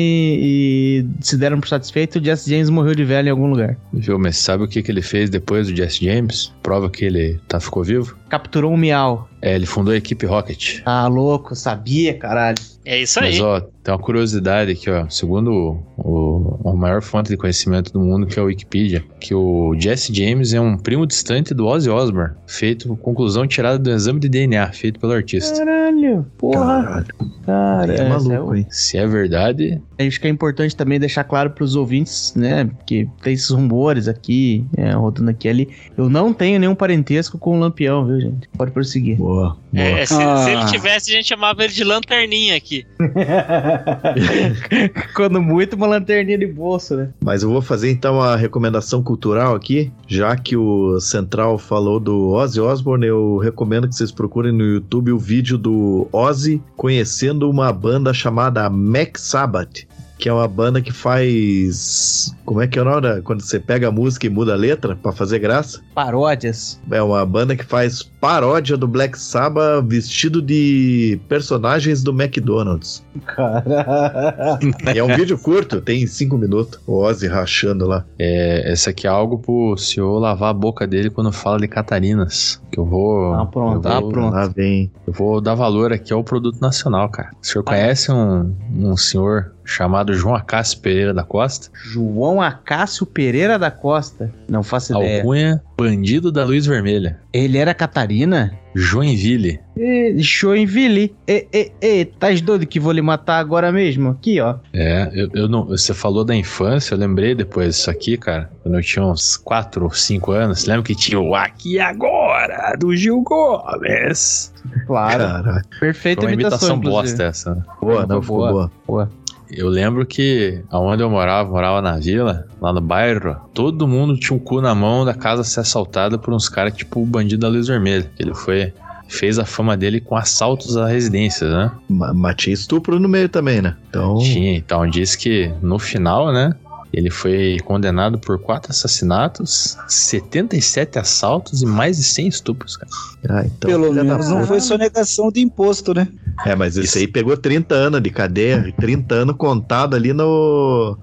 e 1.03 1.07
se 1.21 1.37
deram 1.37 1.61
por 1.61 1.69
satisfeito 1.69 2.19
o 2.19 2.25
Jesse 2.25 2.51
James 2.51 2.71
morreu 2.71 2.95
de 2.95 3.05
velho 3.05 3.29
em 3.29 3.31
algum 3.31 3.49
lugar. 3.49 3.77
Viu, 3.93 4.19
mas 4.19 4.37
sabe 4.37 4.65
o 4.65 4.69
que, 4.69 4.83
que 4.83 4.91
ele 4.91 5.03
fez 5.03 5.31
depois 5.31 5.67
do 5.69 5.77
Jesse 5.77 6.05
James? 6.05 6.53
Prova 6.63 6.91
que 6.91 7.05
ele 7.05 7.41
tá, 7.49 7.59
ficou 7.61 7.83
vivo? 7.83 8.17
Capturou 8.29 8.73
um 8.73 8.77
miau. 8.77 9.29
É, 9.43 9.55
ele 9.55 9.67
fundou 9.67 9.95
a 9.95 9.97
equipe 9.97 10.27
Rocket. 10.27 10.81
Ah, 10.85 11.09
louco, 11.09 11.55
sabia, 11.57 12.15
caralho. 12.15 12.59
É 12.85 13.01
isso 13.03 13.19
aí. 13.21 13.33
Mas, 13.33 13.41
ó, 13.41 13.61
tem 13.83 13.95
uma 13.95 13.99
curiosidade 13.99 14.73
aqui, 14.73 14.91
ó. 14.91 15.09
Segundo 15.09 15.51
o, 15.97 16.61
o, 16.63 16.69
a 16.69 16.75
maior 16.75 17.01
fonte 17.03 17.31
de 17.31 17.37
conhecimento 17.37 17.93
do 17.93 18.01
mundo, 18.01 18.27
que 18.27 18.39
é 18.39 18.43
a 18.43 18.45
Wikipedia, 18.45 19.03
que 19.19 19.35
o 19.35 19.75
Jesse 19.79 20.15
James 20.15 20.53
é 20.53 20.61
um 20.61 20.77
primo 20.77 21.07
distante 21.07 21.55
do 21.55 21.67
Ozzy 21.67 21.89
Osbourne, 21.89 22.35
feito 22.47 22.97
conclusão 22.97 23.47
tirada 23.47 23.79
do 23.79 23.91
exame 23.91 24.21
de 24.21 24.29
DNA 24.29 24.73
feito 24.73 25.01
pelo 25.01 25.13
artista. 25.13 25.59
Caralho, 25.59 26.27
porra. 26.53 26.83
Caralho. 26.85 27.07
Cara, 27.47 27.95
é 27.95 28.09
maluco, 28.09 28.55
é- 28.55 28.59
hein? 28.59 28.67
Se 28.71 28.97
é 28.99 29.07
verdade, 29.07 29.81
Acho 29.99 30.19
que 30.19 30.27
é 30.27 30.31
importante 30.31 30.75
também 30.75 30.99
deixar 30.99 31.25
claro 31.25 31.51
para 31.51 31.63
os 31.63 31.77
ouvintes, 31.77 32.33
né? 32.35 32.65
Porque 32.65 33.07
tem 33.23 33.35
esses 33.35 33.51
rumores 33.51 34.09
aqui, 34.09 34.65
é, 34.75 34.93
rodando 34.93 35.29
aqui 35.31 35.47
e 35.47 35.51
ali. 35.51 35.69
Eu 35.95 36.09
não 36.09 36.33
tenho 36.33 36.59
nenhum 36.59 36.75
parentesco 36.75 37.37
com 37.37 37.55
o 37.55 37.61
Lampião, 37.61 38.07
viu, 38.07 38.19
gente? 38.19 38.49
Pode 38.57 38.71
prosseguir. 38.71 39.19
Boa, 39.19 39.59
boa. 39.71 39.85
É, 39.85 40.07
se, 40.07 40.15
Ah. 40.15 40.37
se 40.39 40.51
ele 40.53 40.65
tivesse, 40.67 41.11
a 41.13 41.17
gente 41.17 41.29
chamava 41.29 41.63
ele 41.65 41.73
de 41.75 41.85
lanterninha 41.85 42.57
aqui. 42.57 42.87
Quando 45.15 45.43
muito, 45.43 45.77
uma 45.77 45.87
lanterninha 45.87 46.39
de 46.39 46.47
bolso, 46.47 46.97
né? 46.97 47.11
Mas 47.23 47.43
eu 47.43 47.51
vou 47.51 47.61
fazer 47.61 47.91
então 47.91 48.23
a 48.23 48.37
recomendação 48.37 49.03
cultural 49.03 49.55
aqui, 49.55 49.93
já 50.07 50.35
que 50.35 50.57
o 50.57 50.99
Central 50.99 51.59
falou 51.59 52.01
do 52.01 52.31
Ozzy 52.31 52.59
Osbourne, 52.59 53.07
eu 53.07 53.37
recomendo 53.37 53.87
que 53.87 53.95
vocês 53.95 54.11
procurem 54.11 54.51
no 54.53 54.65
YouTube 54.65 55.13
o 55.13 55.19
vídeo 55.19 55.59
do 55.59 56.09
Ozzy 56.11 56.40
conhecendo 56.77 57.49
uma 57.51 57.73
banda 57.73 58.13
chamada 58.13 58.69
Mac 58.71 59.17
Sabbath, 59.19 59.87
que 60.21 60.29
é 60.29 60.33
uma 60.33 60.47
banda 60.47 60.83
que 60.83 60.93
faz 60.93 62.37
como 62.45 62.61
é 62.61 62.67
que 62.67 62.79
é 62.79 62.83
o 62.83 62.85
nome 62.85 63.01
da- 63.01 63.23
quando 63.23 63.41
você 63.43 63.59
pega 63.59 63.89
a 63.89 63.91
música 63.91 64.27
e 64.27 64.31
muda 64.31 64.53
a 64.53 64.57
letra 64.57 64.95
pra 64.97 65.13
fazer 65.13 65.39
graça? 65.39 65.81
Paródias. 65.95 66.81
É 66.91 67.03
uma 67.03 67.25
banda 67.25 67.57
que 67.57 67.65
faz 67.65 68.03
paródia 68.03 68.77
do 68.77 68.87
Black 68.87 69.19
Sabbath 69.19 69.85
vestido 69.87 70.43
de 70.43 71.19
personagens 71.29 72.03
do 72.03 72.11
McDonald's. 72.13 73.05
Cara. 73.27 74.59
E 74.95 74.99
é 74.99 75.03
um 75.03 75.15
vídeo 75.17 75.39
curto, 75.39 75.81
tem 75.81 76.07
cinco 76.07 76.37
minutos. 76.37 76.79
O 76.87 76.99
Ozzy 76.99 77.27
rachando 77.27 77.87
lá. 77.87 78.05
é, 78.19 78.73
esse 78.73 78.91
aqui 78.91 79.07
é 79.07 79.11
algo 79.11 79.39
pro 79.39 79.77
senhor 79.77 80.19
lavar 80.19 80.51
a 80.51 80.55
boca 80.55 80.87
dele 80.87 81.09
quando 81.09 81.33
fala 81.33 81.59
de 81.59 81.69
Catarinas. 81.69 82.61
Que 82.71 82.79
eu 82.79 82.85
vou. 82.85 83.33
Ah, 83.35 83.47
pronto, 83.47 83.87
eu 83.87 83.93
ah, 83.93 84.01
vou, 84.01 84.11
pronto. 84.11 84.35
Lá 84.35 84.47
vem. 84.47 84.91
Eu 85.07 85.13
vou 85.13 85.41
dar 85.41 85.55
valor 85.55 85.93
aqui 85.93 86.13
ao 86.13 86.23
produto 86.23 86.61
nacional, 86.61 87.09
cara. 87.09 87.31
O 87.41 87.47
senhor 87.47 87.65
conhece 87.65 88.13
um, 88.13 88.55
um 88.77 88.97
senhor 88.97 89.53
chamado 89.65 90.15
João 90.15 90.35
Acácio 90.35 90.81
Pereira 90.81 91.15
da 91.15 91.23
Costa. 91.23 91.71
João 91.73 92.41
Acácio 92.41 93.07
Pereira 93.07 93.59
da 93.59 93.71
Costa. 93.71 94.33
Não 94.49 94.63
faço 94.63 94.97
ideia. 94.97 95.19
Alcunha, 95.19 95.63
bandido 95.79 96.31
da 96.31 96.45
luz 96.45 96.67
vermelha. 96.67 97.19
Ele 97.33 97.59
era 97.59 97.73
Catarina? 97.73 98.53
Joinville. 98.75 99.61
E, 99.77 100.15
Joinville. 100.19 101.15
E, 101.27 101.47
e, 101.53 101.73
e, 101.81 102.05
tá 102.05 102.29
doido 102.43 102.67
que 102.67 102.79
vou 102.79 102.93
lhe 102.93 103.03
matar 103.03 103.39
agora 103.39 103.73
mesmo? 103.73 104.11
Aqui, 104.11 104.41
ó. 104.41 104.57
É, 104.73 105.11
eu, 105.13 105.29
eu 105.35 105.49
não, 105.49 105.67
você 105.67 105.93
falou 105.93 106.25
da 106.25 106.35
infância, 106.35 106.95
eu 106.95 106.99
lembrei 106.99 107.35
depois 107.35 107.77
disso 107.77 107.91
aqui, 107.91 108.17
cara. 108.17 108.51
Quando 108.63 108.77
eu 108.77 108.83
tinha 108.83 109.05
uns 109.05 109.37
4 109.37 109.85
ou 109.85 109.91
5 109.91 110.33
anos, 110.33 110.67
lembra 110.67 110.83
que 110.83 110.95
tinha 110.95 111.19
o 111.19 111.35
Aqui 111.35 111.81
Agora, 111.81 112.77
do 112.79 112.95
Gil 112.95 113.23
Gomes? 113.23 114.53
Claro. 114.87 115.25
Caraca. 115.25 115.63
Perfeita 115.81 116.23
Foi 116.23 116.31
uma 116.31 116.35
imitação 116.35 116.77
inclusive. 116.77 117.03
bosta 117.03 117.25
essa. 117.25 117.55
né? 117.55 117.63
Boa, 117.81 118.07
não, 118.07 118.21
ficou 118.21 118.39
boa. 118.39 118.71
boa. 118.87 119.11
Eu 119.53 119.69
lembro 119.69 120.07
que 120.07 120.63
aonde 120.71 121.03
eu 121.03 121.11
morava, 121.11 121.49
morava 121.51 121.83
na 121.83 121.99
vila, 121.99 122.47
lá 122.61 122.73
no 122.73 122.81
bairro, 122.81 123.37
todo 123.53 123.87
mundo 123.89 124.17
tinha 124.19 124.37
um 124.37 124.41
cu 124.41 124.61
na 124.61 124.75
mão 124.75 125.05
da 125.05 125.15
casa 125.15 125.43
ser 125.45 125.61
assaltada 125.61 126.17
por 126.19 126.33
uns 126.33 126.49
caras 126.49 126.75
tipo 126.77 127.01
o 127.03 127.07
bandido 127.07 127.41
da 127.43 127.49
luz 127.49 127.67
vermelha. 127.69 128.11
Ele 128.19 128.35
foi 128.35 128.73
fez 129.09 129.41
a 129.41 129.45
fama 129.45 129.77
dele 129.77 130.01
com 130.01 130.15
assaltos 130.17 130.77
a 130.77 130.87
residências, 130.87 131.51
né? 131.53 131.73
Ma- 131.89 132.15
Mas 132.15 132.37
tinha 132.37 132.55
estupro 132.55 133.01
no 133.01 133.09
meio 133.09 133.29
também, 133.29 133.61
né? 133.61 133.75
Então. 133.89 134.19
Tinha, 134.19 134.55
então 134.57 134.87
diz 134.89 135.17
que 135.17 135.53
no 135.61 135.81
final, 135.81 136.33
né? 136.33 136.55
Ele 136.93 137.11
foi 137.11 137.59
condenado 137.65 138.19
por 138.19 138.39
quatro 138.39 138.71
assassinatos, 138.71 139.77
77 139.89 140.99
assaltos 140.99 141.63
e 141.63 141.67
mais 141.67 141.97
de 141.97 142.03
100 142.03 142.29
estupros, 142.29 142.77
cara. 142.77 142.91
Ah, 143.29 143.45
então 143.45 143.71
Pelo 143.71 143.95
da 143.95 144.03
menos 144.03 144.29
não 144.29 144.47
foi 144.47 144.61
sonegação 144.61 145.31
de 145.31 145.41
imposto, 145.41 145.93
né? 145.95 146.09
É, 146.47 146.57
mas 146.57 146.77
esse 146.77 147.01
aí 147.01 147.07
pegou 147.07 147.37
30 147.37 147.75
anos 147.75 148.03
de 148.03 148.11
cadeia, 148.11 148.65
e 148.67 148.73
30 148.73 149.15
anos 149.15 149.37
contado 149.37 149.95
ali 149.95 150.13
no. 150.13 150.97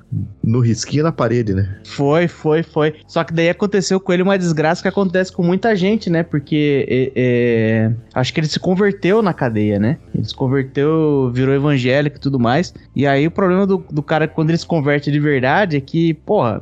no 0.43 0.59
risquinho 0.59 1.03
na 1.03 1.11
parede, 1.11 1.53
né? 1.53 1.77
Foi, 1.85 2.27
foi, 2.27 2.64
foi. 2.64 2.95
Só 3.07 3.23
que 3.23 3.34
daí 3.34 3.49
aconteceu 3.49 3.99
com 3.99 4.11
ele 4.11 4.23
uma 4.23 4.38
desgraça 4.38 4.81
que 4.81 4.88
acontece 4.88 5.31
com 5.31 5.43
muita 5.43 5.76
gente, 5.76 6.09
né? 6.09 6.23
Porque 6.23 6.85
é, 6.89 7.11
é, 7.15 7.91
acho 8.15 8.34
que 8.34 8.39
ele 8.39 8.47
se 8.47 8.59
converteu 8.59 9.22
na 9.22 9.34
cadeia, 9.34 9.80
né? 9.80 9.97
Ele 10.15 10.26
se 10.26 10.34
converteu, 10.34 11.30
virou 11.31 11.53
evangélico 11.53 12.18
e 12.18 12.19
tudo 12.19 12.39
mais. 12.39 12.73
E 12.95 13.05
aí 13.05 13.27
o 13.27 13.31
problema 13.31 13.68
do, 13.68 13.84
do 13.91 14.01
cara 14.01 14.27
quando 14.27 14.49
ele 14.49 14.57
se 14.57 14.65
converte 14.65 15.11
de 15.11 15.19
verdade 15.19 15.77
é 15.78 15.82
que, 15.82 16.14
porra, 16.14 16.62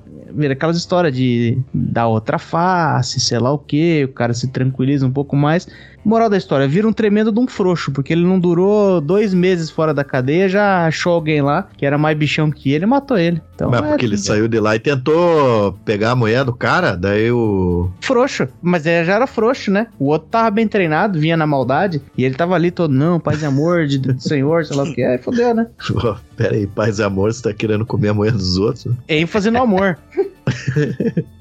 aquelas 0.52 0.78
histórias 0.78 1.16
de 1.16 1.58
dar 1.74 2.08
outra 2.08 2.38
face, 2.38 3.20
sei 3.20 3.40
lá 3.40 3.52
o 3.52 3.58
que, 3.58 4.06
o 4.06 4.14
cara 4.14 4.34
se 4.34 4.48
tranquiliza 4.48 5.06
um 5.06 5.12
pouco 5.12 5.36
mais. 5.36 5.68
Moral 6.06 6.30
da 6.30 6.38
história, 6.38 6.68
vira 6.68 6.88
um 6.88 6.94
tremendo 6.94 7.32
de 7.32 7.40
um 7.40 7.48
frouxo, 7.48 7.92
porque 7.92 8.14
ele 8.14 8.24
não 8.24 8.40
durou 8.40 9.02
dois 9.02 9.34
meses 9.34 9.72
fora 9.72 9.94
da 9.94 10.04
cadeia, 10.04 10.48
já 10.48 10.86
achou 10.86 11.14
alguém 11.14 11.42
lá 11.42 11.68
que 11.76 11.86
era 11.86 11.98
mais 11.98 12.16
bichão 12.16 12.52
que 12.52 12.72
ele 12.72 12.84
e 12.84 12.88
matou 12.88 13.18
ele. 13.18 13.42
Então, 13.56 13.72
mas 13.72 13.84
é, 13.84 13.88
porque 13.90 14.06
ele 14.06 14.18
saiu 14.18 14.48
de 14.48 14.60
lá 14.60 14.76
e 14.76 14.80
tentou 14.80 15.74
pegar 15.84 16.12
a 16.12 16.16
mulher 16.16 16.44
do 16.44 16.54
cara, 16.54 16.96
daí 16.96 17.32
o. 17.32 17.90
frouxo, 18.02 18.48
mas 18.62 18.86
ele 18.86 19.06
já 19.06 19.16
era 19.16 19.26
frouxo, 19.26 19.72
né? 19.72 19.88
O 19.98 20.06
outro 20.06 20.28
tava 20.30 20.52
bem 20.52 20.68
treinado, 20.68 21.20
vinha 21.20 21.36
na 21.36 21.48
maldade, 21.48 22.02
e 22.16 22.24
ele 22.24 22.36
tava 22.36 22.54
ali 22.54 22.70
todo, 22.70 22.94
não, 22.94 23.20
paz 23.20 23.42
e 23.42 23.46
amor 23.46 23.88
de, 23.88 23.98
do 23.98 24.20
Senhor, 24.22 24.64
sei 24.64 24.78
lá 24.78 24.84
o 24.84 24.94
que, 24.94 25.02
aí 25.02 25.18
fodeu, 25.18 25.56
né? 25.56 25.68
Pô, 25.88 26.16
Pera 26.36 26.54
aí, 26.54 26.68
paz 26.68 27.00
e 27.00 27.04
amor, 27.04 27.34
você 27.34 27.42
tá 27.42 27.54
querendo 27.54 27.86
comer 27.86 28.10
a 28.10 28.14
mulher 28.14 28.34
dos 28.34 28.58
outros? 28.58 28.88
ênfase 29.08 29.50
no 29.50 29.62
amor. 29.62 29.98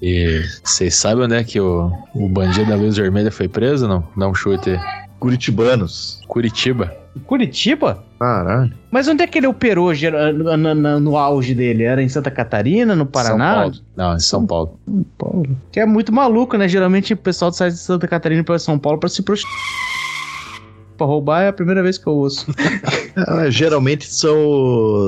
E 0.03 0.43
vocês 0.62 0.95
sabem 0.95 1.24
onde 1.24 1.35
é 1.35 1.45
que 1.45 1.61
o, 1.61 1.91
o 2.15 2.28
bandido 2.28 2.69
da 2.70 2.77
luz 2.77 2.97
vermelha 2.97 3.31
foi 3.31 3.49
preso? 3.49 3.86
Não? 3.89 4.05
Dá 4.16 4.28
um 4.28 4.35
chute. 4.35 4.70
aí. 4.70 4.81
Curitibanos. 5.19 6.20
Curitiba. 6.28 6.93
Curitiba? 7.27 8.05
Caralho. 8.19 8.73
Mas 8.91 9.07
onde 9.09 9.23
é 9.23 9.27
que 9.27 9.39
ele 9.39 9.47
operou 9.47 9.93
no, 9.95 10.74
no- 10.74 11.01
no 11.01 11.16
auge 11.16 11.55
dele? 11.55 11.85
Era 11.85 12.03
em 12.03 12.09
Santa 12.09 12.31
Catarina, 12.31 12.95
no 12.97 13.07
Paraná? 13.07 13.53
São 13.55 13.61
Paulo. 13.62 13.74
Não, 13.97 14.15
em 14.16 14.20
São 14.20 14.47
Paulo. 14.47 14.81
São 14.85 15.07
Paulo. 15.16 15.57
Que 15.73 15.81
é 15.81 15.86
muito 15.86 16.12
maluco, 16.12 16.57
né? 16.57 16.66
Geralmente 16.69 17.12
o 17.15 17.16
pessoal 17.16 17.53
sai 17.53 17.70
de 17.70 17.78
Santa 17.78 18.07
Catarina 18.09 18.43
para 18.45 18.59
São 18.59 18.78
Paulo 18.78 18.99
pra 18.99 19.09
se 19.09 19.23
prostituir. 19.23 19.55
Pra 20.97 21.07
roubar 21.07 21.43
é 21.43 21.49
a 21.49 21.53
primeira 21.53 21.82
vez 21.82 21.99
que 21.99 22.07
eu 22.07 22.12
ouço. 22.15 22.47
Ah, 23.16 23.49
geralmente 23.49 24.12
são 24.12 24.36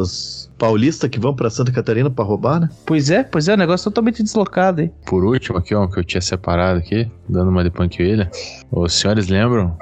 os 0.01 0.46
paulistas 0.59 1.09
que 1.11 1.19
vão 1.19 1.35
pra 1.35 1.51
Santa 1.51 1.73
Catarina 1.73 2.11
pra 2.11 2.25
roubar, 2.25 2.61
né? 2.61 2.69
pois 2.85 3.11
é, 3.11 3.23
pois 3.23 3.49
é, 3.49 3.55
o 3.55 3.57
negócio 3.57 3.85
totalmente 3.85 4.23
deslocado, 4.23 4.81
hein? 4.81 4.93
Por 5.07 5.25
último, 5.25 5.59
aqui, 5.59 5.75
ó, 5.75 5.87
que 5.87 5.99
eu 5.99 6.05
tinha 6.05 6.21
separado 6.21 6.79
aqui, 6.79 7.11
dando 7.29 7.51
uma 7.51 7.63
de 7.63 7.71
panquilha. 7.71 8.31
Os 8.71 8.95
senhores 8.95 9.29
lembram 9.29 9.77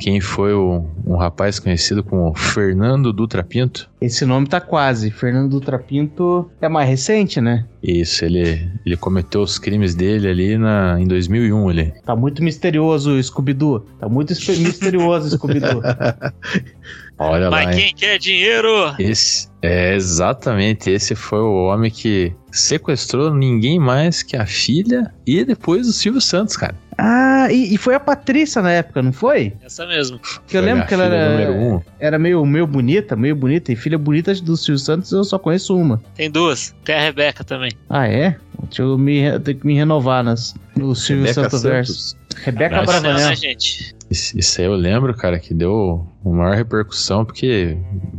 quem 0.00 0.18
foi 0.18 0.54
o, 0.54 0.82
um 1.06 1.16
rapaz 1.16 1.58
conhecido 1.58 2.02
como 2.02 2.34
Fernando 2.34 3.12
Dutra 3.12 3.44
Pinto? 3.44 3.90
Esse 4.00 4.24
nome 4.24 4.46
tá 4.48 4.58
quase. 4.58 5.10
Fernando 5.10 5.50
Dutra 5.50 5.78
Pinto 5.78 6.50
é 6.60 6.68
mais 6.70 6.88
recente, 6.88 7.38
né? 7.38 7.66
Isso, 7.82 8.24
ele, 8.24 8.70
ele 8.84 8.96
cometeu 8.96 9.42
os 9.42 9.58
crimes 9.58 9.94
dele 9.94 10.26
ali 10.26 10.56
na, 10.56 10.98
em 10.98 11.06
2001, 11.06 11.70
ele. 11.70 11.92
Tá 12.04 12.16
muito 12.16 12.42
misterioso 12.42 13.12
o 13.12 13.22
Scooby-Doo. 13.22 13.80
Tá 13.98 14.08
muito 14.08 14.30
misterioso 14.30 15.26
o 15.26 15.30
Scooby-Doo. 15.38 15.82
Olha 17.22 17.50
lá, 17.50 17.64
Mas 17.64 17.76
hein? 17.76 17.82
quem 17.84 17.94
quer 17.94 18.18
dinheiro? 18.18 18.94
Esse, 18.98 19.46
é 19.60 19.94
exatamente, 19.94 20.88
esse 20.90 21.14
foi 21.14 21.38
o 21.40 21.66
homem 21.66 21.90
que 21.90 22.32
sequestrou 22.50 23.32
ninguém 23.34 23.78
mais 23.78 24.22
que 24.22 24.38
a 24.38 24.46
filha 24.46 25.12
e 25.26 25.44
depois 25.44 25.86
o 25.86 25.92
Silvio 25.92 26.20
Santos, 26.20 26.56
cara. 26.56 26.74
Ah, 26.96 27.48
e, 27.50 27.74
e 27.74 27.76
foi 27.78 27.94
a 27.94 28.00
Patrícia 28.00 28.60
na 28.62 28.72
época, 28.72 29.02
não 29.02 29.12
foi? 29.12 29.52
Essa 29.62 29.86
mesmo. 29.86 30.18
Que 30.46 30.56
eu 30.56 30.62
Foi 30.62 30.70
lembro 30.70 30.86
que 30.86 30.94
ela 30.94 31.04
era, 31.04 31.52
um. 31.52 31.80
era 31.98 32.18
meio, 32.18 32.44
meio 32.44 32.66
bonita, 32.66 33.16
meio 33.16 33.34
bonita. 33.36 33.72
E 33.72 33.76
filha 33.76 33.96
bonita 33.98 34.34
do 34.34 34.54
Silvio 34.56 34.78
Santos 34.78 35.10
eu 35.12 35.24
só 35.24 35.38
conheço 35.38 35.74
uma. 35.76 36.02
Tem 36.14 36.30
duas. 36.30 36.74
Tem 36.84 36.94
a 36.96 37.00
Rebeca 37.02 37.42
também. 37.42 37.72
Ah, 37.88 38.06
é? 38.06 38.36
Deixa 38.64 38.82
eu 38.82 38.98
me, 38.98 39.38
ter 39.40 39.54
que 39.54 39.66
me 39.66 39.74
renovar 39.74 40.22
nas, 40.22 40.54
no 40.76 40.94
Silvio 40.94 41.24
Rebeca 41.24 41.42
Santos 41.42 41.62
verso. 41.62 42.16
Rebeca 42.44 42.76
Nossa, 42.76 42.92
Não, 42.94 43.00
Bravanel. 43.02 43.28
né, 43.30 43.34
gente? 43.36 43.94
Isso, 44.10 44.60
aí 44.60 44.66
eu 44.66 44.74
lembro, 44.74 45.14
cara, 45.14 45.38
que 45.38 45.54
deu 45.54 46.04
uma 46.24 46.42
maior 46.42 46.56
repercussão, 46.56 47.24
porque 47.24 47.78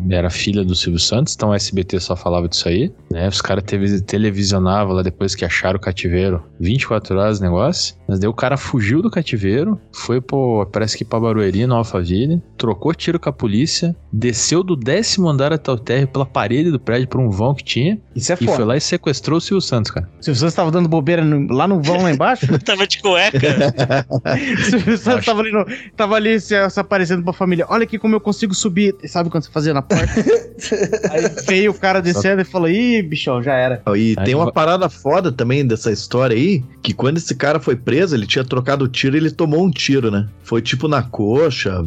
era 0.10 0.30
filha 0.30 0.64
do 0.64 0.74
Silvio 0.74 1.00
Santos, 1.00 1.36
então 1.36 1.50
o 1.50 1.54
SBT 1.54 2.00
só 2.00 2.16
falava 2.16 2.48
disso 2.48 2.68
aí, 2.70 2.92
né? 3.12 3.28
Os 3.28 3.42
caras 3.42 3.64
televisionavam 4.08 4.94
lá 4.94 5.02
depois 5.04 5.36
que 5.36 5.44
acharam 5.46 5.78
o 5.78 5.82
cativeiro 5.82 6.44
24 6.60 7.18
horas 7.18 7.40
o 7.40 7.44
negócio. 7.44 7.96
Mas 8.08 8.20
daí 8.20 8.28
o 8.30 8.34
cara 8.34 8.58
fugiu 8.58 9.02
do 9.02 9.10
cativeiro, 9.10 9.80
foi 9.94 10.20
pro, 10.20 10.66
parece 10.72 10.98
que 10.98 11.06
pra 11.06 11.20
Barueri, 11.20 11.66
no 11.66 11.76
Alphaville, 11.76 12.42
trocou 12.58 12.94
tiro 12.94 13.20
com 13.20 13.30
a 13.30 13.34
polícia, 13.34 13.96
desceu 14.12 14.64
do 14.64 14.76
décimo 14.76 15.30
andar 15.30 15.54
até 15.54 15.72
o 15.72 15.78
térreo 15.78 16.08
pela 16.08 16.26
parede 16.26 16.72
do 16.72 16.80
prédio 16.80 17.08
por 17.08 17.20
um 17.22 17.30
vão 17.30 17.54
que 17.54 17.64
tinha, 17.64 18.00
Isso 18.16 18.32
é 18.32 18.36
e 18.36 18.38
foi 18.38 18.48
foda. 18.48 18.66
lá 18.66 18.78
e 18.78 18.82
sequestrou 18.82 19.38
o 19.38 19.42
Silvio 19.42 19.62
Santos, 19.62 19.92
cara. 19.92 20.10
O 20.20 20.24
Silvio 20.24 20.40
Santos 20.40 20.56
tava 20.56 20.72
dando 20.72 20.90
bobeira 20.90 21.24
no- 21.24 21.54
lá 21.54 21.68
no 21.68 21.82
vão 21.82 22.02
lá 22.02 22.12
embaixo. 22.12 22.46
Tava 22.66 22.86
de 22.88 23.00
cueca. 23.02 23.38
o 24.10 24.64
Silvio 24.64 24.98
Santos 24.98 25.26
tava 25.26 25.42
ali, 25.42 25.52
no- 25.52 25.66
tava 25.96 26.16
ali 26.16 26.40
se, 26.40 26.70
se 26.70 26.80
aparecendo 26.80 27.24
pra 27.24 27.34
família. 27.34 27.66
Olha 27.70 27.84
aqui 27.84 27.98
como 27.98 28.16
eu 28.16 28.22
consigo 28.22 28.54
subir. 28.54 28.96
Sabe 29.06 29.30
quando 29.30 29.44
você 29.44 29.52
fazia 29.52 29.74
na 29.74 29.82
porta? 29.82 30.14
Aí 31.12 31.24
veio 31.48 31.72
o 31.72 31.74
cara 31.74 32.02
descendo 32.02 32.42
e 32.42 32.46
falou: 32.46 32.70
Ih, 32.70 33.02
bichão, 33.02 33.42
já 33.42 33.54
era. 33.54 33.82
E 33.88 34.16
Aí 34.18 34.26
tem 34.26 34.36
uma 34.36 34.52
parada 34.52 34.90
foda 34.90 35.32
também 35.32 35.66
dessa 35.66 35.92
história 35.92 36.36
aí, 36.36 36.64
que 36.84 36.94
quando 36.94 37.18
esse 37.18 37.36
cara 37.36 37.60
foi 37.60 37.76
preso, 37.76 38.16
ele 38.16 38.28
tinha 38.28 38.44
trocado 38.44 38.86
o 38.86 38.88
tiro 38.88 39.16
e 39.16 39.20
ele 39.20 39.32
tomou 39.32 39.66
um 39.66 39.72
tiro, 39.72 40.12
né? 40.12 40.28
Foi 40.44 40.62
tipo 40.62 40.88
na 40.88 41.02
coxa, 41.02 41.84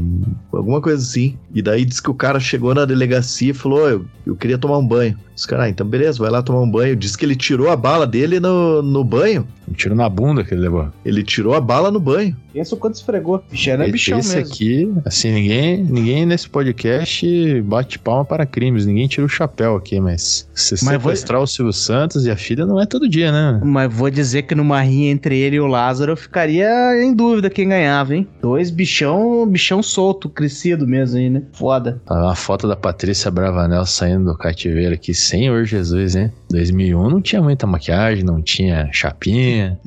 alguma 0.52 0.80
coisa 0.80 1.02
assim. 1.02 1.38
E 1.54 1.62
daí 1.62 1.84
disse 1.84 2.02
que 2.02 2.10
o 2.10 2.14
cara 2.14 2.40
chegou 2.40 2.74
na 2.74 2.84
delegacia 2.84 3.50
e 3.50 3.54
falou: 3.54 3.84
"Ô, 3.84 3.88
eu, 3.88 4.06
eu 4.26 4.36
queria 4.36 4.58
tomar 4.58 4.78
um 4.78 4.86
banho. 4.86 5.18
Os 5.36 5.46
caras, 5.46 5.66
ah, 5.66 5.68
então 5.68 5.86
beleza, 5.86 6.18
vai 6.18 6.30
lá 6.30 6.42
tomar 6.42 6.60
um 6.60 6.70
banho. 6.70 6.94
Diz 6.96 7.16
que 7.16 7.24
ele 7.24 7.34
tirou 7.36 7.70
a 7.70 7.76
bala 7.76 8.06
dele 8.06 8.38
no, 8.40 8.82
no 8.82 9.02
banho. 9.04 9.46
Um 9.68 9.72
tiro 9.72 9.94
na 9.94 10.08
bunda 10.08 10.44
que 10.44 10.52
ele 10.52 10.60
levou. 10.60 10.88
Ele 11.04 11.22
tirou 11.22 11.54
a 11.54 11.60
bala 11.60 11.90
no 11.90 11.98
banho. 11.98 12.36
Pensa 12.52 12.74
o 12.74 12.78
quanto 12.78 12.94
esfregou. 12.96 13.42
Bicho, 13.50 13.70
era 13.70 13.88
bichão 13.88 14.18
Esse 14.18 14.36
mesmo. 14.36 14.52
aqui, 14.52 14.92
assim, 15.06 15.32
ninguém, 15.32 15.82
ninguém 15.82 16.26
nesse 16.26 16.48
podcast 16.48 17.60
bate 17.62 17.98
palma 17.98 18.24
para 18.24 18.46
crimes, 18.46 18.86
ninguém 18.86 19.08
tira 19.08 19.26
o 19.26 19.28
chapéu 19.28 19.74
aqui, 19.76 19.98
mas 19.98 20.48
se 20.54 20.74
Mas 20.84 21.02
vou- 21.02 21.10
sequestrar 21.12 21.40
o 21.40 21.46
Silvio 21.46 21.72
Santos 21.72 22.26
e 22.26 22.30
a 22.30 22.36
filha 22.36 22.64
não 22.66 22.80
é 22.80 22.86
todo 22.86 23.08
dia, 23.08 23.32
né? 23.32 23.60
Mas 23.64 23.92
vou 23.92 24.10
dizer 24.10 24.42
que 24.42 24.54
numa 24.54 24.80
rinha 24.82 25.10
entre 25.10 25.36
ele 25.38 25.56
e 25.56 25.60
o 25.60 25.66
Lázaro 25.66 26.12
eu 26.12 26.16
ficaria 26.16 26.68
em 27.02 27.12
dúvida 27.14 27.48
quem 27.50 27.68
ganhava, 27.70 28.14
hein? 28.14 28.28
Dois 28.42 28.70
bichão, 28.70 29.46
bichão 29.46 29.82
solto, 29.82 30.28
crescido 30.28 30.86
mesmo 30.86 31.18
aí, 31.18 31.30
né? 31.30 31.42
Foda. 31.52 32.00
Tá 32.06 32.14
uma 32.14 32.34
foto 32.36 32.68
da 32.68 32.76
Patrícia 32.76 33.30
Bravanel 33.30 33.86
saindo 33.86 34.26
do 34.26 34.36
cativeiro 34.36 34.94
aqui, 34.94 35.14
Senhor 35.24 35.64
Jesus, 35.64 36.14
hein? 36.16 36.30
2001 36.50 37.10
não 37.10 37.20
tinha 37.20 37.40
muita 37.42 37.66
maquiagem, 37.66 38.22
não 38.24 38.42
tinha 38.42 38.88
chapinha, 38.92 39.78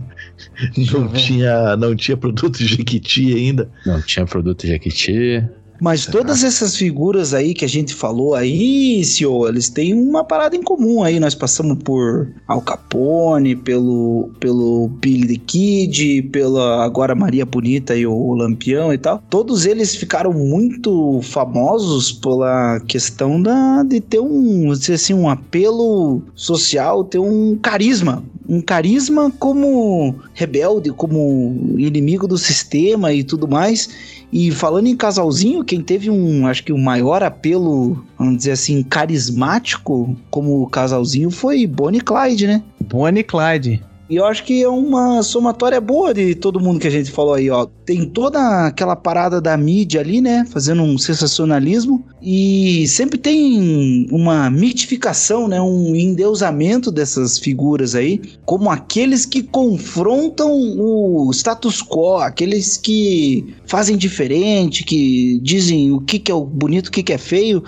Não 0.91 1.07
tinha, 1.09 1.75
não 1.77 1.95
tinha 1.95 2.17
produto 2.17 2.57
Jequiti 2.63 3.33
ainda. 3.33 3.69
não 3.85 4.01
tinha 4.01 4.25
produto 4.25 4.65
Jequiti. 4.65 5.43
Mas 5.79 6.05
todas 6.05 6.43
essas 6.43 6.75
figuras 6.75 7.33
aí 7.33 7.53
que 7.53 7.65
a 7.65 7.69
gente 7.69 7.93
falou 7.93 8.35
aí, 8.35 9.03
senhor, 9.03 9.49
eles 9.49 9.69
têm 9.69 9.93
uma 9.93 10.23
parada 10.23 10.55
em 10.55 10.63
comum 10.63 11.03
aí. 11.03 11.19
Nós 11.19 11.35
passamos 11.35 11.77
por 11.83 12.27
Al 12.47 12.61
Capone, 12.61 13.55
pelo, 13.55 14.29
pelo 14.39 14.89
Billy 14.99 15.37
the 15.37 15.43
Kid, 15.45 16.23
pela 16.31 16.83
agora 16.83 17.15
Maria 17.15 17.45
Bonita 17.45 17.95
e 17.95 18.05
o 18.05 18.33
Lampião 18.33 18.93
e 18.93 18.97
tal. 18.97 19.21
Todos 19.29 19.65
eles 19.65 19.95
ficaram 19.95 20.33
muito 20.33 21.21
famosos 21.23 22.11
pela 22.11 22.79
questão 22.87 23.41
da, 23.41 23.83
de 23.83 23.99
ter 24.01 24.19
um, 24.19 24.71
assim, 24.71 25.13
um 25.13 25.29
apelo 25.29 26.21
social, 26.35 27.03
ter 27.03 27.19
um 27.19 27.57
carisma. 27.57 28.23
Um 28.47 28.61
carisma 28.61 29.31
como 29.31 30.15
rebelde, 30.33 30.91
como 30.91 31.75
inimigo 31.77 32.27
do 32.27 32.37
sistema 32.37 33.11
e 33.11 33.23
tudo 33.23 33.47
mais. 33.47 33.89
E 34.31 34.51
falando 34.51 34.87
em 34.87 34.95
casalzinho, 34.95 35.63
quem 35.63 35.81
teve 35.81 36.09
um, 36.09 36.47
acho 36.47 36.63
que 36.63 36.71
o 36.71 36.77
maior 36.77 37.23
apelo, 37.23 38.05
vamos 38.17 38.37
dizer 38.37 38.51
assim, 38.51 38.83
carismático 38.83 40.15
como 40.29 40.69
casalzinho 40.69 41.29
foi 41.29 41.65
Bonnie 41.65 41.99
e 41.99 42.03
Clyde, 42.03 42.47
né? 42.47 42.63
Bonnie 42.79 43.21
e 43.21 43.23
Clyde. 43.23 43.83
E 44.09 44.15
eu 44.15 44.25
acho 44.25 44.43
que 44.43 44.63
é 44.63 44.69
uma 44.69 45.21
somatória 45.21 45.81
boa 45.81 46.13
de 46.13 46.33
todo 46.33 46.61
mundo 46.61 46.79
que 46.79 46.87
a 46.87 46.91
gente 46.91 47.11
falou 47.11 47.33
aí, 47.33 47.49
ó. 47.49 47.65
Tem 47.85 48.05
toda 48.05 48.67
aquela 48.67 48.95
parada 48.95 49.41
da 49.41 49.57
mídia 49.57 49.99
ali, 49.99 50.21
né? 50.21 50.45
Fazendo 50.49 50.81
um 50.81 50.97
sensacionalismo. 50.97 52.05
E 52.21 52.87
sempre 52.87 53.17
tem 53.17 54.07
uma 54.09 54.49
mitificação, 54.49 55.47
né? 55.47 55.61
Um 55.61 55.93
endeusamento 55.93 56.89
dessas 56.89 57.37
figuras 57.37 57.95
aí. 57.95 58.21
Como 58.45 58.69
aqueles 58.69 59.25
que 59.25 59.43
confrontam 59.43 60.51
o 60.51 61.29
status 61.33 61.81
quo. 61.81 62.17
Aqueles 62.17 62.77
que 62.77 63.53
fazem 63.65 63.97
diferente, 63.97 64.85
que 64.85 65.39
dizem 65.43 65.91
o 65.91 65.99
que, 65.99 66.17
que 66.17 66.31
é 66.31 66.35
bonito, 66.35 66.87
o 66.87 66.91
que, 66.91 67.03
que 67.03 67.13
é 67.13 67.17
feio. 67.17 67.61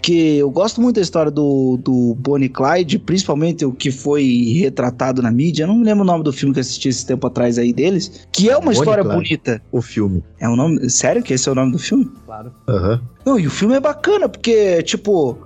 Porque 0.00 0.38
eu 0.38 0.50
gosto 0.50 0.80
muito 0.80 0.96
da 0.96 1.02
história 1.02 1.30
do, 1.30 1.76
do 1.76 2.14
Bonnie 2.18 2.46
e 2.46 2.48
Clyde, 2.48 2.98
principalmente 2.98 3.66
o 3.66 3.72
que 3.72 3.90
foi 3.90 4.54
retratado 4.58 5.20
na 5.20 5.30
mídia. 5.30 5.64
Eu 5.64 5.68
não 5.68 5.76
me 5.76 5.84
lembro 5.84 6.02
o 6.02 6.06
nome 6.06 6.24
do 6.24 6.32
filme 6.32 6.54
que 6.54 6.58
eu 6.58 6.62
assisti 6.62 6.88
esse 6.88 7.04
tempo 7.04 7.26
atrás 7.26 7.58
aí 7.58 7.70
deles. 7.70 8.26
Que 8.32 8.48
é 8.48 8.52
uma 8.56 8.62
Bonnie 8.62 8.78
história 8.78 9.04
Clyde. 9.04 9.16
bonita. 9.18 9.62
O 9.70 9.82
filme. 9.82 10.24
É 10.38 10.48
o 10.48 10.56
nome. 10.56 10.88
Sério 10.88 11.22
que 11.22 11.34
esse 11.34 11.46
é 11.46 11.52
o 11.52 11.54
nome 11.54 11.72
do 11.72 11.78
filme? 11.78 12.10
Claro. 12.24 12.50
Aham. 12.66 13.02
Não, 13.24 13.38
e 13.38 13.46
o 13.46 13.50
filme 13.50 13.74
é 13.74 13.80
bacana, 13.80 14.28
porque, 14.28 14.82
tipo, 14.82 15.36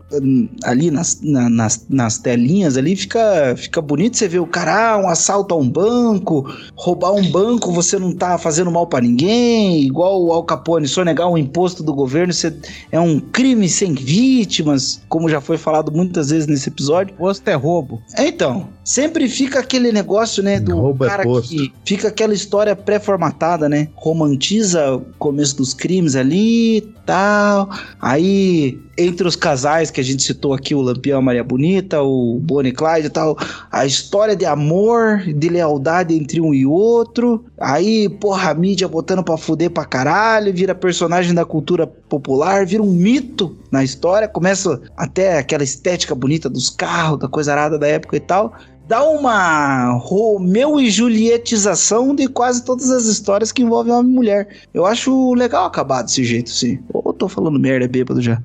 ali 0.64 0.90
nas, 0.92 1.20
na- 1.20 1.51
nas, 1.51 1.84
nas 1.88 2.18
telinhas 2.18 2.76
ali 2.76 2.94
fica, 2.94 3.55
fica 3.56 3.80
bonito 3.82 4.16
você 4.16 4.28
ver 4.28 4.38
o 4.38 4.46
cara, 4.46 4.92
ah, 4.92 4.98
um 4.98 5.09
assalto 5.09 5.52
a 5.55 5.59
um 5.59 5.68
banco, 5.68 6.48
roubar 6.76 7.12
um 7.12 7.28
banco, 7.30 7.72
você 7.72 7.98
não 7.98 8.12
tá 8.14 8.38
fazendo 8.38 8.70
mal 8.70 8.86
pra 8.86 9.01
ninguém, 9.01 9.82
igual 9.82 10.22
o 10.22 10.32
Al 10.32 10.44
Capone, 10.44 10.86
sonegar 10.86 11.28
um 11.28 11.36
imposto 11.36 11.82
do 11.82 11.92
governo, 11.92 12.32
você, 12.32 12.56
é 12.92 13.01
um 13.01 13.18
crime 13.18 13.68
sem 13.68 13.92
vítimas, 13.92 15.02
como 15.09 15.28
já 15.28 15.40
foi 15.40 15.56
falado 15.59 15.90
muitas 15.90 16.30
vezes 16.30 16.46
nesse 16.46 16.68
episódio. 16.68 17.14
Posto 17.16 17.48
é 17.48 17.55
roubo. 17.55 18.01
É, 18.16 18.28
Então, 18.28 18.68
sempre 18.85 19.28
fica 19.28 19.61
aquele 19.61 19.90
negócio, 19.90 20.43
né, 20.43 20.61
do 20.61 20.77
Roubo 20.77 21.05
é 21.06 21.09
cara 21.09 21.23
posto. 21.23 21.48
que 21.48 21.73
fica 21.85 22.09
aquela 22.09 22.35
história 22.35 22.77
pré-formatada, 22.77 23.69
né? 23.69 23.89
Romantiza 23.94 24.97
o 24.97 25.01
começo 25.19 25.56
dos 25.56 25.73
crimes 25.73 26.15
ali 26.15 26.77
e 26.77 26.81
tal. 27.06 27.70
Aí, 28.01 28.78
entre 28.97 29.27
os 29.27 29.36
casais 29.36 29.90
que 29.90 30.01
a 30.01 30.05
gente 30.05 30.23
citou 30.23 30.52
aqui, 30.52 30.74
o 30.74 30.82
Lampião 30.82 31.19
a 31.19 31.23
Maria 31.23 31.43
Bonita, 31.43 32.02
o 32.02 32.39
Bonnie 32.40 32.70
e 32.70 32.74
Clyde 32.74 33.06
e 33.06 33.11
tal, 33.11 33.36
a 33.70 33.86
história 33.86 34.36
de 34.36 34.44
amor, 34.44 35.23
de 35.27 35.48
lealdade 35.48 36.15
entre 36.15 36.40
um 36.40 36.52
e 36.52 36.66
outro. 36.66 37.44
Aí, 37.59 38.09
porra, 38.09 38.51
a 38.51 38.55
mídia 38.55 38.86
botando 38.86 39.23
pra 39.23 39.36
fuder 39.36 39.70
pra 39.70 39.85
caralho, 39.85 40.52
vira 40.52 40.74
personagem 40.74 41.35
da 41.35 41.44
cultura 41.44 41.86
popular, 41.86 42.66
vira 42.66 42.82
um 42.82 42.93
mito 42.93 43.56
na 43.70 43.82
história, 43.82 44.28
começa 44.28 44.81
até 44.97 45.39
aquela 45.39 45.65
estética 45.65 46.15
bonita 46.15 46.48
dos 46.48 46.70
carros, 46.70 47.19
da 47.19 47.28
coisa 47.28 47.52
arada 47.52 47.78
da 47.78 47.86
época 47.86 48.16
e 48.16 48.20
tal. 48.20 48.55
Dá 48.86 49.02
uma 49.09 49.93
Romeu 49.93 50.78
e 50.78 50.90
Julietização 50.90 52.15
de 52.15 52.28
quase 52.28 52.65
todas 52.65 52.90
as 52.90 53.06
histórias 53.06 53.51
que 53.51 53.62
envolvem 53.62 53.93
homem 53.93 54.12
e 54.12 54.15
mulher. 54.15 54.48
Eu 54.74 54.85
acho 54.85 55.32
legal 55.35 55.65
acabar 55.65 56.02
desse 56.02 56.23
jeito, 56.23 56.51
sim. 56.51 56.78
Ou 56.93 57.02
eu 57.06 57.12
tô 57.15 57.28
falando 57.28 57.59
merda, 57.59 57.86
é 57.86 57.89
bêbado 57.89 58.20
já. 58.20 58.43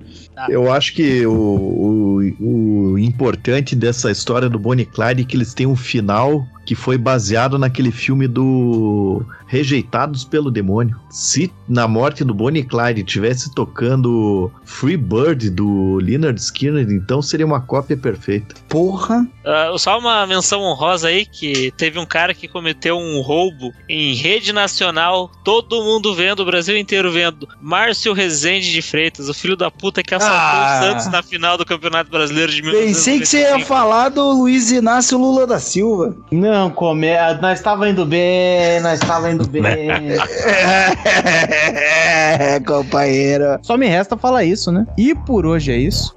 Eu 0.48 0.72
acho 0.72 0.94
que 0.94 1.26
o, 1.26 1.34
o, 1.34 2.94
o 2.94 3.00
importante 3.00 3.76
dessa 3.76 4.10
história 4.10 4.50
do 4.50 4.58
Bonnie 4.58 4.86
Clyde 4.86 5.24
é 5.24 5.26
que 5.26 5.36
eles 5.36 5.54
têm 5.54 5.68
um 5.68 5.76
final 5.76 6.48
que 6.70 6.76
foi 6.76 7.00
baseado 7.00 7.58
naquele 7.58 7.90
filme 7.92 8.28
do 8.28 9.26
Rejeitados 9.48 10.24
pelo 10.24 10.52
Demônio. 10.52 10.96
Se 11.10 11.52
na 11.68 11.88
morte 11.88 12.24
do 12.24 12.32
Bonnie 12.32 12.64
Clyde 12.64 13.04
tivesse 13.04 13.52
tocando 13.56 14.52
Free 14.64 14.96
Bird 14.96 15.50
do 15.50 15.96
Leonard 15.96 16.40
Skinner, 16.40 16.88
então 16.92 17.24
seria 17.24 17.44
uma 17.48 17.60
cópia 17.60 17.98
perfeita. 17.98 18.54
Porra. 18.68 19.28
Ah, 19.44 19.74
só 19.80 19.98
uma 19.98 20.28
menção 20.28 20.62
honrosa 20.62 21.08
aí 21.08 21.26
que 21.26 21.72
teve 21.76 21.98
um 21.98 22.06
cara 22.06 22.36
que 22.36 22.48
cometeu 22.48 22.96
um 23.00 23.20
roubo 23.22 23.74
em 23.90 24.14
rede 24.14 24.54
nacional, 24.54 25.32
todo 25.44 25.82
mundo 25.84 26.14
vendo, 26.14 26.42
o 26.42 26.46
Brasil 26.46 26.78
inteiro 26.78 27.12
vendo. 27.12 27.50
Márcio 27.60 28.14
Rezende 28.14 28.72
de 28.72 28.84
Freitas, 28.84 29.28
o 29.28 29.34
filho 29.34 29.58
da 29.58 29.72
puta 29.72 30.04
que 30.04 30.14
assaltou 30.14 30.38
Ah. 30.40 30.80
o 30.80 30.84
Santos 30.86 31.08
na 31.12 31.24
final 31.24 31.58
do 31.58 31.66
Campeonato 31.66 32.12
Brasileiro 32.12 32.52
de 32.52 32.62
Pensei 32.62 33.20
que 33.20 33.26
você 33.26 33.38
ia 33.40 33.56
1995. 33.56 33.68
falar 33.68 34.10
do 34.10 34.32
Luiz 34.34 34.70
Inácio 34.72 35.18
Lula 35.18 35.48
da 35.48 35.60
Silva. 35.60 36.16
Não, 36.60 36.70
come... 36.70 37.08
nós 37.42 37.60
estava 37.60 37.90
indo 37.90 38.06
bem, 38.06 38.82
nós 38.82 39.00
estava 39.00 39.32
indo 39.32 39.48
bem. 39.50 39.90
É, 41.82 42.60
companheiro. 42.68 43.58
Só 43.62 43.78
me 43.78 43.88
resta 43.88 44.18
falar 44.18 44.44
isso, 44.44 44.70
né? 44.70 44.86
E 44.98 45.16
por 45.16 45.46
hoje 45.46 45.72
é 45.72 45.78
isso. 45.78 46.14